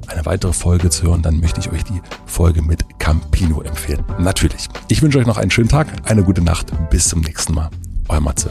[0.08, 4.04] eine weitere Folge zu hören, dann möchte ich euch die Folge mit Campino empfehlen.
[4.18, 4.68] Natürlich.
[4.88, 6.72] Ich wünsche euch noch einen schönen Tag, eine gute Nacht.
[6.90, 7.70] Bis zum nächsten Mal.
[8.08, 8.50] Euer Matze.